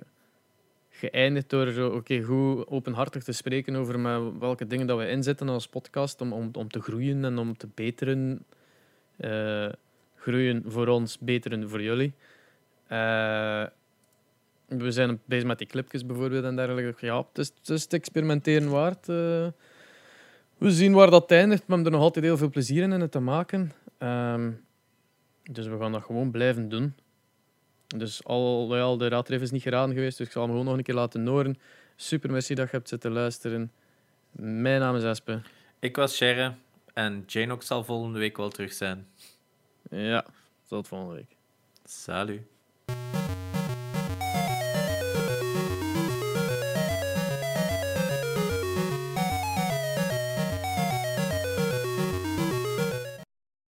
geëindigd 0.90 1.50
door 1.50 1.72
zo, 1.72 1.90
oké, 1.90 2.22
goed 2.22 2.68
openhartig 2.68 3.24
te 3.24 3.32
spreken 3.32 3.76
over 3.76 4.40
welke 4.40 4.68
dingen 4.68 4.88
dat 4.88 4.98
we 4.98 5.10
inzetten 5.10 5.50
als 5.50 5.68
podcast 5.68 6.22
om, 6.22 6.34
om, 6.34 6.50
om 6.54 6.70
te 6.70 6.82
groeien 6.82 7.26
en 7.26 7.38
om 7.38 7.58
te 7.58 7.68
beteren. 7.76 8.46
Eh, 9.18 9.70
groeien 10.16 10.64
voor 10.68 10.88
ons, 10.88 11.20
beteren 11.20 11.70
voor 11.70 11.82
jullie. 11.82 12.14
We 14.68 14.92
zijn 14.92 15.22
bezig 15.26 15.48
met 15.48 15.58
die 15.58 15.68
clipjes 15.68 16.06
bijvoorbeeld 16.06 16.44
en 16.44 16.56
dergelijke. 16.56 17.06
Ja, 17.06 17.26
het 17.34 17.54
is 17.64 17.82
het 17.84 17.94
experimenteren 17.94 18.70
waard. 18.70 19.08
We 20.58 20.72
zien 20.72 20.94
waar 20.94 21.10
dat 21.10 21.32
eindigt. 21.32 21.66
We 21.66 21.74
hebben 21.74 21.86
er 21.86 21.92
nog 21.92 22.02
altijd 22.02 22.26
heel 22.26 22.38
veel 22.38 22.50
plezier 22.50 22.84
in, 22.84 22.92
in 22.92 23.02
het 23.02 23.12
te 23.12 23.20
maken. 23.20 23.72
Ehm, 23.98 24.52
dus 25.52 25.68
we 25.68 25.78
gaan 25.78 25.92
dat 25.92 26.04
gewoon 26.04 26.32
blijven 26.32 26.70
doen. 26.70 26.96
Dus 27.88 28.24
al, 28.24 28.68
de 28.98 29.08
raadreef 29.08 29.42
is 29.42 29.52
niet 29.52 29.62
geraden 29.62 29.96
geweest, 29.96 30.18
dus 30.18 30.28
ik 30.28 30.34
zal 30.34 30.42
hem 30.42 30.52
gewoon 30.52 30.66
nog 30.66 30.78
een 30.78 30.84
keer 30.84 30.96
laten 30.96 31.28
horen. 31.28 31.58
Super 31.96 32.32
merci 32.32 32.54
dat 32.54 32.70
je 32.70 32.76
hebt 32.76 32.90
zitten 32.90 33.12
luisteren. 33.12 33.72
Mijn 34.32 34.80
naam 34.80 34.96
is 34.96 35.04
Espe. 35.04 35.42
ik 35.80 35.96
was 35.96 36.16
Sherre 36.16 36.54
en 36.94 37.24
Jane 37.28 37.54
ook 37.54 37.64
zal 37.64 37.84
volgende 37.84 38.20
week 38.20 38.38
wel 38.38 38.50
terug 38.50 38.74
zijn. 38.74 39.08
Ja, 39.90 40.26
tot 40.68 40.88
volgende 40.88 41.16
week. 41.16 41.36
Salut. 41.86 42.55